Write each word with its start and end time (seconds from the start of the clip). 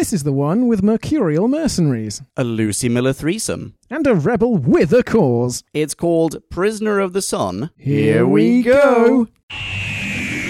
This 0.00 0.14
is 0.14 0.22
the 0.22 0.32
one 0.32 0.66
with 0.66 0.82
mercurial 0.82 1.46
mercenaries 1.46 2.22
A 2.34 2.42
Lucie 2.42 2.88
Miller 2.88 3.12
threesome. 3.12 3.74
and 3.90 4.06
a 4.06 4.14
rebel 4.14 4.56
with 4.56 4.94
a 4.94 5.02
cause. 5.02 5.62
It's 5.74 5.94
called 5.94 6.42
Prisoner 6.48 7.00
of 7.00 7.12
the 7.12 7.20
Sun. 7.20 7.68
Here 7.76 8.26
we 8.26 8.62
go. 8.62 9.28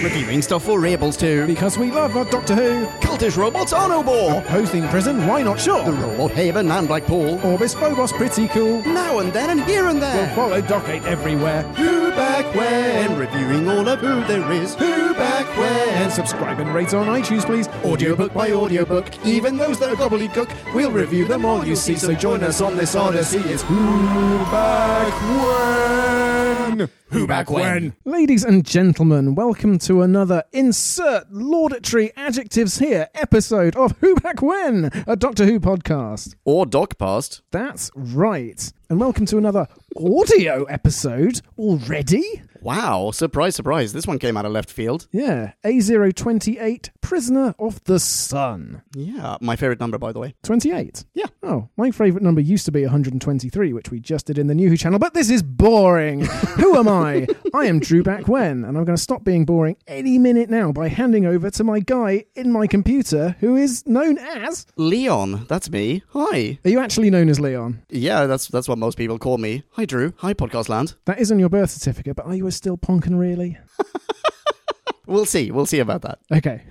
Reviewing 0.03 0.41
stuff 0.41 0.65
for 0.65 0.81
rebels 0.81 1.17
too. 1.17 1.47
Because 1.47 1.77
we 1.77 1.91
love 1.91 2.17
our 2.17 2.25
Doctor 2.25 2.55
Who. 2.55 2.87
Cultish 3.07 3.37
robots 3.37 3.75
are 3.75 3.87
no 3.87 4.03
Obor. 4.03 4.43
Hosting 4.47 4.89
prison, 4.89 5.27
why 5.27 5.43
not 5.43 5.61
sure? 5.61 5.85
The? 5.85 5.93
Robot 5.93 6.31
Haven 6.31 6.71
and 6.71 6.89
Blackpool. 6.89 7.39
Orbis 7.45 7.75
Phobos, 7.75 8.11
pretty 8.13 8.49
cool. 8.49 8.83
Now 8.83 9.19
and 9.19 9.31
then 9.31 9.51
and 9.51 9.63
here 9.65 9.89
and 9.89 10.01
there. 10.01 10.27
We'll 10.27 10.35
Follow 10.35 10.61
Doc 10.63 10.89
8 10.89 11.03
everywhere. 11.05 11.63
Who 11.75 12.11
back 12.13 12.55
when? 12.55 13.19
Reviewing 13.19 13.69
all 13.69 13.87
of 13.87 14.01
who 14.01 14.25
there 14.25 14.51
is. 14.53 14.75
Who 14.77 15.13
back 15.15 15.47
when? 15.59 15.89
And 16.03 16.11
subscribe 16.11 16.61
and 16.61 16.75
rate 16.75 16.95
on 16.95 17.07
iTunes, 17.07 17.45
please. 17.45 17.69
Audiobook 17.85 18.33
by 18.33 18.53
audiobook, 18.53 19.27
even 19.27 19.59
those 19.59 19.79
that 19.81 19.93
are 19.93 19.97
gobbledygook, 19.97 20.75
we'll 20.75 20.91
review 20.91 21.27
them 21.27 21.45
all 21.45 21.63
you 21.63 21.77
see. 21.77 21.97
So 21.97 22.15
join 22.15 22.43
us 22.43 22.63
on 22.63 22.77
this 22.77 22.95
odyssey. 22.95 23.41
It's 23.41 23.63
Who 23.63 24.39
Back 24.51 25.13
When? 26.79 27.00
Who 27.11 27.27
Back 27.27 27.51
When? 27.51 27.95
Ladies 28.05 28.45
and 28.45 28.65
gentlemen, 28.65 29.35
welcome 29.35 29.79
to 29.81 30.03
another 30.03 30.45
insert 30.53 31.25
laudatory 31.33 32.13
adjectives 32.17 32.79
here 32.79 33.09
episode 33.17 33.75
of 33.75 33.97
Who 34.01 34.15
Back 34.17 34.41
When, 34.43 34.91
a 35.09 35.17
Doctor 35.17 35.45
Who 35.45 35.59
podcast. 35.59 36.37
Or 36.45 36.67
Doc 36.67 36.99
Past. 36.99 37.43
That's 37.51 37.91
right. 37.97 38.73
And 38.89 39.01
welcome 39.01 39.27
to 39.27 39.39
another 39.39 39.67
audio 39.97 40.63
episode 40.65 41.41
already. 41.59 42.43
Wow, 42.63 43.11
surprise, 43.11 43.55
surprise. 43.57 43.93
This 43.95 44.07
one 44.07 44.19
came 44.19 44.37
out 44.37 44.45
of 44.45 44.53
left 44.53 44.71
field. 44.71 45.09
Yeah, 45.13 45.53
A028, 45.65 46.91
Prisoner 47.01 47.55
of 47.59 47.83
the 47.85 47.99
Sun. 47.99 48.83
Yeah, 48.95 49.39
my 49.41 49.57
favorite 49.57 49.81
number, 49.81 49.97
by 49.99 50.13
the 50.13 50.19
way. 50.19 50.35
28. 50.43 51.05
Yeah. 51.15 51.27
Oh, 51.43 51.69
my 51.79 51.91
favourite 51.91 52.23
number 52.23 52.41
used 52.41 52.67
to 52.67 52.73
be 52.73 52.83
123, 52.83 53.73
which 53.73 53.91
we 53.91 53.99
just 53.99 54.27
did 54.27 54.37
in 54.39 54.47
the 54.47 54.55
New 54.55 54.69
Who 54.69 54.77
channel, 54.77 54.99
but 54.99 55.15
this 55.15 55.31
is 55.31 55.43
boring. 55.43 56.21
Who 56.61 56.77
am 56.77 56.87
I? 56.87 57.27
I 57.55 57.65
am 57.65 57.81
Drew 57.81 58.03
Backwen, 58.03 58.69
and 58.69 58.77
I'm 58.77 58.85
going 58.85 58.97
to 58.97 58.99
stop 58.99 59.25
being 59.25 59.45
boring 59.47 59.77
any 59.87 60.19
minute 60.19 60.51
now 60.51 60.71
by 60.71 60.89
handing 60.89 61.25
over 61.25 61.51
to 61.51 61.65
my 61.65 61.81
guy 61.81 62.25
in 62.35 62.53
my 62.53 62.67
computer 62.67 63.37
who 63.41 63.57
is 63.57 63.87
known 63.87 64.19
as. 64.19 64.67
Leon, 64.77 65.47
that's 65.49 65.71
me. 65.71 66.03
Hi. 66.11 66.59
Are 66.65 66.71
you 66.71 66.79
actually 66.79 67.09
known 67.11 67.29
as 67.31 67.41
Leon? 67.41 67.83
Yeah, 67.89 68.27
that's 68.27 68.49
that's 68.49 68.69
what 68.69 68.79
most 68.79 68.99
people 68.99 69.19
call 69.19 69.39
me. 69.39 69.63
Hi, 69.73 69.85
Drew. 69.87 70.13
Hi, 70.19 70.35
Podcast 70.35 70.69
Land. 70.69 70.95
That 71.07 71.19
is 71.21 71.33
on 71.33 71.39
your 71.39 71.49
birth 71.49 71.71
certificate, 71.71 72.17
but 72.17 72.27
are 72.27 72.35
you 72.35 72.47
still 72.57 72.77
Ponkin 72.77 73.19
really? 73.19 73.59
We'll 75.11 75.27
see. 75.27 75.51
We'll 75.51 75.67
see 75.67 75.81
about 75.81 76.03
that. 76.03 76.21
Okay. 76.33 76.63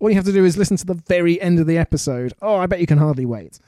All 0.00 0.08
you 0.08 0.16
have 0.16 0.24
to 0.24 0.32
do 0.32 0.46
is 0.46 0.56
listen 0.56 0.78
to 0.78 0.86
the 0.86 0.94
very 0.94 1.38
end 1.42 1.60
of 1.60 1.66
the 1.66 1.76
episode. 1.76 2.32
Oh, 2.40 2.56
I 2.56 2.64
bet 2.66 2.80
you 2.80 2.86
can 2.86 2.96
hardly 2.96 3.26
wait. 3.26 3.60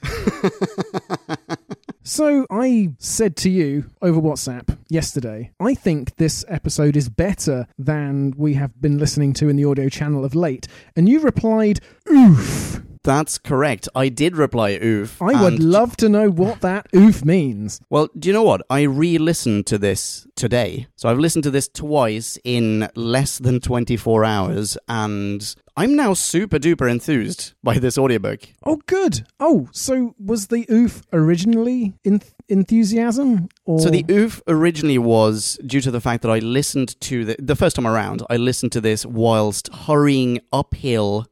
so, 2.05 2.47
I 2.51 2.95
said 2.99 3.37
to 3.37 3.51
you 3.51 3.91
over 4.01 4.19
WhatsApp 4.19 4.79
yesterday, 4.89 5.51
I 5.61 5.75
think 5.75 6.17
this 6.17 6.43
episode 6.49 6.97
is 6.97 7.11
better 7.11 7.67
than 7.79 8.33
we 8.39 8.55
have 8.55 8.81
been 8.81 8.97
listening 8.97 9.35
to 9.35 9.51
in 9.51 9.57
the 9.57 9.67
audio 9.67 9.91
channel 9.91 10.25
of 10.25 10.35
late. 10.35 10.67
And 10.97 11.07
you 11.07 11.21
replied, 11.21 11.81
oof. 12.11 12.83
That's 13.09 13.39
correct. 13.39 13.89
I 13.95 14.11
did 14.11 14.37
reply 14.37 14.79
oof. 14.83 15.23
I 15.23 15.43
would 15.43 15.63
love 15.63 15.97
to 15.97 16.11
know 16.11 16.29
what 16.29 16.61
that 16.61 16.89
oof 16.95 17.25
means. 17.25 17.81
Well, 17.89 18.11
do 18.19 18.29
you 18.29 18.35
know 18.35 18.43
what? 18.43 18.61
I 18.69 18.83
re-listened 18.83 19.67
to 19.69 19.79
this 19.79 20.27
today. 20.37 20.89
So 20.95 21.09
I've 21.09 21.19
listened 21.19 21.45
to 21.45 21.51
this 21.51 21.69
twice 21.69 22.39
in 22.45 22.87
less 22.95 23.39
than 23.39 23.61
24 23.61 24.27
hours 24.27 24.77
and 24.91 25.55
I'm 25.75 25.97
now 25.97 26.13
super 26.13 26.59
duper 26.59 26.91
enthused 26.91 27.55
by 27.63 27.79
this 27.79 27.97
audiobook. 27.97 28.41
Oh, 28.67 28.83
good. 28.85 29.25
Oh, 29.41 29.71
so 29.73 30.15
was 30.23 30.49
the 30.49 30.67
oof 30.71 31.01
originally 31.11 31.95
in- 32.05 32.21
enthusiasm? 32.51 33.49
Or... 33.65 33.79
So 33.79 33.89
the 33.89 34.05
oof 34.11 34.43
originally 34.47 34.99
was 34.99 35.59
due 35.65 35.81
to 35.81 35.91
the 35.91 36.03
fact 36.03 36.21
that 36.25 36.31
I 36.31 36.41
listened 36.41 37.01
to 37.03 37.25
the 37.25 37.37
the 37.39 37.57
first 37.57 37.77
time 37.77 37.87
around. 37.87 38.23
I 38.29 38.37
listened 38.37 38.73
to 38.73 38.83
this 38.83 39.07
whilst 39.07 39.73
hurrying 39.73 40.41
uphill 40.53 41.27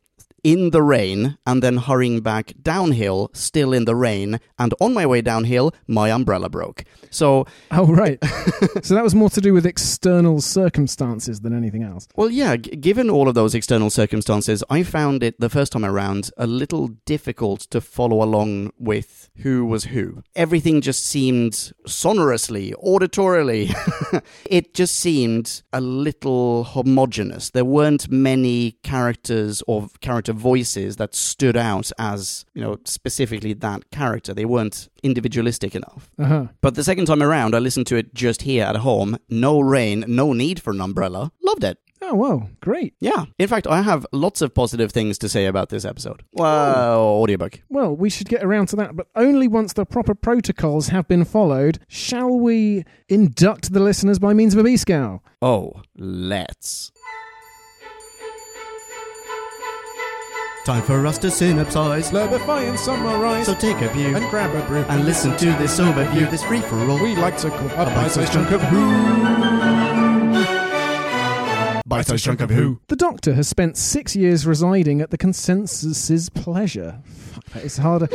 in 0.47 0.71
the 0.71 0.81
rain 0.81 1.37
and 1.45 1.61
then 1.61 1.77
hurrying 1.77 2.21
back 2.21 2.53
downhill 2.63 3.31
still 3.33 3.73
in 3.73 3.85
the 3.85 3.97
rain 3.97 4.39
and 4.61 4.73
on 4.81 4.95
my 4.95 5.05
way 5.05 5.21
downhill 5.21 5.75
my 5.89 6.09
umbrella 6.13 6.49
broke. 6.49 6.85
So 7.11 7.47
Oh, 7.73 7.87
right. 7.87 8.19
so 8.83 8.95
that 8.95 9.03
was 9.03 9.13
more 9.15 9.29
to 9.31 9.41
do 9.41 9.53
with 9.53 9.67
external 9.67 10.41
circumstances 10.41 11.41
than 11.41 11.53
anything 11.53 11.83
else. 11.83 12.07
Well, 12.15 12.31
yeah, 12.31 12.57
g- 12.57 12.77
given 12.77 13.11
all 13.11 13.27
of 13.29 13.35
those 13.35 13.57
external 13.57 13.91
circumstances, 13.91 14.63
I 14.71 14.85
found 14.85 15.25
it 15.25 15.41
the 15.41 15.51
first 15.51 15.73
time 15.73 15.85
around 15.85 16.31
a 16.37 16.47
little 16.47 16.89
difficult 17.07 17.61
to 17.73 17.81
follow 17.81 18.23
along 18.23 18.71
with 18.79 19.31
who 19.39 19.65
was 19.67 19.85
who. 19.87 20.23
Everything 20.37 20.81
just 20.81 21.05
seemed 21.05 21.73
sonorously, 21.87 22.73
auditorily, 22.85 23.75
it 24.49 24.75
just 24.75 24.95
seemed 24.97 25.63
a 25.73 25.81
little 25.81 26.63
homogenous. 26.65 27.51
There 27.51 27.65
weren't 27.65 28.09
many 28.09 28.79
characters 28.85 29.61
or 29.67 29.89
character 30.01 30.36
voices 30.37 30.97
that 30.97 31.15
stood 31.15 31.57
out 31.57 31.91
as, 31.99 32.45
you 32.55 32.63
know, 32.63 32.79
specifically 32.85 33.53
that 33.55 33.91
character. 33.91 34.35
They 34.35 34.45
weren't 34.45 34.89
individualistic 35.03 35.75
enough. 35.75 36.11
Uh 36.19 36.25
huh. 36.25 36.47
But 36.61 36.75
the 36.75 36.85
second 36.85 37.07
time 37.07 37.23
around, 37.23 37.55
I 37.55 37.59
listened 37.59 37.87
to 37.89 37.97
it 37.97 38.15
just 38.15 38.43
here 38.43 38.65
at 38.65 38.77
home. 38.77 39.17
No 39.29 39.61
rain, 39.61 40.05
no 40.07 40.33
need 40.33 40.61
for 40.63 40.73
an 40.73 40.81
umbrella. 40.81 41.33
Loved 41.43 41.65
it. 41.65 41.79
Oh, 42.03 42.15
wow. 42.15 42.49
great. 42.61 42.95
Yeah. 43.01 43.25
In 43.39 43.49
fact, 43.49 43.67
I 43.67 43.83
have 43.83 44.07
lots 44.13 44.43
of 44.43 44.55
positive 44.55 44.93
things 44.93 45.19
to 45.19 45.29
say 45.29 45.47
about 45.47 45.71
this 45.71 45.85
episode. 45.85 46.23
Well, 46.33 47.01
audiobook. 47.01 47.63
Well, 47.69 47.97
we 47.97 48.11
should 48.11 48.29
get 48.29 48.45
around 48.45 48.67
to 48.69 48.77
that, 48.77 48.95
but 48.95 49.09
only 49.17 49.49
once 49.49 49.73
the 49.73 49.87
proper 49.87 50.15
protocols 50.15 50.89
have 50.89 51.09
been 51.09 51.25
followed. 51.25 51.79
Shall 51.89 52.39
we 52.39 52.85
induct 53.09 53.73
the 53.73 53.81
listeners 53.81 54.19
by 54.19 54.35
means 54.35 54.55
of 54.55 54.61
a 54.61 54.65
B 54.65 54.77
scowl? 54.77 55.25
Oh, 55.41 55.83
let's. 55.97 56.93
Time 60.67 60.83
for 60.83 61.07
us 61.07 61.17
to 61.19 61.29
synopsize. 61.29 62.11
Slurpify 62.11 62.69
and 62.69 62.77
summarize 62.77 63.47
So 63.47 63.55
take 63.55 63.81
a 63.83 63.89
view 63.93 64.17
and 64.17 64.29
grab 64.31 64.53
a 64.53 64.67
brew 64.67 64.83
and 64.89 65.05
listen 65.05 65.37
to 65.37 65.45
this 65.45 65.79
overview, 65.79 66.29
this 66.29 66.43
free 66.43 66.61
for 66.61 66.75
all. 66.91 67.01
we 67.01 67.15
like 67.15 67.37
to 67.39 67.51
call 67.51 67.69
a 67.69 67.85
bite-sized 67.87 68.33
chunk 68.33 68.51
of 68.51 68.61
who. 68.63 68.91
Bite-sized 71.87 72.25
chunk 72.25 72.41
of 72.41 72.51
who. 72.51 72.81
The 72.89 72.97
Doctor 72.97 73.35
has 73.35 73.47
spent 73.47 73.77
six 73.77 74.17
years 74.17 74.45
residing 74.45 75.01
at 75.01 75.11
the 75.11 75.19
Consensus's 75.19 76.31
pleasure. 76.31 77.01
Fuck, 77.05 77.45
that 77.51 77.63
is 77.63 77.77
harder. 77.77 78.09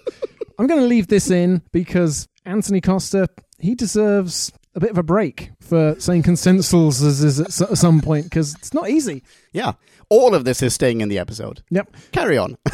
I'm 0.58 0.66
going 0.66 0.80
to 0.80 0.86
leave 0.86 1.08
this 1.08 1.30
in 1.30 1.60
because 1.70 2.26
Anthony 2.46 2.80
Costa, 2.80 3.28
he 3.58 3.74
deserves 3.74 4.52
a 4.74 4.80
bit 4.80 4.90
of 4.90 4.96
a 4.96 5.02
break 5.02 5.50
for 5.60 5.96
saying 5.98 6.22
consensus 6.22 7.02
at 7.02 7.46
s- 7.46 7.60
at 7.60 7.76
some 7.76 8.00
point 8.00 8.24
because 8.24 8.54
it's 8.54 8.72
not 8.72 8.88
easy. 8.88 9.22
Yeah. 9.52 9.72
All 10.10 10.34
of 10.34 10.44
this 10.44 10.60
is 10.62 10.74
staying 10.74 11.00
in 11.00 11.08
the 11.08 11.18
episode. 11.18 11.62
Yep. 11.70 11.96
Carry 12.12 12.36
on. 12.36 12.58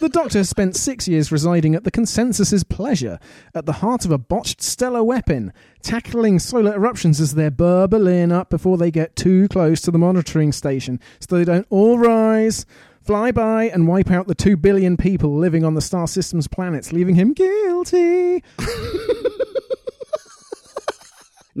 The 0.00 0.08
Doctor 0.08 0.44
spent 0.44 0.76
six 0.76 1.06
years 1.06 1.30
residing 1.30 1.74
at 1.74 1.84
the 1.84 1.90
Consensus's 1.90 2.64
pleasure, 2.64 3.18
at 3.54 3.66
the 3.66 3.74
heart 3.74 4.06
of 4.06 4.10
a 4.10 4.16
botched 4.16 4.62
stellar 4.62 5.04
weapon, 5.04 5.52
tackling 5.82 6.38
solar 6.38 6.72
eruptions 6.72 7.20
as 7.20 7.34
they're 7.34 7.50
burbling 7.50 8.32
up 8.32 8.48
before 8.48 8.78
they 8.78 8.90
get 8.90 9.14
too 9.14 9.46
close 9.48 9.82
to 9.82 9.90
the 9.90 9.98
monitoring 9.98 10.52
station, 10.52 10.98
so 11.20 11.36
they 11.36 11.44
don't 11.44 11.66
all 11.68 11.98
rise, 11.98 12.64
fly 13.02 13.30
by, 13.30 13.64
and 13.64 13.88
wipe 13.88 14.10
out 14.10 14.26
the 14.26 14.34
two 14.34 14.56
billion 14.56 14.96
people 14.96 15.36
living 15.36 15.66
on 15.66 15.74
the 15.74 15.82
star 15.82 16.08
system's 16.08 16.48
planets, 16.48 16.94
leaving 16.94 17.14
him 17.14 17.34
guilty. 17.34 18.42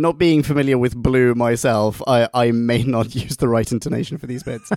Not 0.00 0.16
being 0.16 0.42
familiar 0.42 0.78
with 0.78 0.96
Blue 0.96 1.34
myself, 1.34 2.00
I, 2.06 2.26
I 2.32 2.52
may 2.52 2.84
not 2.84 3.14
use 3.14 3.36
the 3.36 3.48
right 3.48 3.70
intonation 3.70 4.16
for 4.16 4.26
these 4.26 4.42
bits. 4.42 4.72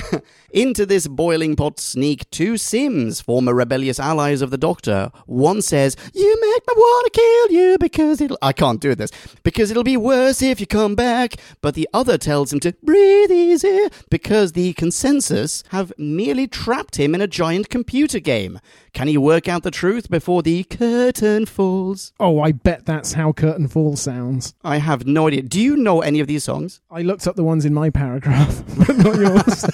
Into 0.50 0.84
this 0.84 1.08
boiling 1.08 1.56
pot 1.56 1.80
sneak 1.80 2.28
two 2.30 2.58
Sims, 2.58 3.22
former 3.22 3.54
rebellious 3.54 3.98
allies 3.98 4.42
of 4.42 4.50
the 4.50 4.58
Doctor. 4.58 5.10
One 5.24 5.62
says, 5.62 5.96
You 6.12 6.28
make 6.28 6.62
me 6.68 6.74
want 6.76 7.06
to 7.06 7.18
kill 7.18 7.58
you 7.58 7.78
because 7.80 8.20
it'll. 8.20 8.36
I 8.42 8.52
can't 8.52 8.78
do 8.78 8.94
this. 8.94 9.10
Because 9.42 9.70
it'll 9.70 9.82
be 9.82 9.96
worse 9.96 10.42
if 10.42 10.60
you 10.60 10.66
come 10.66 10.94
back. 10.94 11.36
But 11.62 11.74
the 11.74 11.88
other 11.94 12.18
tells 12.18 12.52
him 12.52 12.60
to 12.60 12.74
breathe 12.82 13.30
easy 13.30 13.88
because 14.10 14.52
the 14.52 14.74
consensus 14.74 15.64
have 15.70 15.90
merely 15.96 16.46
trapped 16.46 16.96
him 16.96 17.14
in 17.14 17.22
a 17.22 17.26
giant 17.26 17.70
computer 17.70 18.20
game. 18.20 18.60
Can 18.96 19.08
you 19.08 19.20
work 19.20 19.46
out 19.46 19.62
the 19.62 19.70
truth 19.70 20.08
before 20.08 20.42
the 20.42 20.64
curtain 20.64 21.44
falls? 21.44 22.14
Oh, 22.18 22.40
I 22.40 22.52
bet 22.52 22.86
that's 22.86 23.12
how 23.12 23.30
Curtain 23.30 23.68
Fall 23.68 23.94
sounds. 23.94 24.54
I 24.64 24.78
have 24.78 25.06
no 25.06 25.26
idea. 25.26 25.42
Do 25.42 25.60
you 25.60 25.76
know 25.76 26.00
any 26.00 26.18
of 26.18 26.28
these 26.28 26.44
songs? 26.44 26.80
I 26.90 27.02
looked 27.02 27.26
up 27.26 27.36
the 27.36 27.44
ones 27.44 27.66
in 27.66 27.74
my 27.74 27.90
paragraph, 27.90 28.62
but 28.86 28.96
not 28.96 29.16
yours. 29.16 29.66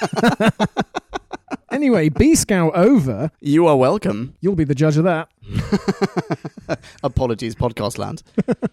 anyway, 1.71 2.09
B 2.09 2.35
Scout 2.35 2.75
over. 2.75 3.31
You 3.41 3.69
are 3.69 3.77
welcome. 3.77 4.35
You'll 4.41 4.57
be 4.57 4.65
the 4.65 4.75
judge 4.75 4.97
of 4.97 5.05
that. 5.05 5.29
Apologies, 7.03 7.55
podcast 7.55 7.99
land. 7.99 8.23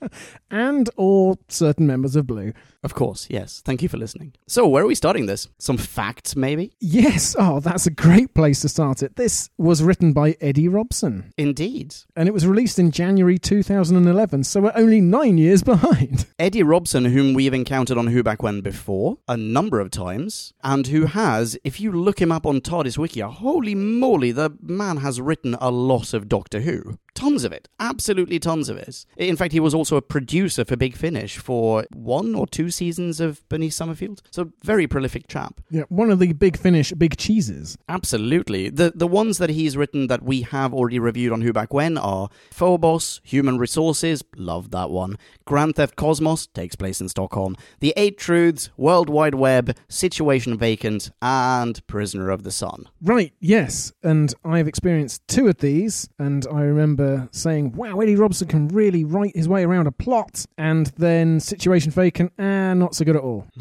and 0.52 0.90
or 0.98 1.38
certain 1.48 1.88
members 1.88 2.16
of 2.16 2.28
Blue. 2.28 2.54
Of 2.82 2.94
course, 2.94 3.28
yes. 3.30 3.62
Thank 3.66 3.82
you 3.82 3.90
for 3.90 3.98
listening. 3.98 4.34
So, 4.48 4.66
where 4.68 4.84
are 4.84 4.88
we 4.88 4.96
starting 4.96 5.26
this? 5.26 5.50
Some 5.58 5.78
facts, 5.78 6.36
maybe? 6.36 6.72
Yes, 6.80 7.36
oh, 7.38 7.60
that's 7.60 7.86
a 7.86 7.92
great 7.92 8.34
place 8.34 8.62
to 8.62 8.70
start 8.70 9.04
it. 9.04 9.18
This 9.18 9.50
was 9.58 9.84
written 9.84 10.14
by 10.14 10.38
Eddie 10.40 10.70
Robson, 10.70 11.34
Indeed. 11.38 11.96
and 12.16 12.30
it 12.30 12.34
was 12.34 12.48
released 12.48 12.80
in 12.80 12.92
January 12.92 13.38
2011, 13.38 14.46
so 14.46 14.62
we're 14.62 14.72
only 14.76 15.02
nine 15.02 15.38
years 15.38 15.62
behind. 15.74 16.26
Eddie 16.38 16.64
Robson, 16.64 17.06
whom 17.06 17.34
we've 17.34 17.54
encountered 17.54 17.98
on 17.98 18.08
Who 18.08 18.24
Back 18.24 18.42
When 18.42 18.62
before, 18.62 19.18
a 19.28 19.36
number 19.36 19.82
of 19.82 19.92
times, 19.92 20.54
and 20.64 20.88
who 20.88 21.08
has, 21.08 21.58
if 21.66 21.82
you 21.82 21.92
look 21.92 22.22
him 22.22 22.32
up 22.32 22.46
on 22.46 22.62
TARDIS 22.62 22.98
Wikia, 22.98 23.30
holy 23.30 23.76
moly, 23.76 24.32
the 24.32 24.52
man 24.62 24.98
has 24.98 25.20
written 25.20 25.56
a 25.60 25.70
lot 25.70 26.14
of 26.14 26.30
Doctor 26.30 26.62
Who. 26.62 26.69
Who? 26.70 27.00
Tons 27.20 27.44
of 27.44 27.52
it. 27.52 27.68
Absolutely 27.82 28.40
tons 28.40 28.70
of 28.70 28.78
it. 28.78 29.06
In 29.18 29.36
fact, 29.36 29.52
he 29.52 29.60
was 29.60 29.74
also 29.74 29.98
a 29.98 30.02
producer 30.02 30.64
for 30.64 30.78
Big 30.78 30.96
Finish 30.96 31.38
for 31.38 31.86
one 31.92 32.34
or 32.34 32.48
two 32.48 32.72
seasons 32.72 33.20
of 33.20 33.48
Bernice 33.50 33.76
Summerfield. 33.76 34.22
So, 34.32 34.54
very 34.64 34.88
prolific 34.88 35.28
chap. 35.28 35.60
Yeah, 35.70 35.84
one 35.90 36.12
of 36.12 36.20
the 36.20 36.32
big 36.32 36.58
finish, 36.58 36.94
big 36.94 37.18
cheeses. 37.18 37.78
Absolutely. 37.90 38.70
The 38.70 38.94
the 38.96 39.06
ones 39.06 39.38
that 39.38 39.50
he's 39.50 39.76
written 39.76 40.08
that 40.08 40.24
we 40.24 40.44
have 40.44 40.74
already 40.74 40.98
reviewed 40.98 41.34
on 41.34 41.42
Who 41.42 41.52
Back 41.52 41.74
When 41.74 41.98
are 41.98 42.30
Phobos, 42.52 43.20
Human 43.26 43.58
Resources, 43.58 44.24
love 44.38 44.72
that 44.72 44.90
one. 44.90 45.18
Grand 45.44 45.76
Theft 45.76 45.98
Cosmos 45.98 46.48
takes 46.48 46.78
place 46.78 47.02
in 47.02 47.10
Stockholm. 47.10 47.58
The 47.82 47.94
Eight 47.98 48.18
Truths, 48.18 48.70
World 48.78 49.10
Wide 49.10 49.36
Web, 49.36 49.76
Situation 49.90 50.58
Vacant, 50.58 51.12
and 51.22 51.86
Prisoner 51.86 52.30
of 52.30 52.44
the 52.44 52.52
Sun. 52.52 52.86
Right, 53.02 53.34
yes, 53.42 53.92
and 54.04 54.34
I've 54.46 54.70
experienced 54.70 55.28
two 55.28 55.50
of 55.50 55.58
these, 55.58 56.10
and 56.18 56.48
I 56.50 56.62
remember 56.62 57.09
saying, 57.32 57.74
wow, 57.74 58.00
Eddie 58.00 58.16
Robson 58.16 58.48
can 58.48 58.68
really 58.70 59.04
write 59.04 59.36
his 59.36 59.48
way 59.48 59.64
around 59.64 59.88
a 59.88 59.92
plot, 59.92 60.46
and 60.58 60.88
then 60.98 61.40
Situation 61.40 61.92
Vacant, 61.92 62.32
ah, 62.40 62.74
not 62.74 62.96
so 62.96 63.06
good 63.06 63.16
at 63.16 63.22
all. 63.22 63.48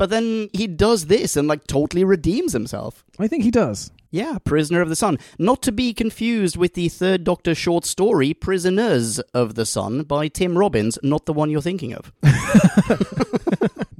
But 0.00 0.08
then 0.08 0.48
he 0.54 0.66
does 0.66 1.08
this 1.08 1.36
and 1.36 1.46
like 1.46 1.66
totally 1.66 2.04
redeems 2.04 2.54
himself. 2.54 3.04
I 3.18 3.28
think 3.28 3.44
he 3.44 3.50
does. 3.50 3.90
Yeah, 4.10 4.38
Prisoner 4.42 4.80
of 4.80 4.88
the 4.88 4.96
Sun. 4.96 5.18
Not 5.38 5.60
to 5.60 5.72
be 5.72 5.92
confused 5.92 6.56
with 6.56 6.72
the 6.72 6.88
third 6.88 7.22
Doctor 7.22 7.54
short 7.54 7.84
story, 7.84 8.32
Prisoners 8.32 9.18
of 9.34 9.56
the 9.56 9.66
Sun, 9.66 10.04
by 10.04 10.28
Tim 10.28 10.56
Robbins, 10.56 10.98
not 11.02 11.26
the 11.26 11.34
one 11.34 11.50
you're 11.50 11.60
thinking 11.60 11.92
of. 11.92 12.10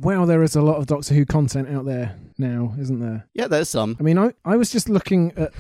Wow, 0.01 0.25
there 0.25 0.43
is 0.43 0.57
a 0.57 0.63
lot 0.63 0.77
of 0.77 0.87
Doctor 0.87 1.13
Who 1.13 1.27
content 1.27 1.69
out 1.69 1.85
there 1.85 2.17
now, 2.39 2.75
isn't 2.81 3.01
there? 3.01 3.27
Yeah, 3.35 3.49
there's 3.49 3.69
some. 3.69 3.99
I 4.01 4.03
mean, 4.03 4.19
I, 4.19 4.33
I 4.47 4.57
was 4.57 4.71
just 4.71 4.89
looking 4.89 5.33
at 5.37 5.53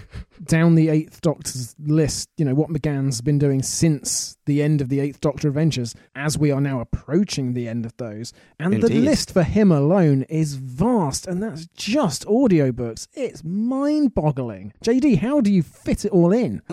down 0.42 0.76
the 0.76 0.88
Eighth 0.88 1.20
Doctor's 1.20 1.74
list, 1.78 2.30
you 2.38 2.46
know, 2.46 2.54
what 2.54 2.70
McGann's 2.70 3.20
been 3.20 3.38
doing 3.38 3.62
since 3.62 4.38
the 4.46 4.62
end 4.62 4.80
of 4.80 4.88
the 4.88 5.00
Eighth 5.00 5.20
Doctor 5.20 5.48
Adventures, 5.48 5.94
as 6.14 6.38
we 6.38 6.50
are 6.50 6.60
now 6.60 6.80
approaching 6.80 7.52
the 7.52 7.68
end 7.68 7.84
of 7.84 7.94
those. 7.98 8.32
And 8.58 8.82
the 8.82 8.88
list 8.88 9.30
for 9.30 9.42
him 9.42 9.70
alone 9.70 10.22
is 10.22 10.54
vast, 10.54 11.26
and 11.26 11.42
that's 11.42 11.66
just 11.76 12.24
audiobooks. 12.24 13.08
It's 13.12 13.44
mind 13.44 14.14
boggling. 14.14 14.72
JD, 14.82 15.18
how 15.18 15.42
do 15.42 15.52
you 15.52 15.62
fit 15.62 16.06
it 16.06 16.12
all 16.12 16.32
in? 16.32 16.62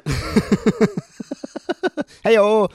Hey, 2.23 2.37
oh, 2.37 2.67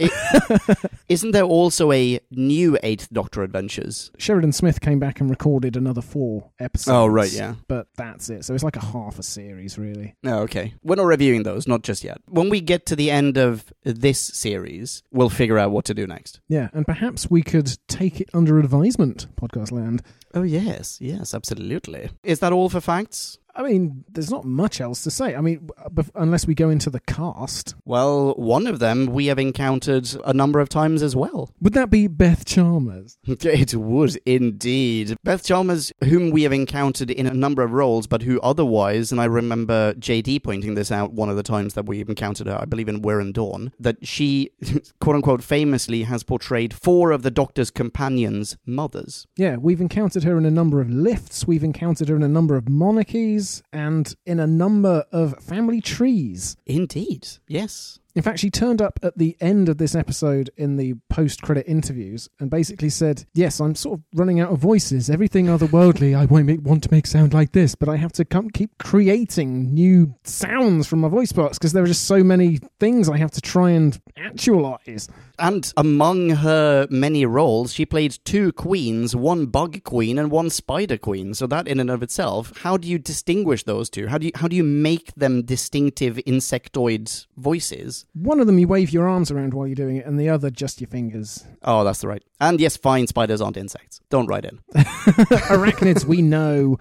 isn't 1.08 1.30
there 1.32 1.44
also 1.44 1.92
a 1.92 2.20
new 2.30 2.78
Eighth 2.82 3.08
Doctor 3.12 3.42
Adventures? 3.42 4.10
Sheridan 4.18 4.52
Smith 4.52 4.80
came 4.80 4.98
back 4.98 5.20
and 5.20 5.28
recorded 5.28 5.76
another 5.76 6.00
four 6.02 6.50
episodes. 6.58 6.94
Oh, 6.94 7.06
right, 7.06 7.32
yeah. 7.32 7.54
But 7.68 7.88
that's 7.96 8.30
it. 8.30 8.44
So 8.44 8.54
it's 8.54 8.64
like 8.64 8.76
a 8.76 8.84
half 8.84 9.18
a 9.18 9.22
series, 9.22 9.78
really. 9.78 10.14
Oh, 10.24 10.40
okay. 10.40 10.74
We're 10.82 10.96
not 10.96 11.06
reviewing 11.06 11.42
those, 11.42 11.66
not 11.66 11.82
just 11.82 12.04
yet. 12.04 12.20
When 12.26 12.48
we 12.50 12.60
get 12.60 12.86
to 12.86 12.96
the 12.96 13.10
end 13.10 13.36
of 13.36 13.72
this 13.84 14.20
series, 14.20 15.02
we'll 15.12 15.30
figure 15.30 15.58
out 15.58 15.70
what 15.70 15.84
to 15.86 15.94
do 15.94 16.06
next. 16.06 16.40
Yeah, 16.48 16.68
and 16.72 16.86
perhaps 16.86 17.30
we 17.30 17.42
could 17.42 17.76
take 17.88 18.20
it 18.20 18.30
under 18.32 18.58
advisement, 18.58 19.26
Podcast 19.36 19.72
Land. 19.72 20.02
Oh, 20.32 20.42
yes, 20.42 20.98
yes, 21.00 21.34
absolutely. 21.34 22.10
Is 22.22 22.38
that 22.38 22.52
all 22.52 22.68
for 22.68 22.80
facts? 22.80 23.38
I 23.54 23.62
mean, 23.62 24.04
there's 24.08 24.30
not 24.30 24.44
much 24.44 24.80
else 24.80 25.02
to 25.04 25.10
say. 25.10 25.34
I 25.34 25.40
mean, 25.40 25.68
uh, 25.78 26.02
unless 26.14 26.46
we 26.46 26.54
go 26.54 26.70
into 26.70 26.90
the 26.90 27.00
cast. 27.00 27.74
Well, 27.84 28.34
one 28.34 28.66
of 28.66 28.78
them 28.78 29.06
we 29.06 29.26
have 29.26 29.38
encountered 29.38 30.08
a 30.24 30.32
number 30.32 30.60
of 30.60 30.68
times 30.68 31.02
as 31.02 31.16
well. 31.16 31.50
Would 31.60 31.74
that 31.74 31.90
be 31.90 32.06
Beth 32.06 32.44
Chalmers? 32.44 33.18
It 33.60 33.74
would 33.74 34.16
indeed. 34.26 35.16
Beth 35.24 35.44
Chalmers, 35.44 35.92
whom 36.04 36.30
we 36.30 36.44
have 36.44 36.52
encountered 36.52 37.10
in 37.10 37.26
a 37.26 37.34
number 37.34 37.62
of 37.62 37.72
roles, 37.72 38.06
but 38.06 38.22
who 38.22 38.40
otherwise, 38.40 39.10
and 39.10 39.20
I 39.20 39.24
remember 39.24 39.94
JD 39.94 40.42
pointing 40.44 40.74
this 40.74 40.92
out 40.92 41.12
one 41.12 41.28
of 41.28 41.36
the 41.36 41.42
times 41.42 41.74
that 41.74 41.86
we 41.86 42.00
encountered 42.00 42.46
her, 42.46 42.58
I 42.60 42.64
believe 42.64 42.88
in 42.88 43.02
Wirrn 43.02 43.32
Dawn, 43.32 43.72
that 43.78 44.06
she, 44.06 44.50
quote 45.00 45.16
unquote, 45.16 45.42
famously 45.42 46.04
has 46.04 46.22
portrayed 46.22 46.72
four 46.72 47.10
of 47.10 47.22
the 47.22 47.30
Doctor's 47.30 47.70
companions' 47.70 48.56
mothers. 48.64 49.26
Yeah, 49.36 49.56
we've 49.56 49.80
encountered 49.80 50.24
her 50.24 50.38
in 50.38 50.46
a 50.46 50.50
number 50.50 50.80
of 50.80 50.90
lifts, 50.90 51.46
we've 51.46 51.64
encountered 51.64 52.08
her 52.08 52.16
in 52.16 52.22
a 52.22 52.28
number 52.28 52.56
of 52.56 52.68
monarchies, 52.68 53.39
and 53.72 54.14
in 54.26 54.40
a 54.40 54.46
number 54.46 55.04
of 55.12 55.38
family 55.42 55.80
trees. 55.80 56.56
Indeed, 56.66 57.28
yes. 57.46 57.99
In 58.14 58.22
fact, 58.22 58.40
she 58.40 58.50
turned 58.50 58.82
up 58.82 58.98
at 59.02 59.18
the 59.18 59.36
end 59.40 59.68
of 59.68 59.78
this 59.78 59.94
episode 59.94 60.50
in 60.56 60.76
the 60.76 60.94
post 61.08 61.42
credit 61.42 61.66
interviews 61.68 62.28
and 62.40 62.50
basically 62.50 62.88
said, 62.88 63.24
Yes, 63.34 63.60
I'm 63.60 63.76
sort 63.76 64.00
of 64.00 64.04
running 64.14 64.40
out 64.40 64.50
of 64.50 64.58
voices. 64.58 65.08
Everything 65.08 65.46
otherworldly 65.46 66.16
I 66.16 66.24
want 66.24 66.82
to 66.82 66.90
make 66.90 67.06
sound 67.06 67.32
like 67.32 67.52
this, 67.52 67.74
but 67.76 67.88
I 67.88 67.96
have 67.96 68.12
to 68.12 68.24
come, 68.24 68.50
keep 68.50 68.78
creating 68.78 69.72
new 69.72 70.14
sounds 70.24 70.88
from 70.88 71.00
my 71.00 71.08
voice 71.08 71.30
box 71.30 71.58
because 71.58 71.72
there 71.72 71.84
are 71.84 71.88
just 71.88 72.06
so 72.06 72.24
many 72.24 72.58
things 72.80 73.08
I 73.08 73.16
have 73.16 73.30
to 73.32 73.40
try 73.40 73.70
and 73.70 74.00
actualize. 74.16 75.08
And 75.38 75.72
among 75.76 76.30
her 76.30 76.88
many 76.90 77.24
roles, 77.26 77.72
she 77.72 77.86
played 77.86 78.18
two 78.24 78.52
queens, 78.52 79.14
one 79.14 79.46
bug 79.46 79.84
queen 79.84 80.18
and 80.18 80.30
one 80.30 80.50
spider 80.50 80.98
queen. 80.98 81.32
So 81.34 81.46
that 81.46 81.68
in 81.68 81.78
and 81.78 81.90
of 81.90 82.02
itself, 82.02 82.52
how 82.58 82.76
do 82.76 82.88
you 82.88 82.98
distinguish 82.98 83.62
those 83.62 83.88
two? 83.88 84.08
How 84.08 84.18
do 84.18 84.26
you 84.26 84.32
how 84.34 84.48
do 84.48 84.56
you 84.56 84.64
make 84.64 85.14
them 85.14 85.42
distinctive 85.42 86.16
insectoid 86.26 87.26
voices? 87.36 87.99
One 88.12 88.40
of 88.40 88.46
them 88.46 88.58
you 88.58 88.68
wave 88.68 88.90
your 88.90 89.08
arms 89.08 89.30
around 89.30 89.54
while 89.54 89.66
you're 89.66 89.74
doing 89.74 89.96
it, 89.96 90.06
and 90.06 90.18
the 90.18 90.28
other 90.28 90.50
just 90.50 90.80
your 90.80 90.88
fingers. 90.88 91.44
Oh, 91.62 91.84
that's 91.84 92.00
the 92.00 92.08
right. 92.08 92.22
And 92.40 92.60
yes, 92.60 92.76
fine, 92.76 93.06
spiders 93.06 93.40
aren't 93.40 93.56
insects. 93.56 94.00
Don't 94.10 94.26
write 94.26 94.44
in. 94.44 94.60
Arachnids, 94.74 96.04
we 96.04 96.22
know. 96.22 96.78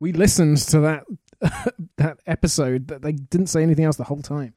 We 0.00 0.12
listened 0.12 0.58
to 0.58 0.80
that 0.80 1.04
that 1.96 2.18
episode 2.26 2.88
that 2.88 3.02
they 3.02 3.12
didn't 3.12 3.48
say 3.48 3.62
anything 3.62 3.84
else 3.84 3.96
the 3.96 4.04
whole 4.04 4.22
time. 4.22 4.54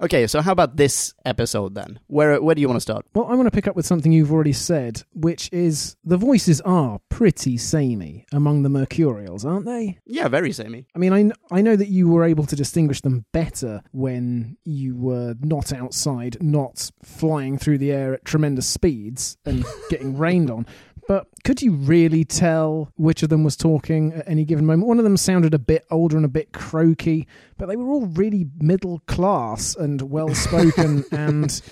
Okay, 0.00 0.26
so 0.26 0.42
how 0.42 0.52
about 0.52 0.76
this 0.76 1.14
episode 1.24 1.74
then? 1.74 1.98
Where 2.06 2.40
where 2.42 2.54
do 2.54 2.60
you 2.60 2.68
want 2.68 2.76
to 2.76 2.82
start? 2.82 3.06
Well, 3.14 3.26
I 3.26 3.34
want 3.34 3.46
to 3.46 3.50
pick 3.50 3.66
up 3.66 3.76
with 3.76 3.86
something 3.86 4.12
you've 4.12 4.32
already 4.32 4.52
said, 4.52 5.02
which 5.14 5.48
is 5.52 5.96
the 6.04 6.18
voices 6.18 6.60
are 6.62 7.00
pretty 7.08 7.56
samey 7.56 8.26
among 8.30 8.62
the 8.62 8.68
Mercurials, 8.68 9.44
aren't 9.46 9.64
they? 9.64 9.98
Yeah, 10.04 10.28
very 10.28 10.52
samey. 10.52 10.86
I 10.94 10.98
mean, 10.98 11.12
I, 11.12 11.22
kn- 11.22 11.32
I 11.50 11.62
know 11.62 11.76
that 11.76 11.88
you 11.88 12.08
were 12.08 12.24
able 12.24 12.44
to 12.46 12.56
distinguish 12.56 13.00
them 13.00 13.24
better 13.32 13.82
when 13.92 14.58
you 14.64 14.96
were 14.96 15.34
not 15.40 15.72
outside, 15.72 16.36
not 16.42 16.90
flying 17.02 17.56
through 17.56 17.78
the 17.78 17.92
air 17.92 18.12
at 18.14 18.24
tremendous 18.24 18.66
speeds 18.66 19.38
and 19.46 19.64
getting 19.90 20.18
rained 20.18 20.50
on. 20.50 20.66
But 21.08 21.28
could 21.44 21.62
you 21.62 21.72
really 21.72 22.24
tell 22.24 22.90
which 22.96 23.22
of 23.22 23.28
them 23.28 23.44
was 23.44 23.56
talking 23.56 24.12
at 24.12 24.28
any 24.28 24.44
given 24.44 24.66
moment? 24.66 24.88
One 24.88 24.98
of 24.98 25.04
them 25.04 25.16
sounded 25.16 25.54
a 25.54 25.58
bit 25.58 25.86
older 25.88 26.16
and 26.16 26.26
a 26.26 26.28
bit 26.28 26.52
croaky, 26.52 27.28
but 27.56 27.66
they 27.66 27.76
were 27.76 27.88
all 27.92 28.06
really 28.06 28.48
middle 28.58 29.00
class 29.06 29.76
and 29.86 30.02
well 30.10 30.34
spoken 30.34 31.04
and 31.12 31.62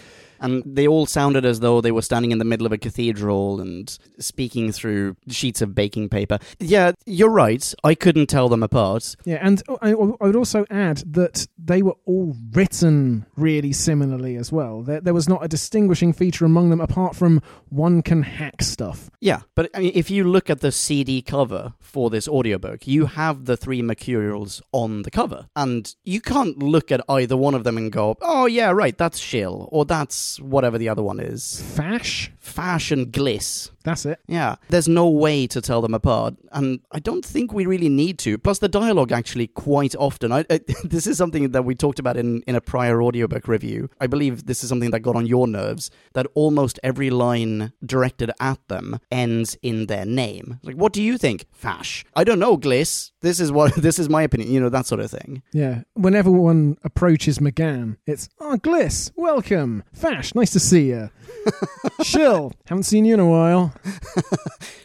And 0.44 0.62
they 0.66 0.86
all 0.86 1.06
sounded 1.06 1.46
as 1.46 1.60
though 1.60 1.80
they 1.80 1.90
were 1.90 2.02
standing 2.02 2.30
in 2.30 2.36
the 2.36 2.44
middle 2.44 2.66
of 2.66 2.72
a 2.72 2.76
cathedral 2.76 3.62
and 3.62 3.96
speaking 4.18 4.72
through 4.72 5.16
sheets 5.28 5.62
of 5.62 5.74
baking 5.74 6.10
paper. 6.10 6.38
Yeah, 6.60 6.92
you're 7.06 7.30
right. 7.30 7.74
I 7.82 7.94
couldn't 7.94 8.26
tell 8.26 8.50
them 8.50 8.62
apart. 8.62 9.16
Yeah, 9.24 9.38
and 9.40 9.62
I, 9.80 9.92
I 9.92 9.94
would 9.94 10.36
also 10.36 10.66
add 10.68 10.98
that 11.14 11.46
they 11.56 11.80
were 11.80 11.96
all 12.04 12.36
written 12.52 13.24
really 13.36 13.72
similarly 13.72 14.36
as 14.36 14.52
well. 14.52 14.82
There, 14.82 15.00
there 15.00 15.14
was 15.14 15.30
not 15.30 15.42
a 15.42 15.48
distinguishing 15.48 16.12
feature 16.12 16.44
among 16.44 16.68
them 16.68 16.80
apart 16.80 17.16
from 17.16 17.40
one 17.70 18.02
can 18.02 18.22
hack 18.22 18.62
stuff. 18.62 19.10
Yeah, 19.20 19.40
but 19.54 19.70
I 19.74 19.78
mean, 19.78 19.92
if 19.94 20.10
you 20.10 20.24
look 20.24 20.50
at 20.50 20.60
the 20.60 20.72
CD 20.72 21.22
cover 21.22 21.72
for 21.80 22.10
this 22.10 22.28
audiobook, 22.28 22.86
you 22.86 23.06
have 23.06 23.46
the 23.46 23.56
three 23.56 23.80
Mercurials 23.80 24.60
on 24.72 25.02
the 25.02 25.10
cover. 25.10 25.48
And 25.56 25.94
you 26.04 26.20
can't 26.20 26.58
look 26.58 26.92
at 26.92 27.00
either 27.08 27.36
one 27.36 27.54
of 27.54 27.64
them 27.64 27.78
and 27.78 27.90
go, 27.90 28.18
oh, 28.20 28.44
yeah, 28.44 28.70
right, 28.70 28.98
that's 28.98 29.18
Shill, 29.18 29.70
or 29.72 29.86
that's 29.86 30.33
whatever 30.40 30.78
the 30.78 30.88
other 30.88 31.02
one 31.02 31.20
is. 31.20 31.62
Fash? 31.74 32.30
Fash 32.38 32.90
and 32.90 33.12
Gliss. 33.12 33.70
That's 33.84 34.06
it. 34.06 34.18
Yeah, 34.26 34.56
there's 34.70 34.88
no 34.88 35.10
way 35.10 35.46
to 35.48 35.60
tell 35.60 35.82
them 35.82 35.92
apart, 35.92 36.34
and 36.52 36.80
I 36.90 37.00
don't 37.00 37.24
think 37.24 37.52
we 37.52 37.66
really 37.66 37.90
need 37.90 38.18
to. 38.20 38.38
Plus, 38.38 38.58
the 38.58 38.68
dialogue 38.68 39.12
actually 39.12 39.46
quite 39.46 39.94
often. 39.96 40.32
I, 40.32 40.44
I, 40.48 40.60
this 40.84 41.06
is 41.06 41.18
something 41.18 41.50
that 41.50 41.66
we 41.66 41.74
talked 41.74 41.98
about 41.98 42.16
in, 42.16 42.40
in 42.46 42.54
a 42.54 42.62
prior 42.62 43.02
audiobook 43.02 43.46
review. 43.46 43.90
I 44.00 44.06
believe 44.06 44.46
this 44.46 44.62
is 44.62 44.70
something 44.70 44.90
that 44.90 45.00
got 45.00 45.16
on 45.16 45.26
your 45.26 45.46
nerves 45.46 45.90
that 46.14 46.26
almost 46.34 46.80
every 46.82 47.10
line 47.10 47.72
directed 47.84 48.30
at 48.40 48.66
them 48.68 49.00
ends 49.10 49.58
in 49.60 49.86
their 49.86 50.06
name. 50.06 50.60
Like, 50.62 50.76
what 50.76 50.94
do 50.94 51.02
you 51.02 51.18
think? 51.18 51.44
Fash. 51.52 52.06
I 52.16 52.24
don't 52.24 52.38
know, 52.38 52.56
Gliss. 52.56 53.12
This 53.20 53.38
is 53.38 53.52
what 53.52 53.74
this 53.76 53.98
is 53.98 54.08
my 54.08 54.22
opinion, 54.22 54.50
you 54.50 54.60
know, 54.60 54.70
that 54.70 54.86
sort 54.86 55.02
of 55.02 55.10
thing. 55.10 55.42
Yeah. 55.52 55.82
Whenever 55.92 56.30
one 56.30 56.78
approaches 56.84 57.38
McGann, 57.38 57.98
it's, 58.06 58.30
oh, 58.40 58.56
Gliss, 58.56 59.12
welcome. 59.14 59.84
Fash, 59.92 60.13
nice 60.35 60.50
to 60.52 60.61
see 60.61 60.88
you. 60.88 61.11
Shill, 62.02 62.52
haven't 62.66 62.85
seen 62.85 63.04
you 63.04 63.14
in 63.14 63.21
a 63.21 63.26
while. 63.26 63.75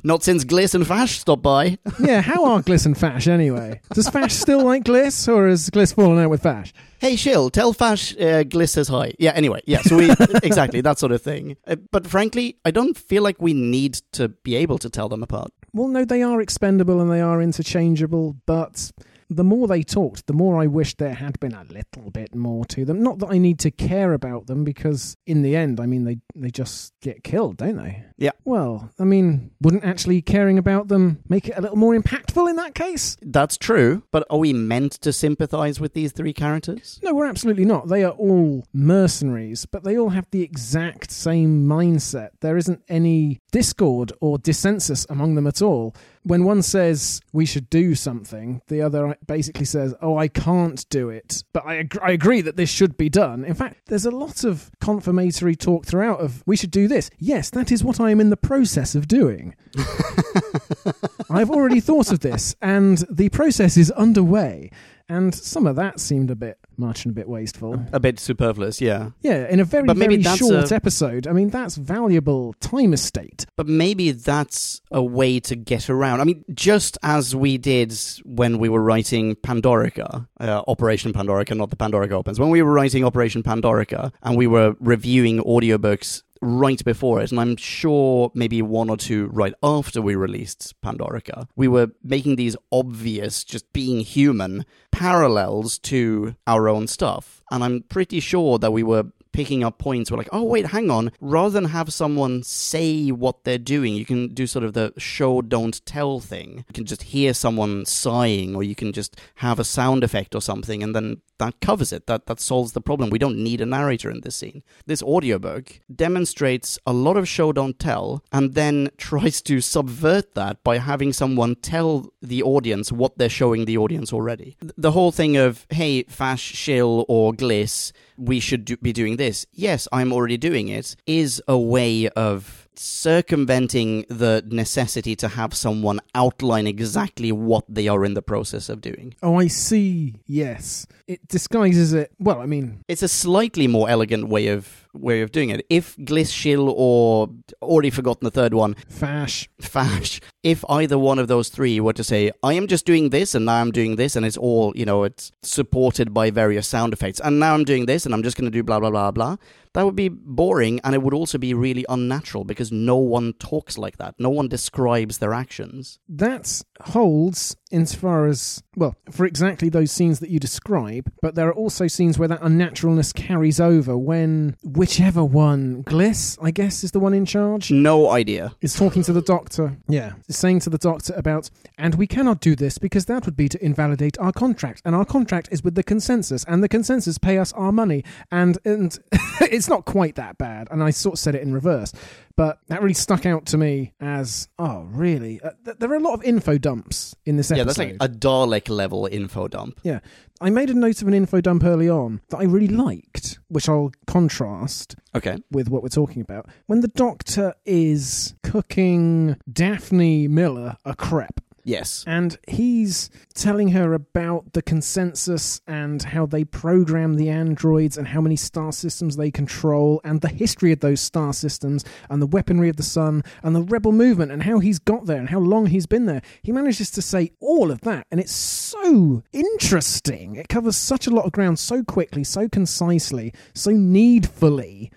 Not 0.03 0.23
since 0.23 0.43
Gliss 0.45 0.75
and 0.75 0.85
Fash 0.85 1.19
stopped 1.19 1.41
by. 1.41 1.77
Yeah, 1.99 2.21
how 2.21 2.45
are 2.45 2.61
Gliss 2.61 2.85
and 2.85 2.97
Fash 2.97 3.27
anyway? 3.27 3.81
Does 3.93 4.09
Fash 4.09 4.33
still 4.33 4.63
like 4.65 4.83
Gliss, 4.83 5.33
or 5.33 5.47
has 5.47 5.69
Gliss 5.69 5.93
fallen 5.95 6.19
out 6.19 6.29
with 6.29 6.43
Fash? 6.43 6.73
Hey, 6.99 7.15
Shill, 7.15 7.49
tell 7.49 7.71
Fash 7.73 8.13
uh, 8.13 8.43
Gliss 8.43 8.69
says 8.69 8.89
hi. 8.89 9.13
Yeah, 9.19 9.31
anyway, 9.31 9.61
yeah, 9.65 9.81
so 9.81 9.97
we, 9.97 10.09
exactly, 10.43 10.81
that 10.81 10.99
sort 10.99 11.11
of 11.11 11.21
thing. 11.21 11.55
Uh, 11.65 11.75
but 11.91 12.07
frankly, 12.07 12.57
I 12.65 12.71
don't 12.71 12.97
feel 12.97 13.23
like 13.23 13.41
we 13.41 13.53
need 13.53 13.95
to 14.13 14.29
be 14.29 14.55
able 14.55 14.77
to 14.79 14.89
tell 14.89 15.07
them 15.09 15.23
apart. 15.23 15.51
Well, 15.73 15.87
no, 15.87 16.03
they 16.03 16.23
are 16.23 16.41
expendable 16.41 16.99
and 16.99 17.11
they 17.11 17.21
are 17.21 17.41
interchangeable, 17.41 18.35
but 18.45 18.91
the 19.29 19.43
more 19.43 19.67
they 19.67 19.83
talked, 19.83 20.27
the 20.27 20.33
more 20.33 20.61
I 20.61 20.67
wished 20.67 20.97
there 20.97 21.13
had 21.13 21.39
been 21.39 21.53
a 21.53 21.63
little 21.63 22.09
bit 22.11 22.33
more 22.33 22.65
to 22.65 22.85
them. 22.85 23.03
Not 23.03 23.19
that 23.19 23.29
I 23.29 23.37
need 23.37 23.59
to 23.59 23.71
care 23.71 24.13
about 24.13 24.47
them, 24.47 24.63
because 24.63 25.15
in 25.25 25.41
the 25.41 25.55
end, 25.55 25.79
I 25.79 25.85
mean, 25.85 26.03
they, 26.03 26.17
they 26.35 26.49
just 26.49 26.93
get 27.01 27.23
killed, 27.23 27.57
don't 27.57 27.77
they? 27.77 28.03
Yeah. 28.17 28.31
Well, 28.43 28.89
I 28.99 29.03
mean, 29.03 29.51
wouldn't 29.61 29.85
actually 29.85 30.21
caring 30.21 30.57
about 30.57 30.87
them 30.87 31.19
make 31.29 31.47
it 31.47 31.57
a 31.57 31.61
little 31.61 31.77
more 31.77 31.95
impactful 31.95 32.49
in 32.49 32.55
that 32.55 32.75
case? 32.75 33.17
That's 33.21 33.57
true, 33.57 34.03
but 34.11 34.25
are 34.29 34.39
we 34.39 34.51
meant 34.53 34.93
to 34.93 35.13
sympathize 35.13 35.79
with 35.79 35.93
these 35.93 36.11
three 36.11 36.33
characters? 36.33 36.99
No, 37.03 37.13
we're 37.13 37.27
absolutely 37.27 37.65
not. 37.65 37.87
They 37.87 38.03
are 38.03 38.11
all 38.11 38.65
mercenaries, 38.73 39.65
but 39.65 39.83
they 39.83 39.97
all 39.97 40.09
have 40.09 40.27
the 40.31 40.41
exact 40.41 41.11
same 41.11 41.67
mindset. 41.67 42.29
There 42.41 42.57
isn't 42.57 42.81
any 42.89 43.39
discord 43.51 44.11
or 44.21 44.37
dissensus 44.37 45.05
among 45.09 45.35
them 45.35 45.47
at 45.47 45.61
all. 45.61 45.95
When 46.23 46.43
one 46.43 46.61
says 46.61 47.21
we 47.31 47.45
should 47.45 47.69
do 47.69 47.95
something, 47.95 48.61
the 48.67 48.81
other 48.81 49.17
basically 49.25 49.65
says, 49.65 49.95
"Oh, 50.01 50.17
I 50.17 50.27
can't 50.27 50.87
do 50.89 51.09
it," 51.09 51.43
but 51.53 51.65
I 51.65 51.77
ag- 51.79 51.97
I 52.01 52.11
agree 52.11 52.41
that 52.41 52.55
this 52.55 52.69
should 52.69 52.97
be 52.97 53.09
done. 53.09 53.43
In 53.45 53.55
fact, 53.55 53.87
there's 53.87 54.05
a 54.05 54.11
lot 54.11 54.43
of 54.43 54.69
confirmatory 54.79 55.55
talk 55.55 55.85
throughout 55.85 56.19
of 56.19 56.43
we 56.45 56.55
should 56.55 56.71
do 56.71 56.87
this. 56.87 57.09
Yes, 57.17 57.49
that 57.51 57.71
is 57.71 57.83
what 57.83 57.99
I 57.99 58.11
am 58.11 58.19
in 58.19 58.29
the 58.29 58.37
process 58.37 58.95
of 58.95 59.07
doing. 59.07 59.55
I've 61.29 61.51
already 61.51 61.79
thought 61.79 62.11
of 62.11 62.19
this, 62.19 62.55
and 62.61 63.03
the 63.09 63.29
process 63.29 63.77
is 63.77 63.91
underway. 63.91 64.71
And 65.07 65.33
some 65.33 65.65
of 65.65 65.75
that 65.75 65.99
seemed 65.99 66.29
a 66.29 66.35
bit 66.35 66.59
much 66.79 67.05
and 67.05 67.11
a 67.11 67.15
bit 67.15 67.27
wasteful. 67.27 67.79
A 67.91 67.99
bit 67.99 68.19
superfluous, 68.19 68.81
yeah. 68.81 69.09
Yeah, 69.21 69.47
in 69.47 69.59
a 69.59 69.63
very, 69.65 69.85
But 69.85 69.97
very 69.97 70.21
short 70.23 70.71
a- 70.71 70.75
episode. 70.75 71.27
I 71.27 71.33
mean, 71.33 71.49
that's 71.49 71.75
valuable 71.75 72.53
time 72.59 72.93
estate. 72.93 73.45
But 73.55 73.67
maybe 73.67 74.11
that's 74.11 74.81
a 74.91 75.03
way 75.03 75.39
to 75.41 75.55
get 75.55 75.89
around. 75.89 76.21
I 76.21 76.23
mean, 76.23 76.43
just 76.53 76.97
as 77.03 77.35
we 77.35 77.57
did 77.57 77.93
when 78.23 78.57
we 78.59 78.69
were 78.69 78.81
writing 78.81 79.35
Pandorica, 79.35 80.27
uh, 80.39 80.61
Operation 80.67 81.13
Pandorica, 81.13 81.55
not 81.55 81.69
the 81.69 81.75
Pandorica 81.75 82.11
Opens, 82.11 82.39
when 82.39 82.49
we 82.49 82.61
were 82.61 82.71
writing 82.73 83.03
Operation 83.03 83.43
Pandorica 83.43 84.11
and 84.23 84.37
we 84.37 84.47
were 84.47 84.75
reviewing 84.79 85.39
audiobooks 85.39 86.23
right 86.41 86.83
before 86.83 87.21
it, 87.21 87.31
and 87.31 87.39
I'm 87.39 87.55
sure 87.55 88.31
maybe 88.33 88.61
one 88.61 88.89
or 88.89 88.97
two 88.97 89.27
right 89.27 89.53
after 89.61 90.01
we 90.01 90.15
released 90.15 90.73
Pandorica, 90.81 91.47
we 91.55 91.67
were 91.67 91.91
making 92.03 92.35
these 92.35 92.55
obvious, 92.71 93.43
just 93.43 93.71
being 93.73 93.99
human, 94.01 94.65
parallels 94.91 95.77
to 95.79 96.35
our 96.47 96.69
own 96.69 96.87
stuff. 96.87 97.41
And 97.51 97.63
I'm 97.63 97.83
pretty 97.83 98.19
sure 98.19 98.57
that 98.59 98.71
we 98.71 98.83
were 98.83 99.05
picking 99.31 99.63
up 99.63 99.77
points. 99.77 100.09
We're 100.09 100.17
like, 100.17 100.29
oh, 100.31 100.43
wait, 100.43 100.67
hang 100.67 100.89
on. 100.89 101.11
Rather 101.21 101.51
than 101.51 101.65
have 101.65 101.93
someone 101.93 102.43
say 102.43 103.09
what 103.09 103.43
they're 103.43 103.57
doing, 103.57 103.93
you 103.93 104.05
can 104.05 104.33
do 104.33 104.47
sort 104.47 104.65
of 104.65 104.73
the 104.73 104.93
show, 104.97 105.41
don't 105.41 105.85
tell 105.85 106.19
thing. 106.19 106.65
You 106.67 106.73
can 106.73 106.85
just 106.85 107.03
hear 107.03 107.33
someone 107.33 107.85
sighing, 107.85 108.55
or 108.55 108.63
you 108.63 108.75
can 108.75 108.91
just 108.91 109.19
have 109.35 109.59
a 109.59 109.63
sound 109.63 110.03
effect 110.03 110.35
or 110.35 110.41
something, 110.41 110.81
and 110.81 110.95
then 110.95 111.21
that 111.39 111.59
covers 111.59 111.91
it. 111.91 112.07
That, 112.07 112.27
that 112.27 112.39
solves 112.39 112.73
the 112.73 112.81
problem. 112.81 113.09
We 113.09 113.19
don't 113.19 113.37
need 113.37 113.61
a 113.61 113.65
narrator 113.65 114.09
in 114.09 114.21
this 114.21 114.35
scene. 114.35 114.63
This 114.85 115.01
audiobook 115.01 115.79
demonstrates 115.93 116.77
a 116.85 116.93
lot 116.93 117.17
of 117.17 117.27
show, 117.27 117.51
don't 117.51 117.79
tell, 117.79 118.23
and 118.31 118.53
then 118.53 118.89
tries 118.97 119.41
to 119.43 119.61
subvert 119.61 120.35
that 120.35 120.63
by 120.63 120.77
having 120.77 121.13
someone 121.13 121.55
tell 121.55 122.13
the 122.21 122.43
audience 122.43 122.91
what 122.91 123.17
they're 123.17 123.29
showing 123.29 123.65
the 123.65 123.77
audience 123.77 124.13
already. 124.13 124.57
The 124.77 124.91
whole 124.91 125.11
thing 125.11 125.37
of, 125.37 125.65
hey, 125.69 126.03
Fash, 126.03 126.41
Shill, 126.41 127.05
or 127.07 127.33
Gliss, 127.33 127.91
we 128.17 128.39
should 128.39 128.65
do, 128.65 128.77
be 128.77 128.93
doing 128.93 129.17
this. 129.17 129.45
Yes, 129.51 129.87
I'm 129.91 130.13
already 130.13 130.37
doing 130.37 130.67
it, 130.67 130.95
is 131.07 131.41
a 131.47 131.57
way 131.57 132.09
of 132.09 132.68
circumventing 132.79 134.05
the 134.09 134.41
necessity 134.47 135.13
to 135.13 135.27
have 135.27 135.53
someone 135.53 135.99
outline 136.15 136.65
exactly 136.65 137.31
what 137.31 137.65
they 137.67 137.87
are 137.87 138.05
in 138.05 138.13
the 138.13 138.21
process 138.21 138.69
of 138.69 138.79
doing. 138.79 139.13
Oh, 139.21 139.37
I 139.37 139.47
see. 139.47 140.15
Yes. 140.25 140.87
It 141.05 141.27
disguises 141.27 141.91
it. 141.93 142.11
Well, 142.19 142.39
I 142.39 142.45
mean, 142.45 142.79
It's 142.87 143.03
a 143.03 143.07
slightly 143.07 143.67
more 143.67 143.89
elegant 143.89 144.29
way 144.29 144.47
of 144.47 144.87
way 144.93 145.21
of 145.21 145.31
doing 145.31 145.49
it. 145.49 145.65
If 145.69 145.95
Glisschill 145.97 146.73
or 146.75 147.29
already 147.61 147.89
forgotten 147.89 148.25
the 148.25 148.31
third 148.31 148.53
one, 148.53 148.75
Fash. 148.87 149.49
Fash, 149.59 150.19
if 150.43 150.63
either 150.69 150.97
one 150.97 151.19
of 151.19 151.27
those 151.27 151.49
three 151.49 151.79
were 151.79 151.93
to 151.93 152.03
say, 152.03 152.31
I 152.41 152.53
am 152.53 152.67
just 152.67 152.85
doing 152.85 153.09
this 153.09 153.35
and 153.35 153.45
now 153.45 153.61
I'm 153.61 153.71
doing 153.71 153.97
this 153.97 154.15
and 154.15 154.25
it's 154.25 154.37
all, 154.37 154.73
you 154.75 154.85
know, 154.85 155.03
it's 155.03 155.31
supported 155.43 156.13
by 156.13 156.31
various 156.31 156.67
sound 156.67 156.93
effects 156.93 157.19
and 157.19 157.39
now 157.39 157.53
I'm 157.53 157.65
doing 157.65 157.85
this 157.85 158.05
and 158.05 158.15
I'm 158.15 158.23
just 158.23 158.37
going 158.37 158.51
to 158.51 158.57
do 158.57 158.63
blah, 158.63 158.79
blah, 158.79 158.89
blah, 158.89 159.11
blah, 159.11 159.35
that 159.73 159.85
would 159.85 159.95
be 159.95 160.09
boring 160.09 160.79
and 160.83 160.95
it 160.95 161.01
would 161.01 161.13
also 161.13 161.37
be 161.37 161.53
really 161.53 161.85
unnatural 161.89 162.43
because 162.43 162.71
no 162.71 162.97
one 162.97 163.33
talks 163.33 163.77
like 163.77 163.97
that. 163.97 164.15
No 164.17 164.29
one 164.29 164.47
describes 164.47 165.19
their 165.19 165.33
actions. 165.33 165.99
That 166.07 166.61
holds 166.81 167.55
insofar 167.71 168.25
as, 168.27 168.63
well, 168.75 168.95
for 169.11 169.25
exactly 169.25 169.69
those 169.69 169.91
scenes 169.91 170.19
that 170.19 170.29
you 170.29 170.39
describe, 170.39 171.11
but 171.21 171.35
there 171.35 171.47
are 171.47 171.53
also 171.53 171.87
scenes 171.87 172.17
where 172.17 172.27
that 172.27 172.41
unnaturalness 172.41 173.13
carries 173.13 173.59
over 173.59 173.97
when 173.97 174.55
whichever 174.63 175.23
one, 175.23 175.83
Gliss, 175.83 176.37
I 176.41 176.51
guess, 176.51 176.83
is 176.83 176.91
the 176.91 176.99
one 176.99 177.13
in 177.13 177.25
charge, 177.25 177.71
No 177.71 178.09
idea. 178.09 178.53
is 178.61 178.73
talking 178.75 179.03
to 179.03 179.13
the 179.13 179.21
doctor. 179.21 179.77
Yeah, 179.87 180.13
is 180.27 180.37
saying 180.37 180.61
to 180.61 180.69
the 180.69 180.77
doctor 180.77 181.13
about, 181.15 181.49
and 181.77 181.95
we 181.95 182.07
cannot 182.07 182.41
do 182.41 182.55
this 182.55 182.77
because 182.77 183.05
that 183.05 183.25
would 183.25 183.35
be 183.35 183.49
to 183.49 183.63
invalidate 183.63 184.17
our 184.19 184.31
contract, 184.31 184.81
and 184.85 184.95
our 184.95 185.05
contract 185.05 185.49
is 185.51 185.63
with 185.63 185.75
the 185.75 185.83
consensus, 185.83 186.43
and 186.45 186.63
the 186.63 186.69
consensus 186.69 187.17
pay 187.17 187.37
us 187.37 187.53
our 187.53 187.71
money, 187.71 188.03
and 188.31 188.57
and 188.65 188.97
it's 189.41 189.69
not 189.69 189.85
quite 189.85 190.15
that 190.15 190.37
bad. 190.37 190.67
And 190.71 190.83
I 190.83 190.89
sort 190.91 191.13
of 191.13 191.19
said 191.19 191.35
it 191.35 191.41
in 191.41 191.53
reverse, 191.53 191.93
but 192.39 192.59
that 192.69 192.81
really 192.81 192.93
stuck 192.93 193.25
out 193.25 193.47
to 193.47 193.57
me 193.57 193.91
as, 193.99 194.47
oh, 194.57 194.83
really? 194.91 195.41
Uh, 195.41 195.49
th- 195.65 195.75
there 195.77 195.91
are 195.91 195.95
a 195.97 195.99
lot 195.99 196.13
of 196.13 196.23
info 196.23 196.57
dumps 196.57 197.13
in 197.25 197.35
this 197.35 197.51
episode. 197.51 197.59
Yeah, 197.59 197.63
that's 197.65 197.77
like 197.77 197.95
a 197.99 198.07
Dalek 198.07 198.69
level 198.69 199.07
info 199.11 199.49
dump. 199.49 199.81
Yeah. 199.83 199.99
I 200.39 200.49
made 200.49 200.69
a 200.69 200.73
note 200.73 201.01
of 201.01 201.09
an 201.09 201.13
info 201.13 201.41
dump 201.41 201.65
early 201.65 201.89
on 201.89 202.21
that 202.29 202.37
I 202.37 202.43
really 202.43 202.69
liked, 202.69 203.39
which 203.49 203.67
I'll 203.67 203.91
contrast 204.07 204.95
Okay. 205.13 205.37
with 205.51 205.67
what 205.67 205.83
we're 205.83 205.89
talking 205.89 206.21
about. 206.21 206.47
When 206.67 206.79
the 206.79 206.87
doctor 206.87 207.55
is 207.65 208.35
cooking 208.41 209.35
Daphne 209.51 210.29
Miller 210.29 210.77
a 210.85 210.95
crepe, 210.95 211.41
Yes. 211.69 212.03
and 212.07 212.37
he's 212.47 213.09
telling 213.33 213.69
her 213.69 213.93
about 213.93 214.53
the 214.53 214.61
consensus 214.61 215.61
and 215.67 216.01
how 216.01 216.25
they 216.25 216.43
program 216.43 217.13
the 217.13 217.29
androids 217.29 217.97
and 217.97 218.07
how 218.07 218.21
many 218.21 218.35
star 218.35 218.71
systems 218.71 219.15
they 219.15 219.31
control 219.31 220.01
and 220.03 220.21
the 220.21 220.29
history 220.29 220.71
of 220.71 220.79
those 220.79 220.99
star 220.99 221.31
systems 221.33 221.85
and 222.09 222.21
the 222.21 222.27
weaponry 222.27 222.69
of 222.69 222.77
the 222.77 222.83
sun 222.83 223.23
and 223.43 223.55
the 223.55 223.61
rebel 223.61 223.91
movement 223.91 224.31
and 224.31 224.43
how 224.43 224.59
he's 224.59 224.79
got 224.79 225.05
there 225.05 225.17
and 225.17 225.29
how 225.29 225.39
long 225.39 225.67
he's 225.67 225.85
been 225.85 226.05
there. 226.05 226.21
He 226.41 226.51
manages 226.51 226.89
to 226.91 227.01
say 227.01 227.31
all 227.39 227.71
of 227.71 227.81
that 227.81 228.05
and 228.11 228.19
it's 228.19 228.35
so 228.35 229.23
interesting. 229.31 230.35
It 230.35 230.49
covers 230.49 230.75
such 230.75 231.07
a 231.07 231.11
lot 231.11 231.25
of 231.25 231.31
ground 231.31 231.59
so 231.59 231.83
quickly, 231.83 232.23
so 232.23 232.49
concisely, 232.49 233.33
so 233.53 233.71
needfully 233.71 234.91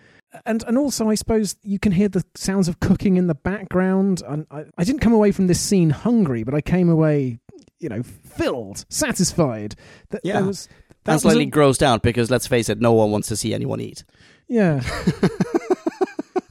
and 0.46 0.62
and 0.66 0.76
also 0.78 1.08
I 1.08 1.14
suppose 1.14 1.56
you 1.62 1.78
can 1.78 1.92
hear 1.92 2.08
the 2.08 2.25
sounds 2.34 2.68
of 2.68 2.80
cooking 2.80 3.16
in 3.16 3.26
the 3.26 3.34
background. 3.34 4.22
And 4.26 4.46
I, 4.50 4.64
I 4.78 4.84
didn't 4.84 5.00
come 5.00 5.12
away 5.12 5.32
from 5.32 5.46
this 5.46 5.61
scene 5.61 5.90
hungry, 5.90 6.42
but 6.44 6.54
I 6.54 6.61
came 6.61 6.88
away, 6.88 7.38
you 7.78 7.88
know, 7.88 8.02
filled, 8.02 8.84
satisfied. 8.88 9.75
That 10.11 10.20
Yeah. 10.25 10.34
there 10.34 10.44
was 10.46 10.68
that 11.04 11.12
And 11.12 11.20
slightly 11.20 11.44
a- 11.44 11.50
grossed 11.50 11.82
out 11.82 12.02
because 12.02 12.30
let's 12.30 12.46
face 12.46 12.68
it, 12.68 12.80
no 12.80 12.92
one 12.92 13.11
wants 13.11 13.28
to 13.28 13.37
see 13.37 13.52
anyone 13.54 13.80
eat. 13.80 14.04
yeah. 14.49 14.82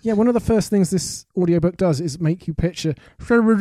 Yeah, 0.03 0.13
one 0.13 0.27
of 0.27 0.33
the 0.33 0.39
first 0.39 0.71
things 0.71 0.89
this 0.89 1.27
audiobook 1.37 1.77
does 1.77 2.01
is 2.01 2.19
make 2.19 2.47
you 2.47 2.55
picture 2.55 2.95
with 3.29 3.59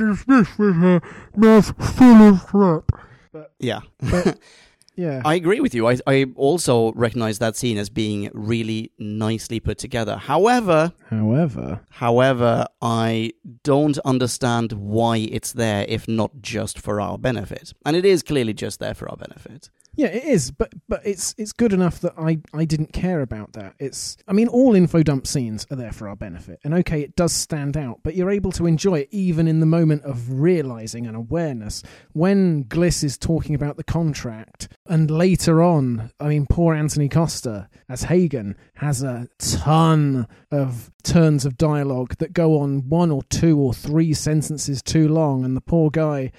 her 0.57 1.01
mouth 1.37 1.97
full 1.97 2.23
of 2.29 2.47
crap. 2.47 2.85
But, 3.31 3.53
Yeah. 3.59 3.81
But 4.01 4.39
Yeah. 5.01 5.23
I 5.25 5.35
agree 5.35 5.61
with 5.61 5.75
you. 5.75 5.89
I, 5.89 5.97
I 6.07 6.27
also 6.37 6.93
recognize 6.93 7.39
that 7.39 7.57
scene 7.57 7.79
as 7.79 7.89
being 7.89 8.31
really 8.35 8.93
nicely 8.99 9.59
put 9.59 9.79
together. 9.79 10.17
However, 10.17 10.93
However, 11.09 11.81
however, 11.89 12.67
I 12.83 13.33
don't 13.65 13.99
understand 14.01 14.73
why 14.73 15.17
it's 15.19 15.53
there 15.53 15.87
if 15.89 16.07
not 16.07 16.31
just 16.41 16.79
for 16.79 17.01
our 17.01 17.17
benefit. 17.17 17.73
And 17.87 17.97
it 17.97 18.05
is 18.05 18.23
clearly 18.23 18.53
just 18.53 18.79
there 18.79 18.95
for 18.95 19.09
our 19.11 19.17
benefit. 19.17 19.71
Yeah, 19.95 20.07
it 20.07 20.25
is, 20.25 20.51
but 20.53 20.73
but 20.89 21.05
it's 21.05 21.35
it's 21.37 21.53
good 21.53 21.73
enough 21.73 22.01
that 22.01 22.15
I 22.17 22.39
I 22.55 22.65
didn't 22.65 22.93
care 22.93 23.23
about 23.23 23.55
that. 23.55 23.75
It's 23.79 24.17
I 24.29 24.33
mean 24.33 24.47
all 24.49 24.75
info 24.75 25.03
dump 25.03 25.27
scenes 25.27 25.67
are 25.71 25.77
there 25.77 25.93
for 25.93 26.09
our 26.09 26.17
benefit. 26.17 26.61
And 26.63 26.75
okay, 26.75 27.03
it 27.03 27.17
does 27.17 27.33
stand 27.33 27.77
out, 27.77 28.01
but 28.05 28.15
you're 28.15 28.31
able 28.31 28.53
to 28.53 28.67
enjoy 28.67 29.01
it 29.01 29.09
even 29.11 29.49
in 29.49 29.61
the 29.61 29.67
moment 29.67 30.05
of 30.05 30.41
realizing 30.41 31.07
and 31.07 31.17
awareness. 31.17 31.83
When 32.13 32.65
Gliss 32.65 33.03
is 33.03 33.19
talking 33.19 33.55
about 33.55 33.77
the 33.77 33.85
contract 33.85 34.69
and 34.87 35.11
later 35.11 35.61
on, 35.61 36.13
I 36.21 36.29
mean 36.29 36.47
poor 36.49 36.75
Anthony 36.75 37.09
Costa 37.09 37.69
as 37.89 38.05
Hagen 38.05 38.57
has 38.75 39.03
a 39.03 39.29
ton 39.39 40.29
of 40.53 40.93
turns 41.03 41.45
of 41.45 41.59
dialogue 41.59 42.15
that 42.19 42.33
go 42.33 42.61
on 42.61 42.89
one 42.89 43.11
or 43.11 43.25
two 43.25 43.59
or 43.59 43.75
three 43.75 44.15
sentences 44.15 44.83
too 44.83 45.09
long 45.09 45.45
and 45.45 45.57
the 45.57 45.61
poor 45.61 45.91
guy 45.91 46.31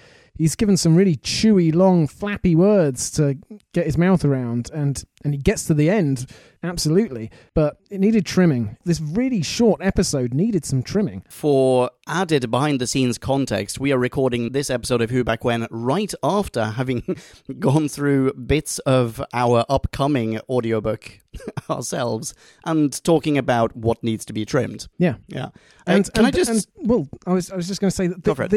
he's 0.42 0.56
given 0.56 0.76
some 0.76 0.96
really 0.96 1.16
chewy, 1.18 1.74
long, 1.74 2.08
flappy 2.08 2.56
words 2.56 3.12
to 3.12 3.38
get 3.74 3.86
his 3.86 3.98
mouth 3.98 4.26
around, 4.26 4.72
and 4.74 5.04
and 5.24 5.36
he 5.36 5.40
gets 5.40 5.66
to 5.66 5.76
the 5.76 5.88
end, 5.88 6.26
absolutely. 6.64 7.30
But 7.54 7.78
it 7.92 8.00
needed 8.00 8.26
trimming. 8.26 8.76
This 8.86 9.00
really 9.00 9.44
short 9.44 9.80
episode 9.84 10.34
needed 10.34 10.66
some 10.66 10.82
trimming. 10.82 11.24
For 11.30 11.92
added 12.08 12.50
behind 12.50 12.82
the 12.82 12.88
scenes 12.88 13.20
context, 13.20 13.80
we 13.80 13.92
are 13.92 14.00
recording 14.00 14.52
this 14.52 14.70
episode 14.72 15.02
of 15.02 15.12
Who 15.12 15.24
Back 15.24 15.44
When 15.44 15.68
right 15.70 16.12
after 16.24 16.66
having 16.66 17.18
gone 17.60 17.88
through 17.88 18.34
bits 18.34 18.80
of 18.80 19.22
our 19.34 19.64
upcoming 19.70 20.40
audiobook 20.50 21.20
ourselves 21.70 22.34
and 22.66 23.04
talking 23.04 23.38
about 23.38 23.76
what 23.76 24.04
needs 24.04 24.26
to 24.26 24.34
be 24.34 24.44
trimmed. 24.46 24.88
Yeah, 24.98 25.16
Yeah. 25.28 25.50
and 25.86 26.08
Uh, 26.08 26.12
can 26.14 26.26
and- 26.26 26.28
I 26.28 26.32
just 26.32 26.50
and- 26.78 26.90
well, 26.90 27.08
I 27.28 27.34
was 27.34 27.52
I 27.52 27.56
was 27.56 27.68
just 27.68 27.80
going 27.80 27.92
to 27.92 27.96
say 27.96 28.08
that 28.08 28.24
th- 28.24 28.36
for 28.36 28.44
it. 28.44 28.50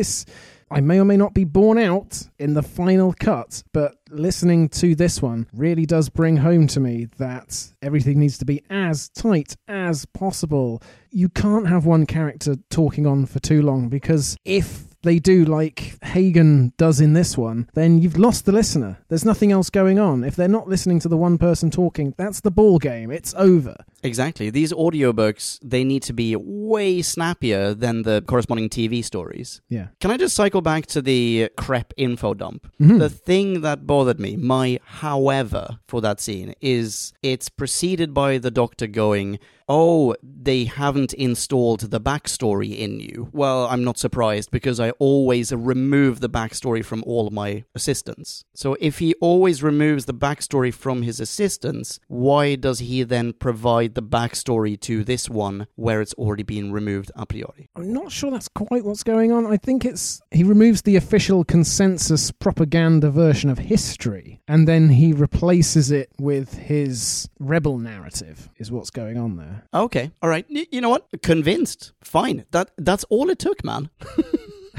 I 0.75 0.81
may 0.81 0.99
or 0.99 1.05
may 1.05 1.17
not 1.17 1.35
be 1.35 1.45
borne 1.45 1.79
out 1.79 2.29
in 2.37 2.55
the 2.55 2.63
final 2.63 3.15
cut, 3.21 3.63
but 3.73 3.95
listening 4.11 4.69
to 4.71 4.97
this 4.97 5.23
one 5.23 5.47
really 5.53 5.87
does 5.87 6.09
bring 6.09 6.39
home 6.39 6.67
to 6.67 6.81
me 6.81 7.07
that 7.19 7.69
everything 7.81 8.19
needs 8.19 8.39
to 8.39 8.45
be 8.45 8.61
as 8.69 9.09
tight 9.11 9.55
as 9.69 10.05
possible. 10.05 10.83
You 11.13 11.29
can't 11.29 11.69
have 11.69 11.87
one 11.87 12.07
character 12.07 12.57
talking 12.71 13.07
on 13.07 13.27
for 13.27 13.39
too 13.39 13.63
long 13.63 13.89
because 13.89 14.37
if 14.45 14.94
they 15.05 15.19
do 15.21 15.45
like 15.45 15.97
Hagen 16.03 16.73
does 16.77 17.01
in 17.01 17.13
this 17.13 17.39
one, 17.39 17.71
then 17.75 17.99
you've 17.99 18.19
lost 18.19 18.45
the 18.47 18.53
listener. 18.53 18.99
There's 19.09 19.25
nothing 19.25 19.53
else 19.53 19.71
going 19.71 19.99
on. 19.99 20.25
If 20.25 20.35
they're 20.37 20.49
not 20.49 20.69
listening 20.69 20.99
to 21.01 21.09
the 21.09 21.17
one 21.17 21.39
person 21.39 21.71
talking, 21.71 22.15
that's 22.17 22.41
the 22.41 22.51
ball 22.51 22.79
game. 22.79 23.11
It's 23.13 23.33
over. 23.35 23.77
Exactly. 24.03 24.51
These 24.51 24.73
audiobooks, 24.73 25.59
they 25.63 25.85
need 25.85 26.03
to 26.05 26.13
be 26.13 26.35
way 26.37 27.01
snappier 27.01 27.73
than 27.75 28.03
the 28.03 28.23
corresponding 28.27 28.69
TV 28.69 29.03
stories. 29.05 29.61
Yeah. 29.69 29.89
Can 30.01 30.11
I 30.11 30.17
just 30.17 30.35
cycle 30.35 30.61
back 30.61 30.87
to 30.87 31.01
the 31.01 31.49
crep 31.57 31.95
info 31.97 32.35
dump? 32.35 32.67
Mhm. 32.81 32.99
The 32.99 33.09
thing 33.09 33.61
that 33.63 33.87
bothered 33.87 34.19
me, 34.21 34.37
my 34.37 34.79
however 34.85 35.79
for 35.87 36.01
that 36.01 36.21
scene, 36.21 36.55
is 36.61 37.13
it's 37.23 37.49
preceded 37.49 38.13
by 38.13 38.39
the 38.39 38.51
doctor 38.51 38.87
going, 38.87 39.39
Oh, 39.69 40.15
they 40.23 40.65
haven't 40.65 41.15
installed 41.15 41.81
the 41.81 42.01
backstory 42.01 42.77
in 42.77 43.01
you. 43.01 43.31
Well, 43.33 43.67
I'm 43.67 43.83
not 43.83 43.99
surprised 43.99 44.51
because 44.51 44.79
I 44.79 44.91
always 44.93 45.53
remove 45.53 46.21
the 46.21 46.29
backstory 46.29 46.85
from 46.85 47.03
all 47.07 47.31
my 47.31 47.65
assistants. 47.75 48.45
So 48.55 48.77
if 48.81 48.99
he 48.99 49.15
always 49.21 49.63
removes 49.63 50.05
the 50.05 50.15
backstory 50.15 50.73
from 50.73 51.03
his 51.03 51.19
assistants, 51.19 51.99
why 52.09 52.57
does 52.57 52.81
he 52.81 53.03
then 53.05 53.33
provide 53.33 53.95
the 53.95 54.03
backstory 54.03 54.79
to 54.81 55.03
this 55.03 55.31
one 55.31 55.67
where 55.77 56.01
it's 56.01 56.15
already 56.15 56.43
been 56.43 56.73
removed 56.73 57.11
a 57.17 57.25
priori? 57.25 57.71
I'm 57.75 57.93
not 57.93 58.13
sure 58.13 58.31
that's 58.31 58.49
quite 58.49 58.85
what's 58.85 59.03
going 59.03 59.33
on. 59.33 59.47
I 59.47 59.57
think 59.57 59.85
it's 59.85 60.21
he 60.31 60.45
removes 60.45 60.83
the 60.83 60.97
official 60.97 61.45
consensus 61.45 62.31
propaganda 62.31 63.11
version 63.11 63.49
of 63.49 63.59
history 63.59 64.41
and 64.47 64.69
then 64.69 64.91
he 64.91 65.13
replaces 65.13 65.91
it 65.91 66.11
with 66.19 66.55
his 66.55 67.29
rebel 67.39 67.79
narrative 67.79 68.51
is 68.59 68.71
what's 68.71 68.91
going 68.91 69.17
on 69.17 69.37
there. 69.37 69.54
Okay, 69.73 70.11
all 70.23 70.29
right. 70.29 70.47
Y- 70.51 70.67
you 70.71 70.81
know 70.81 70.91
what? 70.91 71.07
Convinced. 71.23 71.93
Fine. 72.03 72.45
That 72.53 72.71
that's 72.79 73.05
all 73.05 73.31
it 73.31 73.39
took, 73.39 73.65
man. 73.65 73.91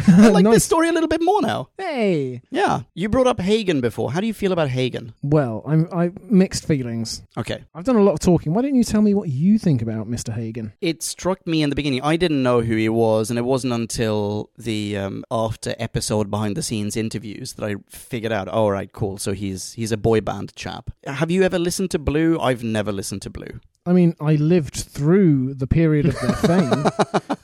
I 0.07 0.27
like 0.27 0.43
Nice. 0.43 0.55
this 0.55 0.65
story 0.65 0.89
a 0.89 0.91
little 0.91 1.07
bit 1.07 1.21
more 1.23 1.41
now. 1.41 1.69
Hey. 1.77 2.41
Yeah. 2.51 2.81
You 2.95 3.07
brought 3.07 3.27
up 3.27 3.39
Hagen 3.39 3.79
before. 3.79 4.11
How 4.11 4.19
do 4.19 4.27
you 4.27 4.33
feel 4.33 4.51
about 4.51 4.67
Hagen? 4.67 5.13
Well, 5.23 5.63
I'm 5.65 5.87
I 5.91 6.11
mixed 6.21 6.67
feelings. 6.67 7.21
Okay. 7.37 7.63
I've 7.73 7.85
done 7.85 7.95
a 7.95 8.01
lot 8.03 8.11
of 8.11 8.19
talking. 8.19 8.53
Why 8.53 8.61
don't 8.61 8.75
you 8.75 8.83
tell 8.83 9.01
me 9.01 9.13
what 9.13 9.29
you 9.29 9.57
think 9.57 9.81
about 9.81 10.07
Mr. 10.09 10.33
Hagen? 10.33 10.73
It 10.81 11.01
struck 11.01 11.47
me 11.47 11.63
in 11.63 11.69
the 11.69 11.77
beginning. 11.77 12.01
I 12.01 12.17
didn't 12.17 12.43
know 12.43 12.59
who 12.59 12.75
he 12.75 12.89
was, 12.89 13.29
and 13.29 13.39
it 13.39 13.43
wasn't 13.43 13.71
until 13.71 14.49
the 14.57 14.97
um, 14.97 15.23
after 15.31 15.73
episode 15.79 16.29
behind 16.29 16.57
the 16.57 16.61
scenes 16.61 16.97
interviews 16.97 17.53
that 17.53 17.63
I 17.65 17.75
figured 17.89 18.33
out. 18.33 18.49
All 18.49 18.71
right, 18.71 18.91
cool. 18.91 19.17
So 19.17 19.31
he's 19.31 19.73
he's 19.73 19.93
a 19.93 19.97
boy 19.97 20.19
band 20.19 20.53
chap. 20.57 20.91
Have 21.07 21.31
you 21.31 21.43
ever 21.43 21.57
listened 21.57 21.89
to 21.91 21.99
Blue? 21.99 22.37
I've 22.37 22.63
never 22.65 22.91
listened 22.91 23.21
to 23.23 23.29
Blue. 23.29 23.61
I 23.85 23.93
mean, 23.93 24.15
I 24.19 24.35
lived 24.35 24.75
through 24.75 25.53
the 25.53 25.67
period 25.67 26.07
of 26.07 26.19
their 26.19 26.33
fame, 26.33 26.85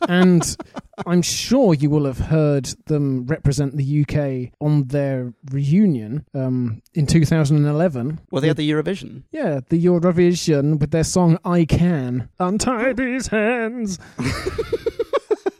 and 0.07 0.57
I'm 1.05 1.21
sure 1.21 1.73
you 1.73 1.89
will 1.89 2.05
have 2.05 2.17
heard 2.17 2.65
them 2.87 3.27
represent 3.27 3.77
the 3.77 4.01
UK 4.01 4.53
on 4.59 4.87
their 4.87 5.33
reunion 5.51 6.25
um, 6.33 6.81
in 6.93 7.05
2011. 7.05 8.19
Well, 8.31 8.41
they 8.41 8.47
had 8.47 8.57
the 8.57 8.69
Eurovision? 8.69 9.23
Yeah, 9.31 9.59
the 9.69 9.83
Eurovision 9.83 10.79
with 10.79 10.91
their 10.91 11.03
song 11.03 11.37
"I 11.45 11.65
Can." 11.65 12.29
Untie 12.39 12.93
these 12.93 13.27
hands. 13.27 13.99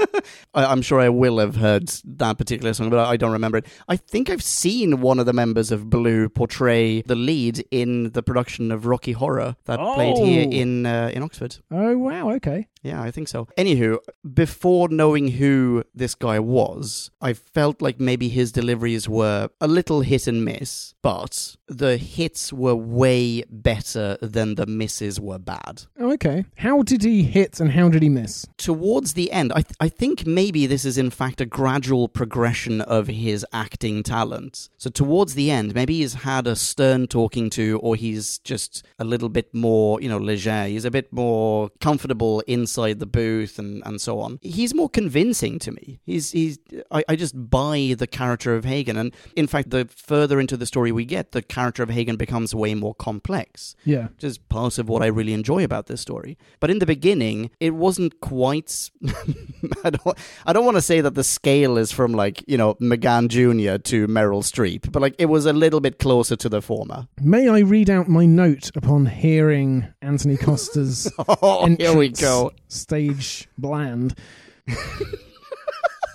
I, 0.53 0.65
I'm 0.65 0.81
sure 0.81 0.99
I 0.99 1.09
will 1.09 1.39
have 1.39 1.55
heard 1.55 1.87
that 2.05 2.37
particular 2.37 2.73
song, 2.73 2.89
but 2.89 2.99
I 2.99 3.11
I 3.11 3.17
don't 3.17 3.31
remember 3.33 3.57
it. 3.59 3.65
I 3.89 3.97
think 3.97 4.29
I've 4.29 4.41
seen 4.43 5.01
one 5.01 5.19
of 5.19 5.25
the 5.25 5.33
members 5.33 5.69
of 5.71 5.89
Blue 5.89 6.29
portray 6.29 7.01
the 7.03 7.15
lead 7.15 7.63
in 7.71 8.11
the 8.11 8.23
production 8.23 8.71
of 8.71 8.85
Rocky 8.85 9.11
Horror 9.11 9.55
that 9.65 9.79
played 9.79 10.17
here 10.17 10.45
Oh. 10.47 10.51
in 10.61 10.85
uh, 10.85 11.11
in 11.13 11.23
Oxford. 11.23 11.57
Oh 11.71 11.97
wow! 11.97 12.31
Okay. 12.31 12.67
Yeah, 12.83 12.99
I 13.03 13.11
think 13.11 13.27
so. 13.27 13.47
Anywho, 13.59 13.99
before 14.33 14.89
knowing 14.89 15.27
who 15.27 15.83
this 15.93 16.15
guy 16.15 16.39
was, 16.39 17.11
I 17.21 17.33
felt 17.33 17.79
like 17.79 17.99
maybe 17.99 18.27
his 18.27 18.51
deliveries 18.51 19.07
were 19.07 19.49
a 19.59 19.67
little 19.67 20.01
hit 20.01 20.25
and 20.25 20.43
miss, 20.43 20.95
but 21.03 21.57
the 21.67 21.97
hits 21.97 22.51
were 22.51 22.73
way 22.75 23.43
better 23.51 24.17
than 24.19 24.55
the 24.55 24.65
misses 24.65 25.19
were 25.19 25.37
bad. 25.37 25.83
Oh, 25.99 26.11
okay. 26.13 26.45
How 26.57 26.81
did 26.81 27.03
he 27.03 27.21
hit 27.21 27.59
and 27.59 27.71
how 27.71 27.87
did 27.89 28.01
he 28.01 28.09
miss? 28.09 28.47
towards 28.57 29.13
the 29.13 29.31
end, 29.31 29.51
I, 29.53 29.61
th- 29.61 29.75
I 29.79 29.87
think 29.89 30.25
maybe 30.25 30.40
this 30.49 30.85
is 30.85 30.97
in 30.97 31.11
fact 31.11 31.39
a 31.39 31.45
gradual 31.45 32.07
progression 32.07 32.81
of 32.81 33.05
his 33.07 33.45
acting 33.53 34.01
talent. 34.01 34.69
So 34.79 34.89
towards 34.89 35.35
the 35.35 35.51
end, 35.51 35.75
maybe 35.75 35.97
he's 35.99 36.15
had 36.15 36.47
a 36.47 36.55
stern 36.55 37.05
talking 37.07 37.51
to, 37.51 37.79
or 37.83 37.95
he's 37.95 38.39
just 38.39 38.83
a 38.97 39.03
little 39.03 39.29
bit 39.29 39.53
more, 39.53 40.01
you 40.01 40.09
know, 40.09 40.17
leger. 40.17 40.65
He's 40.65 40.83
a 40.85 40.89
bit 40.89 41.13
more 41.13 41.69
comfortable 41.79 42.39
inside 42.47 42.99
the 42.99 43.05
booth 43.05 43.59
and, 43.59 43.83
and 43.85 44.01
so 44.01 44.19
on. 44.19 44.39
He's 44.41 44.73
more 44.73 44.89
convincing 44.89 45.59
to 45.59 45.71
me. 45.71 45.99
He's 46.05 46.31
he's 46.31 46.57
I, 46.89 47.03
I 47.07 47.15
just 47.15 47.35
buy 47.51 47.93
the 47.95 48.07
character 48.07 48.55
of 48.55 48.65
Hagen, 48.65 48.97
and 48.97 49.13
in 49.35 49.45
fact, 49.45 49.69
the 49.69 49.87
further 49.95 50.39
into 50.39 50.57
the 50.57 50.65
story 50.65 50.91
we 50.91 51.05
get, 51.05 51.33
the 51.33 51.43
character 51.43 51.83
of 51.83 51.89
Hagen 51.91 52.15
becomes 52.15 52.55
way 52.55 52.73
more 52.73 52.95
complex 52.95 53.75
Yeah. 53.85 54.07
which 54.07 54.23
is 54.23 54.37
part 54.39 54.79
of 54.79 54.89
what 54.89 55.03
I 55.03 55.07
really 55.07 55.33
enjoy 55.33 55.63
about 55.63 55.85
this 55.85 56.01
story. 56.01 56.37
But 56.59 56.71
in 56.71 56.79
the 56.79 56.85
beginning, 56.87 57.51
it 57.59 57.75
wasn't 57.75 58.19
quite. 58.21 58.89
I 59.83 59.89
don't. 59.91 60.17
I 60.45 60.53
don't 60.53 60.65
want 60.65 60.77
to 60.77 60.81
say 60.81 61.01
that 61.01 61.15
the 61.15 61.23
scale 61.23 61.77
is 61.77 61.91
from 61.91 62.13
like 62.13 62.43
you 62.47 62.57
know 62.57 62.75
McGann 62.75 63.27
Jr. 63.27 63.81
to 63.89 64.07
Meryl 64.07 64.43
Streep, 64.43 64.91
but 64.91 65.01
like 65.01 65.15
it 65.19 65.27
was 65.27 65.45
a 65.45 65.53
little 65.53 65.79
bit 65.79 65.99
closer 65.99 66.35
to 66.35 66.49
the 66.49 66.61
former. 66.61 67.07
May 67.21 67.47
I 67.47 67.59
read 67.59 67.89
out 67.89 68.07
my 68.07 68.25
note 68.25 68.71
upon 68.75 69.05
hearing 69.05 69.87
Anthony 70.01 70.37
Costa's 70.37 71.11
Oh, 71.27 71.67
here 71.67 71.95
we 71.95 72.09
go. 72.09 72.51
Stage 72.67 73.47
bland. 73.57 74.15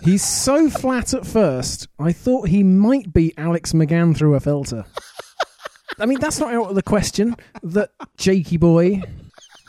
He's 0.02 0.24
so 0.24 0.70
flat 0.70 1.14
at 1.14 1.26
first, 1.26 1.88
I 1.98 2.12
thought 2.12 2.48
he 2.48 2.62
might 2.62 3.12
be 3.12 3.32
Alex 3.36 3.72
McGann 3.72 4.16
through 4.16 4.34
a 4.34 4.40
filter. 4.40 4.84
I 5.98 6.06
mean, 6.06 6.20
that's 6.20 6.38
not 6.38 6.52
out 6.52 6.68
of 6.68 6.74
the 6.74 6.82
question 6.82 7.34
that 7.62 7.90
Jakey 8.16 8.56
Boy 8.56 9.02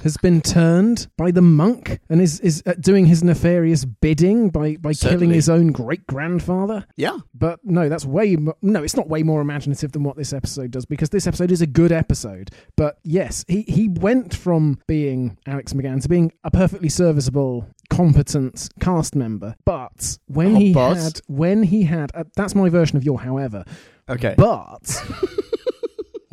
has 0.04 0.18
been 0.18 0.42
turned 0.42 1.08
by 1.18 1.32
the 1.32 1.42
monk 1.42 2.00
and 2.10 2.22
is, 2.22 2.40
is 2.42 2.62
uh, 2.66 2.74
doing 2.80 3.06
his 3.08 3.24
nefarious 3.24 3.84
bidding 3.86 4.50
by, 4.50 4.76
by 4.78 4.94
killing 4.94 5.30
his 5.32 5.50
own 5.50 5.72
great 5.72 6.06
grandfather. 6.08 6.86
Yeah, 6.96 7.18
But 7.34 7.60
no, 7.64 7.90
that's 7.90 8.06
way 8.06 8.36
mo- 8.36 8.58
no. 8.62 8.84
It's 8.84 8.96
not 8.96 9.10
way 9.10 9.24
more 9.24 9.42
imaginative 9.42 9.92
than 9.92 10.04
what 10.04 10.16
this 10.18 10.34
episode 10.34 10.72
does 10.72 10.86
because 10.86 11.10
this 11.10 11.28
episode 11.28 11.52
is 11.52 11.62
a 11.62 11.68
good 11.68 11.92
episode. 11.92 12.52
But 12.76 13.00
yes, 13.04 13.44
he 13.48 13.64
he 13.64 13.88
went 13.90 14.34
from 14.36 14.80
being 14.88 15.38
Alex 15.48 15.74
McGann 15.74 16.02
to 16.04 16.10
being 16.10 16.32
a 16.44 16.52
perfectly 16.52 16.90
serviceable, 16.90 17.68
competent 17.90 18.70
cast 18.80 19.16
member. 19.16 19.56
But 19.66 20.18
when 20.28 20.56
Oh, 20.56 20.60
he 20.60 20.74
but? 20.74 20.96
had 20.98 21.22
when 21.28 21.64
he 21.64 21.84
had 21.84 22.12
uh, 22.14 22.24
that's 22.36 22.54
my 22.56 22.70
version 22.70 22.98
of 22.98 23.04
your 23.04 23.20
however. 23.20 23.64
okay. 24.10 24.36
But 24.38 25.02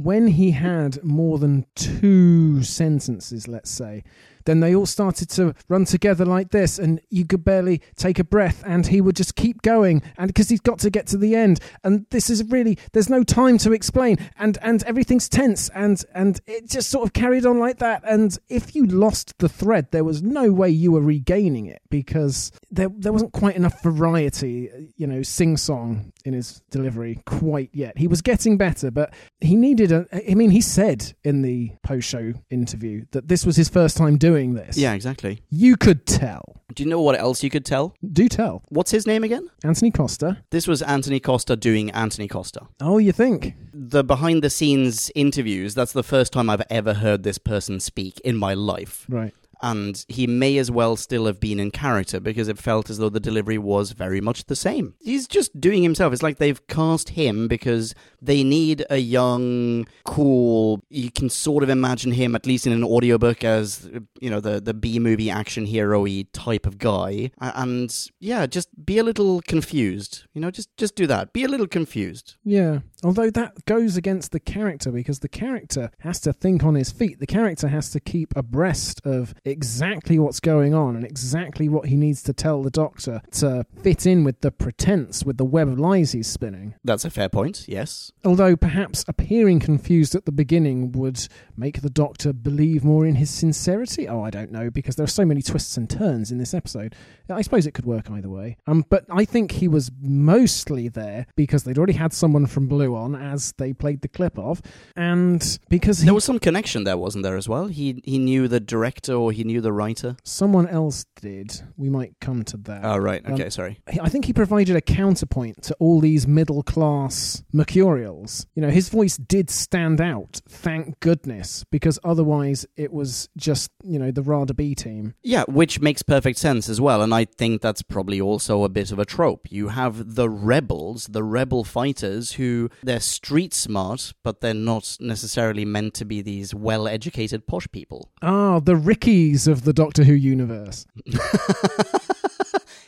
when 0.04 0.26
he 0.26 0.50
had 0.50 1.02
more 1.02 1.38
than 1.38 1.64
two 1.74 2.62
sentences, 2.62 3.48
let's 3.48 3.70
say, 3.70 4.04
then 4.44 4.60
they 4.60 4.74
all 4.74 4.86
started 4.86 5.28
to 5.30 5.54
run 5.68 5.84
together 5.84 6.24
like 6.24 6.50
this, 6.50 6.78
and 6.78 7.00
you 7.10 7.24
could 7.24 7.44
barely 7.44 7.80
take 7.96 8.18
a 8.18 8.24
breath, 8.24 8.62
and 8.66 8.86
he 8.86 9.00
would 9.00 9.16
just 9.16 9.36
keep 9.36 9.62
going, 9.62 10.02
and 10.16 10.28
because 10.28 10.48
he's 10.48 10.60
got 10.60 10.78
to 10.80 10.90
get 10.90 11.06
to 11.08 11.16
the 11.16 11.34
end, 11.34 11.60
and 11.82 12.06
this 12.10 12.30
is 12.30 12.44
really 12.44 12.78
there's 12.92 13.10
no 13.10 13.22
time 13.22 13.58
to 13.58 13.72
explain, 13.72 14.18
and 14.38 14.58
and 14.62 14.82
everything's 14.84 15.28
tense, 15.28 15.68
and 15.70 16.04
and 16.14 16.40
it 16.46 16.68
just 16.68 16.90
sort 16.90 17.06
of 17.06 17.12
carried 17.12 17.46
on 17.46 17.58
like 17.58 17.78
that, 17.78 18.02
and 18.04 18.38
if 18.48 18.74
you 18.74 18.86
lost 18.86 19.38
the 19.38 19.48
thread, 19.48 19.90
there 19.90 20.04
was 20.04 20.22
no 20.22 20.52
way 20.52 20.68
you 20.68 20.92
were 20.92 21.00
regaining 21.00 21.66
it 21.66 21.82
because 21.90 22.52
there 22.70 22.88
there 22.96 23.12
wasn't 23.12 23.32
quite 23.32 23.56
enough 23.56 23.82
variety, 23.82 24.70
uh, 24.70 24.78
you 24.96 25.06
know, 25.06 25.22
sing 25.22 25.56
song 25.56 26.12
in 26.24 26.34
his 26.34 26.62
delivery 26.70 27.20
quite 27.26 27.70
yet. 27.72 27.98
He 27.98 28.08
was 28.08 28.22
getting 28.22 28.56
better, 28.56 28.90
but 28.90 29.12
he 29.40 29.56
needed 29.56 29.92
a. 29.92 30.06
I 30.30 30.34
mean, 30.34 30.50
he 30.50 30.60
said 30.60 31.14
in 31.22 31.42
the 31.42 31.72
post 31.82 32.08
show 32.08 32.34
interview 32.50 33.04
that 33.12 33.28
this 33.28 33.46
was 33.46 33.56
his 33.56 33.68
first 33.68 33.96
time 33.96 34.16
doing 34.16 34.33
this. 34.34 34.76
Yeah, 34.76 34.92
exactly. 34.92 35.40
You 35.50 35.76
could 35.76 36.06
tell. 36.06 36.60
Do 36.74 36.82
you 36.82 36.88
know 36.88 37.00
what 37.00 37.18
else 37.18 37.42
you 37.42 37.50
could 37.50 37.64
tell? 37.64 37.94
Do 38.12 38.28
tell. 38.28 38.62
What's 38.68 38.90
his 38.90 39.06
name 39.06 39.22
again? 39.22 39.48
Anthony 39.62 39.90
Costa. 39.90 40.38
This 40.50 40.66
was 40.66 40.82
Anthony 40.82 41.20
Costa 41.20 41.56
doing 41.56 41.90
Anthony 41.92 42.26
Costa. 42.26 42.66
Oh, 42.80 42.98
you 42.98 43.12
think? 43.12 43.54
The 43.72 44.02
behind 44.02 44.42
the 44.42 44.50
scenes 44.50 45.10
interviews, 45.14 45.74
that's 45.74 45.92
the 45.92 46.02
first 46.02 46.32
time 46.32 46.50
I've 46.50 46.62
ever 46.70 46.94
heard 46.94 47.22
this 47.22 47.38
person 47.38 47.80
speak 47.80 48.20
in 48.20 48.36
my 48.36 48.54
life. 48.54 49.06
Right. 49.08 49.34
And 49.64 50.04
he 50.08 50.26
may 50.26 50.58
as 50.58 50.70
well 50.70 50.94
still 50.94 51.24
have 51.24 51.40
been 51.40 51.58
in 51.58 51.70
character 51.70 52.20
because 52.20 52.48
it 52.48 52.58
felt 52.58 52.90
as 52.90 52.98
though 52.98 53.08
the 53.08 53.18
delivery 53.18 53.56
was 53.56 53.92
very 53.92 54.20
much 54.20 54.44
the 54.44 54.54
same. 54.54 54.92
He's 55.00 55.26
just 55.26 55.58
doing 55.58 55.82
himself. 55.82 56.12
It's 56.12 56.22
like 56.22 56.36
they've 56.36 56.66
cast 56.66 57.08
him 57.10 57.48
because 57.48 57.94
they 58.20 58.44
need 58.44 58.84
a 58.90 58.98
young, 58.98 59.86
cool, 60.04 60.84
you 60.90 61.10
can 61.10 61.30
sort 61.30 61.62
of 61.62 61.70
imagine 61.70 62.12
him, 62.12 62.34
at 62.34 62.44
least 62.44 62.66
in 62.66 62.74
an 62.74 62.84
audiobook, 62.84 63.42
as, 63.42 63.90
you 64.20 64.28
know, 64.28 64.40
the, 64.40 64.60
the 64.60 64.74
B 64.74 64.98
movie 64.98 65.30
action 65.30 65.64
hero 65.64 66.04
type 66.34 66.66
of 66.66 66.76
guy. 66.76 67.30
And 67.38 68.10
yeah, 68.20 68.44
just 68.44 68.68
be 68.84 68.98
a 68.98 69.02
little 69.02 69.40
confused. 69.40 70.24
You 70.34 70.42
know, 70.42 70.50
just, 70.50 70.76
just 70.76 70.94
do 70.94 71.06
that. 71.06 71.32
Be 71.32 71.44
a 71.44 71.48
little 71.48 71.66
confused. 71.66 72.34
Yeah. 72.44 72.80
Although 73.04 73.30
that 73.30 73.66
goes 73.66 73.96
against 73.96 74.32
the 74.32 74.40
character 74.40 74.90
because 74.90 75.18
the 75.18 75.28
character 75.28 75.90
has 76.00 76.20
to 76.20 76.32
think 76.32 76.64
on 76.64 76.74
his 76.74 76.90
feet. 76.90 77.20
The 77.20 77.26
character 77.26 77.68
has 77.68 77.90
to 77.90 78.00
keep 78.00 78.34
abreast 78.34 79.00
of 79.04 79.34
exactly 79.44 80.18
what's 80.18 80.40
going 80.40 80.72
on 80.72 80.96
and 80.96 81.04
exactly 81.04 81.68
what 81.68 81.86
he 81.86 81.96
needs 81.96 82.22
to 82.24 82.32
tell 82.32 82.62
the 82.62 82.70
doctor 82.70 83.20
to 83.32 83.66
fit 83.82 84.06
in 84.06 84.24
with 84.24 84.40
the 84.40 84.50
pretense, 84.50 85.24
with 85.24 85.36
the 85.36 85.44
web 85.44 85.68
of 85.68 85.78
lies 85.78 86.12
he's 86.12 86.26
spinning. 86.26 86.74
That's 86.82 87.04
a 87.04 87.10
fair 87.10 87.28
point, 87.28 87.66
yes. 87.68 88.10
Although 88.24 88.56
perhaps 88.56 89.04
appearing 89.06 89.60
confused 89.60 90.14
at 90.14 90.24
the 90.24 90.32
beginning 90.32 90.92
would 90.92 91.28
make 91.56 91.82
the 91.82 91.90
doctor 91.90 92.32
believe 92.32 92.84
more 92.84 93.04
in 93.04 93.16
his 93.16 93.30
sincerity. 93.30 94.08
Oh, 94.08 94.22
I 94.22 94.30
don't 94.30 94.50
know, 94.50 94.70
because 94.70 94.96
there 94.96 95.04
are 95.04 95.08
so 95.08 95.26
many 95.26 95.42
twists 95.42 95.76
and 95.76 95.90
turns 95.90 96.30
in 96.30 96.38
this 96.38 96.54
episode. 96.54 96.94
I 97.28 97.42
suppose 97.42 97.66
it 97.66 97.74
could 97.74 97.86
work 97.86 98.10
either 98.10 98.28
way. 98.28 98.56
Um, 98.66 98.84
but 98.88 99.04
I 99.10 99.24
think 99.24 99.52
he 99.52 99.68
was 99.68 99.90
mostly 100.00 100.88
there 100.88 101.26
because 101.36 101.64
they'd 101.64 101.78
already 101.78 101.94
had 101.94 102.12
someone 102.12 102.46
from 102.46 102.66
Blue 102.66 102.93
on 102.94 103.14
as 103.14 103.52
they 103.58 103.72
played 103.72 104.00
the 104.02 104.08
clip 104.08 104.38
of, 104.38 104.60
and 104.96 105.58
because 105.68 105.98
he, 106.00 106.04
There 106.06 106.14
was 106.14 106.24
some 106.24 106.38
connection 106.38 106.84
there, 106.84 106.96
wasn't 106.96 107.24
there, 107.24 107.36
as 107.36 107.48
well? 107.48 107.66
He 107.66 108.02
he 108.04 108.18
knew 108.18 108.48
the 108.48 108.60
director 108.60 109.14
or 109.14 109.32
he 109.32 109.44
knew 109.44 109.60
the 109.60 109.72
writer. 109.72 110.16
someone 110.24 110.66
else 110.68 111.04
did. 111.20 111.62
We 111.76 111.88
might 111.88 112.14
come 112.20 112.44
to 112.44 112.56
that. 112.58 112.84
Oh, 112.84 112.96
right. 112.98 113.24
Um, 113.24 113.34
Okay, 113.34 113.50
sorry. 113.50 113.80
I 114.00 114.08
think 114.08 114.26
he 114.26 114.32
provided 114.32 114.76
a 114.76 114.80
counterpoint 114.80 115.62
to 115.64 115.74
all 115.80 116.00
these 116.00 116.26
middle 116.26 116.62
class 116.62 117.42
mercurials. 117.52 118.46
You 118.54 118.62
know, 118.62 118.70
his 118.70 118.88
voice 118.88 119.16
did 119.16 119.50
stand 119.50 120.00
out, 120.00 120.40
thank 120.48 121.00
goodness, 121.00 121.64
because 121.70 121.98
otherwise 122.04 122.66
it 122.76 122.92
was 122.92 123.28
just, 123.36 123.70
you 123.82 123.98
know, 123.98 124.10
the 124.10 124.22
Rada 124.22 124.54
B 124.54 124.74
team. 124.74 125.14
Yeah, 125.22 125.44
which 125.48 125.80
makes 125.80 126.02
perfect 126.02 126.38
sense 126.38 126.68
as 126.68 126.80
well, 126.80 127.02
and 127.02 127.12
I 127.12 127.24
think 127.24 127.60
that's 127.62 127.82
probably 127.82 128.20
also 128.20 128.62
a 128.64 128.68
bit 128.68 128.92
of 128.92 128.98
a 128.98 129.04
trope. 129.04 129.50
You 129.50 129.68
have 129.68 130.14
the 130.14 130.28
rebels, 130.28 131.06
the 131.10 131.24
rebel 131.24 131.64
fighters, 131.64 132.32
who 132.32 132.70
they're 132.84 133.00
street 133.00 133.54
smart, 133.54 134.12
but 134.22 134.40
they're 134.40 134.54
not 134.54 134.96
necessarily 135.00 135.64
meant 135.64 135.94
to 135.94 136.04
be 136.04 136.22
these 136.22 136.54
well 136.54 136.86
educated 136.86 137.46
posh 137.46 137.66
people. 137.72 138.10
Ah, 138.22 138.60
the 138.60 138.76
Rickies 138.76 139.46
of 139.46 139.64
the 139.64 139.72
Doctor 139.72 140.04
Who 140.04 140.14
universe. 140.14 140.86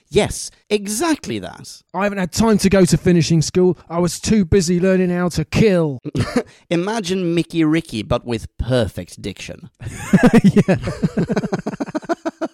Yes, 0.09 0.51
exactly 0.71 1.39
that. 1.41 1.83
I 1.93 2.05
haven't 2.05 2.19
had 2.19 2.33
time 2.33 2.59
to 2.59 2.71
go 2.71 2.85
to 2.85 2.97
finishing 2.97 3.43
school. 3.43 3.77
I 3.91 3.99
was 3.99 4.21
too 4.21 4.45
busy 4.45 4.79
learning 4.79 5.11
how 5.11 5.29
to 5.31 5.45
kill. 5.45 6.01
Imagine 6.71 7.35
Mickey 7.35 7.65
Ricky, 7.65 8.03
but 8.03 8.25
with 8.25 8.47
perfect 8.57 9.21
diction. 9.21 9.69
yeah. 10.45 10.77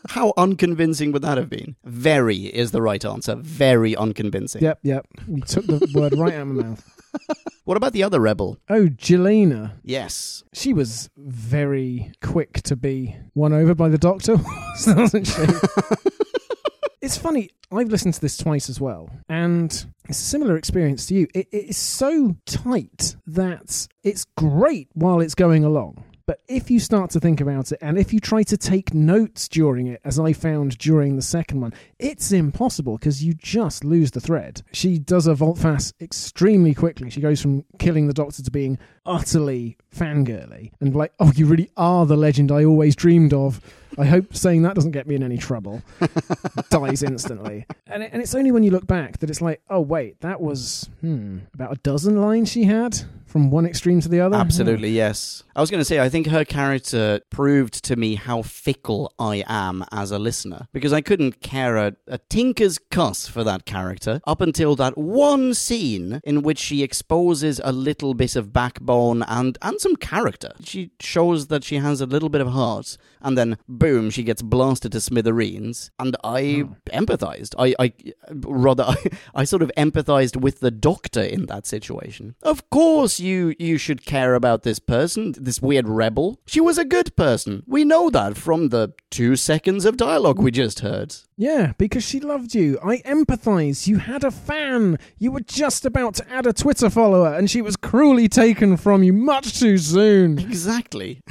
How 0.09 0.33
unconvincing 0.37 1.13
would 1.13 1.23
that 1.23 1.39
have 1.39 1.49
been? 1.49 1.77
Very 1.85 2.47
is 2.47 2.71
the 2.71 2.83
right 2.83 3.03
answer. 3.05 3.35
Very 3.37 3.97
unconvincing. 3.97 4.63
Yep, 4.63 4.81
yep. 4.83 5.07
You 5.27 5.41
took 5.43 5.67
the 5.67 5.91
word 5.95 6.15
right 6.19 6.35
out 6.35 6.43
of 6.43 6.49
my 6.49 6.63
mouth. 6.65 7.02
What 7.65 7.77
about 7.77 7.93
the 7.93 8.03
other 8.03 8.19
rebel? 8.19 8.59
Oh, 8.69 8.87
Jelena. 8.87 9.75
Yes. 9.85 10.43
She 10.53 10.73
was 10.75 11.09
very 11.17 12.13
quick 12.21 12.55
to 12.65 12.75
be 12.75 13.17
won 13.37 13.53
over 13.53 13.73
by 13.73 13.89
the 13.89 13.99
doctor, 13.99 14.37
wasn't 14.87 15.29
she? 15.29 15.43
it's 17.01 17.17
funny. 17.17 17.51
I've 17.71 17.89
listened 17.89 18.15
to 18.15 18.21
this 18.21 18.37
twice 18.37 18.69
as 18.69 18.81
well, 18.81 19.11
and 19.29 19.71
it's 20.09 20.21
a 20.21 20.25
similar 20.25 20.57
experience 20.57 21.07
to 21.07 21.15
you. 21.15 21.29
It, 21.35 21.47
it 21.53 21.65
is 21.71 21.77
so 21.77 22.37
tight 22.47 23.15
that 23.29 23.87
it's 24.03 24.25
great 24.37 24.89
while 24.95 25.21
it's 25.21 25.37
going 25.37 25.65
along. 25.65 26.03
But 26.27 26.41
if 26.49 26.71
you 26.71 26.79
start 26.79 27.11
to 27.11 27.21
think 27.21 27.41
about 27.41 27.73
it, 27.73 27.79
and 27.83 27.99
if 27.99 28.13
you 28.13 28.21
try 28.21 28.43
to 28.45 28.57
take 28.57 28.95
notes 28.95 29.49
during 29.49 29.87
it, 29.89 30.01
as 30.05 30.19
I 30.19 30.33
found 30.33 30.79
during 30.79 31.17
the 31.17 31.23
second 31.23 31.61
one, 31.61 31.75
it's 31.99 32.33
impossible 32.33 32.99
because 32.99 33.25
you 33.25 33.35
just 33.35 33.85
lose 33.85 34.13
the 34.13 34.21
thread. 34.21 34.63
She 34.73 34.99
does 34.99 35.27
a 35.27 35.35
volte-face 35.35 35.93
extremely 36.01 36.75
quickly. 36.75 37.11
She 37.11 37.21
goes 37.21 37.41
from 37.41 37.65
killing 37.79 38.07
the 38.07 38.15
Doctor 38.15 38.43
to 38.43 38.51
being 38.51 38.79
utterly 39.05 39.77
fangirly 39.95 40.73
and 40.81 40.95
like, 40.95 41.13
oh, 41.19 41.33
you 41.35 41.47
really 41.47 41.71
are 41.77 42.07
the 42.07 42.17
legend 42.17 42.53
I 42.53 42.65
always 42.65 42.95
dreamed 42.95 43.35
of. 43.35 43.61
I 43.99 44.05
hope 44.07 44.35
saying 44.35 44.63
that 44.63 44.75
doesn't 44.75 44.93
get 44.93 45.07
me 45.07 45.15
in 45.15 45.23
any 45.23 45.39
trouble. 45.39 45.83
Dies 46.71 47.03
instantly. 47.03 47.67
And, 47.87 48.03
it, 48.03 48.11
and 48.13 48.23
it's 48.23 48.35
only 48.35 48.53
when 48.53 48.63
you 48.63 48.71
look 48.71 48.87
back 48.87 49.19
that 49.19 49.31
it's 49.31 49.41
like, 49.41 49.61
oh, 49.69 49.81
wait, 49.81 50.21
that 50.21 50.41
was 50.41 50.89
hmm, 51.01 51.39
about 51.55 51.73
a 51.73 51.77
dozen 51.77 52.21
lines 52.21 52.51
she 52.51 52.65
had 52.65 53.01
from 53.33 53.51
one 53.51 53.65
extreme 53.65 53.99
to 53.99 54.11
the 54.11 54.21
other. 54.21 54.37
Absolutely, 54.37 54.91
yes. 54.91 55.43
I 55.57 55.63
was 55.63 55.71
going 55.71 55.81
to 55.81 55.87
say, 55.87 55.99
I 55.99 56.11
think 56.11 56.27
her 56.27 56.45
character 56.45 57.21
proved 57.31 57.83
to 57.85 57.97
me 57.97 58.15
how 58.15 58.43
fickle 58.43 59.13
I 59.19 59.43
am 59.49 59.87
as 59.91 60.11
a 60.11 60.19
listener 60.19 60.69
because 60.73 60.93
I 60.93 61.01
couldn't 61.01 61.41
care 61.41 61.79
a, 61.79 61.97
a 62.07 62.19
tinker's 62.19 62.79
cuss 62.79 63.27
for 63.27 63.43
that 63.43 63.65
character 63.65 64.21
up 64.27 64.43
until 64.43 64.77
that 64.77 64.99
one 64.99 65.55
scene 65.55 66.21
in 66.25 66.43
which 66.43 66.59
she 66.59 66.83
exposes 66.83 67.59
a 67.65 67.73
little 67.73 68.13
bit 68.13 68.37
of 68.37 68.53
backbone 68.53 69.23
and, 69.23 69.57
and 69.63 69.81
some 69.81 69.97
character. 69.97 70.53
She 70.63 70.91
shows 71.01 71.47
that 71.47 71.65
she 71.65 71.77
has 71.77 72.03
a 72.03 72.07
little 72.07 72.29
bit 72.29 72.43
of 72.43 72.49
heart, 72.49 72.99
and 73.23 73.39
then 73.39 73.57
boom, 73.83 74.11
she 74.11 74.23
gets 74.23 74.43
blasted 74.43 74.93
to 74.93 75.01
smithereens. 75.01 75.91
And 75.99 76.17
I 76.25 76.63
hmm. 76.63 76.73
empathized. 76.87 77.55
I, 77.59 77.75
I 77.79 77.93
rather, 78.31 78.85
I, 78.85 78.97
I 79.35 79.45
sort 79.45 79.63
of 79.63 79.71
empathized 79.77 80.37
with 80.41 80.61
the 80.61 80.71
doctor 80.71 81.23
in 81.23 81.47
that 81.47 81.67
situation. 81.67 82.35
Of 82.43 82.69
course, 82.71 83.21
you 83.21 83.55
you 83.59 83.79
should 83.79 84.07
care 84.07 84.35
about 84.35 84.63
this 84.63 84.79
person, 84.79 85.35
this 85.39 85.61
weird 85.61 85.89
rebel. 85.89 86.39
She 86.47 86.61
was 86.61 86.79
a 86.79 86.85
good 86.85 87.15
person. 87.17 87.63
We 87.67 87.85
know 87.85 88.11
that 88.11 88.37
from 88.37 88.69
the 88.69 88.93
two 89.11 89.37
seconds 89.37 89.85
of 89.85 89.97
dialogue 89.97 90.39
we 90.39 90.51
just 90.51 90.81
heard. 90.81 91.15
Yeah, 91.43 91.73
because 91.77 92.05
she 92.05 92.21
loved 92.21 92.55
you. 92.55 92.79
I 92.85 92.99
empathise. 92.99 93.89
You 93.89 93.97
had 93.97 94.23
a 94.23 94.31
fan. 94.31 94.97
You 95.19 95.33
were 95.33 95.41
just 95.41 95.85
about 95.85 96.15
to 96.15 96.31
add 96.31 96.47
a 96.47 96.53
Twitter 96.53 96.89
follower, 96.89 97.35
and 97.35 97.51
she 97.51 97.61
was 97.61 97.75
cruelly 97.75 98.29
taken 98.29 98.77
from 98.77 99.03
you 99.03 99.13
much 99.13 99.59
too 99.59 99.77
soon. 99.77 100.39
Exactly. 100.39 101.21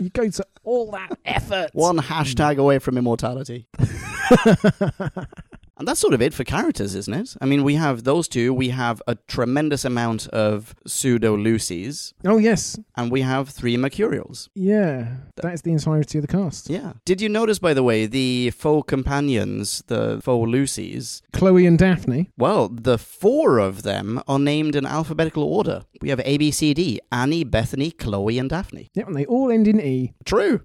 You 0.00 0.08
go 0.08 0.30
to 0.30 0.46
all 0.64 0.90
that 0.92 1.18
effort. 1.26 1.70
One 1.74 1.98
hashtag 1.98 2.56
away 2.56 2.78
from 2.78 2.96
immortality. 2.96 3.66
And 5.80 5.88
that's 5.88 5.98
sort 6.00 6.12
of 6.12 6.20
it 6.20 6.34
for 6.34 6.44
characters, 6.44 6.94
isn't 6.94 7.14
it? 7.14 7.34
I 7.40 7.46
mean, 7.46 7.64
we 7.64 7.76
have 7.76 8.04
those 8.04 8.28
two, 8.28 8.52
we 8.52 8.68
have 8.68 9.00
a 9.06 9.14
tremendous 9.14 9.82
amount 9.82 10.28
of 10.28 10.74
pseudo 10.86 11.38
Lucies, 11.38 12.12
Oh, 12.22 12.36
yes. 12.36 12.78
and 12.98 13.10
we 13.10 13.22
have 13.22 13.48
three 13.48 13.78
Mercurials. 13.78 14.50
Yeah. 14.54 15.16
That 15.36 15.54
is 15.54 15.62
the 15.62 15.72
entirety 15.72 16.18
of 16.18 16.22
the 16.26 16.28
cast. 16.28 16.68
Yeah. 16.68 16.92
Did 17.06 17.22
you 17.22 17.30
notice, 17.30 17.58
by 17.58 17.72
the 17.72 17.82
way, 17.82 18.04
the 18.04 18.50
faux 18.50 18.86
companions, 18.86 19.82
the 19.86 20.20
faux 20.22 20.46
Lucies? 20.50 21.22
Chloe 21.32 21.64
and 21.64 21.78
Daphne. 21.78 22.28
Well, 22.36 22.68
the 22.68 22.98
four 22.98 23.56
of 23.58 23.82
them 23.82 24.22
are 24.28 24.38
named 24.38 24.76
in 24.76 24.84
alphabetical 24.84 25.44
order. 25.44 25.84
We 26.02 26.10
have 26.10 26.20
A, 26.26 26.36
B, 26.36 26.50
C, 26.50 26.74
D 26.74 27.00
Annie, 27.10 27.44
Bethany, 27.44 27.90
Chloe, 27.90 28.38
and 28.38 28.50
Daphne. 28.50 28.90
Yep, 28.94 29.06
and 29.06 29.16
they 29.16 29.24
all 29.24 29.50
end 29.50 29.66
in 29.66 29.80
E. 29.80 30.12
True. 30.26 30.60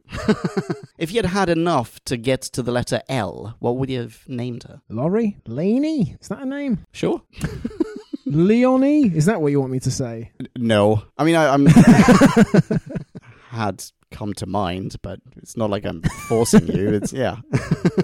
if 0.98 1.12
you 1.14 1.20
had 1.22 1.28
had 1.28 1.48
enough 1.50 2.04
to 2.04 2.18
get 2.18 2.42
to 2.42 2.62
the 2.62 2.74
letter 2.74 3.02
L, 3.08 3.56
what 3.60 3.78
would 3.78 3.90
you 3.90 4.00
have 4.02 4.20
named 4.28 4.64
her? 4.64 4.82
Laurie? 5.06 5.38
Laney? 5.46 6.18
Is 6.20 6.30
that 6.30 6.42
a 6.42 6.48
name? 6.48 6.84
Sure. 6.92 7.22
Leonie? 8.26 9.04
Is 9.04 9.28
that 9.28 9.40
what 9.40 9.52
you 9.52 9.60
want 9.60 9.72
me 9.72 9.80
to 9.82 9.92
say? 9.92 10.32
No, 10.58 11.04
I 11.16 11.24
mean 11.24 11.36
I, 11.36 11.54
I'm 11.54 11.68
had 13.52 13.84
come 14.12 14.34
to 14.36 14.46
mind, 14.46 14.96
but 15.02 15.20
it's 15.38 15.58
not 15.58 15.70
like 15.70 15.86
I'm 15.86 16.02
forcing 16.28 16.68
you. 16.68 16.90
It's 16.94 17.14
yeah. 17.14 17.38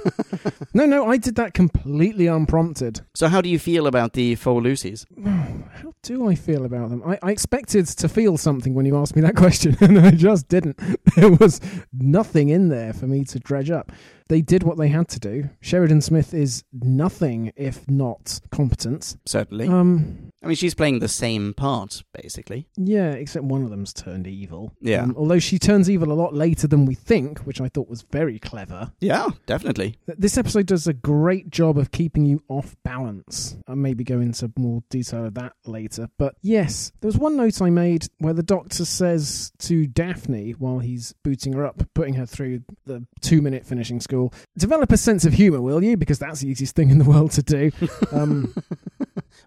No, 0.73 0.85
no, 0.85 1.05
I 1.05 1.17
did 1.17 1.35
that 1.35 1.53
completely 1.53 2.27
unprompted. 2.27 3.01
So 3.13 3.27
how 3.27 3.41
do 3.41 3.49
you 3.49 3.59
feel 3.59 3.87
about 3.87 4.13
the 4.13 4.35
four 4.35 4.61
Lucies? 4.61 5.05
How 5.73 5.93
do 6.01 6.29
I 6.29 6.35
feel 6.35 6.63
about 6.65 6.89
them? 6.89 7.03
I, 7.05 7.19
I 7.21 7.31
expected 7.31 7.85
to 7.87 8.07
feel 8.07 8.37
something 8.37 8.73
when 8.73 8.85
you 8.85 8.97
asked 8.97 9.15
me 9.15 9.21
that 9.23 9.35
question, 9.35 9.75
and 9.81 9.99
I 9.99 10.11
just 10.11 10.47
didn't. 10.47 10.79
There 11.17 11.29
was 11.29 11.59
nothing 11.91 12.49
in 12.49 12.69
there 12.69 12.93
for 12.93 13.05
me 13.05 13.25
to 13.25 13.39
dredge 13.39 13.69
up. 13.69 13.91
They 14.29 14.41
did 14.41 14.63
what 14.63 14.77
they 14.77 14.87
had 14.87 15.09
to 15.09 15.19
do. 15.19 15.49
Sheridan 15.59 15.99
Smith 15.99 16.33
is 16.33 16.63
nothing 16.71 17.51
if 17.57 17.87
not 17.89 18.39
competent. 18.49 19.17
Certainly. 19.25 19.67
Um, 19.67 20.31
I 20.41 20.47
mean, 20.47 20.55
she's 20.55 20.73
playing 20.73 20.99
the 20.99 21.09
same 21.09 21.53
part 21.53 22.01
basically. 22.13 22.65
yeah, 22.77 23.11
except 23.11 23.43
one 23.43 23.61
of 23.63 23.69
them's 23.71 23.91
turned 23.91 24.25
evil. 24.25 24.73
Yeah. 24.79 25.03
Um, 25.03 25.15
although 25.17 25.39
she 25.39 25.59
turns 25.59 25.89
evil 25.89 26.00
a 26.09 26.13
lot 26.13 26.33
later 26.33 26.67
than 26.67 26.85
we 26.85 26.95
think, 26.95 27.39
which 27.39 27.61
I 27.61 27.67
thought 27.67 27.89
was 27.89 28.01
very 28.03 28.39
clever. 28.39 28.91
Yeah, 28.99 29.29
definitely. 29.45 29.97
This 30.07 30.37
episode 30.37 30.65
does 30.65 30.87
a 30.87 30.93
great 30.93 31.49
job 31.49 31.77
of 31.77 31.91
keeping 31.91 32.25
you 32.25 32.43
off 32.47 32.75
balance. 32.83 33.55
I'll 33.67 33.75
maybe 33.75 34.03
go 34.03 34.19
into 34.19 34.51
more 34.57 34.83
detail 34.89 35.25
of 35.25 35.33
that 35.35 35.53
later. 35.65 36.09
But 36.17 36.35
yes, 36.41 36.91
there 37.01 37.07
was 37.07 37.17
one 37.17 37.37
note 37.37 37.61
I 37.61 37.69
made 37.69 38.07
where 38.19 38.33
the 38.33 38.43
doctor 38.43 38.85
says 38.85 39.51
to 39.59 39.87
Daphne 39.87 40.51
while 40.51 40.79
he's 40.79 41.13
booting 41.23 41.53
her 41.53 41.65
up, 41.65 41.83
putting 41.93 42.13
her 42.15 42.25
through 42.25 42.61
the 42.85 43.05
two 43.21 43.41
minute 43.41 43.65
finishing 43.65 43.99
school, 43.99 44.33
develop 44.57 44.91
a 44.91 44.97
sense 44.97 45.25
of 45.25 45.33
humour, 45.33 45.61
will 45.61 45.83
you? 45.83 45.97
Because 45.97 46.19
that's 46.19 46.41
the 46.41 46.49
easiest 46.49 46.75
thing 46.75 46.89
in 46.89 46.97
the 46.97 47.05
world 47.05 47.31
to 47.31 47.43
do. 47.43 47.71
Um, 48.11 48.53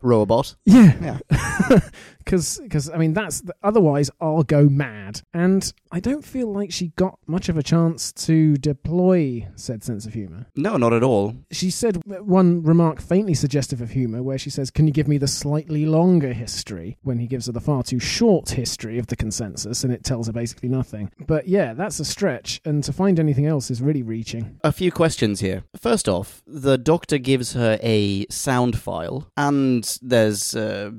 Robot. 0.00 0.54
yeah, 0.64 1.18
Yeah. 1.30 1.80
because 2.24 2.58
because 2.62 2.90
I 2.90 2.96
mean 2.96 3.12
that's 3.12 3.42
otherwise 3.62 4.10
I'll 4.20 4.42
go 4.42 4.68
mad, 4.68 5.22
and 5.32 5.72
I 5.90 6.00
don't 6.00 6.24
feel 6.24 6.52
like 6.52 6.72
she 6.72 6.88
got 6.96 7.18
much 7.26 7.48
of 7.48 7.56
a 7.56 7.62
chance 7.62 8.12
to 8.12 8.56
deploy 8.56 9.48
said 9.54 9.84
sense 9.84 10.06
of 10.06 10.14
humour. 10.14 10.46
No, 10.56 10.76
not 10.76 10.92
at 10.92 11.02
all. 11.02 11.36
She 11.50 11.70
said 11.70 12.02
one 12.04 12.62
remark 12.62 13.00
faintly 13.00 13.34
suggestive 13.34 13.80
of 13.80 13.90
humour, 13.90 14.22
where 14.22 14.38
she 14.38 14.50
says, 14.50 14.70
"Can 14.70 14.86
you 14.86 14.92
give 14.92 15.08
me 15.08 15.18
the 15.18 15.28
slightly 15.28 15.86
longer 15.86 16.32
history?" 16.32 16.96
When 17.02 17.18
he 17.18 17.26
gives 17.26 17.46
her 17.46 17.52
the 17.52 17.60
far 17.60 17.82
too 17.82 17.98
short 17.98 18.50
history 18.50 18.98
of 18.98 19.08
the 19.08 19.16
consensus, 19.16 19.84
and 19.84 19.92
it 19.92 20.04
tells 20.04 20.26
her 20.26 20.32
basically 20.32 20.68
nothing. 20.68 21.10
But 21.26 21.48
yeah, 21.48 21.74
that's 21.74 22.00
a 22.00 22.04
stretch, 22.04 22.60
and 22.64 22.82
to 22.84 22.92
find 22.92 23.20
anything 23.20 23.46
else 23.46 23.70
is 23.70 23.82
really 23.82 24.02
reaching. 24.02 24.58
A 24.62 24.72
few 24.72 24.90
questions 24.90 25.40
here. 25.40 25.64
First 25.78 26.08
off, 26.08 26.42
the 26.46 26.78
doctor 26.78 27.18
gives 27.18 27.52
her 27.52 27.78
a 27.82 28.26
sound 28.30 28.78
file, 28.78 29.28
and 29.36 29.98
there's 30.02 30.54
uh, 30.54 30.90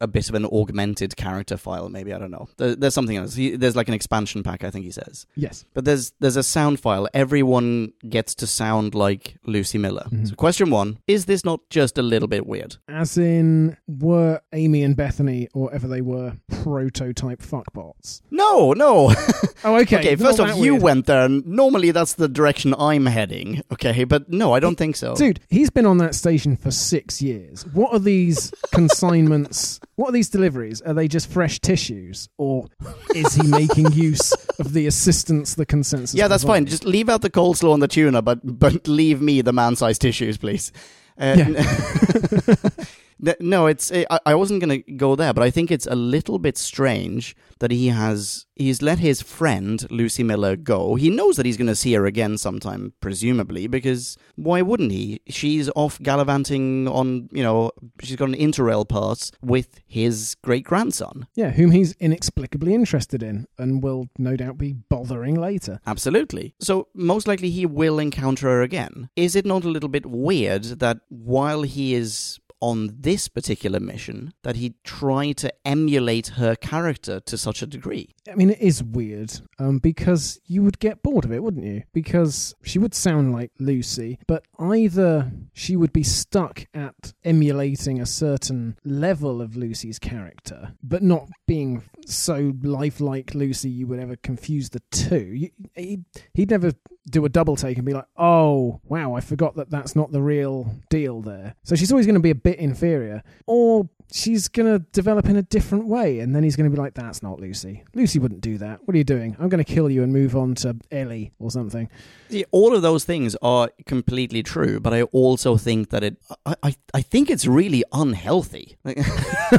a 0.00 0.06
bit 0.06 0.28
of 0.28 0.34
an 0.34 0.44
augmented 0.68 1.16
character 1.16 1.56
file. 1.56 1.88
Maybe 1.88 2.12
I 2.12 2.18
don't 2.18 2.30
know. 2.30 2.48
There, 2.56 2.74
there's 2.74 2.94
something 2.94 3.16
else. 3.16 3.34
He, 3.34 3.56
there's 3.56 3.76
like 3.76 3.88
an 3.88 3.94
expansion 3.94 4.42
pack. 4.42 4.64
I 4.64 4.70
think 4.70 4.84
he 4.84 4.90
says. 4.90 5.26
Yes. 5.34 5.64
But 5.74 5.84
there's 5.84 6.12
there's 6.20 6.36
a 6.36 6.42
sound 6.42 6.80
file. 6.80 7.08
Everyone 7.14 7.92
gets 8.08 8.34
to 8.36 8.46
sound 8.46 8.94
like 8.94 9.36
Lucie 9.44 9.78
Miller. 9.78 10.06
Mhm. 10.10 10.28
So 10.28 10.34
question 10.34 10.70
one: 10.70 10.98
Is 11.06 11.26
this 11.26 11.44
not 11.44 11.60
just 11.70 11.98
a 11.98 12.02
little 12.02 12.28
bit 12.28 12.46
weird? 12.46 12.76
As 12.88 13.16
in, 13.18 13.76
were 13.86 14.40
Amy 14.52 14.82
and 14.82 14.96
Bethany, 14.96 15.48
or 15.54 15.72
ever 15.72 15.86
they 15.88 16.00
were, 16.00 16.34
prototype 16.62 17.40
fuckbots? 17.42 18.20
No, 18.30 18.72
no. 18.72 19.14
Oh, 19.64 19.74
okay. 19.80 19.98
okay, 19.98 20.16
first 20.16 20.38
off, 20.38 20.56
you 20.58 20.72
weird. 20.74 20.82
went 20.82 21.06
there, 21.06 21.24
and 21.24 21.44
normally 21.46 21.90
that's 21.90 22.12
the 22.12 22.28
direction 22.28 22.74
I'm 22.78 23.06
heading. 23.06 23.62
Okay, 23.72 24.04
but 24.04 24.28
no, 24.30 24.52
I 24.52 24.60
don't 24.60 24.76
think 24.76 24.94
so. 24.96 25.14
Dude, 25.16 25.40
he's 25.48 25.70
been 25.70 25.86
on 25.86 25.96
that 25.98 26.14
station 26.14 26.56
for 26.56 26.70
six 26.70 27.20
years. 27.22 27.66
What 27.72 27.92
are 27.92 27.98
these 27.98 28.52
consignments? 28.72 29.80
What 29.96 30.10
are 30.10 30.12
these 30.12 30.28
deliveries? 30.28 30.82
Are 30.82 30.92
they 30.92 31.08
just 31.08 31.30
fresh 31.30 31.58
tissues? 31.58 32.28
Or 32.36 32.66
is 33.14 33.34
he 33.34 33.46
making 33.48 33.92
use 33.92 34.32
of 34.58 34.74
the 34.74 34.86
assistance 34.86 35.54
the 35.54 35.64
consensus? 35.64 36.14
Yeah, 36.14 36.28
that's 36.28 36.44
fine. 36.44 36.66
Just 36.66 36.84
leave 36.84 37.08
out 37.08 37.22
the 37.22 37.30
coleslaw 37.30 37.72
and 37.72 37.82
the 37.82 37.88
tuna, 37.88 38.20
but 38.20 38.40
but 38.44 38.86
leave 38.86 39.22
me 39.22 39.40
the 39.40 39.54
man-sized 39.54 40.02
tissues, 40.02 40.36
please. 40.36 40.70
Uh, 41.18 41.36
Th- 43.24 43.36
no, 43.40 43.66
it's 43.66 43.90
eh, 43.90 44.04
I, 44.10 44.20
I 44.26 44.34
wasn't 44.34 44.60
going 44.60 44.82
to 44.82 44.92
go 44.92 45.16
there, 45.16 45.32
but 45.32 45.42
I 45.42 45.50
think 45.50 45.70
it's 45.70 45.86
a 45.86 45.94
little 45.94 46.38
bit 46.38 46.58
strange 46.58 47.34
that 47.58 47.70
he 47.70 47.88
has 47.88 48.46
he's 48.54 48.82
let 48.82 48.98
his 48.98 49.22
friend 49.22 49.86
Lucie 49.90 50.22
Miller 50.22 50.56
go. 50.56 50.94
He 50.96 51.10
knows 51.10 51.36
that 51.36 51.46
he's 51.46 51.56
going 51.56 51.66
to 51.68 51.76
see 51.76 51.94
her 51.94 52.06
again 52.06 52.36
sometime, 52.38 52.92
presumably, 53.00 53.66
because 53.66 54.16
why 54.34 54.62
wouldn't 54.62 54.92
he? 54.92 55.20
She's 55.28 55.70
off 55.74 56.00
gallivanting 56.00 56.88
on 56.88 57.28
you 57.32 57.42
know 57.42 57.70
she's 58.02 58.16
got 58.16 58.28
an 58.28 58.34
interrail 58.34 58.86
pass 58.88 59.32
with 59.42 59.80
his 59.86 60.36
great 60.42 60.64
grandson. 60.64 61.26
Yeah, 61.34 61.50
whom 61.50 61.70
he's 61.70 61.92
inexplicably 61.92 62.74
interested 62.74 63.22
in 63.22 63.46
and 63.58 63.82
will 63.82 64.08
no 64.18 64.36
doubt 64.36 64.58
be 64.58 64.74
bothering 64.74 65.34
later. 65.34 65.80
Absolutely. 65.86 66.54
So, 66.60 66.88
most 66.94 67.26
likely 67.26 67.50
he 67.50 67.66
will 67.66 67.98
encounter 67.98 68.46
her 68.48 68.62
again. 68.62 69.08
Is 69.16 69.36
it 69.36 69.46
not 69.46 69.64
a 69.64 69.68
little 69.68 69.88
bit 69.88 70.06
weird 70.06 70.64
that 70.64 70.98
while 71.08 71.62
he 71.62 71.94
is 71.94 72.40
on 72.66 72.90
this 72.98 73.28
particular 73.28 73.78
mission, 73.78 74.32
that 74.42 74.56
he 74.56 74.74
try 74.82 75.32
to 75.32 75.52
emulate 75.64 76.28
her 76.28 76.56
character 76.56 77.20
to 77.20 77.38
such 77.38 77.62
a 77.62 77.66
degree? 77.66 78.14
I 78.30 78.34
mean, 78.34 78.50
it 78.50 78.60
is 78.60 78.82
weird 78.82 79.32
um, 79.58 79.78
because 79.78 80.40
you 80.46 80.62
would 80.64 80.78
get 80.80 81.02
bored 81.02 81.24
of 81.24 81.32
it, 81.32 81.42
wouldn't 81.42 81.64
you? 81.64 81.84
Because 81.92 82.54
she 82.62 82.78
would 82.78 82.94
sound 82.94 83.32
like 83.32 83.52
Lucie, 83.60 84.18
but 84.26 84.44
either 84.58 85.30
she 85.52 85.76
would 85.76 85.92
be 85.92 86.02
stuck 86.02 86.66
at 86.74 87.12
emulating 87.24 88.00
a 88.00 88.06
certain 88.06 88.76
level 88.84 89.40
of 89.40 89.56
Lucie's 89.56 89.98
character, 89.98 90.72
but 90.82 91.02
not 91.02 91.28
being 91.46 91.84
so 92.06 92.52
lifelike 92.62 93.34
Lucie 93.34 93.70
you 93.70 93.86
would 93.86 94.00
ever 94.00 94.16
confuse 94.16 94.70
the 94.70 94.82
two. 94.90 95.50
He'd, 95.74 96.04
he'd 96.34 96.50
never 96.50 96.72
do 97.08 97.24
a 97.24 97.28
double 97.28 97.54
take 97.54 97.76
and 97.76 97.86
be 97.86 97.92
like, 97.92 98.08
oh, 98.16 98.80
wow, 98.84 99.14
I 99.14 99.20
forgot 99.20 99.54
that 99.56 99.70
that's 99.70 99.94
not 99.94 100.10
the 100.10 100.20
real 100.20 100.74
deal 100.90 101.22
there. 101.22 101.54
So 101.62 101.76
she's 101.76 101.92
always 101.92 102.06
going 102.06 102.14
to 102.14 102.20
be 102.20 102.30
a 102.30 102.34
bit 102.34 102.55
inferior. 102.58 103.22
Or 103.46 103.88
she's 104.12 104.48
going 104.48 104.72
to 104.72 104.78
develop 104.92 105.26
in 105.26 105.36
a 105.36 105.42
different 105.42 105.86
way, 105.86 106.20
and 106.20 106.34
then 106.34 106.42
he's 106.42 106.56
going 106.56 106.70
to 106.70 106.74
be 106.74 106.80
like, 106.80 106.94
that's 106.94 107.22
not 107.22 107.40
Lucie. 107.40 107.84
Lucie 107.94 108.18
wouldn't 108.18 108.40
do 108.40 108.58
that. 108.58 108.80
What 108.84 108.94
are 108.94 108.98
you 108.98 109.04
doing? 109.04 109.36
I'm 109.38 109.48
going 109.48 109.62
to 109.62 109.72
kill 109.72 109.90
you 109.90 110.02
and 110.02 110.12
move 110.12 110.36
on 110.36 110.54
to 110.56 110.76
Ellie 110.90 111.32
or 111.38 111.50
something. 111.50 111.88
See, 112.28 112.44
all 112.50 112.74
of 112.74 112.82
those 112.82 113.04
things 113.04 113.36
are 113.42 113.70
completely 113.84 114.42
true, 114.42 114.80
but 114.80 114.92
I 114.94 115.02
also 115.02 115.56
think 115.56 115.90
that 115.90 116.02
it, 116.02 116.16
I, 116.44 116.54
I, 116.62 116.74
I 116.94 117.02
think 117.02 117.30
it's 117.30 117.46
really 117.46 117.84
unhealthy. 117.92 118.76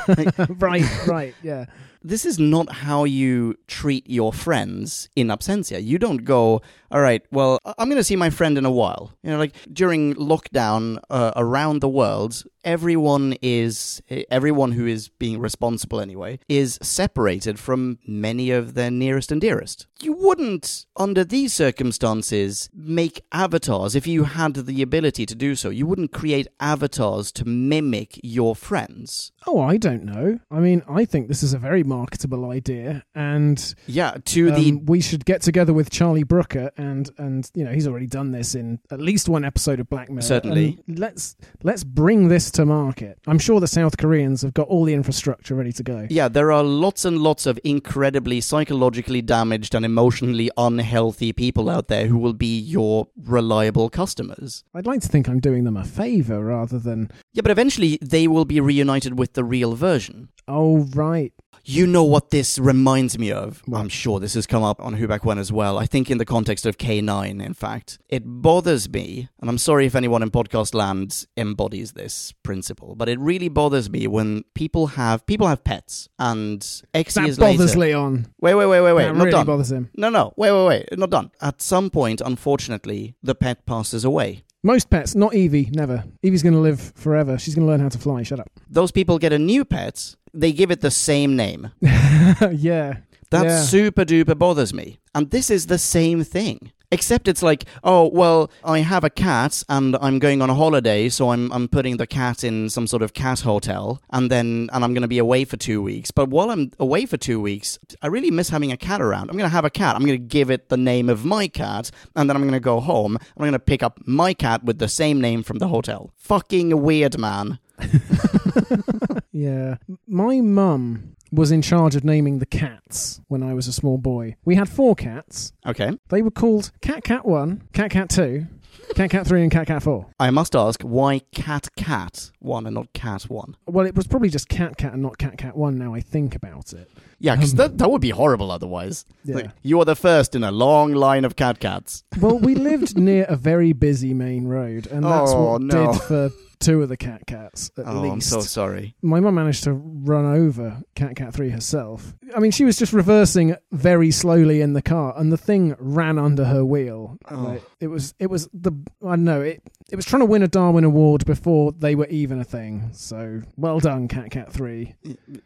Like, 0.07 0.35
right, 0.61 1.07
right, 1.07 1.35
yeah. 1.41 1.65
this 2.03 2.25
is 2.25 2.39
not 2.39 2.71
how 2.71 3.03
you 3.03 3.55
treat 3.67 4.09
your 4.09 4.31
friends 4.33 5.09
in 5.15 5.27
absentia. 5.27 5.83
You 5.83 5.97
don't 5.97 6.23
go, 6.23 6.61
all 6.91 7.01
right, 7.01 7.23
well, 7.31 7.59
I'm 7.77 7.89
going 7.89 7.99
to 7.99 8.03
see 8.03 8.15
my 8.15 8.29
friend 8.29 8.57
in 8.57 8.65
a 8.65 8.71
while. 8.71 9.13
You 9.23 9.31
know, 9.31 9.37
like 9.37 9.53
during 9.71 10.15
lockdown 10.15 10.99
uh, 11.09 11.33
around 11.35 11.81
the 11.81 11.89
world, 11.89 12.43
everyone 12.67 13.33
is, 13.41 14.01
everyone 14.29 14.73
who 14.73 14.85
is 14.85 15.07
being 15.07 15.39
responsible 15.39 16.01
anyway, 16.01 16.37
is 16.49 16.77
separated 16.81 17.57
from 17.57 17.97
many 18.05 18.51
of 18.51 18.73
their 18.73 18.91
nearest 18.91 19.31
and 19.31 19.39
dearest. 19.39 19.87
You 20.01 20.13
wouldn't, 20.13 20.85
under 20.97 21.23
these 21.23 21.53
circumstances, 21.53 22.69
make 22.73 23.21
avatars 23.31 23.95
if 23.95 24.05
you 24.05 24.25
had 24.25 24.53
the 24.53 24.81
ability 24.81 25.25
to 25.25 25.33
do 25.33 25.55
so. 25.55 25.69
You 25.69 25.87
wouldn't 25.87 26.11
create 26.11 26.47
avatars 26.59 27.31
to 27.33 27.45
mimic 27.45 28.19
your 28.21 28.53
friends. 28.55 29.31
Oh, 29.47 29.61
I 29.61 29.77
don't 29.77 30.03
know. 30.03 30.39
I 30.51 30.59
mean, 30.59 30.83
I 30.89 31.05
think 31.05 31.29
this 31.29 31.41
is 31.41 31.53
a 31.53 31.57
very 31.57 31.83
marketable 31.83 32.51
idea, 32.51 33.05
and 33.15 33.73
Yeah, 33.87 34.17
to 34.25 34.51
the 34.51 34.71
um, 34.71 34.85
we 34.85 34.99
should 34.99 35.23
get 35.23 35.41
together 35.41 35.73
with 35.73 35.89
Charlie 35.89 36.23
Brooker, 36.23 36.71
and 36.77 37.09
and 37.17 37.49
you 37.55 37.63
know 37.63 37.71
he's 37.71 37.87
already 37.87 38.07
done 38.07 38.33
this 38.33 38.55
in 38.55 38.79
at 38.91 38.99
least 38.99 39.29
one 39.29 39.45
episode 39.45 39.79
of 39.79 39.87
Black 39.89 40.09
Mirror. 40.09 40.21
Certainly. 40.21 40.79
let's 40.89 41.37
let's 41.63 41.85
bring 41.85 42.27
this 42.27 42.51
to 42.57 42.65
market. 42.65 43.17
I'm 43.27 43.39
sure 43.39 43.59
the 43.59 43.67
South 43.67 43.97
Koreans 43.97 44.41
have 44.43 44.53
got 44.53 44.67
all 44.67 44.83
the 44.83 44.93
infrastructure 44.93 45.55
ready 45.55 45.71
to 45.73 45.83
go. 45.83 46.05
Yeah, 46.09 46.27
there 46.27 46.51
are 46.51 46.63
lots 46.63 47.05
and 47.05 47.17
lots 47.19 47.45
of 47.45 47.59
incredibly 47.63 48.41
psychologically 48.41 49.21
damaged 49.21 49.73
and 49.73 49.83
emotionally 49.85 50.49
unhealthy 50.57 51.33
people 51.33 51.69
out 51.69 51.87
there 51.87 52.07
who 52.07 52.17
will 52.17 52.33
be 52.33 52.57
your 52.59 53.07
reliable 53.25 53.89
customers. 53.89 54.63
I'd 54.73 54.85
like 54.85 55.01
to 55.01 55.07
think 55.07 55.27
I'm 55.29 55.39
doing 55.39 55.63
them 55.63 55.77
a 55.77 55.83
favor 55.85 56.43
rather 56.43 56.79
than 56.79 57.09
Yeah, 57.33 57.41
but 57.41 57.51
eventually 57.51 57.97
they 58.01 58.27
will 58.27 58.45
be 58.45 58.59
reunited 58.59 59.17
with 59.17 59.33
the 59.33 59.43
real 59.43 59.75
version. 59.75 60.29
oh 60.47 60.85
right. 60.95 61.33
You 61.69 61.85
know 61.85 62.05
what 62.05 62.29
this 62.29 62.57
reminds 62.57 63.19
me 63.19 63.29
of? 63.29 63.61
I'm 63.73 63.89
sure 63.89 64.21
this 64.21 64.35
has 64.35 64.47
come 64.47 64.63
up 64.63 64.81
on 64.81 64.93
Who 64.93 65.05
Back 65.05 65.25
When 65.25 65.37
as 65.37 65.51
well. 65.51 65.77
I 65.77 65.85
think 65.85 66.09
in 66.09 66.17
the 66.17 66.23
context 66.23 66.65
of 66.65 66.77
K9, 66.77 67.45
in 67.45 67.53
fact. 67.53 67.99
It 68.07 68.23
bothers 68.25 68.89
me, 68.89 69.27
and 69.41 69.49
I'm 69.49 69.57
sorry 69.57 69.85
if 69.85 69.93
anyone 69.93 70.23
in 70.23 70.31
podcast 70.31 70.73
land 70.73 71.25
embodies 71.35 71.91
this 71.91 72.31
principle, 72.41 72.95
but 72.95 73.09
it 73.09 73.19
really 73.19 73.49
bothers 73.49 73.89
me 73.89 74.07
when 74.07 74.45
people 74.55 74.87
have 74.87 75.25
people 75.25 75.45
have 75.45 75.61
pets 75.65 76.07
and 76.17 76.65
X 76.93 77.15
That 77.15 77.25
years 77.25 77.37
bothers 77.37 77.75
later. 77.75 77.97
Leon. 77.97 78.33
Wait, 78.39 78.55
wait, 78.55 78.65
wait, 78.67 78.79
wait, 78.79 78.93
wait. 78.93 79.03
that 79.03 79.15
not 79.15 79.19
really 79.25 79.31
done. 79.31 79.45
bothers 79.45 79.69
him. 79.73 79.89
No, 79.97 80.07
no, 80.07 80.31
wait, 80.37 80.53
wait, 80.53 80.67
wait, 80.67 80.97
not 80.97 81.09
done. 81.09 81.31
At 81.41 81.61
some 81.61 81.89
point, 81.89 82.21
unfortunately, 82.21 83.15
the 83.21 83.35
pet 83.35 83.65
passes 83.65 84.05
away. 84.05 84.45
Most 84.63 84.89
pets, 84.89 85.15
not 85.15 85.35
Evie, 85.35 85.69
never. 85.73 86.05
Evie's 86.23 86.43
going 86.43 86.53
to 86.53 86.59
live 86.59 86.93
forever. 86.95 87.37
She's 87.37 87.55
going 87.55 87.65
to 87.65 87.71
learn 87.71 87.81
how 87.81 87.89
to 87.89 87.97
fly. 87.97 88.23
Shut 88.23 88.39
up. 88.39 88.49
Those 88.69 88.91
people 88.91 89.19
get 89.19 89.31
a 89.31 89.39
new 89.39 89.63
pet, 89.63 90.15
they 90.39 90.51
give 90.53 90.71
it 90.71 90.81
the 90.81 90.91
same 90.91 91.35
name. 91.35 91.71
yeah. 91.81 92.97
That 93.29 93.45
Yeah. 93.45 93.61
super 93.61 94.05
duper 94.05 94.37
bothers 94.37 94.73
me. 94.73 94.99
And 95.13 95.31
this 95.31 95.49
is 95.49 95.65
the 95.67 95.77
same 95.77 96.23
thing. 96.23 96.71
Except 96.89 97.27
it's 97.27 97.43
like, 97.43 97.65
oh, 97.83 98.07
well, 98.13 98.49
I 98.63 98.79
have 98.79 99.03
a 99.03 99.09
cat 99.09 99.61
and 99.67 99.97
I'm 99.99 100.19
going 100.19 100.41
on 100.41 100.49
a 100.49 100.53
holiday, 100.55 101.09
so 101.09 101.31
I'm, 101.31 101.51
I'm 101.51 101.67
putting 101.67 101.97
the 101.97 102.07
cat 102.07 102.45
in 102.45 102.69
some 102.69 102.87
sort 102.87 103.01
of 103.01 103.13
cat 103.13 103.41
hotel 103.41 104.01
and 104.11 104.31
then, 104.31 104.69
and 104.71 104.85
I'm 104.85 104.93
going 104.93 105.01
to 105.01 105.07
be 105.09 105.17
away 105.17 105.43
for 105.43 105.57
two 105.57 105.81
weeks. 105.81 106.11
But 106.11 106.29
while 106.29 106.49
I'm 106.49 106.71
away 106.79 107.05
for 107.05 107.17
two 107.17 107.41
weeks, 107.41 107.77
I 108.01 108.07
really 108.07 108.31
miss 108.31 108.47
having 108.47 108.71
a 108.71 108.77
cat 108.77 109.01
around. 109.01 109.29
I'm 109.29 109.35
going 109.35 109.49
to 109.49 109.53
have 109.53 109.65
a 109.65 109.69
cat. 109.69 109.97
I'm 109.97 110.05
going 110.05 110.17
to 110.17 110.25
give 110.25 110.49
it 110.49 110.69
the 110.69 110.77
name 110.77 111.09
of 111.09 111.25
my 111.25 111.49
cat 111.49 111.91
and 112.15 112.29
then 112.29 112.37
I'm 112.37 112.43
going 112.43 112.53
to 112.53 112.61
go 112.61 112.79
home. 112.79 113.17
I'm 113.17 113.39
going 113.41 113.51
to 113.51 113.59
pick 113.59 113.83
up 113.83 113.99
my 114.05 114.33
cat 114.33 114.63
with 114.63 114.79
the 114.79 114.87
same 114.87 115.19
name 115.19 115.43
from 115.43 115.57
the 115.57 115.67
hotel. 115.67 116.13
Fucking 116.15 116.81
weird, 116.81 117.17
man. 117.19 117.59
Yeah. 119.31 119.75
My 120.07 120.41
mum 120.41 121.15
was 121.31 121.51
in 121.51 121.61
charge 121.61 121.95
of 121.95 122.03
naming 122.03 122.39
the 122.39 122.45
cats 122.45 123.21
when 123.27 123.43
I 123.43 123.53
was 123.53 123.67
a 123.67 123.73
small 123.73 123.97
boy. 123.99 124.35
We 124.45 124.55
had 124.55 124.67
four 124.67 124.95
cats. 124.95 125.53
Okay. 125.65 125.91
They 126.09 126.21
were 126.23 126.31
called 126.31 126.71
Cat 126.81 127.03
Cat 127.03 127.25
1, 127.25 127.63
Cat 127.73 127.91
Cat 127.91 128.09
2, 128.09 128.47
Cat 128.95 129.11
Cat 129.11 129.27
3, 129.27 129.43
and 129.43 129.51
Cat 129.51 129.67
Cat 129.67 129.83
4. 129.83 130.07
I 130.19 130.31
must 130.31 130.55
ask, 130.55 130.81
why 130.81 131.19
cat 131.33 131.67
cat 131.75 132.31
one 132.39 132.65
and 132.65 132.73
not 132.73 132.93
cat 132.93 133.23
one? 133.23 133.55
Well, 133.67 133.85
it 133.85 133.93
was 133.95 134.07
probably 134.07 134.29
just 134.29 134.49
Cat 134.49 134.77
Cat 134.77 134.93
and 134.93 135.03
not 135.03 135.17
Cat 135.19 135.37
Cat 135.37 135.55
1 135.55 135.77
now 135.77 135.93
I 135.93 135.99
think 136.01 136.33
about 136.35 136.73
it. 136.73 136.89
Yeah, 137.19 137.35
because 137.35 137.51
Um, 137.51 137.57
that, 137.57 137.77
that 137.77 137.91
would 137.91 138.01
be 138.01 138.09
horrible 138.11 138.49
otherwise. 138.49 139.05
Yeah. 139.23 139.35
Like, 139.35 139.49
you 139.61 139.79
are 139.79 139.85
the 139.85 139.95
first 139.95 140.33
in 140.33 140.43
a 140.43 140.51
long 140.51 140.93
line 140.93 141.25
of 141.25 141.35
cat 141.35 141.59
cats. 141.59 142.03
Well, 142.19 142.39
we 142.39 142.55
lived 142.55 142.97
near 142.97 143.25
a 143.29 143.35
very 143.35 143.73
busy 143.73 144.13
main 144.15 144.47
road, 144.47 144.87
and 144.87 145.03
that's 145.03 145.31
Oh, 145.35 145.51
what 145.53 145.61
no. 145.61 145.91
did 145.91 146.01
for 146.01 146.29
two 146.59 146.81
of 146.81 146.89
the 146.89 146.97
cat 146.97 147.25
cats 147.27 147.71
at 147.77 147.87
oh, 147.87 148.01
least. 148.01 148.13
I'm 148.13 148.21
so 148.21 148.41
sorry. 148.41 148.95
My 149.01 149.19
mum 149.19 149.35
managed 149.35 149.63
to 149.65 149.73
run 149.73 150.25
over 150.25 150.81
Cat 150.95 151.15
Cat 151.15 151.33
3 151.33 151.49
herself. 151.49 152.15
I 152.35 152.39
mean, 152.39 152.51
she 152.51 152.65
was 152.65 152.77
just 152.77 152.93
reversing 152.93 153.55
very 153.71 154.11
slowly 154.11 154.61
in 154.61 154.73
the 154.73 154.81
car, 154.81 155.13
and 155.17 155.31
the 155.31 155.37
thing 155.37 155.75
ran 155.79 156.17
under 156.17 156.45
her 156.45 156.65
wheel. 156.65 157.17
Oh. 157.29 157.35
like, 157.35 157.63
it 157.79 157.87
was, 157.87 158.13
it 158.19 158.29
was 158.29 158.49
the, 158.53 158.71
I 159.03 159.11
don't 159.11 159.23
know, 159.23 159.41
it, 159.41 159.63
it 159.89 159.95
was 159.95 160.05
trying 160.05 160.19
to 160.19 160.25
win 160.25 160.43
a 160.43 160.47
Darwin 160.47 160.83
Award 160.83 161.25
before 161.25 161.71
they 161.71 161.95
were 161.95 162.07
even 162.07 162.41
a 162.41 162.43
thing. 162.43 162.89
So, 162.91 163.41
well 163.55 163.79
done, 163.79 164.07
Cat 164.09 164.31
Cat 164.31 164.51
3. 164.51 164.93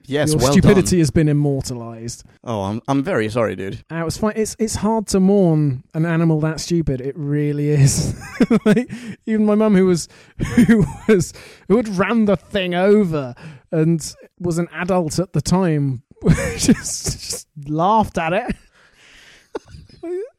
Yes, 0.05 0.31
Your 0.31 0.39
well 0.39 0.51
stupidity 0.51 0.95
done. 0.95 0.99
has 0.99 1.11
been 1.11 1.29
immortalized. 1.29 2.23
Oh, 2.43 2.61
I'm 2.63 2.81
I'm 2.87 3.03
very 3.03 3.29
sorry, 3.29 3.55
dude. 3.55 3.83
Uh, 3.91 3.97
it 3.97 4.05
was 4.05 4.17
fine. 4.17 4.33
It's 4.35 4.55
it's 4.57 4.75
hard 4.75 5.05
to 5.07 5.19
mourn 5.19 5.83
an 5.93 6.05
animal 6.05 6.39
that 6.41 6.59
stupid. 6.59 7.01
It 7.01 7.15
really 7.15 7.69
is. 7.69 8.19
like, 8.65 8.91
even 9.27 9.45
my 9.45 9.55
mum, 9.55 9.75
who 9.75 9.85
was 9.85 10.07
who 10.55 10.85
was 11.07 11.33
who 11.67 11.77
had 11.77 11.87
ran 11.89 12.25
the 12.25 12.35
thing 12.37 12.73
over 12.73 13.35
and 13.71 14.15
was 14.39 14.57
an 14.57 14.67
adult 14.73 15.19
at 15.19 15.33
the 15.33 15.41
time, 15.41 16.01
just 16.57 17.03
just 17.21 17.47
laughed 17.67 18.17
at 18.17 18.33
it. 18.33 18.55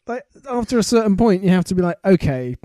Like, 0.07 0.25
after 0.49 0.79
a 0.79 0.83
certain 0.83 1.17
point, 1.17 1.43
you 1.45 1.51
have 1.51 1.65
to 1.67 1.75
be 1.75 1.83
like, 1.83 1.97
okay, 2.05 2.57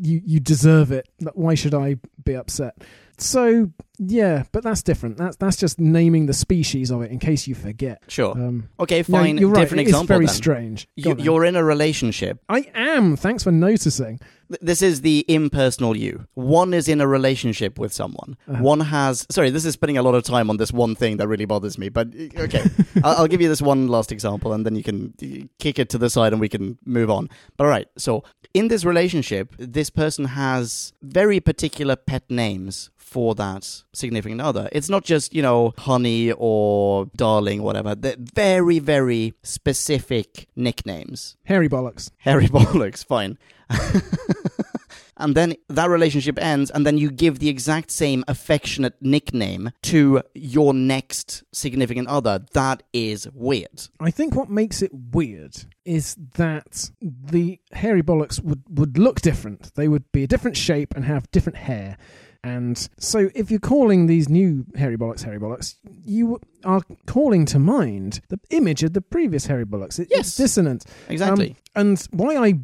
you 0.00 0.20
you 0.24 0.40
deserve 0.40 0.92
it. 0.92 1.08
Why 1.34 1.54
should 1.54 1.74
I 1.74 1.96
be 2.24 2.34
upset? 2.34 2.76
So 3.18 3.70
yeah, 3.98 4.44
but 4.52 4.62
that's 4.62 4.82
different. 4.82 5.16
That's 5.16 5.36
that's 5.36 5.56
just 5.56 5.80
naming 5.80 6.26
the 6.26 6.34
species 6.34 6.90
of 6.90 7.02
it 7.02 7.10
in 7.10 7.18
case 7.18 7.46
you 7.46 7.54
forget. 7.54 8.02
Sure. 8.08 8.32
Um, 8.32 8.68
okay, 8.78 8.98
no, 9.08 9.18
fine. 9.18 9.38
you're 9.38 9.48
right. 9.50 9.60
Different 9.62 9.82
It's 9.82 9.88
example 9.90 10.06
very 10.08 10.26
then. 10.26 10.34
strange. 10.34 10.88
Go 11.02 11.10
You, 11.10 11.16
you're 11.18 11.44
in 11.44 11.56
a 11.56 11.64
relationship. 11.64 12.40
I 12.48 12.70
am. 12.74 13.16
Thanks 13.16 13.42
for 13.42 13.50
noticing. 13.52 14.20
Th- 14.48 14.60
This 14.60 14.82
is 14.82 15.00
the 15.00 15.24
impersonal 15.28 15.96
you. 15.96 16.26
One 16.34 16.74
is 16.74 16.88
in 16.88 17.00
a 17.00 17.06
relationship 17.06 17.78
with 17.78 17.92
someone. 17.92 18.36
Uh-huh. 18.48 18.62
One 18.62 18.80
has. 18.80 19.26
Sorry, 19.30 19.50
this 19.50 19.64
is 19.64 19.74
spending 19.74 19.98
a 19.98 20.02
lot 20.02 20.14
of 20.14 20.22
time 20.24 20.50
on 20.50 20.56
this 20.56 20.72
one 20.72 20.94
thing 20.94 21.16
that 21.18 21.28
really 21.28 21.44
bothers 21.44 21.78
me. 21.78 21.88
But 21.88 22.08
uh, 22.08 22.42
okay, 22.42 22.64
I'll, 23.04 23.16
I'll 23.18 23.26
give 23.26 23.40
you 23.40 23.48
this 23.48 23.62
one 23.62 23.88
last 23.88 24.12
example, 24.12 24.52
and 24.52 24.64
then 24.66 24.76
you 24.76 24.82
can 24.82 25.14
uh, 25.22 25.46
kick 25.58 25.78
it 25.78 25.88
to 25.90 25.98
the 25.98 26.10
side, 26.10 26.32
and 26.32 26.40
we 26.40 26.48
can 26.48 26.78
move 26.84 27.10
on. 27.10 27.28
But 27.56 27.64
all 27.64 27.70
right, 27.70 27.88
so 27.96 28.24
in 28.56 28.68
this 28.68 28.86
relationship, 28.86 29.54
this 29.58 29.90
person 29.90 30.24
has 30.24 30.94
very 31.02 31.40
particular 31.40 31.94
pet 31.94 32.22
names 32.30 32.88
for 32.96 33.34
that 33.34 33.82
significant 33.92 34.40
other. 34.40 34.70
It's 34.72 34.88
not 34.88 35.04
just, 35.04 35.34
you 35.34 35.42
know, 35.42 35.74
honey 35.76 36.32
or 36.32 37.10
darling, 37.14 37.62
whatever. 37.62 37.94
They're 37.94 38.16
very, 38.18 38.78
very 38.78 39.34
specific 39.42 40.48
nicknames. 40.56 41.36
Hairy 41.44 41.68
bollocks. 41.68 42.10
Harry 42.20 42.48
Bollocks, 42.56 43.04
fine. 43.04 43.36
and 45.16 45.34
then 45.34 45.54
that 45.68 45.88
relationship 45.88 46.38
ends, 46.40 46.70
and 46.70 46.86
then 46.86 46.98
you 46.98 47.10
give 47.10 47.38
the 47.38 47.48
exact 47.48 47.90
same 47.90 48.24
affectionate 48.28 48.94
nickname 49.00 49.70
to 49.82 50.22
your 50.34 50.74
next 50.74 51.44
significant 51.52 52.08
other. 52.08 52.44
That 52.52 52.82
is 52.92 53.28
weird. 53.32 53.88
I 54.00 54.10
think 54.10 54.34
what 54.34 54.50
makes 54.50 54.82
it 54.82 54.90
weird 54.92 55.56
is 55.84 56.16
that 56.34 56.90
the 57.00 57.60
hairy 57.72 58.02
bollocks 58.02 58.42
would, 58.42 58.62
would 58.68 58.98
look 58.98 59.20
different. 59.20 59.74
They 59.74 59.88
would 59.88 60.10
be 60.12 60.24
a 60.24 60.26
different 60.26 60.56
shape 60.56 60.94
and 60.94 61.04
have 61.04 61.30
different 61.30 61.58
hair. 61.58 61.96
And 62.44 62.88
so, 62.98 63.28
if 63.34 63.50
you're 63.50 63.58
calling 63.58 64.06
these 64.06 64.28
new 64.28 64.66
hairy 64.76 64.96
bollocks 64.96 65.24
hairy 65.24 65.40
bollocks, 65.40 65.74
you 66.04 66.40
are 66.64 66.82
calling 67.06 67.44
to 67.46 67.58
mind 67.58 68.20
the 68.28 68.38
image 68.50 68.82
of 68.82 68.92
the 68.92 69.00
previous 69.00 69.46
Harry 69.46 69.64
Bullocks. 69.64 69.98
It- 69.98 70.08
Yes. 70.10 70.28
It's 70.28 70.36
dissonant. 70.36 70.84
Exactly. 71.08 71.50
Um, 71.50 71.56
and 71.74 72.08
why 72.12 72.36
I 72.36 72.54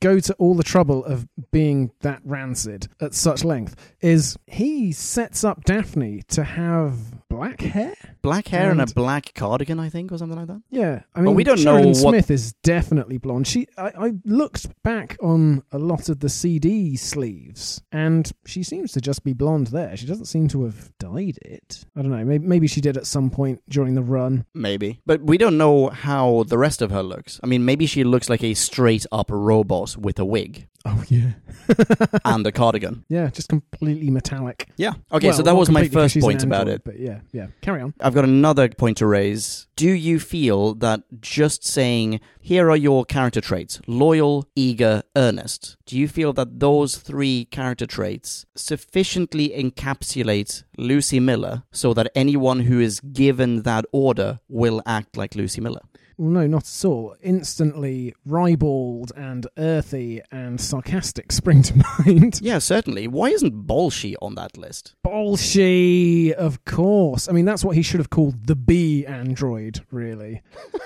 go 0.00 0.18
to 0.18 0.32
all 0.34 0.54
the 0.54 0.62
trouble 0.62 1.04
of 1.04 1.26
being 1.50 1.90
that 2.00 2.20
rancid 2.24 2.88
at 3.02 3.12
such 3.12 3.44
length 3.44 3.76
is 4.00 4.36
he 4.46 4.92
sets 4.92 5.44
up 5.44 5.64
Daphne 5.64 6.22
to 6.28 6.42
have 6.42 7.28
black 7.28 7.60
hair. 7.60 7.94
black 8.22 8.48
hair 8.48 8.70
and, 8.70 8.80
and- 8.80 8.90
a 8.90 8.94
black 8.94 9.34
cardigan, 9.34 9.78
I 9.78 9.90
think, 9.90 10.10
or 10.10 10.16
something 10.18 10.38
like 10.38 10.46
that. 10.48 10.62
Yeah, 10.70 11.02
I 11.14 11.20
mean, 11.20 11.34
we 11.34 11.44
don't 11.44 11.58
Sheridan 11.58 11.82
know 11.92 12.02
what- 12.02 12.12
Smith 12.12 12.30
is 12.30 12.54
definitely 12.62 13.18
blonde. 13.18 13.46
She, 13.46 13.66
I, 13.76 13.92
I 13.98 14.12
looked 14.24 14.68
back 14.82 15.16
on 15.22 15.62
a 15.70 15.78
lot 15.78 16.08
of 16.08 16.20
the 16.20 16.28
CD 16.30 16.96
sleeves, 16.96 17.82
and 17.92 18.30
she 18.46 18.62
seems 18.62 18.92
to 18.92 19.00
just 19.02 19.22
be 19.22 19.32
blonde 19.34 19.66
there. 19.68 19.96
She 19.98 20.06
doesn't 20.06 20.26
seem 20.26 20.48
to 20.48 20.64
have 20.64 20.90
dyed 20.98 21.38
it. 21.42 21.84
I 21.96 22.00
don't 22.02 22.10
know. 22.10 22.24
Maybe, 22.24 22.46
maybe 22.46 22.66
she 22.68 22.80
did 22.80 22.96
at 22.96 23.06
some 23.06 23.28
point 23.28 23.51
during 23.68 23.94
the 23.94 24.02
run. 24.02 24.44
Maybe. 24.54 25.00
But 25.06 25.22
we 25.22 25.38
don't 25.38 25.58
know 25.58 25.88
how 25.88 26.44
the 26.46 26.58
rest 26.58 26.82
of 26.82 26.90
her 26.90 27.02
looks. 27.02 27.40
I 27.42 27.46
mean, 27.46 27.64
maybe 27.64 27.86
she 27.86 28.04
looks 28.04 28.28
like 28.28 28.42
a 28.42 28.54
straight 28.54 29.06
up 29.12 29.30
robot 29.30 29.96
with 29.96 30.18
a 30.18 30.24
wig 30.24 30.68
Oh 30.84 31.04
yeah, 31.08 31.32
and 32.24 32.44
a 32.44 32.50
cardigan. 32.50 33.04
yeah, 33.08 33.28
just 33.30 33.48
completely 33.48 34.10
metallic. 34.10 34.68
Yeah. 34.76 34.94
Okay, 35.12 35.28
Well, 35.28 35.36
so 35.36 35.42
that 35.44 35.54
was 35.54 35.70
my 35.70 35.86
first 35.86 36.16
an 36.16 36.22
point 36.22 36.42
about 36.42 36.66
it. 36.66 36.82
But 36.84 36.98
yeah, 36.98 37.20
yeah. 37.30 37.48
Carry 37.60 37.82
on. 37.82 37.94
I've 38.00 38.14
got 38.14 38.24
another 38.24 38.68
point 38.68 38.96
to 38.98 39.06
raise. 39.06 39.68
Do 39.76 39.88
you 39.88 40.18
feel 40.18 40.74
that 40.76 41.02
just 41.20 41.64
saying, 41.64 42.20
here 42.40 42.68
are 42.68 42.76
your 42.76 43.04
character 43.04 43.40
traits 43.40 43.80
loyal, 43.86 44.48
eager, 44.56 45.02
earnest 45.16 45.76
do 45.92 45.98
you 45.98 46.08
feel 46.08 46.32
that 46.32 46.58
those 46.58 46.96
three 46.96 47.44
character 47.44 47.84
traits 47.84 48.46
sufficiently 48.56 49.50
encapsulate 49.50 50.62
Lucie 50.78 51.20
Miller 51.20 51.64
so 51.70 51.92
that 51.92 52.10
anyone 52.14 52.60
who 52.60 52.80
is 52.80 52.98
given 53.00 53.31
that 53.36 53.84
order 53.92 54.40
will 54.48 54.82
act 54.86 55.16
like 55.16 55.34
Lucie 55.34 55.60
Miller? 55.60 55.80
Well, 56.18 56.30
no, 56.30 56.46
not 56.46 56.64
at 56.64 56.84
all. 56.84 57.16
Instantly, 57.22 58.14
ribald 58.26 59.12
and 59.16 59.46
earthy 59.56 60.20
and 60.30 60.60
sarcastic 60.60 61.32
spring 61.38 61.62
to 61.62 61.82
mind. 61.98 62.40
Yeah, 62.42 62.58
certainly. 62.58 63.08
Why 63.08 63.28
isn't 63.28 63.66
Bolshe 63.66 64.14
on 64.20 64.34
that 64.36 64.56
list? 64.56 64.94
Bolshe, 65.04 66.32
of 66.32 66.64
course. 66.64 67.28
I 67.28 67.32
mean, 67.32 67.44
that's 67.44 67.64
what 67.64 67.76
he 67.76 67.82
should 67.82 68.00
have 68.00 68.10
called 68.10 68.46
the 68.46 68.56
B 68.56 69.06
android, 69.06 69.80
really. 69.90 70.42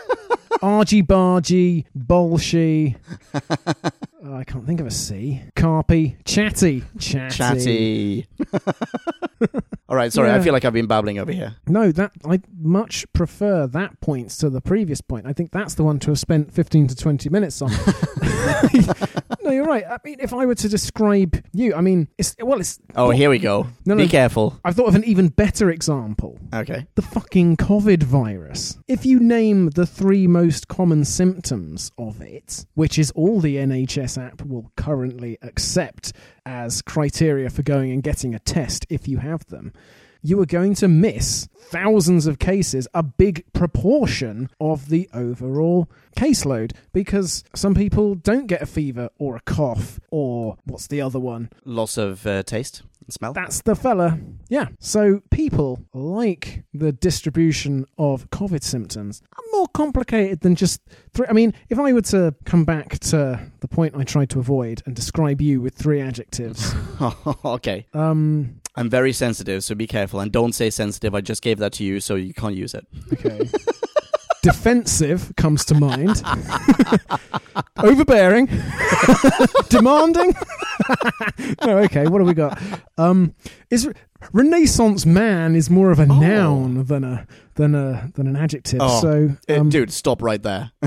Argy 0.62 1.02
Bargy, 1.02 1.84
Bolshe. 1.96 2.96
I 3.34 4.44
can't 4.44 4.66
think 4.66 4.80
of 4.80 4.86
a 4.86 4.90
C. 4.90 5.42
Carpy, 5.54 6.16
Chatty, 6.24 6.82
Chatty. 6.98 7.36
Chatty. 7.36 8.26
All 9.88 9.96
right, 9.96 10.12
sorry, 10.12 10.30
I 10.32 10.40
feel 10.40 10.52
like 10.52 10.64
I've 10.64 10.72
been 10.72 10.88
babbling 10.88 11.20
over 11.20 11.30
here. 11.30 11.54
No, 11.68 11.92
that 11.92 12.10
I 12.28 12.40
much 12.58 13.06
prefer 13.12 13.68
that 13.68 14.00
point 14.00 14.30
to 14.30 14.50
the 14.50 14.60
previous 14.60 15.00
point. 15.00 15.26
I 15.26 15.32
think 15.32 15.52
that's 15.52 15.74
the 15.74 15.84
one 15.84 16.00
to 16.00 16.10
have 16.10 16.18
spent 16.18 16.52
fifteen 16.52 16.88
to 16.88 16.96
twenty 16.96 17.28
minutes 17.28 17.62
on. 17.62 17.70
no, 19.42 19.50
you're 19.52 19.64
right. 19.64 19.84
I 19.88 19.98
mean, 20.04 20.16
if 20.18 20.32
I 20.34 20.44
were 20.44 20.56
to 20.56 20.68
describe 20.68 21.40
you, 21.52 21.74
I 21.74 21.80
mean, 21.82 22.08
it's 22.18 22.34
well, 22.40 22.58
it's. 22.58 22.80
Oh, 22.96 23.10
here 23.10 23.30
we 23.30 23.38
go. 23.38 23.68
No, 23.84 23.94
no, 23.94 24.02
Be 24.02 24.08
careful. 24.08 24.58
I've 24.64 24.74
thought 24.74 24.88
of 24.88 24.96
an 24.96 25.04
even 25.04 25.28
better 25.28 25.70
example. 25.70 26.38
Okay. 26.52 26.86
the 26.96 27.02
fucking 27.02 27.56
COVID 27.56 28.02
virus. 28.02 28.78
If 28.88 29.06
you 29.06 29.20
name 29.20 29.70
the 29.70 29.86
three 29.86 30.26
most 30.26 30.66
common 30.66 31.04
symptoms 31.04 31.92
of 31.96 32.20
it, 32.20 32.66
which 32.74 32.98
is 32.98 33.12
all 33.12 33.40
the 33.40 33.56
NHS 33.56 34.20
app 34.20 34.42
will 34.42 34.72
currently 34.76 35.38
accept 35.42 36.12
as 36.46 36.80
criteria 36.80 37.50
for 37.50 37.62
going 37.62 37.90
and 37.90 38.02
getting 38.02 38.34
a 38.34 38.38
test 38.38 38.86
if 38.88 39.06
you 39.08 39.18
have 39.18 39.44
them, 39.46 39.72
you 40.22 40.40
are 40.40 40.46
going 40.46 40.74
to 40.76 40.88
miss 40.88 41.48
thousands 41.58 42.26
of 42.26 42.38
cases, 42.38 42.88
a 42.94 43.02
big 43.02 43.44
proportion 43.52 44.48
of 44.60 44.88
the 44.88 45.08
overall 45.12 45.90
caseload, 46.16 46.72
because 46.92 47.44
some 47.54 47.74
people 47.74 48.14
don't 48.14 48.46
get 48.46 48.62
a 48.62 48.66
fever 48.66 49.10
or 49.18 49.36
a 49.36 49.40
cough 49.40 50.00
or 50.10 50.56
what's 50.64 50.86
the 50.86 51.00
other 51.00 51.20
one? 51.20 51.50
Loss 51.64 51.98
of 51.98 52.26
uh, 52.26 52.42
taste 52.42 52.82
smell. 53.12 53.32
That's 53.32 53.62
the 53.62 53.74
fella. 53.74 54.18
Yeah. 54.48 54.68
So 54.78 55.22
people 55.30 55.84
like 55.92 56.64
the 56.72 56.92
distribution 56.92 57.86
of 57.98 58.30
COVID 58.30 58.62
symptoms 58.62 59.22
are 59.36 59.44
more 59.52 59.66
complicated 59.68 60.40
than 60.40 60.54
just 60.54 60.80
three. 61.14 61.26
I 61.28 61.32
mean, 61.32 61.54
if 61.68 61.78
I 61.78 61.92
were 61.92 62.02
to 62.02 62.34
come 62.44 62.64
back 62.64 62.98
to 63.00 63.40
the 63.60 63.68
point 63.68 63.94
I 63.96 64.04
tried 64.04 64.30
to 64.30 64.38
avoid 64.38 64.82
and 64.86 64.94
describe 64.94 65.40
you 65.40 65.60
with 65.60 65.74
three 65.74 66.00
adjectives, 66.00 66.74
okay. 67.44 67.86
um, 67.94 68.60
I'm 68.76 68.90
very 68.90 69.12
sensitive, 69.12 69.64
so 69.64 69.74
be 69.74 69.86
careful. 69.86 70.20
And 70.20 70.30
don't 70.30 70.52
say 70.52 70.70
sensitive. 70.70 71.14
I 71.14 71.22
just 71.22 71.42
gave 71.42 71.58
that 71.58 71.72
to 71.74 71.84
you, 71.84 72.00
so 72.00 72.14
you 72.14 72.34
can't 72.34 72.54
use 72.54 72.74
it. 72.74 72.86
okay. 73.12 73.48
Defensive 74.42 75.32
comes 75.36 75.64
to 75.64 75.74
mind. 75.74 76.22
Overbearing. 77.78 78.48
Demanding. 79.70 80.36
no, 81.64 81.78
okay, 81.78 82.06
what 82.06 82.20
have 82.20 82.28
we 82.28 82.34
got? 82.34 82.58
Um, 82.98 83.34
is 83.70 83.88
Renaissance 84.32 85.04
man 85.06 85.54
is 85.54 85.68
more 85.70 85.90
of 85.90 85.98
a 86.00 86.04
Oh. 86.08 86.18
noun 86.18 86.84
than 86.86 87.04
a 87.04 87.26
than 87.54 87.74
a 87.74 88.10
than 88.14 88.26
an 88.26 88.36
adjective. 88.36 88.80
Oh, 88.82 89.00
so 89.00 89.30
Uh, 89.48 89.60
um, 89.60 89.68
dude, 89.70 89.92
stop 89.92 90.22
right 90.22 90.42
there. 90.42 90.70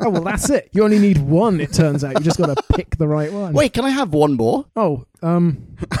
oh 0.00 0.10
well, 0.10 0.22
that's 0.22 0.50
it. 0.50 0.68
You 0.72 0.84
only 0.84 0.98
need 0.98 1.18
one. 1.18 1.60
It 1.60 1.72
turns 1.72 2.02
out 2.04 2.14
you 2.14 2.20
just 2.24 2.38
got 2.38 2.54
to 2.56 2.62
pick 2.74 2.96
the 2.98 3.08
right 3.08 3.32
one. 3.32 3.52
Wait, 3.52 3.72
can 3.72 3.84
I 3.84 3.90
have 3.90 4.12
one 4.12 4.34
more? 4.34 4.66
Oh, 4.76 5.04
um. 5.22 5.76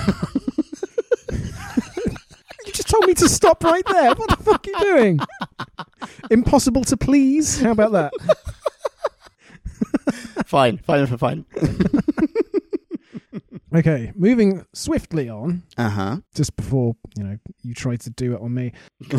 you 1.32 2.72
just 2.72 2.88
told 2.88 3.06
me 3.06 3.14
to 3.14 3.28
stop 3.28 3.62
right 3.64 3.84
there. 3.86 4.14
What 4.14 4.28
the 4.30 4.36
fuck 4.44 4.66
are 4.66 4.70
you 4.70 4.78
doing? 4.96 5.18
Impossible 6.30 6.84
to 6.84 6.96
please. 6.96 7.60
How 7.60 7.70
about 7.72 7.92
that? 7.92 8.12
fine, 10.46 10.78
fine, 10.78 11.06
fine. 11.18 11.44
Okay, 13.76 14.10
moving 14.14 14.64
swiftly 14.72 15.28
on. 15.28 15.62
Uh 15.76 15.90
huh. 15.90 16.16
Just 16.34 16.56
before 16.56 16.96
you 17.14 17.24
know 17.24 17.38
you 17.62 17.74
try 17.74 17.96
to 17.96 18.08
do 18.08 18.32
it 18.32 18.40
on 18.40 18.54
me. 18.54 18.72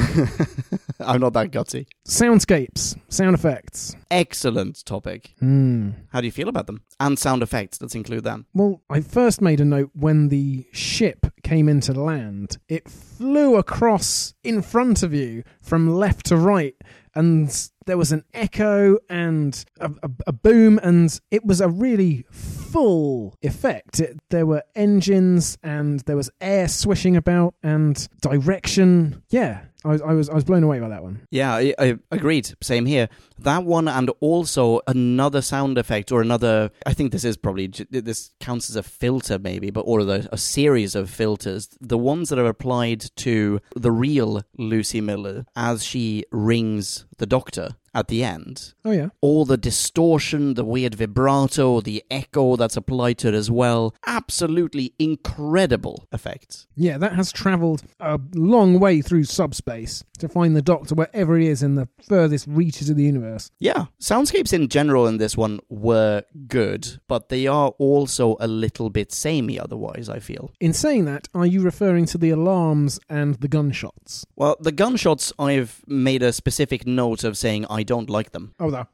I'm 0.99 1.21
not 1.21 1.33
that 1.33 1.51
gutsy. 1.51 1.85
Soundscapes, 2.07 2.97
sound 3.07 3.35
effects. 3.35 3.95
Excellent 4.09 4.83
topic. 4.83 5.35
Hmm. 5.39 5.91
How 6.11 6.21
do 6.21 6.25
you 6.25 6.31
feel 6.31 6.49
about 6.49 6.65
them? 6.65 6.81
And 6.99 7.19
sound 7.19 7.43
effects. 7.43 7.79
Let's 7.79 7.93
include 7.93 8.23
them. 8.23 8.47
Well, 8.55 8.81
I 8.89 9.01
first 9.01 9.41
made 9.41 9.59
a 9.59 9.65
note 9.65 9.91
when 9.93 10.29
the 10.29 10.65
ship 10.71 11.27
came 11.43 11.69
into 11.69 11.93
land. 11.93 12.57
It 12.67 12.89
flew 12.89 13.57
across 13.57 14.33
in 14.43 14.63
front 14.63 15.03
of 15.03 15.13
you 15.13 15.43
from 15.61 15.93
left 15.93 16.25
to 16.27 16.35
right, 16.35 16.75
and 17.13 17.69
there 17.85 17.97
was 17.97 18.11
an 18.11 18.23
echo 18.33 18.97
and 19.07 19.63
a, 19.79 19.91
a, 20.01 20.09
a 20.27 20.33
boom, 20.33 20.79
and 20.81 21.19
it 21.29 21.45
was 21.45 21.61
a 21.61 21.69
really 21.69 22.25
full 22.77 23.35
effect. 23.41 23.99
It, 23.99 24.19
there 24.29 24.45
were 24.45 24.63
engines, 24.75 25.57
and 25.63 25.99
there 26.01 26.15
was 26.15 26.29
air 26.39 26.67
swishing 26.67 27.15
about, 27.15 27.55
and 27.63 28.07
direction. 28.21 29.23
Yeah, 29.29 29.61
I 29.83 29.89
was, 29.89 30.01
I 30.01 30.13
was, 30.13 30.29
I 30.29 30.35
was 30.35 30.43
blown 30.43 30.63
away 30.63 30.79
by 30.79 30.89
that 30.89 31.01
one. 31.01 31.21
Yeah, 31.31 31.55
I, 31.55 31.73
I 31.79 31.97
agreed. 32.11 32.53
Same 32.61 32.85
here. 32.85 33.09
That 33.39 33.63
one, 33.63 33.87
and 33.87 34.11
also 34.19 34.81
another 34.85 35.41
sound 35.41 35.79
effect 35.79 36.11
or 36.11 36.21
another. 36.21 36.69
I 36.85 36.93
think 36.93 37.11
this 37.11 37.25
is 37.25 37.35
probably 37.35 37.67
this 37.89 38.33
counts 38.39 38.69
as 38.69 38.75
a 38.75 38.83
filter, 38.83 39.39
maybe, 39.39 39.71
but 39.71 39.81
or 39.81 40.03
the, 40.03 40.29
a 40.31 40.37
series 40.37 40.93
of 40.93 41.09
filters. 41.09 41.69
The 41.81 41.97
ones 41.97 42.29
that 42.29 42.37
are 42.37 42.45
applied 42.45 43.05
to 43.17 43.59
the 43.75 43.91
real 43.91 44.43
Lucie 44.57 45.01
Miller 45.01 45.45
as 45.55 45.83
she 45.83 46.25
rings 46.31 47.05
the 47.17 47.25
doctor 47.25 47.75
at 47.97 48.07
the 48.09 48.23
end. 48.23 48.75
Oh 48.85 48.91
yeah. 48.91 49.09
all 49.21 49.43
the 49.43 49.57
distortion, 49.57 50.53
the 50.53 50.63
weird 50.63 50.95
vibrato, 50.95 51.81
the 51.81 52.03
echo 52.11 52.55
that's 52.55 52.77
applied 52.77 53.17
to 53.17 53.29
it 53.29 53.33
as 53.33 53.49
well. 53.49 53.95
Absolutely 54.05 54.93
incredible 54.99 56.07
effects. 56.13 56.67
Yeah, 56.75 56.97
that 56.99 57.13
has 57.13 57.31
travelled 57.31 57.81
a 57.99 58.19
long 58.35 58.79
way 58.79 59.01
through 59.01 59.23
subspace 59.23 60.03
to 60.19 60.29
find 60.29 60.55
the 60.55 60.61
Doctor 60.61 60.95
wherever 60.95 61.37
he 61.37 61.47
is 61.47 61.63
in 61.63 61.75
the 61.75 61.87
furthest 62.07 62.45
reaches 62.47 62.89
of 62.89 62.97
the 62.97 63.03
universe. 63.03 63.51
Yeah, 63.59 63.85
soundscapes 63.99 64.53
in 64.53 64.67
general 64.69 65.07
in 65.07 65.17
this 65.17 65.35
one 65.35 65.59
were 65.69 66.23
good, 66.47 66.99
but 67.07 67.29
they 67.29 67.47
are 67.47 67.69
also 67.79 68.37
a 68.39 68.47
little 68.47 68.89
bit 68.89 69.11
samey 69.11 69.59
otherwise, 69.59 70.07
I 70.07 70.19
feel. 70.19 70.51
In 70.59 70.73
saying 70.73 71.05
that, 71.05 71.27
are 71.33 71.45
you 71.45 71.61
referring 71.61 72.05
to 72.07 72.17
the 72.17 72.29
alarms 72.29 72.99
and 73.09 73.35
the 73.35 73.47
gunshots? 73.47 74.25
Well, 74.35 74.55
the 74.59 74.71
gunshots, 74.71 75.33
I've 75.39 75.83
made 75.87 76.21
a 76.21 76.31
specific 76.31 76.85
note 76.85 77.23
of 77.23 77.37
saying 77.37 77.65
I 77.69 77.83
don't 77.87 78.09
like 78.09 78.31
them. 78.31 78.53
Oh, 78.59 78.69
the. 78.69 78.87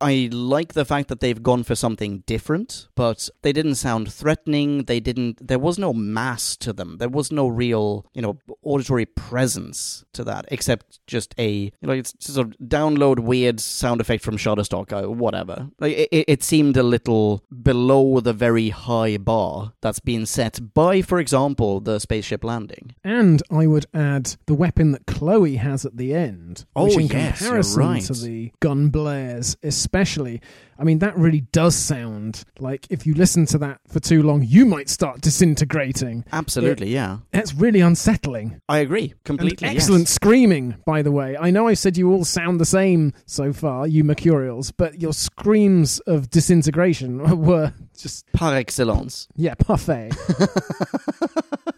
I 0.00 0.28
like 0.30 0.74
the 0.74 0.84
fact 0.84 1.08
that 1.08 1.20
they've 1.20 1.42
gone 1.42 1.62
for 1.64 1.74
something 1.74 2.22
different, 2.26 2.88
but 2.94 3.28
they 3.42 3.52
didn't 3.52 3.76
sound 3.76 4.12
threatening. 4.12 4.84
They 4.84 5.00
didn't. 5.00 5.46
There 5.46 5.58
was 5.58 5.78
no 5.78 5.92
mass 5.92 6.56
to 6.58 6.72
them. 6.72 6.98
There 6.98 7.08
was 7.08 7.32
no 7.32 7.48
real, 7.48 8.06
you 8.14 8.22
know, 8.22 8.38
auditory 8.62 9.06
presence 9.06 10.04
to 10.12 10.22
that, 10.24 10.44
except 10.50 11.00
just 11.06 11.34
a, 11.38 11.48
you 11.50 11.70
know, 11.82 11.92
it's 11.92 12.12
just 12.12 12.38
a 12.38 12.44
download 12.62 13.20
weird 13.20 13.58
sound 13.60 14.00
effect 14.00 14.22
from 14.22 14.36
Shutterstock 14.36 14.92
or 14.92 15.10
whatever. 15.10 15.68
Like 15.80 15.96
it, 15.96 16.24
it- 16.28 16.46
seemed 16.46 16.76
a 16.76 16.82
little 16.84 17.42
below 17.62 18.20
the 18.20 18.32
very 18.32 18.68
high 18.68 19.16
bar 19.16 19.72
that's 19.80 19.98
been 19.98 20.26
set 20.26 20.74
by, 20.74 21.02
for 21.02 21.18
example, 21.18 21.80
the 21.80 21.98
spaceship 21.98 22.44
landing. 22.44 22.94
And 23.02 23.42
I 23.50 23.66
would 23.66 23.86
add 23.92 24.36
the 24.46 24.54
weapon 24.54 24.92
that 24.92 25.06
Chloe 25.06 25.56
has 25.56 25.84
at 25.84 25.96
the 25.96 26.14
end, 26.14 26.64
Oh, 26.76 26.84
which 26.84 26.96
in 26.98 27.06
yes, 27.08 27.45
comparison 27.46 27.80
right. 27.82 28.02
to 28.02 28.12
the 28.12 28.52
gun 28.60 28.88
blares, 28.88 29.56
especially, 29.62 30.40
I 30.78 30.84
mean, 30.84 30.98
that 31.00 31.16
really 31.16 31.40
does 31.40 31.74
sound 31.74 32.44
like 32.58 32.86
if 32.90 33.06
you 33.06 33.14
listen 33.14 33.46
to 33.46 33.58
that 33.58 33.80
for 33.88 34.00
too 34.00 34.22
long, 34.22 34.42
you 34.42 34.66
might 34.66 34.88
start 34.88 35.20
disintegrating. 35.20 36.24
Absolutely, 36.32 36.92
yeah, 36.92 37.18
That's 37.32 37.54
really 37.54 37.80
unsettling. 37.80 38.60
I 38.68 38.78
agree 38.78 39.10
And 39.10 39.24
completely. 39.24 39.66
yes. 39.68 39.76
excellent 39.76 40.08
screaming, 40.08 40.76
by 40.84 41.02
the 41.02 41.12
way. 41.12 41.36
I 41.36 41.50
know 41.50 41.66
I 41.68 41.74
said 41.74 41.96
you 41.96 42.12
all 42.12 42.24
sound 42.24 42.60
the 42.60 42.66
same 42.66 43.12
so 43.26 43.52
far, 43.52 43.86
you 43.86 44.04
Mercurials, 44.04 44.70
but 44.72 45.00
your 45.00 45.12
screams 45.12 46.00
of 46.00 46.30
disintegration 46.30 47.40
were 47.44 47.72
just, 47.96 48.30
par 48.32 48.54
excellence. 48.54 49.28
yeah, 49.36 49.54
parfait. 49.54 50.10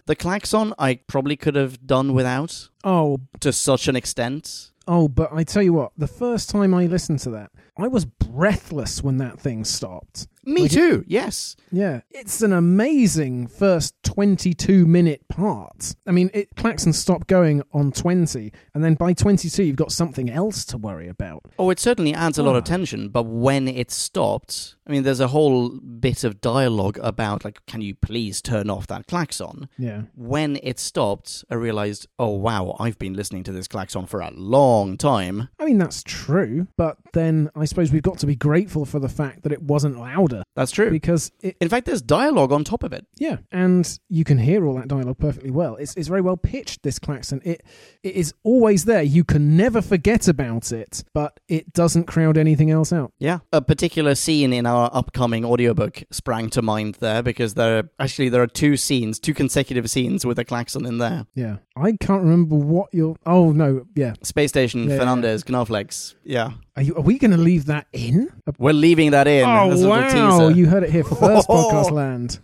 The 0.08 0.16
klaxon 0.16 0.72
I 0.78 1.00
probably 1.06 1.36
could 1.36 1.54
have 1.54 1.86
done 1.86 2.14
without 2.14 2.70
oh, 2.82 3.18
to 3.40 3.52
such 3.52 3.88
an 3.88 3.94
extent. 3.94 4.70
Oh, 4.88 5.06
but 5.06 5.32
I 5.32 5.44
tell 5.44 5.62
you 5.62 5.74
what, 5.74 5.92
the 5.96 6.08
first 6.08 6.50
time 6.50 6.74
I 6.74 6.86
listened 6.86 7.20
to 7.20 7.30
that, 7.30 7.52
I 7.78 7.86
was 7.88 8.04
breathless 8.04 9.02
when 9.02 9.18
that 9.18 9.38
thing 9.40 9.64
stopped. 9.64 10.26
Me 10.44 10.62
Like 10.62 10.72
it- 10.72 10.74
too, 10.74 11.04
yes. 11.06 11.56
Yeah, 11.70 12.00
it's 12.10 12.40
an 12.42 12.52
amazing 12.54 13.48
first 13.48 13.94
22 14.02 14.86
minute 14.86 15.28
part. 15.28 15.94
I 16.06 16.10
mean, 16.12 16.30
it 16.32 16.48
klaxon 16.56 16.92
stopped 16.94 17.26
going 17.26 17.62
on 17.72 17.92
20, 17.92 18.50
and 18.74 18.82
then 18.82 18.94
by 18.94 19.12
22, 19.12 19.62
you've 19.62 19.76
got 19.76 19.92
something 19.92 20.30
else 20.30 20.64
to 20.66 20.78
worry 20.78 21.06
about. 21.08 21.42
Oh, 21.58 21.68
it 21.70 21.78
certainly 21.78 22.14
adds 22.14 22.38
a 22.38 22.42
lot 22.42 22.56
of 22.56 22.62
Ah. 22.62 22.66
tension, 22.66 23.10
but 23.10 23.24
when 23.24 23.68
it 23.68 23.90
stopped, 23.90 24.76
I 24.86 24.92
mean, 24.92 25.02
there's 25.02 25.20
a 25.20 25.28
whole 25.28 25.68
bit 25.80 26.24
of 26.24 26.40
dialogue 26.40 26.98
about, 27.02 27.44
like, 27.44 27.64
can 27.66 27.82
you 27.82 27.94
please 27.94 28.40
turn 28.40 28.70
off 28.70 28.86
that 28.86 29.06
klaxon? 29.06 29.68
Yeah. 29.76 30.02
When 30.16 30.58
it 30.62 30.78
stopped, 30.80 31.44
I 31.50 31.56
realized, 31.56 32.06
oh, 32.18 32.30
wow, 32.30 32.74
I've 32.80 32.98
been 32.98 33.12
listening 33.12 33.44
to 33.44 33.52
this 33.52 33.68
klaxon 33.68 34.06
for 34.06 34.20
a 34.20 34.30
long 34.34 34.96
time. 34.96 35.48
I 35.60 35.66
mean, 35.66 35.76
that's 35.76 36.02
true, 36.02 36.68
but 36.78 36.96
then 37.12 37.50
I 37.54 37.64
suppose 37.64 37.92
we've 37.92 38.02
got 38.02 38.18
to 38.18 38.26
be 38.26 38.36
grateful 38.36 38.84
for 38.84 38.98
the 38.98 39.08
fact 39.08 39.42
that 39.42 39.52
it 39.52 39.62
wasn't 39.62 39.98
louder 39.98 40.42
That's 40.56 40.70
true. 40.70 40.90
because 40.90 41.30
it, 41.40 41.56
In 41.60 41.68
fact, 41.68 41.86
there's 41.86 42.02
dialogue 42.02 42.52
on 42.52 42.64
top 42.64 42.82
of 42.82 42.92
it. 42.92 43.06
yeah, 43.18 43.36
and 43.52 43.98
you 44.08 44.24
can 44.24 44.38
hear 44.38 44.66
all 44.66 44.74
that 44.76 44.88
dialogue 44.88 45.18
perfectly 45.18 45.50
well. 45.50 45.76
It's, 45.76 45.94
it's 45.96 46.08
very 46.08 46.20
well 46.20 46.36
pitched, 46.36 46.82
this 46.82 46.98
klaxon. 46.98 47.40
It, 47.44 47.62
it 48.02 48.14
is 48.14 48.34
always 48.42 48.84
there. 48.84 49.02
You 49.02 49.24
can 49.24 49.56
never 49.56 49.80
forget 49.82 50.28
about 50.28 50.72
it, 50.72 51.04
but 51.14 51.38
it 51.48 51.72
doesn't 51.72 52.04
crowd 52.04 52.36
anything 52.38 52.70
else 52.70 52.92
out. 52.92 53.12
Yeah. 53.18 53.38
A 53.52 53.60
particular 53.62 54.14
scene 54.14 54.52
in 54.52 54.66
our 54.66 54.90
upcoming 54.92 55.44
audiobook 55.44 56.02
sprang 56.10 56.50
to 56.50 56.62
mind 56.62 56.96
there 57.00 57.22
because 57.22 57.54
there 57.54 57.78
are, 57.78 57.90
actually 57.98 58.28
there 58.28 58.42
are 58.42 58.46
two 58.46 58.76
scenes, 58.76 59.18
two 59.18 59.34
consecutive 59.34 59.88
scenes 59.90 60.24
with 60.26 60.38
a 60.38 60.44
klaxon 60.44 60.86
in 60.86 60.98
there. 60.98 61.26
Yeah. 61.34 61.56
I 61.76 61.92
can't 62.00 62.22
remember 62.22 62.56
what 62.56 62.88
you're. 62.92 63.16
Oh, 63.24 63.52
no, 63.52 63.86
yeah. 63.94 64.14
Space 64.22 64.50
Station, 64.50 64.88
Yeah, 64.88 64.98
Fernandez, 64.98 65.44
Knarflex. 65.44 66.14
Yeah. 66.24 66.52
Are, 66.78 66.82
you, 66.82 66.94
are 66.94 67.02
we 67.02 67.18
going 67.18 67.32
to 67.32 67.36
leave 67.36 67.66
that 67.66 67.88
in? 67.92 68.30
We're 68.56 68.72
leaving 68.72 69.10
that 69.10 69.26
in 69.26 69.42
oh, 69.44 69.88
wow. 69.88 70.38
teaser. 70.38 70.56
You 70.56 70.68
heard 70.68 70.84
it 70.84 70.90
here 70.90 71.02
for 71.02 71.16
First 71.16 71.48
Podcast 71.48 71.90
Land. 71.90 72.38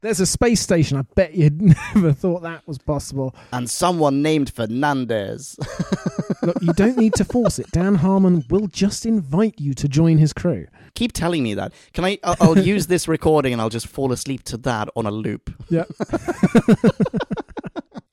There's 0.00 0.18
a 0.18 0.26
space 0.26 0.60
station. 0.60 0.98
I 0.98 1.02
bet 1.14 1.32
you'd 1.32 1.62
never 1.94 2.12
thought 2.12 2.42
that 2.42 2.66
was 2.66 2.78
possible. 2.78 3.36
And 3.52 3.70
someone 3.70 4.22
named 4.22 4.52
Fernandez. 4.52 5.56
Look, 6.42 6.60
you 6.62 6.72
don't 6.72 6.96
need 6.96 7.14
to 7.14 7.24
force 7.24 7.60
it. 7.60 7.70
Dan 7.70 7.94
Harmon 7.94 8.44
will 8.50 8.66
just 8.66 9.06
invite 9.06 9.54
you 9.60 9.72
to 9.74 9.86
join 9.86 10.18
his 10.18 10.32
crew. 10.32 10.66
Keep 10.96 11.12
telling 11.12 11.44
me 11.44 11.54
that. 11.54 11.72
Can 11.92 12.04
I? 12.04 12.18
I'll, 12.24 12.36
I'll 12.40 12.58
use 12.58 12.88
this 12.88 13.06
recording 13.06 13.52
and 13.52 13.62
I'll 13.62 13.68
just 13.68 13.86
fall 13.86 14.10
asleep 14.10 14.42
to 14.46 14.56
that 14.56 14.88
on 14.96 15.06
a 15.06 15.12
loop. 15.12 15.48
Yeah. 15.70 15.84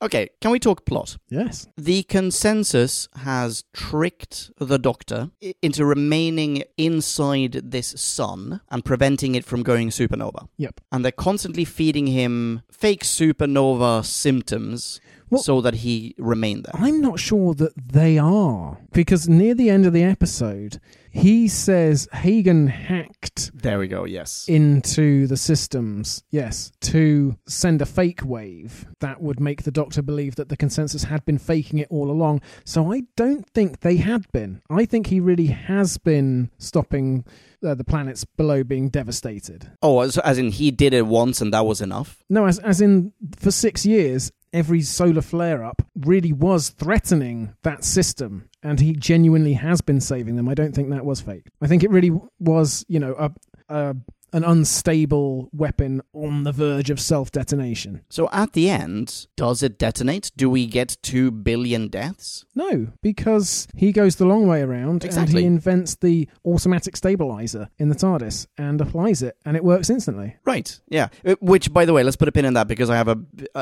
Okay, 0.02 0.30
can 0.40 0.50
we 0.50 0.58
talk 0.58 0.86
plot? 0.86 1.18
yes. 1.28 1.66
The 1.76 2.02
consensus 2.04 3.08
has 3.16 3.64
tricked 3.74 4.50
the 4.58 4.78
Doctor 4.78 5.30
into 5.60 5.84
remaining 5.84 6.64
inside 6.78 7.52
this 7.64 7.88
sun 8.00 8.60
and 8.70 8.84
preventing 8.84 9.34
it 9.34 9.44
from 9.44 9.62
going 9.62 9.90
supernova. 9.90 10.48
Yep. 10.56 10.80
And 10.90 11.04
they're 11.04 11.12
constantly 11.12 11.64
feeding 11.66 12.06
him 12.06 12.62
fake 12.70 13.04
supernova 13.04 14.04
symptoms 14.04 15.00
Well- 15.30 15.42
so 15.42 15.60
that 15.60 15.74
he 15.76 16.14
remained 16.18 16.64
there. 16.64 16.74
I'm 16.74 17.00
not 17.00 17.18
sure 17.20 17.54
that 17.54 17.72
they 17.92 18.18
are 18.18 18.78
because 18.92 19.28
near 19.28 19.54
the 19.54 19.70
end 19.70 19.86
of 19.86 19.92
the 19.92 20.02
episode, 20.02 20.80
he 21.12 21.48
says 21.48 22.08
Hagen 22.12 22.68
hacked 22.68 23.50
There 23.54 23.78
we 23.78 23.88
go, 23.88 24.04
yes. 24.04 24.46
into 24.48 25.26
the 25.26 25.36
systems, 25.36 26.22
yes, 26.30 26.70
to 26.82 27.36
send 27.48 27.82
a 27.82 27.86
fake 27.86 28.20
wave 28.24 28.86
that 29.00 29.20
would 29.20 29.40
make 29.40 29.62
the 29.64 29.70
Doctor 29.70 30.02
believe 30.02 30.36
that 30.36 30.48
the 30.48 30.56
consensus 30.56 31.04
had 31.04 31.24
been 31.24 31.38
faking 31.38 31.78
it 31.78 31.88
all 31.90 32.10
along. 32.10 32.40
So 32.64 32.92
I 32.92 33.02
don't 33.16 33.48
think 33.50 33.80
they 33.80 33.96
had 33.96 34.30
been. 34.32 34.62
I 34.70 34.84
think 34.84 35.08
he 35.08 35.20
really 35.20 35.46
has 35.46 35.98
been 35.98 36.50
stopping 36.58 37.24
uh, 37.66 37.74
the 37.74 37.84
planets 37.84 38.24
below 38.24 38.62
being 38.64 38.88
devastated. 38.88 39.70
oh, 39.82 40.00
as, 40.00 40.16
as 40.18 40.38
in 40.38 40.50
he 40.50 40.70
did 40.70 40.94
it 40.94 41.06
once 41.06 41.40
and 41.40 41.52
that 41.52 41.66
was 41.66 41.80
enough? 41.80 42.22
No, 42.30 42.46
as 42.46 42.58
as 42.60 42.80
in 42.80 43.12
for 43.36 43.50
six 43.50 43.84
years, 43.84 44.32
every 44.52 44.82
solar 44.82 45.22
flare 45.22 45.64
up 45.64 45.82
really 45.94 46.32
was 46.32 46.70
threatening 46.70 47.54
that 47.62 47.84
system, 47.84 48.48
and 48.62 48.80
he 48.80 48.92
genuinely 48.92 49.54
has 49.54 49.80
been 49.80 50.00
saving 50.00 50.36
them. 50.36 50.48
I 50.48 50.54
don't 50.54 50.74
think 50.74 50.90
that 50.90 51.04
was 51.04 51.20
fake. 51.20 51.46
I 51.60 51.66
think 51.66 51.82
it 51.82 51.90
really 51.90 52.12
was, 52.38 52.84
you 52.88 52.98
know, 52.98 53.14
a, 53.18 53.30
a 53.68 53.96
an 54.32 54.44
unstable 54.44 55.48
weapon 55.52 56.02
on 56.12 56.44
the 56.44 56.52
verge 56.52 56.90
of 56.90 57.00
self 57.00 57.30
detonation. 57.30 58.02
So 58.08 58.28
at 58.32 58.52
the 58.52 58.68
end, 58.70 59.26
does 59.36 59.62
it 59.62 59.78
detonate? 59.78 60.30
Do 60.36 60.48
we 60.50 60.66
get 60.66 60.96
two 61.02 61.30
billion 61.30 61.88
deaths? 61.88 62.44
No, 62.54 62.88
because 63.02 63.66
he 63.74 63.92
goes 63.92 64.16
the 64.16 64.26
long 64.26 64.46
way 64.46 64.62
around 64.62 65.04
and 65.04 65.28
he 65.28 65.44
invents 65.44 65.96
the 65.96 66.28
automatic 66.44 66.96
stabilizer 66.96 67.68
in 67.78 67.88
the 67.88 67.94
TARDIS 67.94 68.46
and 68.58 68.80
applies 68.80 69.22
it, 69.22 69.36
and 69.44 69.56
it 69.56 69.64
works 69.64 69.90
instantly. 69.90 70.36
Right. 70.44 70.80
Yeah. 70.88 71.08
Uh, 71.24 71.36
Which, 71.40 71.72
by 71.72 71.84
the 71.84 71.92
way, 71.92 72.02
let's 72.02 72.16
put 72.16 72.28
a 72.28 72.32
pin 72.32 72.44
in 72.44 72.54
that 72.54 72.68
because 72.68 72.90
I 72.90 72.96
have 72.96 73.08
a, 73.08 73.18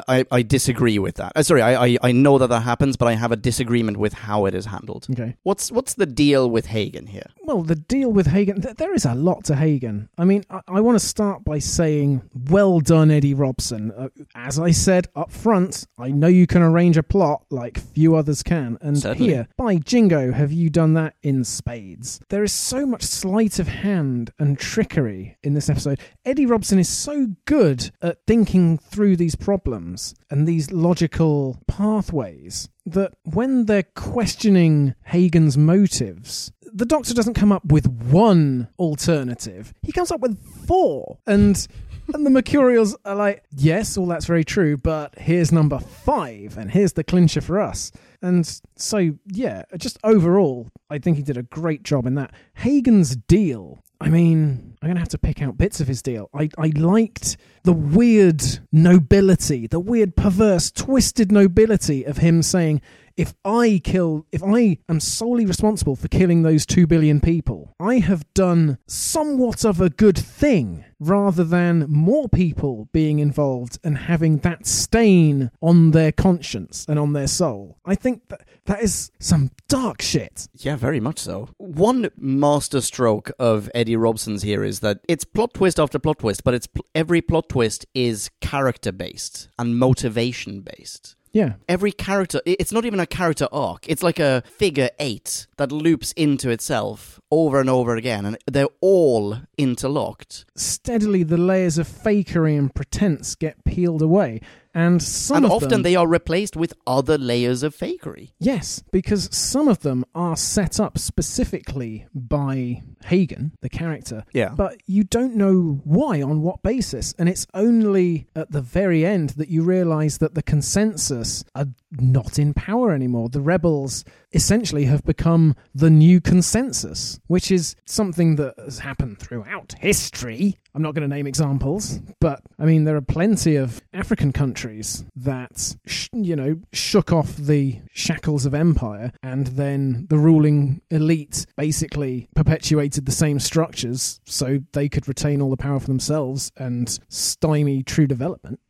I, 0.08 0.24
I 0.30 0.42
disagree 0.42 0.98
with 0.98 1.16
that. 1.16 1.32
Uh, 1.34 1.42
sorry, 1.42 1.62
I, 1.62 1.86
I, 1.86 1.98
I 2.02 2.12
know 2.12 2.38
that 2.38 2.48
that 2.48 2.60
happens, 2.60 2.96
but 2.96 3.08
I 3.08 3.14
have 3.14 3.32
a 3.32 3.36
disagreement 3.36 3.96
with 3.96 4.12
how 4.12 4.46
it 4.46 4.54
is 4.54 4.66
handled. 4.66 5.06
Okay. 5.10 5.36
What's, 5.42 5.70
what's 5.70 5.94
the 5.94 6.06
deal 6.06 6.50
with 6.50 6.66
Hagen 6.66 7.06
here? 7.06 7.26
Well, 7.42 7.62
the 7.62 7.76
deal 7.76 8.12
with 8.12 8.26
Hagen, 8.26 8.60
th- 8.62 8.76
there 8.76 8.94
is 8.94 9.04
a 9.04 9.14
lot 9.14 9.44
to 9.44 9.56
Hagen. 9.56 10.08
I 10.18 10.24
mean, 10.24 10.44
I, 10.50 10.57
I 10.66 10.80
want 10.80 10.98
to 10.98 11.06
start 11.06 11.44
by 11.44 11.58
saying, 11.58 12.22
well 12.50 12.80
done, 12.80 13.10
Eddie 13.10 13.34
Robson. 13.34 13.92
Uh, 13.92 14.08
as 14.34 14.58
I 14.58 14.70
said 14.70 15.06
up 15.14 15.30
front, 15.30 15.86
I 15.98 16.10
know 16.10 16.26
you 16.26 16.46
can 16.46 16.62
arrange 16.62 16.96
a 16.96 17.02
plot 17.02 17.44
like 17.50 17.78
few 17.78 18.14
others 18.14 18.42
can. 18.42 18.78
And 18.80 18.98
Certainly. 18.98 19.28
here, 19.28 19.48
by 19.56 19.76
jingo, 19.76 20.32
have 20.32 20.52
you 20.52 20.70
done 20.70 20.94
that 20.94 21.14
in 21.22 21.44
spades. 21.44 22.20
There 22.28 22.44
is 22.44 22.52
so 22.52 22.86
much 22.86 23.02
sleight 23.02 23.58
of 23.58 23.68
hand 23.68 24.30
and 24.38 24.58
trickery 24.58 25.36
in 25.42 25.54
this 25.54 25.68
episode. 25.68 26.00
Eddie 26.24 26.46
Robson 26.46 26.78
is 26.78 26.88
so 26.88 27.28
good 27.44 27.90
at 28.00 28.18
thinking 28.26 28.78
through 28.78 29.16
these 29.16 29.34
problems 29.34 30.14
and 30.30 30.46
these 30.46 30.70
logical 30.70 31.58
pathways 31.66 32.68
that 32.86 33.12
when 33.24 33.66
they're 33.66 33.82
questioning 33.82 34.94
Hagen's 35.04 35.58
motives, 35.58 36.52
the 36.72 36.86
Doctor 36.86 37.14
doesn't 37.14 37.34
come 37.34 37.52
up 37.52 37.64
with 37.66 37.86
one 37.86 38.68
alternative. 38.78 39.72
He 39.82 39.92
comes 39.92 40.10
up 40.10 40.20
with 40.20 40.38
four. 40.66 41.18
And 41.26 41.66
and 42.14 42.24
the 42.24 42.30
Mercurials 42.30 42.96
are 43.04 43.14
like, 43.14 43.44
yes, 43.54 43.98
all 43.98 44.06
that's 44.06 44.24
very 44.24 44.44
true, 44.44 44.76
but 44.78 45.18
here's 45.18 45.52
number 45.52 45.78
five, 45.78 46.56
and 46.56 46.70
here's 46.70 46.94
the 46.94 47.04
clincher 47.04 47.42
for 47.42 47.60
us. 47.60 47.92
And 48.22 48.60
so, 48.76 49.10
yeah, 49.26 49.64
just 49.76 49.98
overall, 50.02 50.68
I 50.88 50.98
think 50.98 51.18
he 51.18 51.22
did 51.22 51.36
a 51.36 51.42
great 51.42 51.82
job 51.82 52.06
in 52.06 52.14
that. 52.14 52.32
Hagen's 52.54 53.14
deal, 53.14 53.82
I 54.00 54.08
mean, 54.08 54.76
I'm 54.80 54.86
going 54.86 54.94
to 54.94 55.00
have 55.00 55.08
to 55.10 55.18
pick 55.18 55.42
out 55.42 55.58
bits 55.58 55.80
of 55.80 55.88
his 55.88 56.00
deal. 56.00 56.30
I, 56.32 56.48
I 56.56 56.72
liked 56.76 57.36
the 57.64 57.72
weird 57.72 58.42
nobility, 58.72 59.66
the 59.66 59.80
weird, 59.80 60.16
perverse, 60.16 60.70
twisted 60.70 61.30
nobility 61.30 62.04
of 62.04 62.18
him 62.18 62.42
saying, 62.42 62.80
if 63.18 63.34
I 63.44 63.80
kill, 63.82 64.26
if 64.30 64.44
I 64.44 64.78
am 64.88 65.00
solely 65.00 65.44
responsible 65.44 65.96
for 65.96 66.06
killing 66.06 66.42
those 66.42 66.64
two 66.64 66.86
billion 66.86 67.20
people, 67.20 67.74
I 67.80 67.98
have 67.98 68.32
done 68.32 68.78
somewhat 68.86 69.64
of 69.64 69.80
a 69.80 69.90
good 69.90 70.16
thing 70.16 70.84
rather 71.00 71.42
than 71.42 71.86
more 71.88 72.28
people 72.28 72.88
being 72.92 73.18
involved 73.18 73.78
and 73.82 73.98
having 73.98 74.38
that 74.38 74.66
stain 74.66 75.50
on 75.60 75.90
their 75.90 76.12
conscience 76.12 76.86
and 76.88 76.98
on 76.98 77.12
their 77.12 77.26
soul. 77.26 77.78
I 77.84 77.96
think 77.96 78.28
that 78.28 78.42
that 78.66 78.82
is 78.82 79.10
some 79.18 79.50
dark 79.66 80.00
shit. 80.00 80.48
Yeah, 80.54 80.76
very 80.76 81.00
much 81.00 81.18
so. 81.18 81.48
One 81.58 82.10
masterstroke 82.16 83.32
of 83.38 83.68
Eddie 83.74 83.96
Robson's 83.96 84.42
here 84.42 84.62
is 84.62 84.80
that 84.80 85.00
it's 85.08 85.24
plot 85.24 85.54
twist 85.54 85.80
after 85.80 85.98
plot 85.98 86.20
twist, 86.20 86.44
but 86.44 86.54
it's 86.54 86.66
pl- 86.68 86.84
every 86.94 87.20
plot 87.20 87.48
twist 87.48 87.86
is 87.94 88.30
character 88.40 88.92
based 88.92 89.48
and 89.58 89.78
motivation 89.78 90.60
based. 90.60 91.16
Yeah. 91.32 91.54
Every 91.68 91.92
character, 91.92 92.40
it's 92.44 92.72
not 92.72 92.84
even 92.84 93.00
a 93.00 93.06
character 93.06 93.48
arc. 93.52 93.88
It's 93.88 94.02
like 94.02 94.18
a 94.18 94.42
figure 94.46 94.90
eight 94.98 95.46
that 95.56 95.72
loops 95.72 96.12
into 96.12 96.50
itself 96.50 97.20
over 97.30 97.60
and 97.60 97.68
over 97.68 97.96
again, 97.96 98.24
and 98.24 98.38
they're 98.46 98.68
all 98.80 99.38
interlocked. 99.56 100.44
Steadily, 100.56 101.22
the 101.22 101.36
layers 101.36 101.78
of 101.78 101.86
fakery 101.86 102.58
and 102.58 102.74
pretense 102.74 103.34
get 103.34 103.64
peeled 103.64 104.02
away. 104.02 104.40
And 104.74 105.02
some 105.02 105.38
and 105.38 105.46
of 105.46 105.52
often 105.52 105.68
them, 105.68 105.82
they 105.82 105.96
are 105.96 106.06
replaced 106.06 106.56
with 106.56 106.74
other 106.86 107.18
layers 107.18 107.62
of 107.62 107.74
fakery. 107.76 108.32
Yes, 108.38 108.82
because 108.92 109.28
some 109.34 109.66
of 109.68 109.80
them 109.80 110.04
are 110.14 110.36
set 110.36 110.78
up 110.78 110.98
specifically 110.98 112.06
by 112.14 112.82
Hagen, 113.04 113.52
the 113.62 113.68
character, 113.68 114.24
Yeah. 114.32 114.50
but 114.56 114.76
you 114.86 115.04
don't 115.04 115.34
know 115.36 115.80
why, 115.84 116.20
on 116.22 116.42
what 116.42 116.62
basis. 116.62 117.14
And 117.18 117.28
it's 117.28 117.46
only 117.54 118.26
at 118.36 118.52
the 118.52 118.60
very 118.62 119.04
end 119.06 119.30
that 119.30 119.48
you 119.48 119.62
realize 119.62 120.18
that 120.18 120.34
the 120.34 120.42
consensus 120.42 121.44
are 121.54 121.66
not 121.90 122.38
in 122.38 122.54
power 122.54 122.92
anymore. 122.92 123.28
The 123.28 123.40
rebels 123.40 124.04
essentially 124.32 124.84
have 124.84 125.04
become 125.04 125.56
the 125.74 125.90
new 125.90 126.20
consensus, 126.20 127.18
which 127.26 127.50
is 127.50 127.74
something 127.86 128.36
that 128.36 128.54
has 128.58 128.80
happened 128.80 129.18
throughout 129.18 129.74
history. 129.78 130.58
I'm 130.74 130.82
not 130.82 130.94
going 130.94 131.08
to 131.08 131.14
name 131.14 131.26
examples, 131.26 132.00
but 132.20 132.42
I 132.58 132.64
mean, 132.64 132.84
there 132.84 132.96
are 132.96 133.00
plenty 133.00 133.56
of 133.56 133.80
African 133.92 134.32
countries 134.32 135.04
that, 135.16 135.74
sh- 135.86 136.08
you 136.12 136.36
know, 136.36 136.60
shook 136.72 137.12
off 137.12 137.36
the 137.36 137.80
shackles 137.92 138.46
of 138.46 138.54
empire, 138.54 139.12
and 139.22 139.48
then 139.48 140.06
the 140.08 140.18
ruling 140.18 140.82
elite 140.90 141.46
basically 141.56 142.28
perpetuated 142.36 143.06
the 143.06 143.12
same 143.12 143.40
structures 143.40 144.20
so 144.26 144.58
they 144.72 144.88
could 144.88 145.08
retain 145.08 145.40
all 145.40 145.50
the 145.50 145.56
power 145.56 145.80
for 145.80 145.86
themselves 145.86 146.52
and 146.56 146.98
stymie 147.08 147.82
true 147.82 148.06
development. 148.06 148.60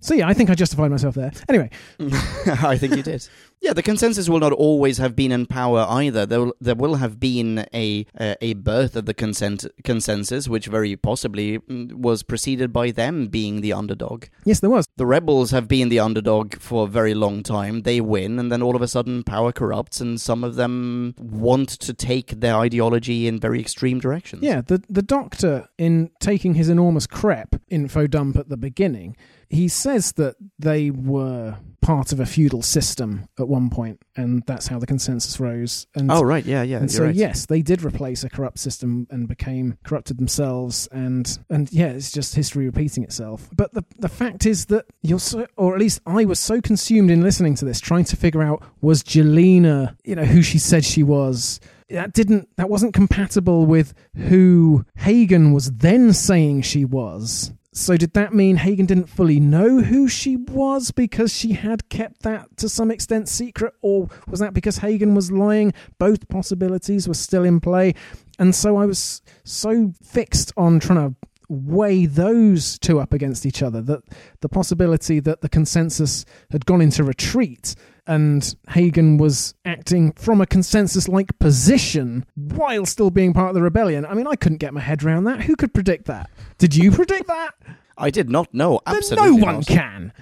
So, 0.00 0.14
yeah, 0.14 0.28
I 0.28 0.34
think 0.34 0.48
I 0.50 0.54
justified 0.54 0.90
myself 0.90 1.14
there. 1.14 1.32
Anyway, 1.48 1.70
I 2.46 2.76
think 2.78 2.96
you 2.96 3.02
did. 3.02 3.28
Yeah, 3.60 3.72
the 3.72 3.82
consensus 3.82 4.28
will 4.28 4.38
not 4.38 4.52
always 4.52 4.98
have 4.98 5.16
been 5.16 5.32
in 5.32 5.44
power 5.46 5.84
either. 5.88 6.24
There 6.24 6.40
will, 6.40 6.54
there 6.60 6.76
will 6.76 6.94
have 6.94 7.18
been 7.18 7.66
a 7.74 8.06
a, 8.18 8.36
a 8.40 8.54
birth 8.54 8.94
of 8.94 9.06
the 9.06 9.14
consent, 9.14 9.66
consensus, 9.82 10.46
which 10.46 10.66
very 10.66 10.94
possibly 10.94 11.58
mm, 11.58 11.92
was 11.92 12.22
preceded 12.22 12.72
by 12.72 12.92
them 12.92 13.26
being 13.26 13.60
the 13.60 13.72
underdog. 13.72 14.26
yes, 14.44 14.60
there 14.60 14.70
was. 14.70 14.86
The 14.96 15.06
rebels 15.06 15.50
have 15.50 15.66
been 15.66 15.88
the 15.88 15.98
underdog 15.98 16.54
for 16.60 16.84
a 16.84 16.86
very 16.88 17.14
long 17.14 17.42
time. 17.42 17.82
They 17.82 18.00
win, 18.00 18.38
and 18.38 18.52
then 18.52 18.62
all 18.62 18.76
of 18.76 18.82
a 18.82 18.86
sudden, 18.86 19.24
power 19.24 19.50
corrupts, 19.50 20.00
and 20.00 20.20
some 20.20 20.44
of 20.44 20.54
them 20.54 21.16
want 21.18 21.68
to 21.70 21.92
take 21.92 22.38
their 22.38 22.54
ideology 22.54 23.26
in 23.26 23.40
very 23.40 23.60
extreme 23.60 23.98
directions. 23.98 24.44
Yeah, 24.44 24.60
the 24.60 24.84
the 24.88 25.02
doctor 25.02 25.68
in 25.78 26.10
taking 26.20 26.54
his 26.54 26.68
enormous 26.68 27.08
crep 27.08 27.56
info 27.68 28.06
dump 28.06 28.36
at 28.36 28.48
the 28.50 28.56
beginning, 28.56 29.16
he 29.50 29.68
says 29.68 30.12
that 30.12 30.36
they 30.58 30.90
were 30.90 31.56
part 31.80 32.12
of 32.12 32.20
a 32.20 32.26
feudal 32.26 32.60
system 32.60 33.26
at 33.38 33.48
one 33.48 33.70
point, 33.70 33.98
and 34.14 34.42
that's 34.46 34.66
how 34.66 34.78
the 34.78 34.86
consensus 34.86 35.40
rose. 35.40 35.86
And 35.94 36.10
Oh 36.10 36.22
right, 36.22 36.44
yeah, 36.44 36.62
yeah. 36.62 36.78
and 36.78 36.90
so 36.90 37.04
right. 37.04 37.14
yes, 37.14 37.46
they 37.46 37.62
did 37.62 37.82
replace 37.82 38.24
a 38.24 38.28
corrupt 38.28 38.58
system 38.58 39.06
and 39.10 39.26
became 39.26 39.78
corrupted 39.84 40.18
themselves, 40.18 40.86
and 40.92 41.38
and 41.48 41.72
yeah, 41.72 41.88
it's 41.88 42.12
just 42.12 42.34
history 42.34 42.66
repeating 42.66 43.04
itself. 43.04 43.48
But 43.54 43.72
the 43.72 43.84
the 43.98 44.08
fact 44.08 44.44
is 44.44 44.66
that 44.66 44.84
you're 45.02 45.18
so, 45.18 45.46
or 45.56 45.74
at 45.74 45.80
least 45.80 46.00
I 46.04 46.24
was 46.26 46.38
so 46.38 46.60
consumed 46.60 47.10
in 47.10 47.22
listening 47.22 47.54
to 47.56 47.64
this, 47.64 47.80
trying 47.80 48.04
to 48.04 48.16
figure 48.16 48.42
out 48.42 48.62
was 48.82 49.02
Jelena, 49.02 49.96
you 50.04 50.14
know, 50.14 50.24
who 50.24 50.42
she 50.42 50.58
said 50.58 50.84
she 50.84 51.02
was. 51.02 51.58
That 51.88 52.12
didn't. 52.12 52.54
That 52.56 52.68
wasn't 52.68 52.92
compatible 52.92 53.64
with 53.64 53.94
who 54.14 54.84
Hagen 54.96 55.54
was 55.54 55.72
then 55.72 56.12
saying 56.12 56.62
she 56.62 56.84
was. 56.84 57.50
So 57.78 57.96
did 57.96 58.14
that 58.14 58.34
mean 58.34 58.56
Hagen 58.56 58.86
didn't 58.86 59.08
fully 59.08 59.38
know 59.38 59.80
who 59.80 60.08
she 60.08 60.34
was 60.34 60.90
because 60.90 61.32
she 61.32 61.52
had 61.52 61.88
kept 61.88 62.24
that 62.24 62.56
to 62.56 62.68
some 62.68 62.90
extent 62.90 63.28
secret, 63.28 63.72
or 63.82 64.08
was 64.26 64.40
that 64.40 64.52
because 64.52 64.78
Hagen 64.78 65.14
was 65.14 65.30
lying? 65.30 65.72
Both 65.96 66.28
possibilities 66.28 67.06
were 67.06 67.14
still 67.14 67.44
in 67.44 67.60
play, 67.60 67.94
and 68.36 68.52
so 68.52 68.76
I 68.76 68.84
was 68.84 69.22
so 69.44 69.92
fixed 70.02 70.52
on 70.56 70.80
trying 70.80 71.10
to 71.10 71.16
weigh 71.48 72.06
those 72.06 72.80
two 72.80 72.98
up 72.98 73.12
against 73.12 73.46
each 73.46 73.62
other 73.62 73.80
that 73.82 74.02
the 74.40 74.48
possibility 74.48 75.20
that 75.20 75.40
the 75.40 75.48
consensus 75.48 76.24
had 76.50 76.66
gone 76.66 76.82
into 76.82 77.04
retreat 77.04 77.76
and 78.08 78.56
Hagen 78.70 79.18
was 79.18 79.54
acting 79.64 80.12
from 80.12 80.40
a 80.40 80.46
consensus 80.46 81.06
like 81.08 81.38
position 81.38 82.24
while 82.34 82.86
still 82.86 83.10
being 83.10 83.32
part 83.34 83.50
of 83.50 83.54
the 83.54 83.62
rebellion. 83.62 84.04
I 84.06 84.14
mean, 84.14 84.26
I 84.26 84.34
couldn't 84.34 84.58
get 84.58 84.74
my 84.74 84.80
head 84.80 85.04
around 85.04 85.24
that. 85.24 85.42
Who 85.42 85.54
could 85.54 85.74
predict 85.74 86.06
that? 86.06 86.30
Did 86.56 86.74
you 86.74 86.90
predict 86.90 87.28
that? 87.28 87.50
I 87.98 88.10
did 88.10 88.30
not 88.30 88.52
know. 88.54 88.80
Then 88.86 88.96
Absolutely 88.96 89.38
no 89.38 89.44
one 89.44 89.54
not. 89.56 89.66
can. 89.66 90.12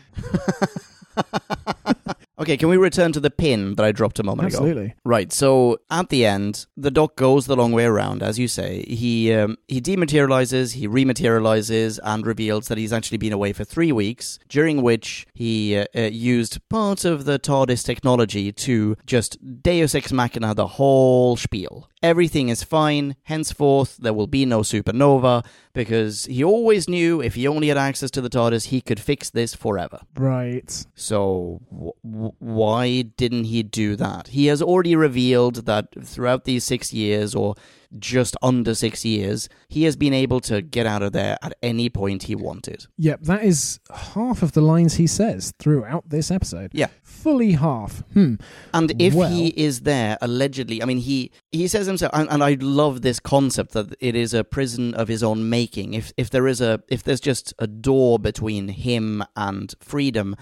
Okay, 2.38 2.58
can 2.58 2.68
we 2.68 2.76
return 2.76 3.12
to 3.12 3.20
the 3.20 3.30
pin 3.30 3.76
that 3.76 3.84
I 3.84 3.92
dropped 3.92 4.18
a 4.18 4.22
moment 4.22 4.48
ago? 4.48 4.58
Absolutely. 4.58 4.94
Right. 5.04 5.32
So 5.32 5.78
at 5.90 6.10
the 6.10 6.26
end, 6.26 6.66
the 6.76 6.90
doc 6.90 7.16
goes 7.16 7.46
the 7.46 7.56
long 7.56 7.72
way 7.72 7.84
around, 7.84 8.22
as 8.22 8.38
you 8.38 8.46
say. 8.46 8.84
He 8.86 9.32
um, 9.32 9.56
he 9.68 9.80
dematerializes, 9.80 10.74
he 10.74 10.86
rematerializes, 10.86 11.98
and 12.02 12.26
reveals 12.26 12.68
that 12.68 12.76
he's 12.76 12.92
actually 12.92 13.18
been 13.18 13.32
away 13.32 13.54
for 13.54 13.64
three 13.64 13.90
weeks, 13.90 14.38
during 14.48 14.82
which 14.82 15.26
he 15.32 15.78
uh, 15.78 15.86
uh, 15.96 16.00
used 16.02 16.66
part 16.68 17.06
of 17.06 17.24
the 17.24 17.38
TARDIS 17.38 17.82
technology 17.84 18.52
to 18.52 18.96
just 19.06 19.62
Deus 19.62 19.94
ex 19.94 20.12
machina 20.12 20.54
the 20.54 20.66
whole 20.66 21.36
spiel. 21.36 21.88
Everything 22.06 22.50
is 22.50 22.62
fine. 22.62 23.16
Henceforth, 23.24 23.96
there 23.96 24.14
will 24.14 24.28
be 24.28 24.46
no 24.46 24.60
supernova 24.60 25.44
because 25.72 26.26
he 26.26 26.44
always 26.44 26.88
knew 26.88 27.20
if 27.20 27.34
he 27.34 27.48
only 27.48 27.66
had 27.66 27.76
access 27.76 28.12
to 28.12 28.20
the 28.20 28.30
TARDIS, 28.30 28.66
he 28.66 28.80
could 28.80 29.00
fix 29.00 29.28
this 29.30 29.56
forever. 29.56 29.98
Right. 30.16 30.86
So 30.94 31.60
w- 31.72 32.32
why 32.38 33.02
didn't 33.02 33.44
he 33.44 33.64
do 33.64 33.96
that? 33.96 34.28
He 34.28 34.46
has 34.46 34.62
already 34.62 34.94
revealed 34.94 35.66
that 35.66 35.86
throughout 36.04 36.44
these 36.44 36.62
six 36.62 36.92
years, 36.92 37.34
or 37.34 37.56
just 38.00 38.36
under 38.42 38.74
six 38.74 39.04
years, 39.04 39.48
he 39.68 39.84
has 39.84 39.96
been 39.96 40.12
able 40.12 40.40
to 40.40 40.62
get 40.62 40.86
out 40.86 41.02
of 41.02 41.12
there 41.12 41.36
at 41.42 41.54
any 41.62 41.88
point 41.88 42.24
he 42.24 42.34
wanted. 42.34 42.86
Yep, 42.98 43.22
that 43.22 43.44
is 43.44 43.80
half 44.14 44.42
of 44.42 44.52
the 44.52 44.60
lines 44.60 44.94
he 44.94 45.06
says 45.06 45.52
throughout 45.58 46.08
this 46.08 46.30
episode. 46.30 46.70
Yeah. 46.74 46.88
Fully 47.02 47.52
half. 47.52 48.02
Hmm. 48.12 48.34
And 48.72 48.92
if 49.00 49.14
Well- 49.14 49.30
he 49.30 49.48
is 49.48 49.80
there 49.80 50.16
allegedly, 50.20 50.82
I 50.82 50.86
mean, 50.86 50.98
he 50.98 51.30
he 51.52 51.66
says 51.68 51.86
himself, 51.86 52.10
and, 52.14 52.28
and 52.30 52.42
I 52.44 52.56
love 52.60 53.02
this 53.02 53.18
concept 53.18 53.72
that 53.72 53.94
it 54.00 54.14
is 54.14 54.34
a 54.34 54.44
prison 54.44 54.94
of 54.94 55.08
his 55.08 55.22
own 55.22 55.48
making. 55.48 55.94
If 55.94 56.12
if 56.16 56.30
there 56.30 56.46
is 56.46 56.60
a 56.60 56.82
if 56.88 57.02
there's 57.02 57.20
just 57.20 57.54
a 57.58 57.66
door 57.66 58.18
between 58.18 58.68
him 58.68 59.24
and 59.34 59.74
freedom, 59.80 60.36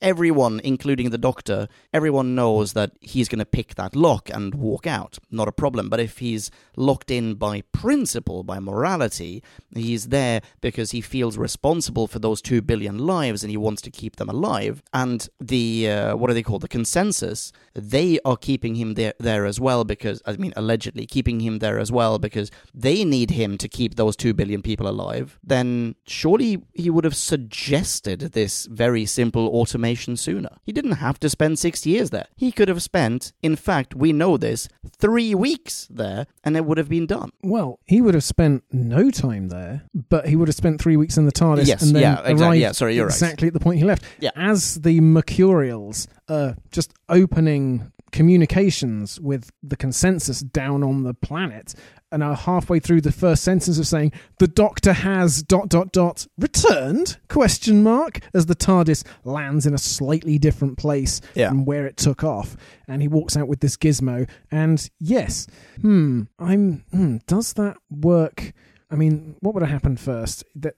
everyone, 0.00 0.60
including 0.64 1.10
the 1.10 1.18
doctor, 1.18 1.68
everyone 1.92 2.34
knows 2.34 2.72
that 2.72 2.92
he's 3.00 3.28
going 3.28 3.38
to 3.38 3.44
pick 3.46 3.74
that 3.74 3.94
lock 3.94 4.30
and 4.32 4.54
walk 4.54 4.86
out. 4.86 5.18
Not 5.30 5.48
a 5.48 5.52
problem. 5.52 5.88
But 5.88 6.00
if 6.00 6.18
he's 6.18 6.50
locked 6.86 7.10
in 7.10 7.34
by 7.34 7.62
principle, 7.72 8.42
by 8.42 8.58
morality, 8.58 9.42
he's 9.74 10.08
there 10.08 10.40
because 10.60 10.92
he 10.92 11.00
feels 11.00 11.36
responsible 11.36 12.06
for 12.06 12.18
those 12.18 12.40
two 12.40 12.62
billion 12.62 12.98
lives 12.98 13.42
and 13.42 13.50
he 13.50 13.56
wants 13.56 13.82
to 13.82 13.90
keep 13.90 14.16
them 14.16 14.28
alive. 14.28 14.82
And 14.92 15.28
the 15.40 15.90
uh, 15.90 16.16
what 16.16 16.30
are 16.30 16.34
they 16.34 16.42
called? 16.42 16.62
The 16.62 16.68
consensus. 16.68 17.52
They 17.74 18.18
are 18.24 18.36
keeping 18.36 18.76
him 18.76 18.94
there 18.94 19.14
there 19.18 19.44
as 19.46 19.60
well 19.60 19.84
because 19.84 20.22
I 20.26 20.36
mean 20.36 20.52
allegedly 20.56 21.06
keeping 21.06 21.40
him 21.40 21.58
there 21.58 21.78
as 21.78 21.90
well 21.92 22.18
because 22.18 22.50
they 22.72 23.04
need 23.04 23.30
him 23.30 23.58
to 23.58 23.68
keep 23.68 23.94
those 23.94 24.16
two 24.16 24.34
billion 24.34 24.62
people 24.62 24.88
alive. 24.88 25.38
Then 25.42 25.96
surely 26.06 26.62
he 26.72 26.90
would 26.90 27.04
have 27.04 27.16
suggested 27.16 28.20
this 28.20 28.66
very 28.66 29.06
simple 29.06 29.48
automation 29.48 30.16
sooner. 30.16 30.50
He 30.62 30.72
didn't 30.72 30.92
have 31.06 31.18
to 31.20 31.28
spend 31.30 31.58
six 31.58 31.86
years 31.86 32.10
there. 32.10 32.26
He 32.36 32.52
could 32.52 32.68
have 32.68 32.82
spent, 32.82 33.32
in 33.42 33.56
fact, 33.56 33.94
we 33.94 34.12
know 34.12 34.36
this, 34.36 34.68
three 34.98 35.34
weeks 35.34 35.88
there, 35.90 36.26
and 36.44 36.56
it 36.56 36.65
would 36.66 36.78
have 36.78 36.88
been 36.88 37.06
done. 37.06 37.30
Well, 37.42 37.78
he 37.84 38.00
would 38.00 38.14
have 38.14 38.24
spent 38.24 38.64
no 38.72 39.10
time 39.10 39.48
there, 39.48 39.82
but 40.08 40.26
he 40.28 40.36
would 40.36 40.48
have 40.48 40.54
spent 40.54 40.80
three 40.80 40.96
weeks 40.96 41.16
in 41.16 41.24
the 41.26 41.32
TARDIS 41.32 41.66
Yes, 41.66 41.82
and 41.82 41.94
then 41.94 42.02
yeah, 42.02 42.18
exactly. 42.20 42.44
arrived 42.44 42.60
Yeah, 42.60 42.72
sorry, 42.72 42.96
you're 42.96 43.06
right. 43.06 43.14
exactly 43.14 43.48
at 43.48 43.54
the 43.54 43.60
point 43.60 43.78
he 43.78 43.84
left. 43.84 44.04
Yeah. 44.20 44.30
As 44.36 44.76
the 44.76 45.00
Mercurials 45.00 46.08
are 46.28 46.56
just 46.70 46.92
opening 47.08 47.90
communications 48.16 49.20
with 49.20 49.50
the 49.62 49.76
consensus 49.76 50.40
down 50.40 50.82
on 50.82 51.02
the 51.02 51.14
planet 51.14 51.74
and 52.10 52.22
are 52.22 52.34
halfway 52.34 52.78
through 52.80 53.00
the 53.00 53.12
first 53.12 53.42
sentence 53.42 53.78
of 53.78 53.86
saying 53.86 54.10
the 54.38 54.46
doctor 54.48 54.92
has 54.92 55.42
dot 55.42 55.68
dot 55.68 55.92
dot 55.92 56.26
returned 56.38 57.18
question 57.28 57.82
mark 57.82 58.20
as 58.34 58.46
the 58.46 58.54
TARDIS 58.54 59.04
lands 59.24 59.66
in 59.66 59.74
a 59.74 59.78
slightly 59.78 60.38
different 60.38 60.78
place 60.78 61.20
Yeah. 61.34 61.48
from 61.50 61.64
where 61.64 61.86
it 61.86 61.96
took 61.96 62.24
off. 62.24 62.56
And 62.88 63.02
he 63.02 63.08
walks 63.08 63.36
out 63.36 63.48
with 63.48 63.60
this 63.60 63.76
gizmo. 63.76 64.28
And 64.50 64.88
yes 64.98 65.46
hmm 65.80 66.22
i'm 66.38 66.84
hmm, 66.90 67.18
does 67.26 67.52
that 67.54 67.76
work? 67.90 68.52
I 68.90 68.94
mean 68.96 69.36
what 69.40 69.52
would 69.54 69.62
have 69.62 69.70
happened 69.70 70.00
first? 70.00 70.44
That 70.54 70.74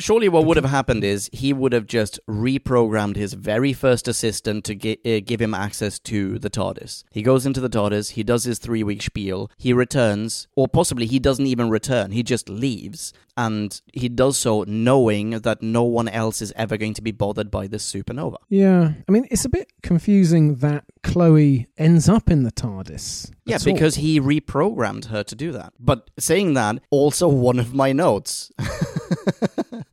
Surely, 0.00 0.28
what 0.28 0.44
would 0.44 0.56
have 0.56 0.70
happened 0.70 1.02
is 1.02 1.28
he 1.32 1.52
would 1.52 1.72
have 1.72 1.86
just 1.86 2.20
reprogrammed 2.28 3.16
his 3.16 3.32
very 3.32 3.72
first 3.72 4.06
assistant 4.06 4.64
to 4.64 4.74
uh, 4.74 5.20
give 5.24 5.42
him 5.42 5.54
access 5.54 5.98
to 5.98 6.38
the 6.38 6.48
TARDIS. 6.48 7.02
He 7.10 7.20
goes 7.20 7.44
into 7.44 7.60
the 7.60 7.68
TARDIS, 7.68 8.10
he 8.10 8.22
does 8.22 8.44
his 8.44 8.60
three 8.60 8.84
week 8.84 9.02
spiel, 9.02 9.50
he 9.56 9.72
returns, 9.72 10.46
or 10.54 10.68
possibly 10.68 11.06
he 11.06 11.18
doesn't 11.18 11.46
even 11.46 11.68
return, 11.68 12.12
he 12.12 12.22
just 12.22 12.48
leaves. 12.48 13.12
And 13.46 13.80
he 13.92 14.08
does 14.08 14.36
so 14.36 14.64
knowing 14.66 15.30
that 15.46 15.62
no 15.62 15.84
one 15.84 16.08
else 16.08 16.42
is 16.42 16.52
ever 16.56 16.76
going 16.76 16.94
to 16.94 17.02
be 17.02 17.12
bothered 17.12 17.50
by 17.50 17.64
this 17.68 17.84
supernova. 17.92 18.36
yeah 18.48 18.92
i 19.08 19.12
mean 19.12 19.24
it's 19.30 19.44
a 19.44 19.48
bit 19.48 19.66
confusing 19.90 20.56
that 20.56 20.82
chloe 21.04 21.68
ends 21.86 22.08
up 22.08 22.28
in 22.34 22.42
the 22.42 22.50
tardis 22.52 23.30
Yeah, 23.46 23.54
at 23.56 23.66
all. 23.66 23.72
because 23.72 23.94
he 24.04 24.20
reprogrammed 24.20 25.06
her 25.14 25.22
to 25.30 25.34
do 25.44 25.52
that. 25.52 25.72
But 25.78 26.10
saying 26.18 26.54
that, 26.54 26.74
also 26.90 27.28
one 27.28 27.58
of 27.64 27.72
my 27.82 27.92
notes. 27.92 28.50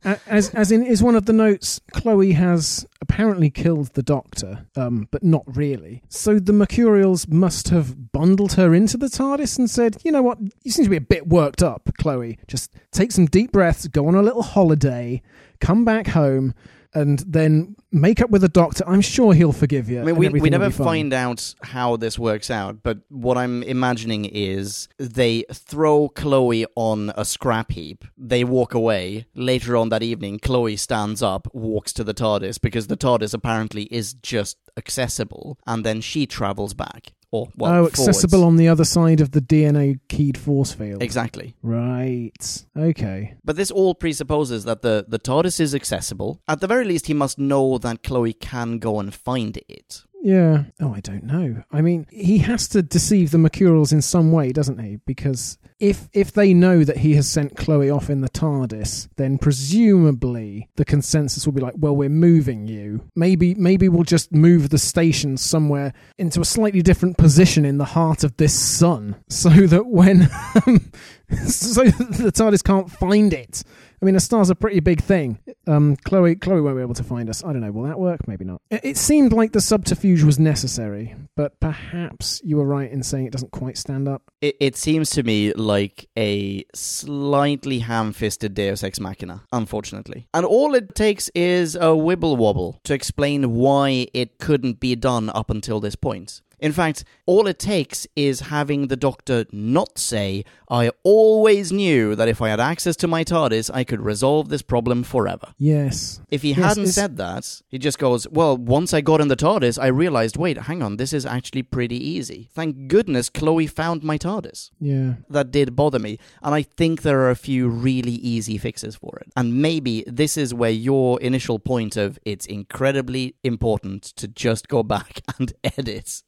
As 0.06 0.50
as 0.50 0.70
in 0.70 0.84
is 0.84 1.02
one 1.02 1.16
of 1.16 1.26
the 1.26 1.32
notes 1.32 1.80
chloe 1.92 2.32
has 2.32 2.86
apparently 3.00 3.50
killed 3.50 3.88
the 3.94 4.02
doctor 4.02 4.66
um 4.76 5.08
but 5.10 5.22
not 5.22 5.44
really. 5.56 6.02
So 6.08 6.38
the 6.38 6.52
mercurials 6.52 7.26
must 7.28 7.68
have 7.70 8.12
bundled 8.12 8.52
her 8.52 8.74
into 8.74 8.96
the 8.96 9.06
tardis 9.08 9.58
and 9.58 9.68
said 9.68 9.96
you 10.04 10.12
know 10.12 10.22
what? 10.22 10.38
You 10.62 10.70
seem 10.70 10.84
to 10.84 10.90
be 10.90 10.96
a 10.96 11.00
bit 11.00 11.28
worked 11.28 11.62
up 11.62 11.90
chloe. 11.98 12.38
Just 12.46 12.72
take 12.92 13.10
some 13.10 13.26
deep 13.26 13.52
breaths 13.52 13.86
go 13.88 14.06
on 14.06 14.14
a 14.14 14.22
little 14.22 14.42
holiday 14.42 15.22
come 15.60 15.84
back 15.84 16.08
home 16.08 16.54
and 16.96 17.18
then 17.20 17.76
make 17.92 18.20
up 18.22 18.30
with 18.30 18.42
the 18.42 18.48
doctor 18.48 18.82
i'm 18.86 19.00
sure 19.00 19.34
he'll 19.34 19.52
forgive 19.52 19.88
you 19.88 20.00
I 20.00 20.04
mean, 20.04 20.16
we, 20.16 20.28
we 20.28 20.50
never 20.50 20.70
find 20.70 21.12
out 21.12 21.54
how 21.62 21.96
this 21.96 22.18
works 22.18 22.50
out, 22.50 22.82
but 22.82 22.98
what 23.08 23.36
I'm 23.36 23.62
imagining 23.62 24.24
is 24.24 24.88
they 24.98 25.44
throw 25.52 26.08
Chloe 26.08 26.66
on 26.74 27.12
a 27.16 27.24
scrap 27.24 27.72
heap. 27.72 28.04
They 28.16 28.44
walk 28.44 28.74
away. 28.74 29.26
Later 29.34 29.76
on 29.76 29.88
that 29.90 30.02
evening, 30.02 30.38
Chloe 30.38 30.76
stands 30.76 31.22
up, 31.22 31.48
walks 31.52 31.92
to 31.94 32.04
the 32.04 32.14
TARDIS 32.14 32.60
because 32.60 32.86
the 32.86 32.96
TARDIS 32.96 33.34
apparently 33.34 33.84
is 33.84 34.14
just 34.14 34.58
accessible, 34.76 35.58
and 35.66 35.84
then 35.84 36.00
she 36.00 36.26
travels 36.26 36.74
back. 36.74 37.12
Or, 37.32 37.48
well, 37.56 37.72
oh 37.72 37.86
accessible 37.86 38.38
forwards. 38.38 38.46
on 38.52 38.56
the 38.56 38.68
other 38.68 38.84
side 38.84 39.20
of 39.20 39.32
the 39.32 39.40
dna 39.40 39.98
keyed 40.08 40.38
force 40.38 40.72
field 40.72 41.02
Exactly. 41.02 41.54
right 41.62 42.64
okay 42.76 43.34
But 43.44 43.56
this 43.56 43.70
all 43.70 43.94
presupposes 43.94 44.64
that 44.64 44.82
the, 44.82 45.04
the 45.08 45.18
TARDIS 45.18 45.60
is 45.60 45.74
accessible. 45.74 46.40
At 46.48 46.60
the 46.60 46.66
very 46.66 46.84
least, 46.84 47.06
he 47.08 47.14
must 47.14 47.38
know 47.38 47.78
that 47.78 48.02
Chloe 48.02 48.32
can 48.32 48.78
go 48.78 49.00
and 49.00 49.12
find 49.12 49.56
it. 49.68 50.04
Yeah. 50.22 50.64
Oh, 50.80 50.92
I 50.92 51.00
don't 51.00 51.24
know. 51.24 51.62
I 51.70 51.82
mean, 51.82 52.06
he 52.10 52.38
has 52.38 52.68
to 52.68 52.82
deceive 52.82 53.30
the 53.30 53.38
Mercurials 53.38 53.92
in 53.92 54.02
some 54.02 54.32
way, 54.32 54.50
doesn't 54.50 54.78
he? 54.78 54.96
Because 55.06 55.58
if 55.78 56.08
if 56.12 56.32
they 56.32 56.54
know 56.54 56.84
that 56.84 56.98
he 56.98 57.14
has 57.14 57.28
sent 57.28 57.56
Chloe 57.56 57.90
off 57.90 58.08
in 58.08 58.22
the 58.22 58.28
TARDIS, 58.30 59.08
then 59.16 59.38
presumably 59.38 60.68
the 60.76 60.84
consensus 60.84 61.46
will 61.46 61.52
be 61.52 61.60
like, 61.60 61.74
"Well, 61.76 61.94
we're 61.94 62.08
moving 62.08 62.66
you. 62.66 63.02
Maybe 63.14 63.54
maybe 63.54 63.88
we'll 63.88 64.04
just 64.04 64.32
move 64.32 64.70
the 64.70 64.78
station 64.78 65.36
somewhere 65.36 65.92
into 66.18 66.40
a 66.40 66.44
slightly 66.46 66.82
different 66.82 67.18
position 67.18 67.64
in 67.64 67.78
the 67.78 67.84
heart 67.84 68.24
of 68.24 68.36
this 68.36 68.58
sun, 68.58 69.16
so 69.28 69.50
that 69.50 69.86
when 69.86 70.22
so 71.46 71.84
that 71.84 72.08
the 72.18 72.32
TARDIS 72.32 72.64
can't 72.64 72.90
find 72.90 73.32
it." 73.32 73.62
I 74.00 74.04
mean, 74.04 74.16
a 74.16 74.20
star's 74.20 74.50
a 74.50 74.54
pretty 74.54 74.80
big 74.80 75.02
thing. 75.02 75.38
Um, 75.66 75.96
Chloe, 75.96 76.36
Chloe 76.36 76.60
won't 76.60 76.76
be 76.76 76.82
able 76.82 76.94
to 76.94 77.04
find 77.04 77.28
us. 77.30 77.42
I 77.42 77.52
don't 77.52 77.60
know. 77.60 77.72
Will 77.72 77.84
that 77.84 77.98
work? 77.98 78.28
Maybe 78.28 78.44
not. 78.44 78.60
It, 78.70 78.96
seemed 78.96 79.32
like 79.32 79.52
the 79.52 79.60
subterfuge 79.60 80.22
was 80.22 80.38
necessary, 80.38 81.14
but 81.36 81.58
perhaps 81.60 82.40
you 82.44 82.56
were 82.56 82.64
right 82.64 82.90
in 82.90 83.02
saying 83.02 83.26
it 83.26 83.32
doesn't 83.32 83.52
quite 83.52 83.78
stand 83.78 84.08
up. 84.08 84.22
It, 84.40 84.56
it 84.60 84.76
seems 84.76 85.10
to 85.10 85.22
me 85.22 85.52
like 85.52 86.08
a 86.18 86.64
slightly 86.74 87.80
ham-fisted 87.80 88.54
Deus 88.54 88.82
Ex 88.82 89.00
Machina, 89.00 89.42
unfortunately. 89.52 90.28
And 90.34 90.44
all 90.46 90.74
it 90.74 90.94
takes 90.94 91.28
is 91.34 91.74
a 91.74 91.94
wibble 91.94 92.36
wobble 92.36 92.80
to 92.84 92.94
explain 92.94 93.54
why 93.54 94.08
it 94.12 94.38
couldn't 94.38 94.80
be 94.80 94.94
done 94.96 95.30
up 95.30 95.50
until 95.50 95.80
this 95.80 95.96
point. 95.96 96.42
In 96.60 96.72
fact, 96.72 97.04
all 97.26 97.46
it 97.46 97.58
takes 97.58 98.06
is 98.16 98.40
having 98.40 98.88
the 98.88 98.96
Doctor 98.96 99.44
not 99.52 99.98
say, 99.98 100.44
I 100.70 100.90
always 101.02 101.70
knew 101.72 102.14
that 102.16 102.28
if 102.28 102.40
I 102.42 102.48
had 102.48 102.60
access 102.60 102.96
to 102.96 103.06
my 103.08 103.24
TARDIS, 103.24 103.70
I 103.72 103.84
could 103.84 104.00
resolve 104.00 104.48
this 104.48 104.62
problem 104.62 105.02
forever. 105.04 105.48
Yes. 105.58 106.20
If 106.30 106.42
he 106.42 106.50
Yes, 106.50 106.58
hadn't 106.58 106.82
it's- 106.84 106.94
said 106.94 107.16
that, 107.18 107.62
he 107.68 107.78
just 107.78 107.98
goes, 107.98 108.26
Well, 108.28 108.56
once 108.56 108.92
I 108.94 109.00
got 109.00 109.20
in 109.20 109.28
the 109.28 109.36
TARDIS, 109.36 109.78
I 109.80 109.88
realized, 109.88 110.36
wait, 110.36 110.56
hang 110.58 110.82
on, 110.82 110.96
this 110.96 111.12
is 111.12 111.26
actually 111.26 111.62
pretty 111.62 111.96
easy. 111.96 112.48
Thank 112.54 112.88
goodness 112.88 113.28
Chloe 113.30 113.66
found 113.66 114.02
my 114.02 114.16
TARDIS. 114.18 114.70
Yeah. 114.80 115.14
That 115.28 115.50
did 115.50 115.76
bother 115.76 115.98
me, 115.98 116.18
and 116.42 116.54
I 116.54 116.62
think 116.62 117.02
there 117.02 117.20
are 117.20 117.30
a 117.30 117.36
few 117.36 117.68
really 117.68 118.12
easy 118.14 118.58
fixes 118.58 118.96
for 118.96 119.18
it. 119.18 119.30
And 119.36 119.60
maybe 119.62 120.04
this 120.06 120.36
is 120.36 120.54
where 120.54 120.70
your 120.70 121.20
initial 121.20 121.58
point 121.58 121.96
of 121.96 122.18
it's 122.24 122.46
incredibly 122.46 123.34
important 123.44 124.02
to 124.16 124.26
just 124.28 124.68
go 124.68 124.82
back 124.82 125.20
and 125.38 125.52
edit. 125.62 126.22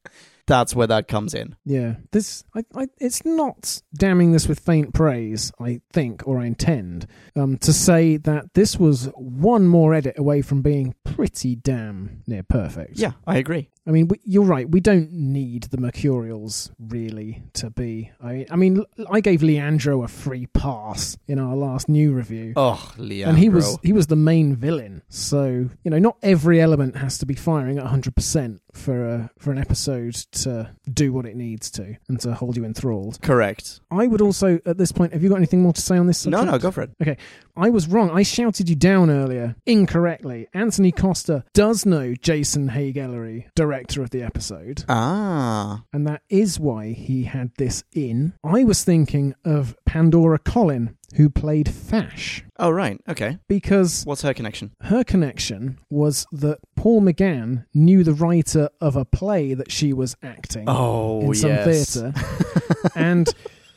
That's 0.49 0.75
where 0.75 0.87
that 0.87 1.09
comes 1.09 1.35
in. 1.35 1.57
Yeah, 1.65 1.97
this 2.11 2.43
I, 2.55 2.65
I, 2.75 2.87
it's 2.99 3.25
not 3.25 3.83
damning 3.95 4.33
this 4.33 4.49
with 4.49 4.59
faint 4.59 4.95
praise, 4.95 5.53
I 5.61 5.83
think, 5.93 6.27
or 6.27 6.41
I 6.41 6.47
intend 6.47 7.07
um, 7.37 7.59
to 7.59 7.73
say 7.73 8.17
that 8.17 8.55
this 8.55 8.79
was 8.79 9.11
one 9.15 9.69
more 9.69 9.95
edit 9.95 10.19
away 10.19 10.41
from 10.43 10.63
being 10.63 10.95
pretty 11.05 11.55
damn 11.55 12.23
near 12.27 12.43
perfect. 12.43 12.99
Yeah, 12.99 13.13
I 13.27 13.37
agree. 13.37 13.69
I 13.89 13.91
mean, 13.91 14.09
we, 14.09 14.21
you're 14.23 14.45
right. 14.45 14.69
We 14.69 14.81
don't 14.81 15.11
need 15.11 15.65
the 15.65 15.79
Mercurials 15.79 16.71
really 16.79 17.43
to 17.55 17.71
be. 17.71 18.11
I, 18.23 18.45
I 18.51 18.57
mean, 18.57 18.85
I 19.11 19.21
gave 19.21 19.43
Leandro 19.43 20.03
a 20.03 20.09
free 20.09 20.45
pass 20.47 21.17
in 21.27 21.39
our 21.39 21.57
last 21.57 21.89
new 21.89 22.13
review. 22.13 22.53
Oh, 22.55 22.93
Leandro. 22.99 23.31
And 23.31 23.39
he 23.39 23.49
was 23.49 23.79
he 23.83 23.95
was 23.95 24.07
the 24.09 24.17
main 24.17 24.55
villain, 24.57 25.03
so 25.09 25.71
you 25.83 25.91
know 25.91 25.99
not 25.99 26.19
every 26.23 26.61
element 26.61 26.97
has 26.97 27.17
to 27.19 27.27
be 27.27 27.35
firing 27.35 27.79
at 27.79 27.87
hundred 27.87 28.15
percent 28.15 28.61
for 28.75 29.09
a 29.09 29.31
for 29.39 29.53
an 29.53 29.59
episode 29.59 30.15
to 30.33 30.71
do 30.93 31.13
what 31.13 31.25
it 31.25 31.35
needs 31.35 31.71
to 31.71 31.97
and 32.09 32.21
to 32.21 32.35
hold 32.35 32.57
you 32.59 32.65
enthralled. 32.67 33.21
correct. 33.23 33.81
I 33.91 34.07
would 34.07 34.21
also 34.21 34.59
at 34.67 34.77
this 34.77 34.93
point. 34.93 35.15
Have 35.15 35.23
you 35.23 35.31
got 35.31 35.37
anything 35.37 35.63
more 35.63 35.73
to 35.73 35.81
say 35.81 35.97
on 35.97 36.07
this? 36.07 36.27
No, 36.27 36.39
Subject? 36.39 36.53
no, 36.53 36.59
go 36.59 36.71
for 36.71 36.83
it. 36.83 36.91
Okay, 37.01 37.17
I 37.57 37.71
was 37.71 37.89
wrong. 37.89 38.11
I 38.11 38.23
shouted 38.23 38.69
you 38.69 38.77
down 38.77 39.09
earlier 39.09 39.57
incorrectly. 39.65 40.47
Anthony 40.53 40.93
Costa 40.93 41.45
does 41.55 41.87
know 41.87 42.15
Jason 42.15 42.69
Haigh-Ellery, 42.69 43.49
director 43.79 44.03
of 44.03 44.11
the 44.11 44.23
episode, 44.23 44.85
Ah, 44.89 45.85
and 45.93 46.07
that 46.07 46.23
is 46.29 46.59
why 46.59 46.93
he 46.93 47.25
had 47.25 47.53
this 47.59 47.85
in. 47.95 48.33
I 48.45 48.65
was 48.65 48.83
thinking 48.85 49.35
of 49.45 49.77
Pandora 49.87 50.39
Colin, 50.39 50.97
who 51.15 51.31
played 51.31 51.69
Fash, 51.69 52.45
oh 52.59 52.71
right, 52.71 53.01
okay. 53.09 53.39
because 53.49 54.05
What's 54.05 54.23
her 54.23 54.35
connection? 54.35 54.73
her 54.83 55.05
connection 55.05 55.79
was 55.91 56.27
that 56.33 56.59
Paul 56.77 57.03
McGann 57.03 57.65
knew 57.75 58.03
the 58.05 58.15
writer 58.15 58.69
of 58.81 58.97
a 58.97 59.05
play 59.05 59.55
that 59.55 59.71
she 59.71 59.93
was 59.93 60.17
acting 60.23 60.65
Oh, 60.69 61.21
in 61.23 61.35
some 61.35 61.51
yes. 61.51 61.95
theatre. 61.95 62.13
and 62.97 63.29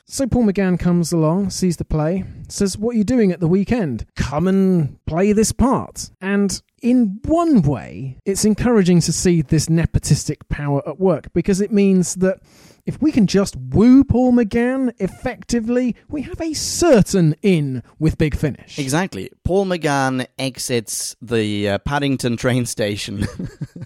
so 0.08 0.28
Paul 0.28 0.44
McGann 0.46 0.78
comes 0.78 1.14
along, 1.14 1.52
sees 1.52 1.78
the 1.78 1.86
play, 1.86 2.26
says, 2.50 2.78
What 2.78 2.96
are 2.96 2.98
you 2.98 3.06
doing 3.06 3.32
at 3.32 3.40
the 3.40 3.48
weekend? 3.48 4.06
Come 4.18 4.48
and 4.50 4.98
play 5.06 5.32
this 5.32 5.54
part. 5.54 6.12
And 6.20 6.62
in 6.82 7.20
one 7.26 7.62
way, 7.62 8.18
it's 8.26 8.46
encouraging 8.46 9.02
to 9.02 9.14
see 9.14 9.42
this 9.42 9.68
nepotistic 9.68 10.48
power 10.50 10.88
at 10.88 11.00
work 11.00 11.32
because 11.34 11.62
it 11.62 11.72
means 11.72 12.16
that 12.16 12.40
if 12.86 13.02
we 13.02 13.12
can 13.12 13.28
just 13.28 13.56
woo 13.56 14.04
Paul 14.04 14.34
McGann 14.34 14.94
effectively, 15.00 15.96
we 16.10 16.24
have 16.24 16.42
a 16.42 16.54
certain 16.54 17.36
in 17.44 17.84
with 18.00 18.18
Big 18.18 18.36
Finish. 18.36 18.80
Exactly. 18.80 19.30
Paul 19.44 19.66
McGann 19.66 20.26
exits 20.40 21.16
the 21.22 21.70
uh, 21.70 21.78
Paddington 21.80 22.38
train 22.38 22.66
station 22.66 23.28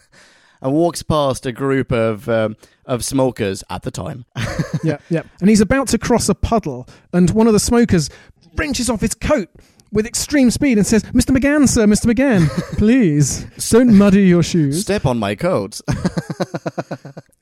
and 0.61 0.73
walks 0.73 1.03
past 1.03 1.45
a 1.45 1.51
group 1.51 1.91
of 1.91 2.29
um, 2.29 2.55
of 2.85 3.03
smokers 3.03 3.63
at 3.69 3.83
the 3.83 3.91
time. 3.91 4.25
yeah, 4.83 4.97
yeah. 5.09 5.23
And 5.41 5.49
he's 5.49 5.61
about 5.61 5.89
to 5.89 5.97
cross 5.97 6.29
a 6.29 6.35
puddle, 6.35 6.87
and 7.11 7.29
one 7.31 7.47
of 7.47 7.53
the 7.53 7.59
smokers 7.59 8.09
wrenches 8.55 8.89
off 8.89 9.01
his 9.01 9.13
coat 9.13 9.49
with 9.91 10.05
extreme 10.05 10.51
speed 10.51 10.77
and 10.77 10.86
says, 10.86 11.03
Mr. 11.03 11.36
McGann, 11.36 11.67
sir, 11.67 11.86
Mr. 11.86 12.11
McGann, 12.11 12.47
please 12.77 13.45
don't 13.69 13.97
muddy 13.97 14.23
your 14.23 14.43
shoes. 14.43 14.81
Step 14.81 15.05
on 15.05 15.17
my 15.17 15.36
coat. 15.36 15.81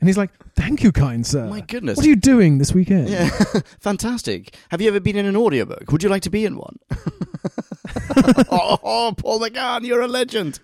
And 0.03 0.09
he's 0.09 0.17
like, 0.17 0.31
Thank 0.57 0.83
you, 0.83 0.91
kind 0.91 1.25
sir. 1.25 1.47
my 1.47 1.61
goodness. 1.61 1.95
What 1.95 2.05
are 2.05 2.09
you 2.09 2.17
doing 2.17 2.57
this 2.57 2.73
weekend? 2.73 3.07
Yeah, 3.07 3.29
fantastic. 3.79 4.53
Have 4.69 4.81
you 4.81 4.89
ever 4.89 4.99
been 4.99 5.15
in 5.15 5.25
an 5.25 5.37
audiobook? 5.37 5.89
Would 5.93 6.03
you 6.03 6.09
like 6.09 6.23
to 6.23 6.29
be 6.29 6.43
in 6.43 6.57
one? 6.57 6.77
oh, 8.51 8.79
oh, 8.83 9.13
Paul 9.17 9.39
McGann, 9.39 9.85
you're 9.85 10.01
a 10.01 10.09
legend. 10.09 10.59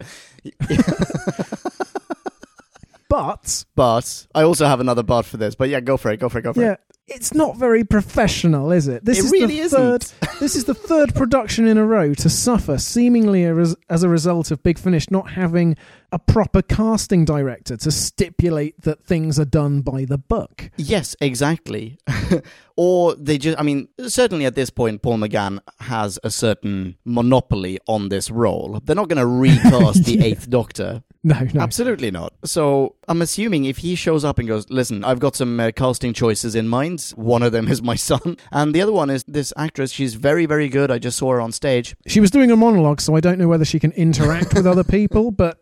But, 3.08 3.64
But 3.76 4.28
I 4.36 4.44
also 4.44 4.66
have 4.66 4.82
another 4.82 5.04
but 5.04 5.24
for 5.24 5.38
this. 5.38 5.56
But 5.56 5.70
yeah, 5.70 5.80
go 5.80 5.96
for 5.96 6.12
it. 6.12 6.20
Go 6.20 6.28
for 6.28 6.40
it. 6.40 6.42
Go 6.42 6.52
for 6.52 6.62
yeah, 6.62 6.74
it. 6.74 6.82
It's 7.12 7.34
not 7.34 7.58
very 7.58 7.84
professional, 7.84 8.72
is 8.72 8.88
it? 8.88 9.04
This 9.06 9.20
It 9.20 9.26
is 9.26 9.32
really 9.32 9.56
the 9.56 9.60
isn't. 9.60 9.80
third. 9.80 10.06
this 10.40 10.56
is 10.56 10.66
the 10.66 10.74
third 10.74 11.14
production 11.16 11.68
in 11.68 11.78
a 11.78 11.86
row 11.86 12.14
to 12.16 12.30
suffer, 12.30 12.78
seemingly 12.78 13.44
as, 13.46 13.76
as 13.90 14.04
a 14.04 14.10
result 14.10 14.52
of 14.52 14.62
Big 14.64 14.78
Finish 14.80 15.10
not 15.12 15.32
having 15.32 15.76
a 16.12 16.18
proper 16.20 16.62
casting 16.64 17.24
director 17.26 17.78
to 17.78 17.92
stipulate 17.92 18.82
that 18.82 19.04
things 19.06 19.40
are 19.40 19.46
done 19.46 19.82
by 19.82 20.06
the 20.06 20.18
book. 20.18 20.72
Yes, 20.78 21.16
exactly. 21.22 21.98
or 22.76 23.16
they 23.16 23.38
just, 23.38 23.60
I 23.60 23.64
mean, 23.64 23.88
certainly 24.08 24.46
at 24.46 24.56
this 24.56 24.70
point, 24.70 25.02
Paul 25.02 25.18
McGann 25.18 25.60
has 25.82 26.18
a 26.24 26.32
certain 26.32 26.98
monopoly 27.06 27.80
on 27.88 28.10
this 28.10 28.32
role. 28.32 28.80
They're 28.84 28.96
not 28.96 29.10
going 29.10 29.18
to 29.20 29.26
recast 29.28 30.06
the 30.06 30.14
Yeah. 30.18 30.24
Eighth 30.26 30.50
Doctor. 30.50 31.04
No, 31.22 31.38
no. 31.54 31.62
Absolutely 31.62 32.12
not. 32.12 32.34
So 32.46 32.96
I'm 33.10 33.22
assuming 33.22 33.66
if 33.66 33.80
he 33.80 33.96
shows 33.96 34.24
up 34.24 34.40
and 34.40 34.48
goes, 34.48 34.70
listen, 34.70 35.04
I've 35.04 35.20
got 35.20 35.36
some 35.36 35.60
uh, 35.60 35.72
casting 35.76 36.14
choices 36.14 36.56
in 36.56 36.68
mind. 36.70 36.99
One 37.16 37.44
of 37.44 37.52
them 37.52 37.68
is 37.68 37.82
my 37.82 37.96
son, 38.10 38.38
and 38.52 38.74
the 38.74 38.82
other 38.82 38.92
one 38.92 39.10
is 39.10 39.24
this 39.26 39.54
actress. 39.58 39.92
She's 39.92 40.16
very, 40.16 40.46
very 40.46 40.70
good. 40.70 40.92
I 40.92 41.00
just 41.00 41.18
saw 41.18 41.32
her 41.32 41.42
on 41.42 41.52
stage. 41.52 41.96
She 42.08 42.20
was 42.20 42.32
doing 42.32 42.52
a 42.52 42.56
monologue, 42.56 43.02
so 43.02 43.16
I 43.16 43.20
don't 43.20 43.38
know 43.38 43.48
whether 43.48 43.66
she 43.66 43.80
can 43.80 43.92
interact 43.94 44.54
with 44.54 44.68
other 44.74 44.84
people, 44.84 45.32
but 45.32 45.60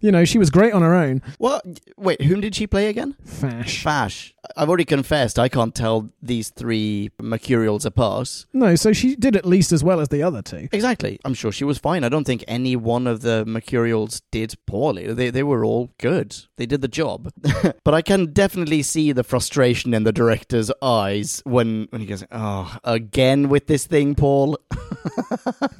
you 0.00 0.12
know, 0.12 0.24
she 0.24 0.38
was 0.38 0.50
great 0.50 0.72
on 0.72 0.82
her 0.82 0.94
own. 0.94 1.22
What? 1.38 1.64
Wait, 1.96 2.22
whom 2.22 2.40
did 2.40 2.54
she 2.54 2.66
play 2.66 2.88
again? 2.88 3.16
Fash. 3.24 3.82
Fash. 3.82 4.34
I've 4.56 4.68
already 4.68 4.84
confessed 4.84 5.38
I 5.38 5.48
can't 5.48 5.74
tell 5.74 6.10
these 6.22 6.50
three 6.50 7.10
Mercurials 7.20 7.84
apart. 7.84 8.46
No, 8.52 8.74
so 8.76 8.92
she 8.92 9.14
did 9.14 9.36
at 9.36 9.44
least 9.44 9.72
as 9.72 9.84
well 9.84 10.00
as 10.00 10.08
the 10.08 10.22
other 10.22 10.42
two. 10.42 10.68
Exactly. 10.72 11.18
I'm 11.24 11.34
sure 11.34 11.52
she 11.52 11.64
was 11.64 11.78
fine. 11.78 12.04
I 12.04 12.08
don't 12.08 12.24
think 12.24 12.44
any 12.48 12.76
one 12.76 13.06
of 13.06 13.20
the 13.20 13.44
Mercurials 13.46 14.22
did 14.30 14.54
poorly. 14.66 15.12
They 15.12 15.30
they 15.30 15.42
were 15.42 15.64
all 15.64 15.90
good. 15.98 16.36
They 16.56 16.66
did 16.66 16.80
the 16.80 16.88
job. 16.88 17.32
but 17.84 17.94
I 17.94 18.02
can 18.02 18.32
definitely 18.32 18.82
see 18.82 19.12
the 19.12 19.24
frustration 19.24 19.94
in 19.94 20.04
the 20.04 20.12
director's 20.12 20.70
eyes 20.82 21.42
when 21.44 21.88
when 21.90 22.00
he 22.00 22.06
goes, 22.06 22.24
"Oh, 22.30 22.76
again 22.84 23.48
with 23.48 23.66
this 23.66 23.86
thing, 23.86 24.14
Paul." 24.14 24.58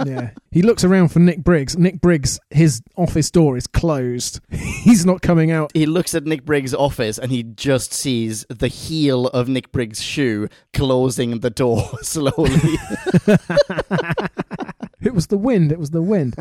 yeah. 0.07 0.31
He 0.51 0.63
looks 0.63 0.85
around 0.85 1.09
for 1.09 1.19
Nick 1.19 1.43
Briggs. 1.45 1.77
Nick 1.77 2.01
Briggs, 2.01 2.39
his 2.51 2.83
office 2.97 3.31
door 3.31 3.57
is 3.57 3.67
closed. 3.67 4.41
He's 4.51 5.05
not 5.05 5.23
coming 5.23 5.51
out. 5.51 5.71
He 5.75 5.87
looks 5.87 6.15
at 6.15 6.25
Nick 6.25 6.45
Briggs' 6.45 6.75
office 6.75 7.19
and 7.19 7.31
he 7.31 7.43
just 7.43 7.93
sees 7.93 8.45
the 8.49 8.69
heel 8.69 9.27
of 9.29 9.49
Nick 9.49 9.73
Briggs' 9.73 10.03
shoe 10.03 10.49
closing 10.73 11.41
the 11.41 11.51
door 11.51 11.91
slowly. 12.03 12.79
It 15.01 15.15
was 15.15 15.29
the 15.29 15.39
wind. 15.39 15.71
It 15.71 15.79
was 15.79 15.91
the 15.91 16.03
wind. 16.03 16.35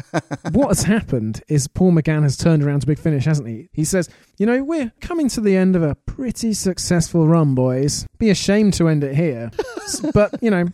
what 0.51 0.69
has 0.69 0.83
happened 0.83 1.43
is 1.47 1.67
Paul 1.67 1.91
McGann 1.91 2.23
has 2.23 2.35
turned 2.35 2.63
around 2.63 2.79
to 2.81 2.87
Big 2.87 2.97
Finish, 2.97 3.25
hasn't 3.25 3.47
he? 3.47 3.69
He 3.71 3.83
says, 3.83 4.09
You 4.37 4.47
know, 4.47 4.63
we're 4.63 4.91
coming 4.99 5.29
to 5.29 5.41
the 5.41 5.55
end 5.55 5.75
of 5.75 5.83
a 5.83 5.93
pretty 5.93 6.53
successful 6.53 7.27
run, 7.27 7.53
boys. 7.53 8.07
Be 8.17 8.31
ashamed 8.31 8.73
to 8.73 8.87
end 8.87 9.03
it 9.03 9.15
here. 9.15 9.51
But, 10.11 10.41
you 10.41 10.49
know, 10.49 10.65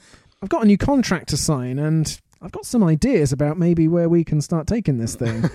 I've 0.43 0.49
got 0.49 0.63
a 0.63 0.67
new 0.67 0.77
contract 0.77 1.29
to 1.29 1.37
sign 1.37 1.79
and 1.79 2.19
I've 2.41 2.51
got 2.51 2.65
some 2.65 2.83
ideas 2.83 3.31
about 3.31 3.57
maybe 3.57 3.87
where 3.87 4.09
we 4.09 4.25
can 4.25 4.41
start 4.41 4.67
taking 4.67 4.97
this 4.97 5.15
thing. 5.15 5.49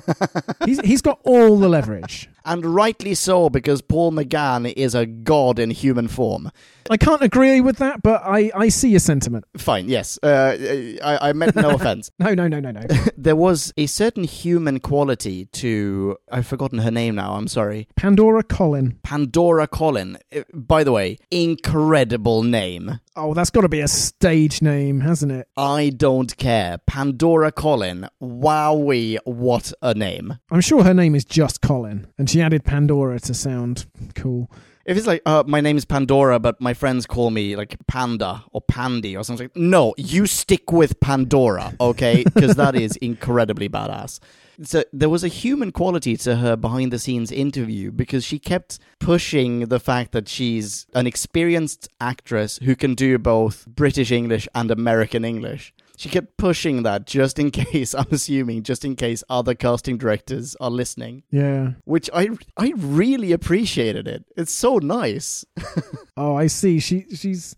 he's, 0.64 0.78
he's 0.82 1.02
got 1.02 1.18
all 1.24 1.58
the 1.58 1.68
leverage. 1.68 2.30
And 2.48 2.64
rightly 2.64 3.14
so 3.14 3.50
because 3.50 3.82
Paul 3.82 4.10
McGann 4.10 4.72
is 4.74 4.94
a 4.94 5.04
god 5.04 5.58
in 5.58 5.68
human 5.68 6.08
form. 6.08 6.50
I 6.90 6.96
can't 6.96 7.20
agree 7.20 7.60
with 7.60 7.76
that, 7.76 8.02
but 8.02 8.22
I, 8.24 8.50
I 8.54 8.70
see 8.70 8.88
your 8.88 9.00
sentiment. 9.00 9.44
Fine, 9.58 9.90
yes. 9.90 10.18
Uh, 10.22 10.96
I, 11.04 11.28
I 11.28 11.32
meant 11.34 11.54
no 11.54 11.70
offense. 11.74 12.10
No, 12.18 12.32
no, 12.32 12.48
no, 12.48 12.60
no, 12.60 12.70
no. 12.70 12.80
there 13.18 13.36
was 13.36 13.74
a 13.76 13.84
certain 13.84 14.24
human 14.24 14.80
quality 14.80 15.44
to. 15.46 16.16
I've 16.32 16.46
forgotten 16.46 16.78
her 16.78 16.90
name 16.90 17.16
now, 17.16 17.34
I'm 17.34 17.48
sorry. 17.48 17.88
Pandora 17.96 18.42
Colin. 18.42 18.98
Pandora 19.02 19.66
Colin. 19.66 20.16
Uh, 20.34 20.44
By 20.54 20.82
the 20.84 20.92
way, 20.92 21.18
incredible 21.30 22.42
name. 22.42 23.00
Oh, 23.16 23.34
that's 23.34 23.50
got 23.50 23.62
to 23.62 23.68
be 23.68 23.80
a 23.80 23.88
stage 23.88 24.62
name, 24.62 25.00
hasn't 25.00 25.32
it? 25.32 25.48
I 25.56 25.90
don't 25.90 26.34
care. 26.36 26.78
Pandora 26.86 27.50
Colin. 27.52 28.08
Wowee, 28.22 29.18
what 29.24 29.72
a 29.82 29.92
name. 29.92 30.38
I'm 30.50 30.60
sure 30.60 30.84
her 30.84 30.94
name 30.94 31.14
is 31.14 31.24
just 31.24 31.60
Colin, 31.60 32.06
and 32.16 32.30
she 32.30 32.37
She 32.38 32.42
added 32.42 32.62
Pandora 32.62 33.18
to 33.18 33.34
sound 33.34 33.86
cool. 34.14 34.48
If 34.84 34.96
it's 34.96 35.08
like, 35.08 35.22
uh, 35.26 35.42
my 35.44 35.60
name 35.60 35.76
is 35.76 35.84
Pandora, 35.84 36.38
but 36.38 36.60
my 36.60 36.72
friends 36.72 37.04
call 37.04 37.30
me 37.30 37.56
like 37.56 37.76
Panda 37.88 38.44
or 38.52 38.60
Pandy 38.60 39.16
or 39.16 39.24
something, 39.24 39.50
no, 39.56 39.92
you 39.96 40.24
stick 40.26 40.70
with 40.70 41.00
Pandora, 41.00 41.74
okay? 41.80 42.22
Because 42.32 42.54
that 42.54 42.76
is 42.76 42.94
incredibly 42.98 43.68
badass. 43.68 44.20
So 44.62 44.84
there 44.92 45.08
was 45.08 45.24
a 45.24 45.28
human 45.28 45.72
quality 45.72 46.16
to 46.18 46.36
her 46.36 46.54
behind 46.54 46.92
the 46.92 47.00
scenes 47.00 47.32
interview 47.32 47.90
because 47.90 48.24
she 48.24 48.38
kept 48.38 48.78
pushing 49.00 49.66
the 49.66 49.80
fact 49.80 50.12
that 50.12 50.28
she's 50.28 50.86
an 50.94 51.08
experienced 51.08 51.88
actress 52.00 52.58
who 52.58 52.76
can 52.76 52.94
do 52.94 53.18
both 53.18 53.66
British 53.66 54.12
English 54.12 54.46
and 54.54 54.70
American 54.70 55.24
English. 55.24 55.74
She 55.98 56.08
kept 56.08 56.36
pushing 56.36 56.84
that 56.84 57.06
just 57.06 57.38
in 57.38 57.50
case, 57.62 57.92
I'm 57.94 58.06
assuming, 58.12 58.62
just 58.62 58.84
in 58.84 58.94
case 58.96 59.24
other 59.28 59.54
casting 59.54 59.98
directors 59.98 60.56
are 60.60 60.70
listening, 60.70 61.24
Yeah. 61.30 61.72
which 61.84 62.08
I 62.14 62.28
I 62.56 62.72
really 62.76 63.32
appreciated 63.32 64.06
it. 64.08 64.24
It's 64.36 64.52
so 64.52 64.78
nice. 64.78 65.44
Oh, 66.16 66.34
I 66.34 66.48
see. 66.48 66.80
She 66.80 67.04
she's 67.14 67.54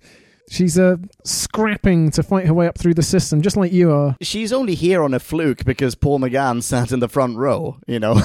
she's 0.51 0.78
uh 0.78 0.96
scrapping 1.24 2.11
to 2.11 2.22
fight 2.22 2.46
her 2.46 2.53
way 2.55 2.66
up 2.66 2.76
through 2.76 2.94
the 2.94 3.03
system, 3.03 3.40
just 3.40 3.57
like 3.57 3.72
you 3.72 3.90
are. 3.92 4.16
She's 4.20 4.53
only 4.53 4.74
here 4.74 5.03
on 5.03 5.14
a 5.14 5.18
fluke 5.20 5.64
because 5.64 5.94
Paul 5.94 6.18
McGann 6.20 6.62
sat 6.62 6.92
in 6.92 7.01
the 7.01 7.09
front 7.09 7.36
row, 7.38 7.78
you 7.86 7.98
know, 7.98 8.20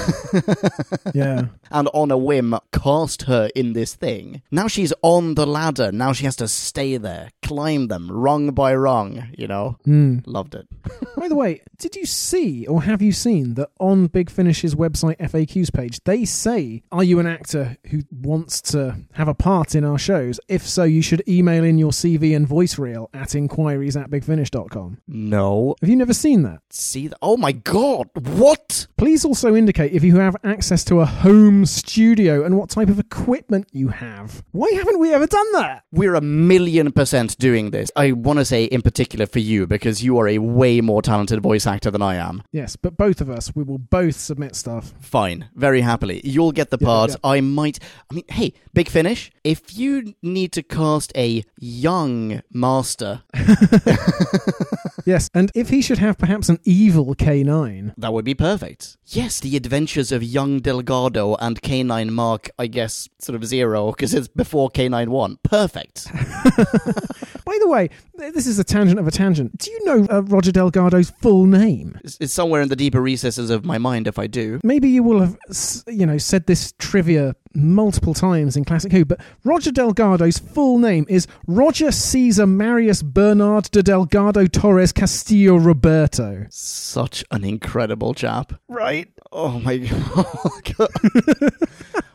Yeah. 1.14 1.46
and 1.70 1.88
on 1.94 2.10
a 2.10 2.18
whim 2.18 2.54
cast 2.72 3.22
her 3.22 3.48
in 3.54 3.72
this 3.72 3.94
thing. 3.94 4.42
Now 4.50 4.68
she's 4.68 4.92
on 5.02 5.34
the 5.34 5.46
ladder. 5.46 5.92
Now 5.92 6.12
she 6.12 6.24
has 6.24 6.36
to 6.36 6.48
stay 6.48 6.96
there, 6.96 7.30
climb 7.42 7.88
them, 7.88 8.10
rung 8.10 8.50
by 8.50 8.74
rung, 8.74 9.28
you 9.38 9.46
know. 9.46 9.76
Hmm. 9.84 10.18
Loved 10.26 10.54
it. 10.54 10.66
By 11.16 11.28
the 11.28 11.34
way, 11.36 11.62
did 11.78 11.96
you 11.96 12.06
see 12.06 12.66
or 12.66 12.82
have 12.82 13.00
you 13.02 13.12
seen 13.12 13.54
that 13.54 13.70
on 13.80 14.06
Big 14.08 14.30
Finish's 14.30 14.74
website 14.74 15.16
FAQs 15.18 15.72
page, 15.72 16.00
they 16.04 16.24
say, 16.24 16.82
Are 16.92 17.04
you 17.04 17.18
an 17.20 17.26
actor 17.26 17.76
who 17.90 18.02
wants 18.10 18.60
to 18.72 18.96
have 19.12 19.28
a 19.28 19.34
part 19.34 19.74
in 19.74 19.84
our 19.84 19.98
shows? 19.98 20.38
If 20.48 20.66
so, 20.66 20.84
you 20.84 21.02
should 21.02 21.22
email 21.28 21.64
in 21.64 21.78
your 21.78 21.90
CV 21.92 22.15
and 22.24 22.46
voice 22.46 22.78
reel 22.78 23.08
at 23.14 23.34
inquiries 23.34 23.96
at 23.96 24.10
bigfinish.com. 24.10 24.98
No. 25.06 25.74
Have 25.80 25.88
you 25.90 25.96
never 25.96 26.14
seen 26.14 26.42
that? 26.42 26.60
See, 26.70 27.02
th- 27.02 27.14
oh 27.22 27.36
my 27.36 27.52
god, 27.52 28.08
what? 28.14 28.86
Please 28.96 29.24
also 29.24 29.54
indicate 29.54 29.92
if 29.92 30.02
you 30.02 30.16
have 30.16 30.36
access 30.44 30.84
to 30.84 31.00
a 31.00 31.04
home 31.06 31.66
studio 31.66 32.44
and 32.44 32.56
what 32.56 32.70
type 32.70 32.88
of 32.88 32.98
equipment 32.98 33.68
you 33.72 33.88
have. 33.88 34.42
Why 34.52 34.70
haven't 34.74 34.98
we 34.98 35.12
ever 35.12 35.26
done 35.26 35.52
that? 35.52 35.84
We're 35.92 36.14
a 36.14 36.20
million 36.20 36.92
percent 36.92 37.36
doing 37.38 37.70
this. 37.70 37.90
I 37.96 38.12
want 38.12 38.38
to 38.38 38.44
say 38.44 38.64
in 38.64 38.82
particular 38.82 39.26
for 39.26 39.38
you 39.40 39.66
because 39.66 40.02
you 40.02 40.18
are 40.18 40.28
a 40.28 40.38
way 40.38 40.80
more 40.80 41.02
talented 41.02 41.40
voice 41.42 41.66
actor 41.66 41.90
than 41.90 42.02
I 42.02 42.16
am. 42.16 42.42
Yes, 42.52 42.76
but 42.76 42.96
both 42.96 43.20
of 43.20 43.28
us, 43.30 43.54
we 43.54 43.62
will 43.62 43.78
both 43.78 44.16
submit 44.16 44.56
stuff. 44.56 44.94
Fine, 45.00 45.48
very 45.54 45.80
happily. 45.82 46.20
You'll 46.24 46.52
get 46.52 46.70
the 46.70 46.78
Yeah, 46.80 46.86
part. 46.86 47.10
yeah. 47.10 47.16
I 47.24 47.40
might. 47.40 47.78
I 48.10 48.14
mean, 48.14 48.24
hey, 48.28 48.54
big 48.72 48.88
finish. 48.88 49.30
If 49.44 49.76
you 49.78 50.14
need 50.22 50.52
to 50.52 50.62
cast 50.62 51.12
a 51.16 51.44
young 51.58 52.05
master, 52.50 53.22
Yes, 55.06 55.30
and 55.32 55.52
if 55.54 55.68
he 55.68 55.82
should 55.82 55.98
have 55.98 56.18
perhaps 56.18 56.48
an 56.48 56.58
evil 56.64 57.14
K9, 57.14 57.94
that 57.96 58.12
would 58.12 58.24
be 58.24 58.34
perfect. 58.34 58.96
Yes, 59.06 59.38
the 59.38 59.56
adventures 59.56 60.10
of 60.10 60.20
young 60.20 60.58
Delgado 60.58 61.36
and 61.36 61.62
K9 61.62 62.10
Mark, 62.10 62.50
I 62.58 62.66
guess, 62.66 63.08
sort 63.20 63.36
of 63.36 63.46
zero, 63.46 63.92
because 63.92 64.12
it's 64.12 64.26
before 64.26 64.68
K9 64.68 65.06
1. 65.06 65.38
Perfect. 65.44 66.08
By 66.12 67.56
the 67.60 67.68
way, 67.68 67.90
this 68.16 68.48
is 68.48 68.58
a 68.58 68.64
tangent 68.64 68.98
of 68.98 69.06
a 69.06 69.12
tangent. 69.12 69.56
Do 69.58 69.70
you 69.70 69.84
know 69.84 70.06
uh, 70.10 70.22
Roger 70.24 70.50
Delgado's 70.50 71.10
full 71.10 71.46
name? 71.46 72.00
It's, 72.02 72.18
it's 72.20 72.32
somewhere 72.32 72.60
in 72.60 72.68
the 72.68 72.74
deeper 72.74 73.00
recesses 73.00 73.48
of 73.50 73.64
my 73.64 73.78
mind 73.78 74.08
if 74.08 74.18
I 74.18 74.26
do. 74.26 74.58
Maybe 74.64 74.88
you 74.88 75.04
will 75.04 75.20
have, 75.20 75.38
you 75.86 76.04
know, 76.04 76.18
said 76.18 76.46
this 76.46 76.74
trivia 76.78 77.36
multiple 77.54 78.14
times 78.14 78.56
in 78.56 78.64
Classic 78.64 78.90
Who, 78.92 79.04
but 79.04 79.20
Roger 79.44 79.70
Delgado's 79.70 80.38
full 80.38 80.78
name 80.78 81.06
is 81.08 81.26
Roger 81.46 81.92
Caesar 81.92 82.46
Marius 82.46 83.02
Bernard 83.02 83.70
de 83.70 83.82
Delgado 83.82 84.46
Torres 84.46 84.92
Castillo 84.96 85.56
Roberto. 85.56 86.46
Such 86.50 87.22
an 87.30 87.44
incredible 87.44 88.14
chap. 88.14 88.54
Right. 88.66 89.08
Oh 89.30 89.58
my 89.60 89.76
god. 90.78 90.90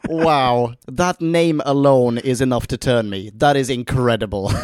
wow. 0.09 0.73
That 0.87 1.21
name 1.21 1.61
alone 1.65 2.17
is 2.17 2.41
enough 2.41 2.65
to 2.67 2.77
turn 2.77 3.09
me. 3.09 3.31
That 3.35 3.55
is 3.55 3.69
incredible. 3.69 4.51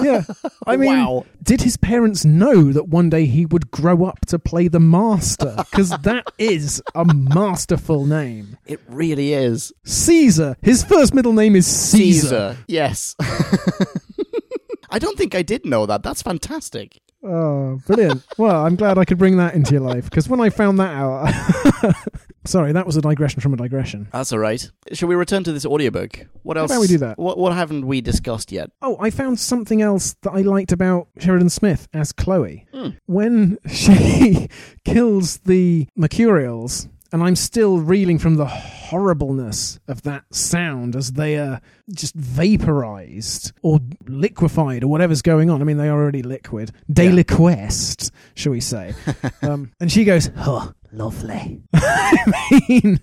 Yeah. 0.00 0.22
I 0.64 0.76
mean, 0.76 0.90
Wow. 0.90 1.24
did 1.42 1.60
his 1.62 1.76
parents 1.76 2.24
know 2.24 2.72
that 2.72 2.86
one 2.88 3.10
day 3.10 3.26
he 3.26 3.46
would 3.46 3.68
grow 3.72 4.04
up 4.04 4.20
to 4.26 4.38
play 4.38 4.68
the 4.68 4.78
master? 4.78 5.54
Because 5.56 5.90
that 5.90 6.24
is 6.38 6.80
a 6.94 7.04
masterful 7.04 8.06
name. 8.06 8.56
It 8.64 8.80
really 8.88 9.32
is. 9.34 9.72
Caesar. 9.84 10.56
His 10.62 10.84
first 10.84 11.14
middle 11.14 11.32
name 11.32 11.56
is 11.56 11.66
Caesar. 11.66 12.26
Caesar. 12.28 12.56
Yes. 12.68 13.16
I 14.90 15.00
don't 15.00 15.18
think 15.18 15.34
I 15.34 15.42
did 15.42 15.66
know 15.66 15.84
that. 15.86 16.04
That's 16.04 16.22
fantastic. 16.22 17.00
Oh, 17.22 17.80
brilliant. 17.86 18.24
well, 18.38 18.64
I'm 18.64 18.76
glad 18.76 18.96
I 18.98 19.04
could 19.04 19.18
bring 19.18 19.36
that 19.38 19.54
into 19.54 19.72
your 19.72 19.82
life 19.82 20.04
because 20.04 20.28
when 20.28 20.40
I 20.40 20.50
found 20.50 20.78
that 20.78 20.94
out. 20.94 21.94
Sorry, 22.48 22.72
that 22.72 22.86
was 22.86 22.96
a 22.96 23.02
digression 23.02 23.42
from 23.42 23.52
a 23.52 23.58
digression. 23.58 24.08
That's 24.10 24.32
all 24.32 24.38
right. 24.38 24.70
Shall 24.92 25.08
we 25.08 25.14
return 25.16 25.44
to 25.44 25.52
this 25.52 25.66
audiobook? 25.66 26.26
What 26.44 26.56
else? 26.56 26.70
about 26.70 26.80
we 26.80 26.86
do 26.86 26.96
that? 26.98 27.18
What, 27.18 27.36
what 27.36 27.52
haven't 27.52 27.86
we 27.86 28.00
discussed 28.00 28.50
yet? 28.52 28.70
Oh, 28.80 28.96
I 29.00 29.10
found 29.10 29.38
something 29.38 29.82
else 29.82 30.14
that 30.22 30.30
I 30.30 30.40
liked 30.40 30.72
about 30.72 31.08
Sheridan 31.18 31.50
Smith 31.50 31.88
as 31.92 32.10
Chloe. 32.12 32.66
Hmm. 32.72 32.90
When 33.04 33.58
she 33.70 34.48
kills 34.86 35.38
the 35.38 35.88
Mercurials, 35.94 36.88
and 37.12 37.22
I'm 37.22 37.36
still 37.36 37.78
reeling 37.78 38.18
from 38.18 38.34
the 38.34 38.46
horribleness 38.46 39.78
of 39.88 40.02
that 40.02 40.24
sound 40.34 40.94
as 40.94 41.12
they 41.12 41.36
are 41.38 41.60
just 41.90 42.14
vaporized 42.14 43.52
or 43.62 43.80
liquefied 44.06 44.84
or 44.84 44.88
whatever's 44.88 45.22
going 45.22 45.50
on. 45.50 45.60
I 45.60 45.64
mean, 45.64 45.78
they 45.78 45.88
are 45.88 46.00
already 46.00 46.22
liquid. 46.22 46.72
Deliquest, 46.90 48.10
shall 48.34 48.52
we 48.52 48.60
say. 48.60 48.94
um, 49.42 49.72
and 49.80 49.90
she 49.90 50.04
goes, 50.04 50.30
huh, 50.36 50.72
lovely. 50.92 51.62
I 51.74 52.62
mean, 52.68 53.00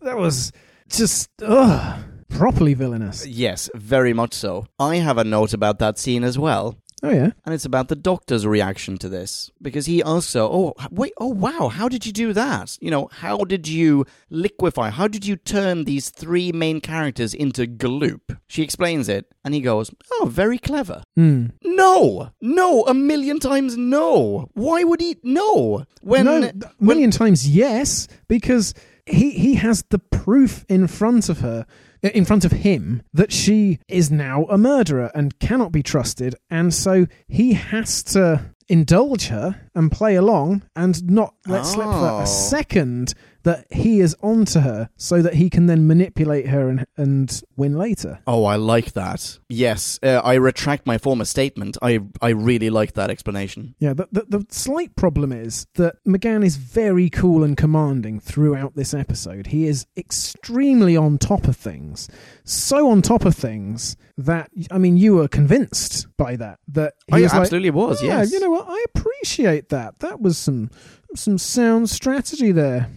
that 0.00 0.16
was 0.16 0.52
just, 0.88 1.30
ugh, 1.42 2.00
properly 2.28 2.74
villainous. 2.74 3.26
Yes, 3.26 3.68
very 3.74 4.12
much 4.12 4.34
so. 4.34 4.66
I 4.78 4.96
have 4.96 5.18
a 5.18 5.24
note 5.24 5.54
about 5.54 5.78
that 5.80 5.98
scene 5.98 6.22
as 6.24 6.38
well. 6.38 6.78
Oh, 7.04 7.10
yeah. 7.10 7.30
And 7.44 7.54
it's 7.54 7.66
about 7.66 7.88
the 7.88 7.96
doctor's 7.96 8.46
reaction 8.46 8.96
to 8.98 9.10
this. 9.10 9.50
Because 9.60 9.84
he 9.84 10.02
asks 10.02 10.32
her, 10.32 10.40
Oh, 10.40 10.72
wait, 10.90 11.12
oh, 11.18 11.28
wow, 11.28 11.68
how 11.68 11.86
did 11.86 12.06
you 12.06 12.12
do 12.12 12.32
that? 12.32 12.78
You 12.80 12.90
know, 12.90 13.08
how 13.12 13.44
did 13.44 13.68
you 13.68 14.06
liquefy? 14.30 14.88
How 14.88 15.06
did 15.06 15.26
you 15.26 15.36
turn 15.36 15.84
these 15.84 16.08
three 16.08 16.50
main 16.50 16.80
characters 16.80 17.34
into 17.34 17.66
gloop? 17.66 18.38
She 18.46 18.62
explains 18.62 19.10
it, 19.10 19.26
and 19.44 19.52
he 19.52 19.60
goes, 19.60 19.90
Oh, 20.12 20.28
very 20.30 20.56
clever. 20.56 21.02
Hmm. 21.14 21.48
No! 21.62 22.30
No! 22.40 22.84
A 22.86 22.94
million 22.94 23.38
times 23.38 23.76
no! 23.76 24.48
Why 24.54 24.82
would 24.82 25.02
he? 25.02 25.18
No! 25.22 25.84
When. 26.00 26.24
no, 26.24 26.42
a 26.42 26.52
million 26.80 27.10
times 27.10 27.46
yes, 27.46 28.08
because 28.28 28.72
he 29.06 29.32
he 29.32 29.54
has 29.56 29.84
the 29.90 29.98
proof 29.98 30.64
in 30.68 30.86
front 30.86 31.28
of 31.28 31.40
her, 31.40 31.66
in 32.12 32.24
front 32.24 32.44
of 32.44 32.52
him, 32.52 33.02
that 33.12 33.32
she 33.32 33.78
is 33.88 34.10
now 34.10 34.44
a 34.44 34.58
murderer 34.58 35.10
and 35.14 35.38
cannot 35.38 35.72
be 35.72 35.82
trusted, 35.82 36.34
and 36.50 36.74
so 36.74 37.06
he 37.28 37.54
has 37.54 38.02
to 38.02 38.52
indulge 38.68 39.28
her 39.28 39.63
and 39.74 39.90
play 39.90 40.14
along 40.16 40.62
and 40.76 41.10
not 41.10 41.34
let 41.46 41.66
slip 41.66 41.86
for 41.86 41.92
Oh. 41.92 42.20
a 42.20 42.26
second 42.26 43.14
that 43.44 43.66
he 43.70 44.00
is 44.00 44.16
onto 44.22 44.60
her 44.60 44.88
so 44.96 45.20
that 45.20 45.34
he 45.34 45.50
can 45.50 45.66
then 45.66 45.86
manipulate 45.86 46.48
her 46.48 46.66
and, 46.70 46.86
and 46.96 47.42
win 47.56 47.76
later. 47.76 48.18
Oh, 48.26 48.46
I 48.46 48.56
like 48.56 48.94
that. 48.94 49.38
Yes, 49.50 49.98
uh, 50.02 50.22
I 50.24 50.34
retract 50.34 50.86
my 50.86 50.96
former 50.96 51.26
statement. 51.26 51.76
I 51.82 52.00
I 52.22 52.30
really 52.30 52.70
like 52.70 52.94
that 52.94 53.10
explanation. 53.10 53.74
Yeah, 53.78 53.92
the, 53.92 54.08
the, 54.10 54.38
the 54.38 54.46
slight 54.48 54.96
problem 54.96 55.30
is 55.30 55.66
that 55.74 55.96
McGann 56.06 56.42
is 56.42 56.56
very 56.56 57.10
cool 57.10 57.44
and 57.44 57.54
commanding 57.54 58.18
throughout 58.18 58.76
this 58.76 58.94
episode. 58.94 59.48
He 59.48 59.66
is 59.66 59.86
extremely 59.94 60.96
on 60.96 61.18
top 61.18 61.46
of 61.46 61.56
things. 61.56 62.08
So 62.44 62.90
on 62.90 63.02
top 63.02 63.26
of 63.26 63.34
things 63.36 63.96
that, 64.16 64.50
I 64.70 64.78
mean, 64.78 64.96
you 64.96 65.16
were 65.16 65.28
convinced 65.28 66.06
by 66.16 66.36
that. 66.36 66.60
That 66.68 66.94
he 67.08 67.16
I 67.16 67.20
was 67.20 67.32
like, 67.32 67.42
absolutely 67.42 67.70
was, 67.70 68.02
yeah, 68.02 68.20
yes. 68.20 68.32
you 68.32 68.40
know 68.40 68.50
what? 68.50 68.66
I 68.68 68.84
appreciate 68.94 69.63
that. 69.70 70.00
That 70.00 70.20
was 70.20 70.38
some 70.38 70.70
some 71.14 71.38
sound 71.38 71.90
strategy 71.90 72.52
there. 72.52 72.90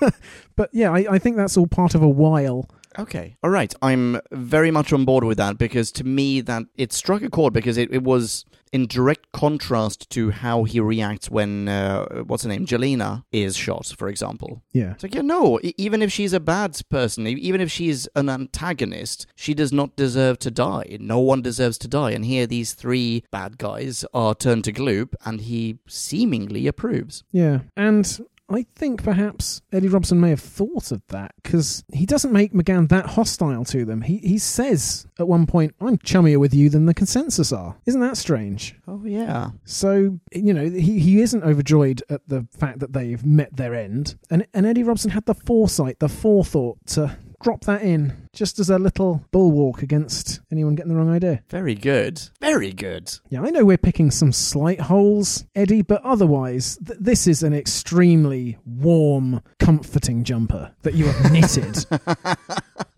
but 0.56 0.70
yeah, 0.72 0.90
I, 0.90 1.06
I 1.10 1.18
think 1.18 1.36
that's 1.36 1.56
all 1.56 1.66
part 1.66 1.94
of 1.94 2.02
a 2.02 2.08
while. 2.08 2.68
Okay. 2.98 3.36
All 3.42 3.50
right. 3.50 3.74
I'm 3.82 4.20
very 4.30 4.70
much 4.70 4.92
on 4.92 5.04
board 5.04 5.24
with 5.24 5.38
that 5.38 5.58
because 5.58 5.90
to 5.92 6.04
me 6.04 6.40
that 6.42 6.62
it 6.76 6.92
struck 6.92 7.22
a 7.22 7.30
chord 7.30 7.52
because 7.52 7.76
it, 7.76 7.92
it 7.92 8.04
was 8.04 8.44
in 8.74 8.86
direct 8.88 9.30
contrast 9.32 10.10
to 10.10 10.30
how 10.30 10.64
he 10.64 10.80
reacts 10.80 11.30
when 11.30 11.68
uh, 11.68 12.24
what's 12.28 12.42
her 12.42 12.48
name 12.48 12.66
Jelena 12.66 13.22
is 13.30 13.56
shot, 13.56 13.86
for 13.98 14.08
example. 14.08 14.62
Yeah. 14.72 14.92
It's 14.94 15.02
like 15.04 15.14
yeah, 15.14 15.22
no. 15.22 15.60
e- 15.62 15.74
Even 15.78 16.02
if 16.02 16.10
she's 16.12 16.32
a 16.32 16.40
bad 16.40 16.72
person, 16.90 17.26
e- 17.26 17.32
even 17.48 17.60
if 17.60 17.70
she's 17.70 18.08
an 18.16 18.28
antagonist, 18.28 19.26
she 19.36 19.54
does 19.54 19.72
not 19.72 19.94
deserve 19.96 20.38
to 20.40 20.50
die. 20.50 20.96
No 21.00 21.20
one 21.20 21.40
deserves 21.42 21.78
to 21.78 21.88
die. 21.88 22.10
And 22.10 22.24
here, 22.24 22.46
these 22.46 22.72
three 22.74 23.24
bad 23.30 23.58
guys 23.58 24.04
are 24.12 24.34
turned 24.34 24.64
to 24.64 24.72
gloop, 24.72 25.14
and 25.24 25.40
he 25.42 25.78
seemingly 25.86 26.66
approves. 26.66 27.22
Yeah, 27.32 27.60
and 27.76 28.04
I 28.48 28.66
think 28.76 29.02
perhaps 29.02 29.62
Eddie 29.72 29.88
Robson 29.88 30.20
may 30.20 30.30
have 30.30 30.40
thought 30.40 30.92
of 30.92 31.02
that 31.08 31.32
because 31.42 31.82
he 31.92 32.04
doesn't 32.04 32.32
make 32.32 32.52
McGann 32.52 32.88
that 32.90 33.06
hostile 33.06 33.64
to 33.66 33.84
them. 33.84 34.02
He 34.02 34.18
he 34.18 34.38
says 34.38 35.06
at 35.18 35.28
one 35.28 35.46
point, 35.46 35.74
"I'm 35.80 35.98
chummier 35.98 36.38
with 36.38 36.52
you 36.52 36.68
than 36.68 36.86
the 36.86 36.94
consensus 36.94 37.52
are." 37.52 37.76
Isn't 37.86 38.02
that 38.02 38.16
strange? 38.16 38.74
Oh 38.86 39.02
yeah. 39.04 39.50
So 39.64 40.20
you 40.32 40.52
know 40.52 40.68
he, 40.68 40.98
he 40.98 41.20
isn't 41.22 41.42
overjoyed 41.42 42.02
at 42.10 42.20
the 42.28 42.46
fact 42.56 42.80
that 42.80 42.92
they've 42.92 43.24
met 43.24 43.56
their 43.56 43.74
end, 43.74 44.16
and 44.30 44.46
and 44.52 44.66
Eddie 44.66 44.82
Robson 44.82 45.12
had 45.12 45.24
the 45.24 45.34
foresight, 45.34 45.98
the 46.00 46.08
forethought 46.08 46.78
to 46.88 47.16
drop 47.44 47.60
that 47.66 47.82
in 47.82 48.26
just 48.32 48.58
as 48.58 48.70
a 48.70 48.78
little 48.78 49.22
bulwark 49.30 49.82
against 49.82 50.40
anyone 50.50 50.74
getting 50.74 50.90
the 50.90 50.96
wrong 50.96 51.10
idea. 51.10 51.42
Very 51.50 51.74
good. 51.74 52.20
Very 52.40 52.72
good. 52.72 53.12
Yeah, 53.28 53.42
I 53.42 53.50
know 53.50 53.66
we're 53.66 53.76
picking 53.76 54.10
some 54.10 54.32
slight 54.32 54.80
holes, 54.80 55.44
Eddie, 55.54 55.82
but 55.82 56.02
otherwise, 56.02 56.78
th- 56.84 56.98
this 56.98 57.26
is 57.26 57.42
an 57.42 57.52
extremely 57.52 58.56
warm, 58.64 59.42
comforting 59.58 60.24
jumper 60.24 60.72
that 60.82 60.94
you 60.94 61.04
have 61.06 61.32
knitted 61.32 61.84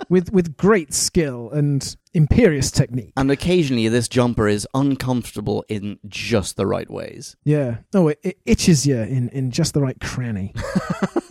with 0.08 0.32
with 0.32 0.56
great 0.56 0.94
skill 0.94 1.50
and 1.50 1.96
imperious 2.14 2.70
technique. 2.70 3.12
And 3.16 3.32
occasionally 3.32 3.88
this 3.88 4.06
jumper 4.06 4.46
is 4.46 4.66
uncomfortable 4.74 5.64
in 5.68 5.98
just 6.06 6.56
the 6.56 6.66
right 6.66 6.88
ways. 6.88 7.36
Yeah. 7.44 7.78
Oh, 7.92 8.08
it, 8.08 8.20
it 8.22 8.38
itches 8.46 8.86
you 8.86 8.98
in 8.98 9.28
in 9.30 9.50
just 9.50 9.74
the 9.74 9.80
right 9.80 9.98
cranny. 10.00 10.54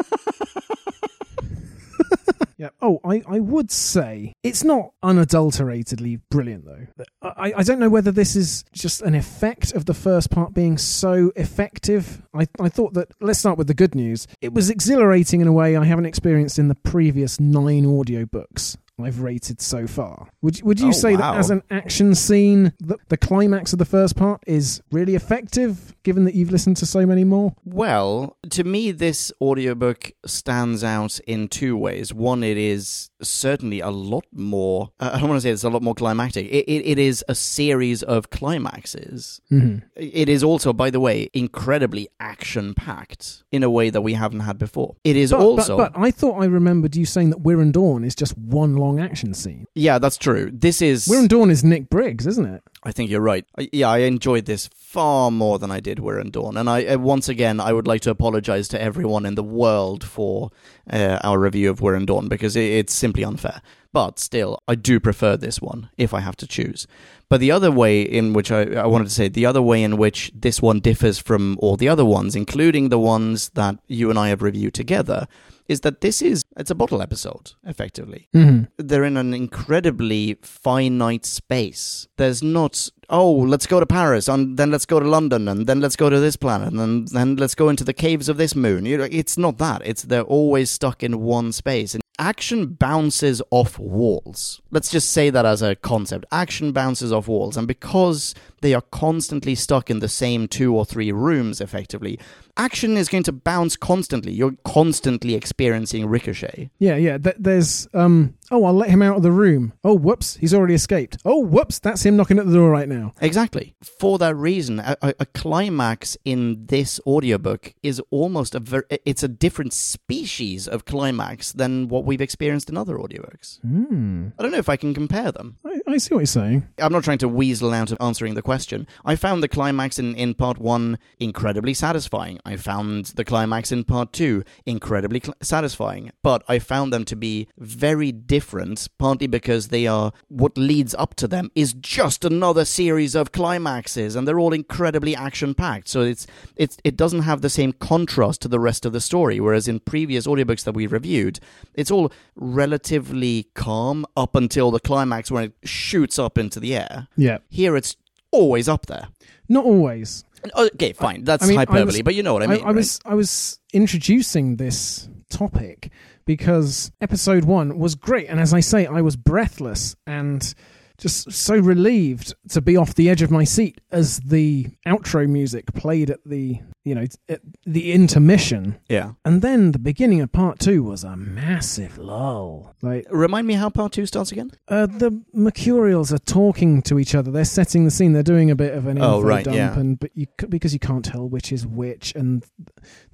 Yeah. 2.65 2.71
Oh, 2.81 2.99
I, 3.05 3.21
I 3.27 3.39
would 3.39 3.69
say 3.69 4.33
it's 4.41 4.63
not 4.63 4.91
unadulteratedly 5.03 6.19
brilliant, 6.31 6.65
though. 6.65 6.87
I, 7.21 7.53
I 7.57 7.63
don't 7.63 7.79
know 7.79 7.89
whether 7.89 8.11
this 8.11 8.35
is 8.35 8.63
just 8.73 9.03
an 9.03 9.13
effect 9.13 9.73
of 9.73 9.85
the 9.85 9.93
first 9.93 10.31
part 10.31 10.53
being 10.53 10.77
so 10.79 11.31
effective. 11.35 12.23
I, 12.33 12.47
I 12.59 12.69
thought 12.69 12.93
that, 12.95 13.11
let's 13.21 13.39
start 13.39 13.59
with 13.59 13.67
the 13.67 13.75
good 13.75 13.93
news. 13.93 14.27
It 14.41 14.53
was 14.53 14.69
exhilarating 14.71 15.41
in 15.41 15.47
a 15.47 15.53
way 15.53 15.77
I 15.77 15.85
haven't 15.85 16.07
experienced 16.07 16.57
in 16.57 16.67
the 16.67 16.75
previous 16.75 17.39
nine 17.39 17.85
audiobooks. 17.85 18.77
I've 18.97 19.19
rated 19.19 19.59
so 19.61 19.87
far. 19.87 20.27
Would 20.41 20.61
would 20.63 20.79
you 20.79 20.87
Oh, 20.89 20.91
say 20.91 21.15
wow. 21.15 21.33
that 21.33 21.39
as 21.39 21.49
an 21.49 21.63
action 21.69 22.15
scene, 22.15 22.71
the, 22.79 22.97
the 23.09 23.17
climax 23.17 23.73
of 23.73 23.79
the 23.79 23.85
first 23.85 24.15
part 24.15 24.41
is 24.47 24.81
really 24.91 25.15
effective, 25.15 25.93
given 26.03 26.23
that 26.25 26.33
you've 26.35 26.51
listened 26.51 26.77
to 26.77 26.85
so 26.85 27.05
many 27.05 27.23
more? 27.25 27.53
Well, 27.65 28.37
to 28.51 28.63
me, 28.63 28.91
this 28.91 29.31
audiobook 29.41 30.11
stands 30.25 30.83
out 30.83 31.19
in 31.27 31.47
two 31.49 31.75
ways. 31.75 32.13
One, 32.13 32.41
it 32.43 32.57
is 32.57 33.09
certainly 33.21 33.79
a 33.81 33.89
lot 33.89 34.25
more, 34.31 34.91
uh, 34.99 35.11
I 35.13 35.19
don't 35.19 35.29
want 35.29 35.37
to 35.37 35.41
say 35.41 35.49
it's 35.49 35.63
a 35.63 35.69
lot 35.69 35.81
more 35.83 35.95
climactic. 35.95 36.45
It, 36.47 36.65
it, 36.65 36.85
it 36.85 36.99
is 36.99 37.23
a 37.27 37.35
series 37.35 38.01
of 38.03 38.29
climaxes. 38.29 39.41
Mm-hmm. 39.51 39.79
It 39.95 40.29
is 40.29 40.43
also, 40.43 40.73
by 40.73 40.89
the 40.89 40.99
way, 40.99 41.29
incredibly 41.33 42.07
action 42.19 42.73
packed 42.73 43.43
in 43.51 43.63
a 43.63 43.69
way 43.69 43.89
that 43.89 44.01
we 44.01 44.13
haven't 44.13 44.41
had 44.41 44.57
before. 44.57 44.95
It 45.03 45.15
is 45.15 45.31
But, 45.31 45.39
also. 45.41 45.77
but, 45.77 45.93
but 45.93 46.01
I 46.01 46.11
thought 46.11 46.41
I 46.41 46.45
remembered 46.45 46.95
you 46.95 47.05
saying 47.05 47.29
that 47.31 47.39
Wirrn 47.43 47.71
Dawn 47.71 48.03
is 48.03 48.15
just 48.15 48.37
one 48.37 48.75
long 48.85 48.99
action 48.99 49.33
scene. 49.33 49.65
yeah, 49.73 49.99
that's 49.99 50.17
true. 50.17 50.49
This 50.53 50.81
is. 50.81 51.07
Wirrn 51.07 51.27
Dawn 51.27 51.49
is 51.49 51.63
Nick 51.63 51.89
Briggs, 51.89 52.27
isn't 52.27 52.45
it? 52.45 52.63
I 52.83 52.91
think 52.91 53.09
you're 53.09 53.21
right. 53.21 53.45
I, 53.57 53.69
yeah, 53.71 53.89
I 53.89 53.99
enjoyed 53.99 54.45
this 54.45 54.69
far 54.75 55.31
more 55.31 55.59
than 55.59 55.71
I 55.71 55.79
did 55.79 55.99
Wirrn 55.99 56.31
Dawn. 56.31 56.57
And 56.57 56.69
I 56.69 56.85
uh, 56.85 56.97
once 56.97 57.27
again, 57.27 57.59
I 57.59 57.73
would 57.73 57.87
like 57.87 58.01
to 58.01 58.11
apologize 58.11 58.67
to 58.69 58.81
everyone 58.81 59.25
in 59.25 59.35
the 59.35 59.43
world 59.43 60.03
for 60.03 60.51
uh, 60.89 61.19
our 61.23 61.39
review 61.39 61.69
of 61.69 61.79
Wirrn 61.79 62.05
Dawn 62.05 62.27
because 62.27 62.55
it, 62.55 62.71
it's 62.71 62.93
simply 62.93 63.23
unfair. 63.23 63.61
But 63.91 64.19
still, 64.19 64.59
I 64.67 64.75
do 64.75 64.99
prefer 64.99 65.37
this 65.37 65.61
one 65.61 65.89
if 65.97 66.13
I 66.13 66.19
have 66.19 66.35
to 66.37 66.47
choose. 66.47 66.85
But 67.29 67.39
the 67.39 67.51
other 67.51 67.71
way 67.71 68.01
in 68.01 68.33
which 68.33 68.51
I, 68.51 68.63
I 68.73 68.85
wanted 68.85 69.05
to 69.05 69.13
say, 69.13 69.29
the 69.29 69.45
other 69.45 69.61
way 69.61 69.81
in 69.81 69.97
which 69.97 70.31
this 70.35 70.61
one 70.61 70.79
differs 70.79 71.17
from 71.17 71.57
all 71.59 71.77
the 71.77 71.89
other 71.89 72.05
ones, 72.05 72.35
including 72.35 72.89
the 72.89 72.99
ones 72.99 73.49
that 73.55 73.79
you 73.87 74.09
and 74.09 74.19
I 74.19 74.29
have 74.29 74.41
reviewed 74.41 74.73
together, 74.73 75.27
is 75.67 75.81
that 75.81 76.01
this 76.01 76.21
is 76.21 76.43
it's 76.57 76.71
a 76.71 76.75
bottle 76.75 77.01
episode 77.01 77.53
effectively 77.65 78.27
Mm-hmm. 78.33 78.63
they're 78.77 79.03
in 79.03 79.17
an 79.17 79.33
incredibly 79.33 80.37
finite 80.41 81.25
space. 81.25 82.07
There's 82.17 82.41
not, 82.43 82.89
oh, 83.09 83.31
let's 83.31 83.67
go 83.67 83.79
to 83.79 83.85
Paris, 83.85 84.27
and 84.27 84.57
then 84.57 84.71
let's 84.71 84.85
go 84.85 84.99
to 84.99 85.07
London, 85.07 85.47
and 85.47 85.67
then 85.67 85.79
let's 85.79 85.95
go 85.95 86.09
to 86.09 86.19
this 86.19 86.35
planet, 86.35 86.69
and 86.69 86.79
then, 86.79 87.05
then 87.11 87.35
let's 87.35 87.55
go 87.55 87.69
into 87.69 87.83
the 87.83 87.93
caves 87.93 88.29
of 88.29 88.37
this 88.37 88.55
moon. 88.55 88.85
You 88.85 88.97
know, 88.97 89.07
it's 89.11 89.37
not 89.37 89.57
that. 89.57 89.81
It's 89.85 90.03
they're 90.03 90.21
always 90.21 90.71
stuck 90.71 91.03
in 91.03 91.21
one 91.21 91.51
space. 91.51 91.93
And 91.93 92.03
action 92.19 92.67
bounces 92.67 93.41
off 93.51 93.77
walls. 93.79 94.61
Let's 94.71 94.89
just 94.89 95.11
say 95.11 95.29
that 95.29 95.45
as 95.45 95.61
a 95.61 95.75
concept. 95.75 96.25
Action 96.31 96.71
bounces 96.71 97.11
off 97.11 97.27
walls. 97.27 97.57
And 97.57 97.67
because 97.67 98.33
they 98.61 98.73
are 98.73 98.81
constantly 98.81 99.55
stuck 99.55 99.89
in 99.89 99.99
the 99.99 100.09
same 100.09 100.47
two 100.47 100.75
or 100.75 100.85
three 100.85 101.11
rooms, 101.11 101.61
effectively, 101.61 102.19
action 102.57 102.97
is 102.97 103.09
going 103.09 103.23
to 103.23 103.31
bounce 103.31 103.75
constantly. 103.75 104.31
You're 104.31 104.55
constantly 104.63 105.35
experiencing 105.35 106.07
ricochet. 106.07 106.69
Yeah, 106.79 106.95
yeah. 106.95 107.17
Th- 107.17 107.35
there's 107.37 107.87
um. 107.93 108.35
Oh, 108.51 108.63
I'll 108.65 108.73
let 108.73 108.91
him 108.91 109.01
out 109.01 109.17
of 109.17 109.23
the 109.23 109.31
room. 109.31 109.73
Oh, 109.83 109.95
whoops, 109.95 110.35
he's 110.35 110.53
already 110.53 110.75
escaped. 110.75 111.17
Oh, 111.25 111.39
whoops, 111.39 111.79
that's 111.79 112.05
him 112.05 112.15
knocking 112.15 112.37
at 112.37 112.45
the 112.45 112.53
door 112.53 112.69
right 112.69 112.87
now. 112.87 113.11
Exactly. 113.19 113.75
For 113.81 114.19
that 114.19 114.35
reason, 114.35 114.79
a, 114.79 114.95
a, 115.01 115.25
climax 115.25 116.15
in 116.25 116.67
this 116.67 116.99
audiobook 117.07 117.73
is 117.81 117.99
almost 118.11 118.53
a 118.53 118.59
ver- 118.59 118.85
it's 119.03 119.23
a 119.23 119.27
different 119.27 119.73
species 119.73 120.67
of 120.67 120.85
climax 120.85 121.53
than 121.53 121.87
what 121.87 122.05
we've 122.05 122.21
experienced 122.21 122.69
in 122.69 122.77
other 122.77 122.97
audiobooks. 122.97 123.59
Hmm. 123.61 124.27
I 124.37 124.43
don't 124.43 124.51
know 124.51 124.59
if 124.59 124.69
I 124.69 124.77
can 124.77 124.93
compare 124.93 125.31
them. 125.31 125.57
I, 125.65 125.81
I 125.87 125.97
see 125.97 126.13
what 126.13 126.19
you're 126.19 126.27
saying. 126.27 126.67
I'm 126.77 126.93
not 126.93 127.03
trying 127.03 127.17
to 127.19 127.27
weasel 127.27 127.73
out 127.73 127.91
of 127.91 127.97
answering 127.99 128.35
the 128.35 128.43
question. 128.43 128.85
I 129.03 129.15
found 129.15 129.41
the 129.41 129.47
climax 129.47 129.97
in, 129.97 130.13
in 130.13 130.35
part 130.35 130.59
one 130.59 130.99
incredibly 131.19 131.73
satisfying. 131.73 132.39
I 132.45 132.57
found 132.57 133.05
the 133.15 133.25
climax 133.25 133.71
in 133.71 133.83
part 133.83 134.13
two 134.13 134.43
incredibly 134.65 135.19
cl- 135.19 135.35
satisfying. 135.41 136.11
But 136.21 136.43
I 136.47 136.59
found 136.59 136.93
them 136.93 137.05
to 137.05 137.15
be 137.15 137.47
very 137.57 138.11
different, 138.11 138.87
partly 138.97 139.27
because 139.27 139.69
they 139.69 139.87
are 139.87 140.11
what 140.27 140.57
leads 140.57 140.93
up 140.95 141.15
to 141.15 141.27
them 141.27 141.51
is 141.55 141.73
just 141.73 142.23
another 142.23 142.65
series 142.65 143.15
of 143.15 143.31
climaxes, 143.31 144.15
and 144.15 144.27
they're 144.27 144.39
all 144.39 144.53
incredibly 144.53 145.15
action 145.15 145.53
packed. 145.53 145.87
So 145.87 146.01
it's 146.01 146.27
it's 146.55 146.77
it 146.83 146.95
doesn't 146.95 147.23
have 147.23 147.41
the 147.41 147.49
same 147.49 147.73
contrast 147.73 148.41
to 148.41 148.47
the 148.47 148.59
rest 148.59 148.85
of 148.85 148.93
the 148.93 149.01
story. 149.01 149.39
Whereas 149.39 149.67
in 149.67 149.79
previous 149.79 150.27
audiobooks 150.27 150.63
that 150.63 150.75
we 150.75 150.87
reviewed, 150.87 151.39
it's 151.73 151.91
all 151.91 152.11
relatively 152.35 153.47
calm 153.53 154.05
up 154.15 154.35
until 154.35 154.71
the 154.71 154.79
climax 154.79 155.31
when 155.31 155.45
it 155.45 155.53
shoots 155.63 156.19
up 156.19 156.37
into 156.37 156.59
the 156.59 156.75
air. 156.75 157.07
Yeah. 157.15 157.39
Here 157.49 157.75
it's 157.75 157.95
always 158.31 158.67
up 158.67 158.85
there. 158.85 159.07
Not 159.47 159.65
always. 159.65 160.23
Oh, 160.53 160.65
okay, 160.75 160.93
fine. 160.93 161.23
That's 161.23 161.43
I 161.43 161.47
mean, 161.47 161.57
hyperbole, 161.57 161.85
was- 161.85 162.01
but 162.01 162.15
you 162.15 162.23
know 162.23 162.33
what 162.33 162.43
I 162.43 162.47
mean. 162.47 162.63
I, 162.63 162.71
was 162.71 162.99
I 163.05 163.15
was 163.15 163.59
introducing 163.73 164.57
this 164.57 165.09
topic 165.29 165.91
because 166.25 166.91
episode 167.01 167.45
one 167.45 167.77
was 167.77 167.95
great, 167.95 168.27
and 168.27 168.39
as 168.39 168.53
I 168.53 168.59
say, 168.59 168.85
I 168.85 169.01
was 169.01 169.15
breathless 169.15 169.95
and 170.07 170.53
just 170.97 171.31
so 171.31 171.55
relieved 171.55 172.33
to 172.49 172.61
be 172.61 172.77
off 172.77 172.95
the 172.95 173.09
edge 173.09 173.21
of 173.21 173.31
my 173.31 173.43
seat 173.43 173.81
as 173.91 174.19
the 174.21 174.67
outro 174.87 175.27
music 175.27 175.73
played 175.73 176.09
at 176.09 176.19
the 176.25 176.59
you 176.83 176.95
know 176.95 177.05
at 177.29 177.41
the 177.65 177.91
intermission. 177.91 178.77
Yeah. 178.89 179.13
and 179.25 179.41
then 179.41 179.71
the 179.71 179.79
beginning 179.79 180.21
of 180.21 180.31
part 180.31 180.59
two 180.59 180.83
was 180.83 181.03
a 181.03 181.15
massive 181.17 181.97
lull. 181.97 182.75
Like 182.81 183.05
Remind 183.09 183.47
me 183.47 183.55
how 183.55 183.69
part 183.69 183.91
two 183.93 184.05
starts 184.05 184.31
again? 184.31 184.51
uh, 184.67 184.85
the 184.85 185.21
Mercurials 185.33 186.13
are 186.13 186.19
talking 186.19 186.81
to 186.83 186.99
each 186.99 187.15
other. 187.15 187.31
They're 187.31 187.43
setting 187.45 187.85
the 187.85 187.91
scene. 187.91 188.13
They're 188.13 188.23
doing 188.23 188.51
a 188.51 188.55
bit 188.55 188.73
of 188.73 188.87
an 188.87 189.01
Oh, 189.01 189.21
right, 189.21 189.43
dump, 189.43 189.57
yeah. 189.57 189.77
and 189.79 189.99
but 189.99 190.11
you 190.15 190.27
because 190.49 190.73
you 190.73 190.79
can't 190.79 191.03
tell 191.03 191.27
which 191.27 191.51
is 191.51 191.65
which, 191.65 192.13
and 192.15 192.43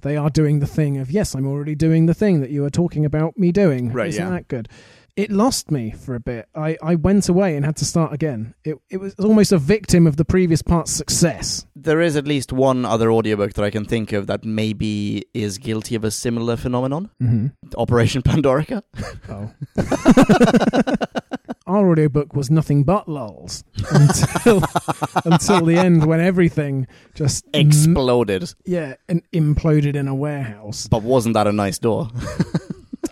they 0.02 0.16
are 0.16 0.30
doing 0.30 0.60
the 0.60 0.66
thing 0.66 0.98
of 0.98 1.10
yes, 1.10 1.34
I'm 1.34 1.46
already 1.46 1.74
doing 1.74 2.06
the 2.06 2.14
thing 2.14 2.40
that 2.42 2.50
you 2.50 2.62
were 2.62 2.70
talking 2.70 3.04
about 3.04 3.38
me 3.38 3.52
doing. 3.52 3.92
Right, 3.92 4.08
Isn't 4.08 4.22
yeah. 4.24 4.30
that 4.30 4.48
good? 4.48 4.68
It 5.14 5.30
lost 5.30 5.70
me 5.70 5.90
for 5.90 6.14
a 6.14 6.20
bit. 6.20 6.48
I, 6.54 6.78
I 6.82 6.94
went 6.94 7.28
away 7.28 7.54
and 7.54 7.66
had 7.66 7.76
to 7.76 7.84
start 7.84 8.14
again. 8.14 8.54
It 8.64 8.78
it 8.88 8.96
was 8.96 9.14
almost 9.16 9.52
a 9.52 9.58
victim 9.58 10.06
of 10.06 10.16
the 10.16 10.24
previous 10.24 10.62
part's 10.62 10.90
success. 10.90 11.66
There 11.76 12.00
is 12.00 12.16
at 12.16 12.26
least 12.26 12.50
one 12.50 12.86
other 12.86 13.12
audiobook 13.12 13.52
that 13.54 13.62
I 13.64 13.70
can 13.70 13.84
think 13.84 14.12
of 14.12 14.26
that 14.28 14.42
maybe 14.44 15.24
is 15.34 15.58
guilty 15.58 15.94
of 15.96 16.04
a 16.04 16.10
similar 16.10 16.56
phenomenon. 16.56 17.10
Mm-hmm. 17.22 17.48
Operation 17.76 18.22
Pandorica. 18.22 18.82
Oh. 19.28 19.50
Our 21.66 21.90
audiobook 21.90 22.34
was 22.34 22.50
nothing 22.50 22.82
but 22.84 23.08
lulls 23.08 23.64
until 23.90 24.62
until 25.24 25.64
the 25.64 25.76
end 25.76 26.06
when 26.06 26.20
everything 26.20 26.86
just 27.14 27.44
m- 27.54 27.66
Exploded. 27.66 28.52
yeah 28.66 28.94
and 29.08 29.22
imploded 29.32 29.94
in 29.94 30.08
a 30.08 30.14
warehouse. 30.14 30.86
But 30.88 31.02
wasn't 31.02 31.34
that 31.34 31.46
a 31.46 31.52
nice 31.52 31.78
door? 31.78 32.08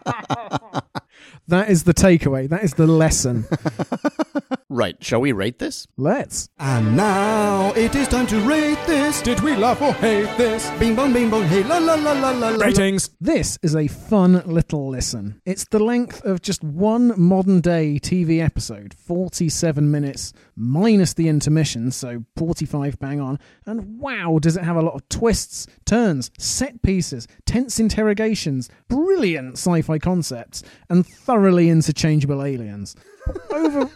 That 1.48 1.68
is 1.68 1.84
the 1.84 1.92
takeaway. 1.92 2.48
That 2.48 2.64
is 2.64 2.74
the 2.74 2.86
lesson. 2.86 3.44
right. 4.74 4.84
Right, 4.84 5.02
shall 5.02 5.22
we 5.22 5.32
rate 5.32 5.58
this? 5.60 5.86
Let's. 5.96 6.46
And 6.58 6.94
now 6.94 7.72
it 7.74 7.94
is 7.94 8.06
time 8.06 8.26
to 8.26 8.38
rate 8.40 8.78
this. 8.86 9.22
Did 9.22 9.40
we 9.40 9.56
love 9.56 9.80
or 9.80 9.94
hate 9.94 10.36
this? 10.36 10.70
Bing 10.78 10.94
bong, 10.94 11.14
bing 11.14 11.30
bong, 11.30 11.44
hey 11.44 11.64
la 11.64 11.78
la 11.78 11.94
la 11.94 12.12
la 12.12 12.32
la. 12.32 12.50
la. 12.50 12.66
Ratings. 12.66 13.08
This 13.18 13.58
is 13.62 13.74
a 13.74 13.88
fun 13.88 14.42
little 14.44 14.90
listen. 14.90 15.40
It's 15.46 15.64
the 15.64 15.78
length 15.78 16.22
of 16.26 16.42
just 16.42 16.62
one 16.62 17.14
modern 17.16 17.62
day 17.62 17.98
TV 17.98 18.44
episode, 18.44 18.92
47 18.92 19.90
minutes 19.90 20.34
minus 20.54 21.14
the 21.14 21.28
intermission, 21.28 21.90
so 21.90 22.24
45 22.36 22.98
bang 22.98 23.22
on. 23.22 23.38
And 23.64 23.98
wow, 23.98 24.38
does 24.38 24.58
it 24.58 24.64
have 24.64 24.76
a 24.76 24.82
lot 24.82 24.96
of 24.96 25.08
twists, 25.08 25.66
turns, 25.86 26.30
set 26.36 26.82
pieces, 26.82 27.26
tense 27.46 27.80
interrogations, 27.80 28.68
brilliant 28.88 29.54
sci 29.54 29.80
fi 29.80 29.98
concepts, 29.98 30.62
and 30.90 31.06
thoroughly 31.06 31.70
interchangeable 31.70 32.42
aliens. 32.42 32.94
Over. 33.50 33.88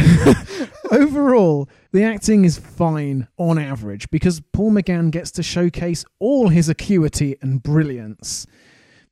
Overall, 0.90 1.68
the 1.92 2.04
acting 2.04 2.44
is 2.44 2.58
fine 2.58 3.28
on 3.36 3.58
average 3.58 4.10
because 4.10 4.40
Paul 4.52 4.72
McGann 4.72 5.10
gets 5.10 5.30
to 5.32 5.42
showcase 5.42 6.04
all 6.18 6.48
his 6.48 6.68
acuity 6.68 7.36
and 7.40 7.62
brilliance. 7.62 8.46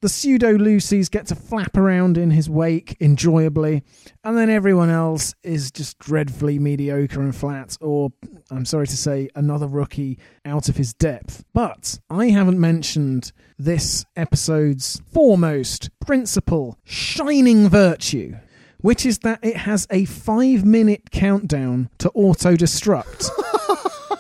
The 0.01 0.09
pseudo 0.09 0.53
Lucie's 0.53 1.09
get 1.09 1.27
to 1.27 1.35
flap 1.35 1.77
around 1.77 2.17
in 2.17 2.31
his 2.31 2.49
wake 2.49 2.97
enjoyably, 3.01 3.83
and 4.23 4.37
then 4.37 4.49
everyone 4.49 4.91
else 4.91 5.35
is 5.43 5.73
just 5.73 5.99
dreadfully 5.99 6.61
mediocre 6.61 7.21
and 7.21 7.35
flat, 7.35 7.77
or, 7.81 8.13
I'm 8.49 8.65
sorry 8.65 8.87
to 8.87 8.97
say, 8.97 9.29
another 9.35 9.67
rookie 9.67 10.21
out 10.45 10.69
of 10.69 10.77
his 10.77 10.95
depth. 10.95 11.45
But 11.53 11.99
I 12.09 12.27
haven't 12.27 12.61
mentioned 12.61 13.33
this 13.59 14.05
episode's 14.15 15.03
foremost 15.13 15.91
principal, 16.01 16.79
shining 16.85 17.69
virtue 17.69 18.37
which 18.81 19.05
is 19.07 19.19
that 19.21 19.39
it 19.43 19.57
has 19.57 19.87
a 19.91 20.05
five 20.05 20.65
minute 20.65 21.11
countdown 21.11 21.89
to 21.99 22.11
auto 22.15 22.57
destruct 22.57 23.29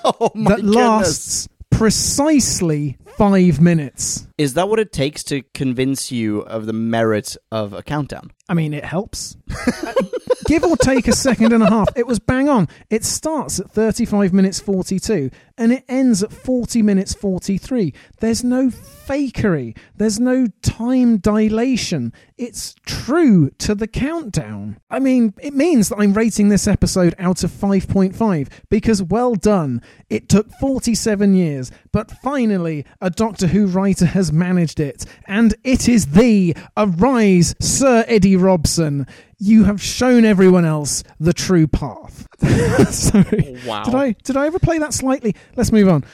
Oh 0.04 0.30
my 0.34 0.50
that 0.50 0.56
goodness. 0.56 0.74
lasts 0.74 1.48
precisely 1.70 2.96
five 3.16 3.60
minutes. 3.60 4.26
Is 4.38 4.54
that 4.54 4.68
what 4.68 4.78
it 4.78 4.92
takes 4.92 5.22
to 5.24 5.42
convince 5.54 6.10
you 6.10 6.40
of 6.40 6.66
the 6.66 6.72
merit 6.72 7.36
of 7.52 7.72
a 7.72 7.82
countdown? 7.82 8.32
I 8.48 8.54
mean, 8.54 8.72
it 8.74 8.84
helps. 8.84 9.36
Give 10.48 10.64
or 10.64 10.78
take 10.78 11.06
a 11.08 11.12
second 11.12 11.52
and 11.52 11.62
a 11.62 11.68
half. 11.68 11.88
It 11.94 12.06
was 12.06 12.18
bang 12.18 12.48
on. 12.48 12.68
It 12.88 13.04
starts 13.04 13.60
at 13.60 13.70
35 13.70 14.32
minutes 14.32 14.58
42 14.58 15.30
and 15.58 15.72
it 15.72 15.84
ends 15.88 16.22
at 16.22 16.32
40 16.32 16.80
minutes 16.80 17.12
43. 17.12 17.92
There's 18.20 18.42
no 18.42 18.68
fakery, 18.68 19.76
there's 19.96 20.18
no 20.18 20.46
time 20.62 21.18
dilation. 21.18 22.14
It's 22.38 22.76
true 22.86 23.50
to 23.58 23.74
the 23.74 23.88
countdown. 23.88 24.78
I 24.88 25.00
mean, 25.00 25.34
it 25.40 25.52
means 25.52 25.88
that 25.88 25.98
I'm 25.98 26.14
rating 26.14 26.48
this 26.48 26.68
episode 26.68 27.14
out 27.18 27.42
of 27.42 27.50
5.5 27.50 28.48
because 28.70 29.02
well 29.02 29.34
done. 29.34 29.82
It 30.08 30.28
took 30.28 30.50
47 30.52 31.34
years, 31.34 31.72
but 31.92 32.10
finally, 32.22 32.86
a 33.00 33.10
Doctor 33.10 33.48
Who 33.48 33.66
writer 33.66 34.06
has 34.06 34.32
managed 34.32 34.78
it. 34.78 35.04
And 35.26 35.54
it 35.64 35.88
is 35.88 36.06
thee. 36.06 36.54
Arise, 36.76 37.54
Sir 37.60 38.04
Eddie 38.06 38.36
Robson. 38.36 39.06
You 39.40 39.64
have 39.64 39.80
shown 39.80 40.24
everyone 40.24 40.64
else 40.64 41.04
the 41.20 41.32
true 41.32 41.66
path. 41.68 42.26
Sorry. 42.92 43.56
Wow. 43.66 43.84
Did 43.84 43.94
I 43.94 44.12
did 44.24 44.36
I 44.36 44.46
ever 44.46 44.58
play 44.58 44.78
that 44.78 44.92
slightly? 44.92 45.34
Let's 45.56 45.70
move 45.72 45.88
on. 45.88 46.04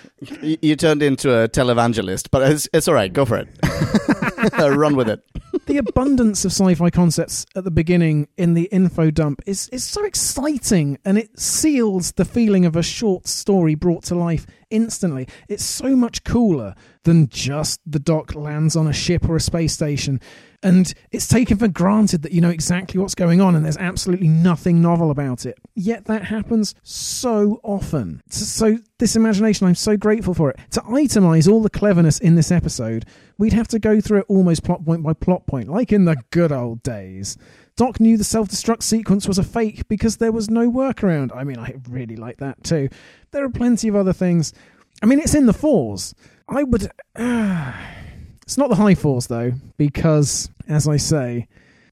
Y- 0.43 0.59
You 0.61 0.77
turned 0.77 1.03
into 1.03 1.31
a 1.35 1.49
televangelist, 1.49 2.29
but 2.31 2.51
it's, 2.51 2.69
it's 2.75 2.87
all 2.89 2.95
right. 2.95 3.13
Go 3.13 3.25
for 3.25 3.37
it. 3.39 3.49
Run 4.77 4.95
with 4.97 5.09
it. 5.09 5.21
the 5.67 5.79
abundance 5.79 6.45
of 6.45 6.51
sci-fi 6.53 6.91
concepts 6.91 7.47
at 7.57 7.65
the 7.65 7.71
beginning 7.71 8.29
in 8.37 8.53
the 8.55 8.65
info 8.65 9.11
dump 9.11 9.41
is 9.47 9.69
is 9.71 9.83
so 9.85 10.05
exciting 10.05 10.99
and 11.05 11.17
it 11.17 11.39
seals 11.39 12.13
the 12.13 12.25
feeling 12.27 12.67
of 12.67 12.77
a 12.77 12.83
short 12.83 13.27
story 13.27 13.75
brought 13.75 14.05
to 14.05 14.15
life 14.15 14.47
instantly. 14.71 15.27
It's 15.49 15.65
so 15.65 15.97
much 15.97 16.25
cooler 16.25 16.75
than 17.05 17.29
just 17.29 17.81
the 17.87 17.99
doc 17.99 18.35
lands 18.35 18.77
on 18.77 18.87
a 18.87 18.93
ship 18.93 19.29
or 19.29 19.37
a 19.37 19.41
space 19.41 19.73
station. 19.73 20.21
And 20.65 20.95
it's 21.13 21.29
taken 21.29 21.59
for 21.59 21.69
granted 21.69 22.23
that 22.23 22.33
you 22.33 22.41
know 22.41 22.49
exactly 22.49 22.99
what's 22.99 23.15
going 23.15 23.43
on 23.43 23.55
and 23.55 23.63
there's 23.63 23.77
absolutely 23.77 24.29
nothing 24.29 24.81
novel 24.81 25.11
about 25.11 25.45
it. 25.45 25.59
Yet 25.75 26.07
that 26.07 26.25
happens 26.25 26.75
so 26.83 27.61
often. 27.63 28.23
So, 28.31 28.79
this 28.99 29.15
imagination, 29.15 29.67
I'm 29.67 29.75
so 29.75 29.99
grateful 29.99 30.33
for 30.33 30.49
it. 30.49 30.59
To 30.71 30.81
itemize 30.81 31.53
all 31.53 31.61
the 31.61 31.69
cleverness 31.69 32.19
in 32.19 32.35
this 32.35 32.51
episode, 32.51 33.05
we'd 33.37 33.53
have 33.53 33.69
to 33.69 33.79
go 33.79 34.01
through 34.01 34.21
it 34.21 34.27
almost 34.29 34.65
plot 34.65 34.83
point 34.87 35.03
by 35.03 35.13
plot 35.13 35.47
point, 35.47 35.69
like 35.69 35.93
in 35.93 36.07
the 36.07 36.17
good 36.31 36.51
old 36.51 36.83
days. 36.83 37.37
Doc 37.77 38.01
knew 38.01 38.17
the 38.17 38.25
self 38.25 38.49
destruct 38.49 38.85
sequence 38.85 39.29
was 39.29 39.39
a 39.39 39.45
fake 39.45 39.87
because 39.87 40.17
there 40.17 40.33
was 40.33 40.49
no 40.49 40.71
workaround. 40.71 41.37
I 41.37 41.45
mean, 41.45 41.59
I 41.59 41.75
really 41.91 42.17
like 42.17 42.39
that 42.39 42.65
too. 42.65 42.89
There 43.33 43.45
are 43.45 43.51
plenty 43.51 43.89
of 43.89 43.97
other 43.97 44.15
things. 44.15 44.55
I 45.03 45.07
mean, 45.07 45.19
it's 45.19 45.35
in 45.35 45.45
the 45.45 45.53
fours. 45.53 46.15
I 46.49 46.63
would. 46.63 46.91
it's 48.45 48.57
not 48.57 48.69
the 48.69 48.77
high 48.77 48.95
fours, 48.95 49.27
though, 49.27 49.53
because, 49.77 50.49
as 50.69 50.87
I 50.87 50.97
say, 50.99 51.49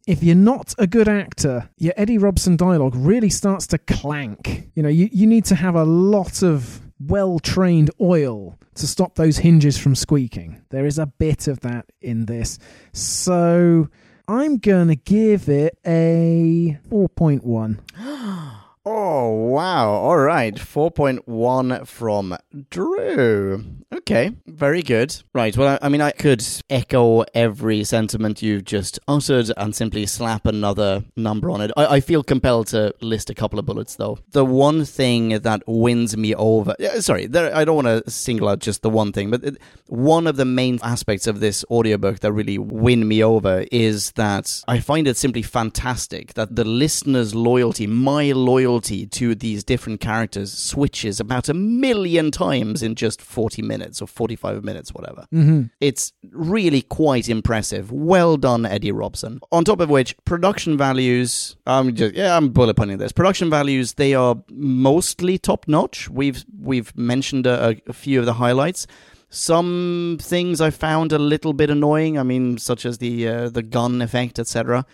if 0.06 0.22
you're 0.22 0.36
not 0.36 0.74
a 0.78 0.86
good 0.86 1.08
actor, 1.08 1.68
your 1.78 1.94
Eddie 1.96 2.18
Robson 2.18 2.56
dialogue 2.56 2.94
really 2.94 3.30
starts 3.30 3.66
to 3.68 3.78
clank. 3.78 4.68
You 4.74 4.82
know, 4.82 4.88
you, 4.88 5.08
you 5.12 5.26
need 5.26 5.44
to 5.46 5.54
have 5.54 5.74
a 5.74 5.84
lot 5.84 6.42
of 6.42 6.80
well 7.00 7.38
trained 7.38 7.90
oil 8.00 8.58
to 8.74 8.86
stop 8.86 9.14
those 9.14 9.38
hinges 9.38 9.78
from 9.78 9.94
squeaking. 9.94 10.62
There 10.70 10.86
is 10.86 10.98
a 10.98 11.06
bit 11.06 11.46
of 11.48 11.60
that 11.60 11.86
in 12.00 12.26
this. 12.26 12.58
So 12.92 13.88
I'm 14.28 14.58
going 14.58 14.88
to 14.88 14.96
give 14.96 15.48
it 15.48 15.78
a 15.86 16.78
4.1. 16.88 17.78
Oh, 18.84 19.30
wow. 19.30 19.90
All 19.90 20.18
right. 20.18 20.56
4.1 20.56 21.86
from 21.86 22.36
Drew. 22.68 23.64
Okay. 23.92 24.32
Very 24.46 24.82
good. 24.82 25.14
Right. 25.34 25.56
Well, 25.56 25.78
I, 25.80 25.86
I 25.86 25.88
mean, 25.90 26.00
I 26.00 26.12
could 26.12 26.42
echo 26.70 27.24
every 27.34 27.84
sentiment 27.84 28.40
you've 28.40 28.64
just 28.64 28.98
uttered 29.06 29.52
and 29.56 29.74
simply 29.74 30.06
slap 30.06 30.46
another 30.46 31.04
number 31.14 31.50
on 31.50 31.60
it. 31.60 31.70
I, 31.76 31.96
I 31.96 32.00
feel 32.00 32.22
compelled 32.22 32.68
to 32.68 32.94
list 33.02 33.28
a 33.28 33.34
couple 33.34 33.58
of 33.58 33.66
bullets, 33.66 33.96
though. 33.96 34.18
The 34.30 34.44
one 34.44 34.84
thing 34.86 35.40
that 35.40 35.62
wins 35.66 36.16
me 36.16 36.34
over, 36.34 36.74
sorry, 37.00 37.26
there, 37.26 37.54
I 37.54 37.64
don't 37.64 37.84
want 37.84 38.04
to 38.06 38.10
single 38.10 38.48
out 38.48 38.60
just 38.60 38.80
the 38.82 38.90
one 38.90 39.12
thing, 39.12 39.30
but 39.30 39.44
it, 39.44 39.58
one 39.86 40.26
of 40.26 40.36
the 40.36 40.46
main 40.46 40.78
aspects 40.82 41.26
of 41.26 41.40
this 41.40 41.64
audiobook 41.70 42.20
that 42.20 42.32
really 42.32 42.58
win 42.58 43.06
me 43.06 43.22
over 43.22 43.66
is 43.70 44.12
that 44.12 44.62
I 44.66 44.80
find 44.80 45.06
it 45.06 45.18
simply 45.18 45.42
fantastic 45.42 46.32
that 46.34 46.56
the 46.56 46.64
listener's 46.64 47.34
loyalty, 47.34 47.86
my 47.86 48.32
loyalty 48.32 49.06
to 49.06 49.34
these 49.34 49.62
different 49.64 50.00
characters, 50.00 50.52
switches 50.52 51.20
about 51.20 51.50
a 51.50 51.54
million 51.54 52.30
times 52.30 52.82
in 52.82 52.94
just 52.94 53.20
40 53.20 53.60
minutes 53.60 53.81
or 54.02 54.06
45 54.06 54.64
minutes, 54.64 54.92
whatever. 54.92 55.26
Mm-hmm. 55.32 55.62
It's 55.80 56.12
really 56.30 56.82
quite 56.82 57.28
impressive. 57.28 57.90
Well 57.90 58.36
done, 58.36 58.66
Eddie 58.66 58.92
Robson. 58.92 59.40
On 59.50 59.64
top 59.64 59.80
of 59.80 59.90
which, 59.90 60.16
production 60.24 60.76
values. 60.76 61.56
I'm 61.66 61.94
just 61.94 62.14
yeah, 62.14 62.36
I'm 62.36 62.50
bullet 62.50 62.76
pointing 62.76 62.98
this. 62.98 63.12
Production 63.12 63.50
values 63.50 63.94
they 63.94 64.14
are 64.14 64.36
mostly 64.50 65.38
top 65.38 65.66
notch. 65.68 66.08
We've 66.08 66.44
we've 66.60 66.96
mentioned 66.96 67.46
a, 67.46 67.76
a 67.86 67.92
few 67.92 68.20
of 68.20 68.26
the 68.26 68.34
highlights. 68.34 68.86
Some 69.30 70.18
things 70.20 70.60
I 70.60 70.68
found 70.70 71.10
a 71.12 71.18
little 71.18 71.54
bit 71.54 71.70
annoying. 71.70 72.18
I 72.18 72.22
mean, 72.22 72.58
such 72.58 72.84
as 72.84 72.98
the 72.98 73.26
uh, 73.26 73.48
the 73.48 73.62
gun 73.62 74.02
effect, 74.02 74.38
etc. 74.38 74.84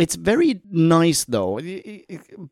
It's 0.00 0.16
very 0.16 0.62
nice, 0.70 1.24
though. 1.24 1.60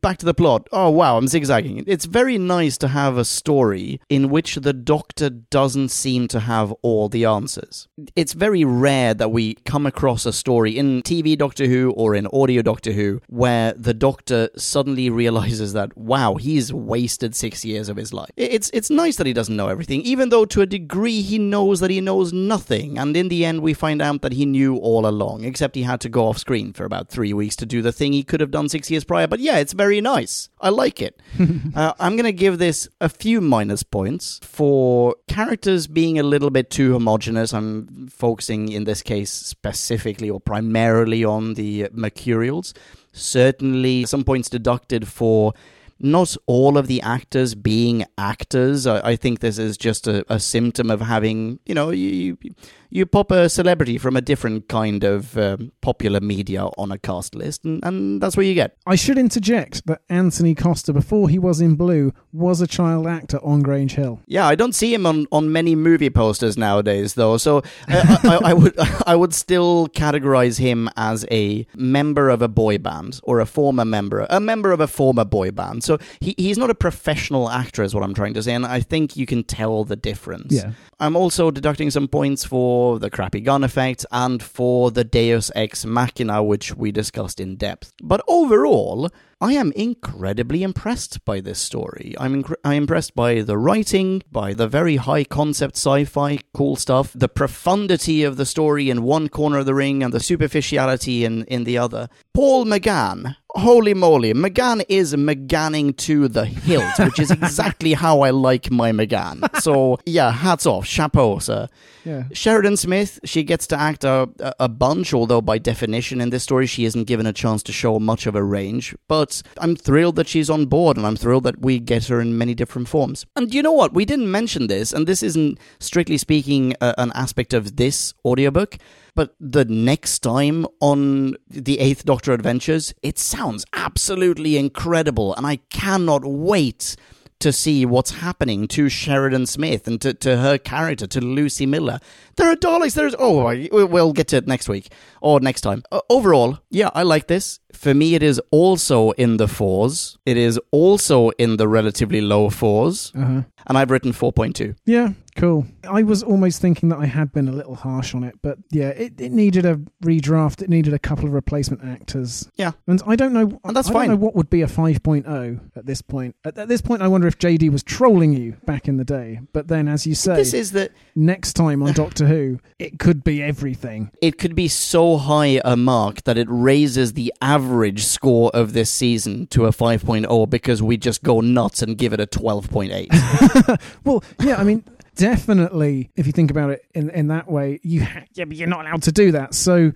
Back 0.02 0.18
to 0.18 0.26
the 0.26 0.34
plot. 0.34 0.68
Oh, 0.70 0.90
wow, 0.90 1.16
I'm 1.16 1.28
zigzagging. 1.28 1.82
It's 1.86 2.04
very 2.04 2.36
nice 2.36 2.76
to 2.78 2.88
have 2.88 3.16
a 3.16 3.24
story 3.24 4.02
in 4.10 4.28
which 4.28 4.56
the 4.56 4.74
Doctor 4.74 5.30
doesn't 5.30 5.88
seem 5.88 6.28
to 6.28 6.40
have 6.40 6.72
all 6.82 7.08
the 7.08 7.24
answers. 7.24 7.88
It's 8.14 8.34
very 8.34 8.66
rare 8.66 9.14
that 9.14 9.30
we 9.30 9.54
come 9.64 9.86
across 9.86 10.26
a 10.26 10.32
story 10.32 10.76
in 10.76 11.00
TV 11.02 11.38
Doctor 11.38 11.64
Who 11.64 11.92
or 11.92 12.14
in 12.14 12.26
audio 12.34 12.60
Doctor 12.60 12.92
Who 12.92 13.22
where 13.28 13.72
the 13.72 13.94
Doctor 13.94 14.50
suddenly 14.54 15.08
realizes 15.08 15.72
that, 15.72 15.96
wow, 15.96 16.34
he's 16.34 16.70
wasted 16.70 17.34
six 17.34 17.64
years 17.64 17.88
of 17.88 17.96
his 17.96 18.12
life. 18.12 18.30
It's, 18.36 18.68
it's 18.74 18.90
nice 18.90 19.16
that 19.16 19.26
he 19.26 19.32
doesn't 19.32 19.56
know 19.56 19.68
everything, 19.68 20.02
even 20.02 20.28
though 20.28 20.44
to 20.44 20.60
a 20.60 20.66
degree 20.66 21.22
he 21.22 21.38
knows 21.38 21.80
that 21.80 21.90
he 21.90 22.02
knows 22.02 22.30
nothing. 22.30 22.98
And 22.98 23.16
in 23.16 23.28
the 23.28 23.46
end, 23.46 23.62
we 23.62 23.72
find 23.72 24.02
out 24.02 24.20
that 24.20 24.32
he 24.34 24.44
knew 24.44 24.76
all 24.76 25.06
along, 25.06 25.44
except 25.44 25.76
he 25.76 25.84
had 25.84 26.02
to 26.02 26.10
go 26.10 26.26
off 26.26 26.36
screen 26.36 26.74
for 26.74 26.84
about 26.84 27.08
three 27.08 27.37
weeks 27.38 27.56
to 27.56 27.66
do 27.66 27.80
the 27.80 27.92
thing 27.92 28.12
he 28.12 28.22
could 28.22 28.40
have 28.40 28.50
done 28.50 28.68
six 28.68 28.90
years 28.90 29.04
prior. 29.04 29.26
But 29.26 29.40
yeah, 29.40 29.56
it's 29.56 29.72
very 29.72 30.00
nice. 30.00 30.50
I 30.60 30.68
like 30.68 31.00
it. 31.00 31.18
uh, 31.74 31.94
I'm 31.98 32.16
going 32.16 32.24
to 32.24 32.32
give 32.32 32.58
this 32.58 32.88
a 33.00 33.08
few 33.08 33.40
minus 33.40 33.82
points 33.82 34.40
for 34.42 35.16
characters 35.28 35.86
being 35.86 36.18
a 36.18 36.22
little 36.22 36.50
bit 36.50 36.68
too 36.68 36.92
homogenous. 36.92 37.54
I'm 37.54 38.08
focusing 38.08 38.70
in 38.70 38.84
this 38.84 39.02
case 39.02 39.30
specifically 39.30 40.28
or 40.28 40.40
primarily 40.40 41.24
on 41.24 41.54
the 41.54 41.88
Mercurials. 41.92 42.74
Certainly, 43.12 44.04
some 44.04 44.24
points 44.24 44.50
deducted 44.50 45.08
for 45.08 45.54
not 46.00 46.36
all 46.46 46.78
of 46.78 46.86
the 46.86 47.02
actors 47.02 47.54
being 47.54 48.04
actors. 48.16 48.86
I, 48.86 49.10
I 49.10 49.16
think 49.16 49.40
this 49.40 49.58
is 49.58 49.76
just 49.76 50.06
a, 50.06 50.24
a 50.32 50.38
symptom 50.38 50.90
of 50.90 51.00
having, 51.00 51.58
you 51.66 51.74
know, 51.74 51.90
you, 51.90 52.36
you 52.42 52.54
you 52.90 53.04
pop 53.04 53.30
a 53.30 53.48
celebrity 53.48 53.98
from 53.98 54.16
a 54.16 54.20
different 54.20 54.68
kind 54.68 55.04
of 55.04 55.36
um, 55.36 55.72
popular 55.80 56.20
media 56.20 56.64
on 56.78 56.90
a 56.90 56.98
cast 56.98 57.34
list, 57.34 57.64
and, 57.64 57.84
and 57.84 58.20
that's 58.20 58.36
what 58.36 58.46
you 58.46 58.54
get. 58.54 58.76
I 58.86 58.94
should 58.94 59.18
interject 59.18 59.86
that 59.86 60.00
Antony 60.08 60.54
Costa, 60.54 60.92
before 60.92 61.28
he 61.28 61.38
was 61.38 61.60
in 61.60 61.74
Blue, 61.74 62.12
was 62.32 62.60
a 62.60 62.66
child 62.66 63.06
actor 63.06 63.38
on 63.42 63.60
Grange 63.60 63.94
Hill. 63.94 64.20
Yeah, 64.26 64.46
I 64.46 64.54
don't 64.54 64.74
see 64.74 64.92
him 64.92 65.04
on, 65.06 65.26
on 65.32 65.52
many 65.52 65.74
movie 65.74 66.10
posters 66.10 66.56
nowadays, 66.56 67.14
though. 67.14 67.36
So 67.36 67.58
uh, 67.88 68.18
I, 68.24 68.36
I, 68.36 68.38
I 68.50 68.54
would 68.54 68.78
I 69.06 69.16
would 69.16 69.34
still 69.34 69.88
categorize 69.88 70.58
him 70.58 70.88
as 70.96 71.26
a 71.30 71.66
member 71.74 72.30
of 72.30 72.40
a 72.40 72.48
boy 72.48 72.78
band 72.78 73.20
or 73.22 73.40
a 73.40 73.46
former 73.46 73.84
member, 73.84 74.26
a 74.30 74.40
member 74.40 74.72
of 74.72 74.80
a 74.80 74.86
former 74.86 75.24
boy 75.24 75.50
band. 75.50 75.84
So 75.88 75.98
he, 76.20 76.34
he's 76.36 76.58
not 76.58 76.68
a 76.68 76.74
professional 76.74 77.48
actor, 77.48 77.82
is 77.82 77.94
what 77.94 78.04
I'm 78.04 78.12
trying 78.12 78.34
to 78.34 78.42
say, 78.42 78.52
and 78.52 78.66
I 78.66 78.80
think 78.80 79.16
you 79.16 79.24
can 79.24 79.42
tell 79.42 79.84
the 79.84 79.96
difference. 79.96 80.52
Yeah. 80.52 80.72
I'm 81.00 81.14
also 81.14 81.52
deducting 81.52 81.92
some 81.92 82.08
points 82.08 82.44
for 82.44 82.98
the 82.98 83.08
crappy 83.08 83.40
gun 83.40 83.62
effect 83.62 84.04
and 84.10 84.42
for 84.42 84.90
the 84.90 85.04
Deus 85.04 85.50
Ex 85.54 85.84
Machina, 85.84 86.42
which 86.42 86.74
we 86.74 86.90
discussed 86.90 87.38
in 87.38 87.54
depth. 87.54 87.92
But 88.02 88.20
overall, 88.26 89.08
I 89.40 89.52
am 89.52 89.70
incredibly 89.76 90.64
impressed 90.64 91.24
by 91.24 91.40
this 91.40 91.60
story. 91.60 92.16
I'm 92.18 92.42
inc- 92.42 92.56
I'm 92.64 92.82
impressed 92.82 93.14
by 93.14 93.42
the 93.42 93.56
writing, 93.56 94.24
by 94.32 94.54
the 94.54 94.66
very 94.66 94.96
high 94.96 95.22
concept 95.22 95.76
sci-fi 95.76 96.40
cool 96.52 96.74
stuff, 96.74 97.12
the 97.14 97.28
profundity 97.28 98.24
of 98.24 98.36
the 98.36 98.46
story 98.46 98.90
in 98.90 99.04
one 99.04 99.28
corner 99.28 99.58
of 99.58 99.66
the 99.66 99.74
ring 99.74 100.02
and 100.02 100.12
the 100.12 100.18
superficiality 100.18 101.24
in 101.24 101.44
in 101.44 101.62
the 101.62 101.78
other. 101.78 102.08
Paul 102.34 102.64
McGann 102.64 103.36
Holy 103.52 103.94
moly, 103.94 104.34
McGann 104.34 104.84
is 104.88 105.14
McGanning 105.14 105.96
to 105.96 106.28
the 106.28 106.44
hilt, 106.44 106.98
which 106.98 107.18
is 107.18 107.30
exactly 107.42 107.94
how 107.94 108.20
I 108.20 108.30
like 108.30 108.70
my 108.70 108.92
McGann. 108.92 109.48
So, 109.60 109.98
yeah, 110.04 110.30
hats 110.30 110.66
off, 110.66 110.84
chapeau, 110.88 111.38
sir. 111.38 111.68
Yeah. 112.04 112.24
Sheridan 112.32 112.76
Smith, 112.76 113.20
she 113.24 113.42
gets 113.42 113.66
to 113.68 113.78
act 113.78 114.04
a, 114.04 114.28
a 114.58 114.68
bunch, 114.68 115.12
although 115.12 115.42
by 115.42 115.58
definition 115.58 116.20
in 116.20 116.30
this 116.30 116.42
story 116.42 116.66
she 116.66 116.84
isn't 116.84 117.04
given 117.04 117.26
a 117.26 117.32
chance 117.32 117.62
to 117.64 117.72
show 117.72 117.98
much 117.98 118.26
of 118.26 118.34
a 118.34 118.42
range. 118.42 118.94
But 119.08 119.42
I'm 119.58 119.76
thrilled 119.76 120.16
that 120.16 120.28
she's 120.28 120.50
on 120.50 120.66
board, 120.66 120.96
and 120.96 121.06
I'm 121.06 121.16
thrilled 121.16 121.44
that 121.44 121.60
we 121.60 121.78
get 121.78 122.06
her 122.06 122.20
in 122.20 122.38
many 122.38 122.54
different 122.54 122.88
forms. 122.88 123.26
And 123.36 123.52
you 123.52 123.62
know 123.62 123.72
what? 123.72 123.92
We 123.92 124.04
didn't 124.04 124.30
mention 124.30 124.66
this, 124.66 124.92
and 124.92 125.06
this 125.06 125.22
isn't 125.22 125.58
strictly 125.78 126.18
speaking 126.18 126.74
uh, 126.80 126.94
an 126.98 127.12
aspect 127.14 127.52
of 127.52 127.76
this 127.76 128.14
audiobook. 128.24 128.78
But 129.14 129.34
the 129.40 129.64
next 129.64 130.20
time 130.20 130.64
on 130.80 131.34
the 131.50 131.80
Eighth 131.80 132.04
Doctor 132.04 132.32
Adventures, 132.32 132.94
it 133.02 133.18
sounds 133.18 133.64
absolutely 133.72 134.56
incredible, 134.56 135.34
and 135.34 135.44
I 135.44 135.56
cannot 135.70 136.24
wait 136.24 136.94
to 137.40 137.52
see 137.52 137.86
what's 137.86 138.10
happening 138.10 138.66
to 138.68 138.88
Sheridan 138.88 139.46
Smith 139.46 139.86
and 139.86 140.00
to, 140.00 140.12
to 140.14 140.38
her 140.38 140.58
character, 140.58 141.06
to 141.06 141.20
Lucie 141.20 141.66
Miller. 141.66 142.00
There 142.36 142.50
are 142.50 142.56
Daleks. 142.56 142.94
There's 142.94 143.14
oh, 143.18 143.54
we'll 143.86 144.12
get 144.12 144.28
to 144.28 144.36
it 144.38 144.46
next 144.48 144.68
week 144.68 144.90
or 145.20 145.38
next 145.40 145.60
time. 145.60 145.82
Uh, 145.92 146.00
overall, 146.10 146.58
yeah, 146.70 146.90
I 146.94 147.02
like 147.04 147.26
this. 147.28 147.60
For 147.72 147.94
me, 147.94 148.14
it 148.14 148.22
is 148.22 148.40
also 148.50 149.12
in 149.12 149.36
the 149.36 149.46
fours. 149.46 150.18
It 150.26 150.36
is 150.36 150.58
also 150.72 151.30
in 151.30 151.58
the 151.58 151.68
relatively 151.68 152.20
low 152.20 152.48
4s 152.50 153.14
Uh-huh. 153.14 153.42
and 153.66 153.78
I've 153.78 153.90
written 153.90 154.12
four 154.12 154.32
point 154.32 154.56
two. 154.56 154.74
Yeah, 154.84 155.10
cool. 155.38 155.66
I 155.88 156.02
was 156.02 156.22
almost 156.22 156.60
thinking 156.60 156.90
that 156.90 156.98
I 156.98 157.06
had 157.06 157.32
been 157.32 157.48
a 157.48 157.52
little 157.52 157.74
harsh 157.76 158.14
on 158.14 158.24
it, 158.24 158.34
but 158.42 158.58
yeah, 158.70 158.88
it, 158.88 159.20
it 159.20 159.32
needed 159.32 159.64
a 159.64 159.76
redraft. 160.04 160.60
It 160.62 160.68
needed 160.68 160.92
a 160.92 160.98
couple 160.98 161.24
of 161.26 161.32
replacement 161.32 161.82
actors. 161.84 162.50
Yeah. 162.56 162.72
And 162.86 163.00
I 163.06 163.16
don't 163.16 163.32
know. 163.32 163.58
And 163.64 163.74
that's 163.76 163.88
I 163.88 163.92
fine. 163.92 164.08
don't 164.08 164.18
know 164.20 164.24
what 164.26 164.34
would 164.34 164.50
be 164.50 164.62
a 164.62 164.66
5.0 164.66 165.60
at 165.76 165.86
this 165.86 166.02
point. 166.02 166.36
At, 166.44 166.58
at 166.58 166.68
this 166.68 166.80
point, 166.82 167.00
I 167.02 167.08
wonder 167.08 167.26
if 167.26 167.38
JD 167.38 167.70
was 167.70 167.82
trolling 167.82 168.32
you 168.34 168.56
back 168.66 168.88
in 168.88 168.96
the 168.98 169.04
day. 169.04 169.40
But 169.52 169.68
then, 169.68 169.88
as 169.88 170.06
you 170.06 170.14
say, 170.14 170.36
This 170.36 170.52
is 170.52 170.72
the 170.72 170.90
next 171.16 171.54
time 171.54 171.82
on 171.82 171.92
Doctor 171.94 172.26
Who, 172.26 172.58
it 172.78 172.98
could 172.98 173.24
be 173.24 173.42
everything. 173.42 174.10
it 174.20 174.38
could 174.38 174.54
be 174.54 174.68
so 174.68 175.16
high 175.16 175.60
a 175.64 175.76
mark 175.76 176.24
that 176.24 176.36
it 176.36 176.48
raises 176.50 177.14
the 177.14 177.32
average 177.40 178.04
score 178.04 178.50
of 178.52 178.72
this 178.72 178.90
season 178.90 179.46
to 179.48 179.66
a 179.66 179.70
5.0 179.70 180.50
because 180.50 180.82
we 180.82 180.96
just 180.96 181.22
go 181.22 181.40
nuts 181.40 181.80
and 181.82 181.96
give 181.96 182.12
it 182.12 182.20
a 182.20 182.26
12.8. 182.26 183.78
Well, 184.04 184.22
yeah, 184.40 184.56
I 184.56 184.64
mean, 184.64 184.84
definitely. 185.18 186.10
If 186.16 186.26
you 186.26 186.32
think 186.32 186.50
about 186.50 186.70
it 186.70 186.82
in 186.94 187.10
in 187.10 187.28
that 187.28 187.50
way, 187.50 187.78
you 187.82 188.04
ha- 188.04 188.24
yeah, 188.32 188.46
but 188.46 188.56
you're 188.56 188.66
not 188.68 188.86
allowed 188.86 189.02
to 189.02 189.12
do 189.12 189.32
that. 189.32 189.52
So 189.54 189.92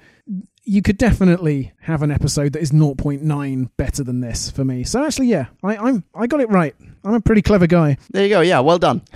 you 0.64 0.82
could 0.82 0.98
definitely 0.98 1.72
have 1.80 2.02
an 2.02 2.10
episode 2.10 2.52
that 2.52 2.60
is 2.62 2.70
0.9 2.70 3.70
better 3.76 4.04
than 4.04 4.20
this 4.20 4.50
for 4.50 4.64
me. 4.64 4.84
So 4.84 5.04
actually, 5.04 5.26
yeah, 5.28 5.46
I, 5.64 5.76
I'm 5.76 6.04
I 6.14 6.26
got 6.26 6.40
it 6.40 6.50
right. 6.50 6.74
I'm 7.04 7.14
a 7.14 7.20
pretty 7.20 7.42
clever 7.42 7.66
guy. 7.66 7.96
there 8.10 8.24
you 8.24 8.28
go. 8.28 8.40
Yeah, 8.42 8.60
well 8.60 8.78
done. 8.78 9.02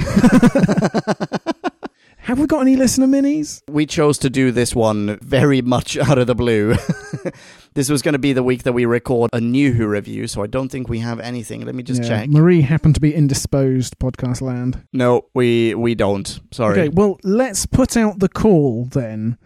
Have 2.18 2.40
we 2.40 2.46
got 2.48 2.62
any 2.62 2.74
listener 2.74 3.06
minis? 3.06 3.62
We 3.70 3.86
chose 3.86 4.18
to 4.18 4.28
do 4.30 4.50
this 4.50 4.74
one 4.74 5.16
very 5.22 5.62
much 5.62 5.96
out 5.96 6.18
of 6.18 6.26
the 6.26 6.34
blue. 6.34 6.74
this 7.74 7.88
was 7.88 8.02
going 8.02 8.12
to 8.14 8.18
be 8.18 8.32
the 8.32 8.42
week 8.42 8.62
that 8.64 8.72
we 8.72 8.84
record 8.84 9.30
a 9.32 9.40
new 9.40 9.72
Who 9.72 9.86
review, 9.86 10.26
so 10.26 10.42
I 10.42 10.46
don't 10.46 10.68
think 10.68 10.88
we 10.88 10.98
have 11.00 11.20
anything. 11.20 11.64
Let 11.64 11.74
me 11.74 11.82
just 11.82 12.02
Yeah, 12.02 12.08
check. 12.08 12.28
Marie 12.30 12.62
happened 12.62 12.94
to 12.96 13.00
be 13.00 13.14
indisposed. 13.14 13.98
Podcast 13.98 14.40
land. 14.40 14.82
No, 14.92 15.26
we 15.34 15.74
we 15.74 15.94
don't. 15.94 16.40
Sorry. 16.52 16.80
Okay, 16.80 16.88
well, 16.88 17.18
let's 17.22 17.66
put 17.66 17.96
out 17.96 18.18
the 18.18 18.28
call 18.28 18.84
then. 18.86 19.38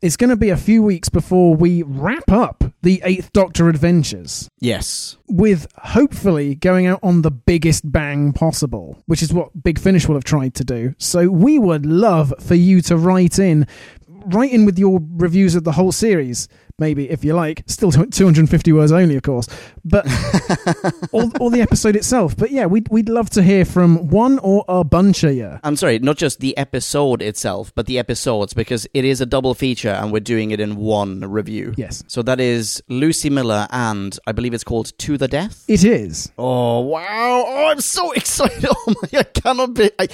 It's 0.00 0.16
going 0.16 0.30
to 0.30 0.36
be 0.36 0.50
a 0.50 0.56
few 0.56 0.80
weeks 0.84 1.08
before 1.08 1.56
we 1.56 1.82
wrap 1.82 2.30
up 2.30 2.62
the 2.82 3.00
Eighth 3.04 3.32
Doctor 3.32 3.68
adventures. 3.68 4.48
Yes. 4.60 5.16
with 5.28 5.66
hopefully 5.76 6.54
going 6.54 6.86
out 6.86 7.00
on 7.02 7.22
the 7.22 7.32
biggest 7.32 7.90
bang 7.90 8.32
possible, 8.32 9.02
which 9.06 9.24
is 9.24 9.32
what 9.32 9.60
Big 9.60 9.76
Finish 9.76 10.06
will 10.06 10.14
have 10.14 10.22
tried 10.22 10.54
to 10.54 10.62
do. 10.64 10.94
So 10.98 11.28
we 11.28 11.58
would 11.58 11.84
love 11.84 12.32
for 12.38 12.54
you 12.54 12.80
to 12.82 12.96
write 12.96 13.40
in, 13.40 13.66
write 14.08 14.52
in 14.52 14.64
with 14.64 14.78
your 14.78 15.00
reviews 15.02 15.56
of 15.56 15.64
the 15.64 15.72
whole 15.72 15.90
series. 15.90 16.46
Maybe 16.78 17.10
if 17.10 17.24
you 17.24 17.34
like, 17.34 17.64
still 17.66 17.90
250 18.10 18.72
words 18.72 18.92
only, 18.92 19.16
of 19.16 19.22
course, 19.22 19.48
but 19.88 20.06
or, 21.12 21.30
or 21.40 21.50
the 21.50 21.60
episode 21.60 21.96
itself. 21.96 22.36
But 22.36 22.50
yeah, 22.50 22.66
we'd 22.66 22.88
we'd 22.90 23.08
love 23.08 23.30
to 23.30 23.42
hear 23.42 23.64
from 23.64 24.08
one 24.08 24.38
or 24.40 24.64
a 24.68 24.84
bunch 24.84 25.24
of 25.24 25.34
you. 25.34 25.58
I'm 25.64 25.76
sorry, 25.76 25.98
not 25.98 26.16
just 26.16 26.40
the 26.40 26.56
episode 26.56 27.22
itself, 27.22 27.72
but 27.74 27.86
the 27.86 27.98
episodes, 27.98 28.54
because 28.54 28.86
it 28.94 29.04
is 29.04 29.20
a 29.20 29.26
double 29.26 29.54
feature 29.54 29.90
and 29.90 30.12
we're 30.12 30.20
doing 30.20 30.50
it 30.50 30.60
in 30.60 30.76
one 30.76 31.20
review. 31.20 31.74
Yes, 31.76 32.02
So 32.08 32.22
that 32.22 32.40
is 32.40 32.82
Lucie 32.88 33.30
Miller 33.30 33.66
and 33.70 34.18
I 34.26 34.32
believe 34.32 34.54
it's 34.54 34.64
called 34.64 34.96
To 34.98 35.16
the 35.18 35.28
Death. 35.28 35.64
it 35.68 35.84
is. 35.84 36.30
Oh 36.38 36.80
wow! 36.80 37.44
Oh, 37.46 37.66
I'm 37.70 37.80
so 37.80 38.12
excited! 38.20 38.66
Oh 38.68 38.94
my, 39.02 39.18
I 39.20 39.22
cannot 39.22 39.74
be. 39.74 39.90
I, 39.98 40.08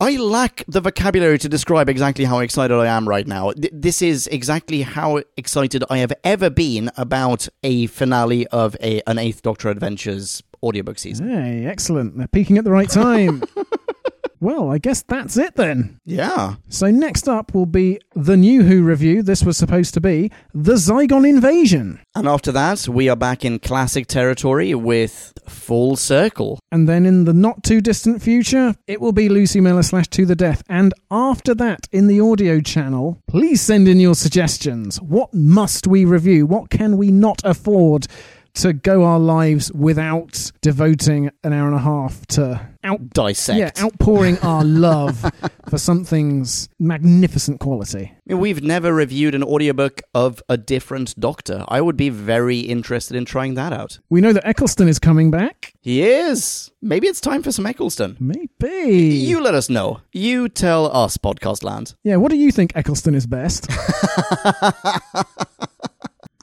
I 0.00 0.16
lack 0.16 0.64
the 0.68 0.80
vocabulary 0.80 1.38
to 1.38 1.48
describe 1.48 1.88
exactly 1.88 2.24
how 2.24 2.38
excited 2.40 2.74
I 2.74 2.86
am 2.86 3.08
right 3.08 3.26
now. 3.26 3.52
Th- 3.52 3.72
This 3.72 4.02
is 4.02 4.26
exactly 4.28 4.82
how 4.82 5.22
excited 5.36 5.84
I 5.90 5.98
have 5.98 6.12
ever 6.24 6.50
been 6.50 6.90
about 6.96 7.48
a 7.62 7.86
finale 7.86 8.46
of 8.48 8.76
a 8.80 9.02
an 9.06 9.18
Eighth 9.18 9.42
Doctor 9.42 9.68
Adventures 9.68 10.42
audiobook 10.62 10.98
season. 10.98 11.28
Hey, 11.28 11.66
excellent. 11.66 12.16
They're 12.16 12.28
peaking 12.28 12.58
at 12.58 12.64
the 12.64 12.70
right 12.70 12.88
time. 12.90 13.42
well, 14.40 14.70
I 14.70 14.78
guess 14.78 15.02
that's 15.02 15.36
it 15.36 15.56
then. 15.56 16.00
Yeah. 16.04 16.56
So 16.68 16.90
next 16.90 17.28
up 17.28 17.54
will 17.54 17.66
be 17.66 18.00
the 18.14 18.36
new 18.36 18.62
Who 18.62 18.82
review. 18.82 19.22
This 19.22 19.44
was 19.44 19.56
supposed 19.56 19.94
to 19.94 20.00
be 20.00 20.30
the 20.54 20.74
Zygon 20.74 21.28
Invasion. 21.28 22.00
And 22.14 22.28
after 22.28 22.52
that, 22.52 22.88
we 22.88 23.08
are 23.08 23.16
back 23.16 23.44
in 23.44 23.58
classic 23.58 24.06
territory 24.06 24.74
with 24.74 25.32
Full 25.48 25.96
Circle. 25.96 26.58
And 26.70 26.88
then 26.88 27.06
in 27.06 27.24
the 27.24 27.34
not 27.34 27.62
too 27.62 27.80
distant 27.80 28.22
future, 28.22 28.74
it 28.86 29.00
will 29.00 29.12
be 29.12 29.28
Lucie 29.28 29.60
Miller 29.60 29.82
slash 29.82 30.08
To 30.08 30.26
the 30.26 30.36
Death. 30.36 30.62
And 30.68 30.94
after 31.10 31.54
that, 31.54 31.88
in 31.92 32.06
the 32.06 32.20
audio 32.20 32.60
channel, 32.60 33.20
please 33.26 33.60
send 33.60 33.88
in 33.88 34.00
your 34.00 34.14
suggestions. 34.14 35.00
What 35.00 35.32
must 35.32 35.86
we 35.86 36.04
review? 36.04 36.46
What 36.46 36.70
can 36.70 36.96
we 36.96 37.10
not 37.10 37.40
afford 37.44 38.06
to 38.54 38.72
go 38.72 39.04
our 39.04 39.18
lives 39.18 39.72
without 39.72 40.50
devoting 40.60 41.30
an 41.44 41.52
hour 41.52 41.66
and 41.66 41.76
a 41.76 41.80
half 41.80 42.26
to 42.28 42.68
out 42.84 43.10
Dissect. 43.10 43.58
yeah, 43.58 43.70
outpouring 43.84 44.38
our 44.38 44.64
love 44.88 45.24
for 45.68 45.78
something's 45.78 46.68
magnificent 46.78 47.60
quality. 47.60 48.12
I 48.28 48.32
mean, 48.34 48.40
We've 48.40 48.62
never 48.62 48.92
reviewed 48.94 49.34
an 49.34 49.42
audiobook 49.42 50.00
of 50.14 50.42
a 50.48 50.56
different 50.56 51.18
Doctor. 51.18 51.64
I 51.68 51.80
would 51.80 51.96
be 51.96 52.08
very 52.08 52.60
interested 52.60 53.16
in 53.16 53.24
trying 53.24 53.54
that 53.54 53.72
out. 53.72 53.98
We 54.10 54.20
know 54.20 54.32
that 54.32 54.46
Eccleston 54.46 54.88
is 54.88 54.98
coming 54.98 55.30
back. 55.30 55.72
He 55.80 56.02
is. 56.02 56.70
Maybe 56.80 57.08
it's 57.08 57.20
time 57.20 57.42
for 57.42 57.50
some 57.52 57.66
Eccleston. 57.66 58.16
Maybe. 58.20 59.16
You 59.16 59.40
let 59.40 59.54
us 59.54 59.68
know. 59.68 60.00
You 60.12 60.48
tell 60.48 60.94
us, 60.96 61.16
Podcast 61.16 61.62
Land. 61.64 61.94
Yeah, 62.04 62.16
what 62.16 62.30
do 62.30 62.36
you 62.36 62.52
think 62.52 62.72
Eccleston 62.74 63.14
is 63.14 63.26
best? 63.26 63.68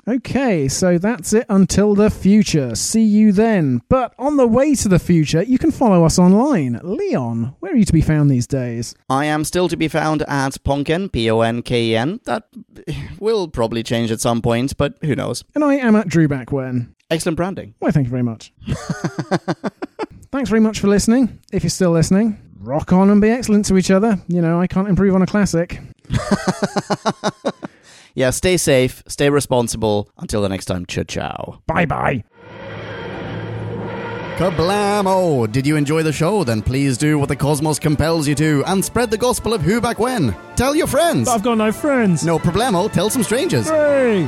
okay, 0.07 0.68
so 0.68 0.98
that's 0.98 1.34
it 1.34 1.45
until 1.49 1.95
the 1.95 2.10
future. 2.10 2.76
See 2.76 3.03
you 3.03 3.32
then. 3.32 3.82
But 3.90 4.14
on 4.18 4.38
the 4.38 4.48
way 4.48 4.76
to 4.76 4.88
the 4.88 4.99
future, 4.99 5.44
you 5.44 5.57
can 5.57 5.72
follow 5.72 6.03
us 6.03 6.19
online. 6.19 6.80
Leon, 6.84 7.56
where 7.60 7.73
are 7.73 7.77
you 7.77 7.86
to 7.86 7.94
be 7.94 8.02
found 8.02 8.30
these 8.30 8.48
days? 8.48 8.95
I 9.10 9.26
am 9.26 9.44
still 9.44 9.68
to 9.69 9.77
be 9.77 9.88
found 9.88 10.22
at 10.23 10.64
Ponken, 10.64 11.11
P 11.11 11.30
O 11.30 11.41
N 11.41 11.61
K 11.61 11.91
E 11.91 11.95
N. 11.95 12.19
That 12.26 12.48
will 13.19 13.48
probably 13.48 13.84
change 13.84 14.11
at 14.11 14.22
some 14.22 14.41
point, 14.41 14.77
but 14.77 14.98
who 15.02 15.15
knows? 15.15 15.44
And 15.53 15.64
I 15.64 15.76
am 15.76 15.95
at 15.95 16.07
Drew 16.07 16.27
Backwen. 16.27 16.94
Excellent 17.10 17.38
branding. 17.38 17.76
Why, 17.80 17.91
thank 17.91 18.06
you 18.07 18.11
very 18.11 18.23
much. 18.23 18.52
Thanks 20.32 20.49
very 20.49 20.60
much 20.60 20.80
for 20.80 20.88
listening. 20.88 21.40
If 21.53 21.64
you're 21.64 21.69
still 21.69 21.91
listening, 21.91 22.38
rock 22.60 22.91
on 22.91 23.10
and 23.10 23.22
be 23.22 23.30
excellent 23.30 23.65
to 23.65 23.77
each 23.77 23.91
other. 23.91 24.19
You 24.27 24.41
know, 24.41 24.60
I 24.60 24.68
can't 24.68 24.90
improve 24.90 25.15
on 25.15 25.22
a 25.22 25.27
classic. 25.27 25.80
Yeah, 28.16 28.30
stay 28.30 28.56
safe, 28.58 29.04
stay 29.08 29.30
responsible. 29.30 30.10
Until 30.18 30.42
the 30.42 30.50
next 30.50 30.66
time, 30.66 30.86
ciao 30.86 31.04
ciao. 31.04 31.62
Bye 31.68 31.86
bye. 31.86 32.24
Kablamo! 34.38 35.50
Did 35.50 35.66
you 35.66 35.78
enjoy 35.78 36.04
the 36.04 36.12
show? 36.12 36.44
Then 36.44 36.62
please 36.62 36.98
do 36.98 37.18
what 37.18 37.30
the 37.30 37.36
cosmos 37.38 37.80
compels 37.80 38.28
you 38.28 38.36
to 38.36 38.64
and 38.66 38.84
spread 38.84 39.10
the 39.10 39.18
gospel 39.18 39.54
of 39.54 39.62
who 39.62 39.80
back 39.80 39.98
when. 39.98 40.36
Tell 40.58 40.76
your 40.76 40.88
friends. 40.88 41.30
I've 41.30 41.44
got 41.44 41.58
no 41.58 41.72
friends. 41.72 42.26
No 42.26 42.38
problemo, 42.40 42.92
tell 42.92 43.10
some 43.10 43.24
strangers. 43.24 43.70
Hey! 43.70 44.28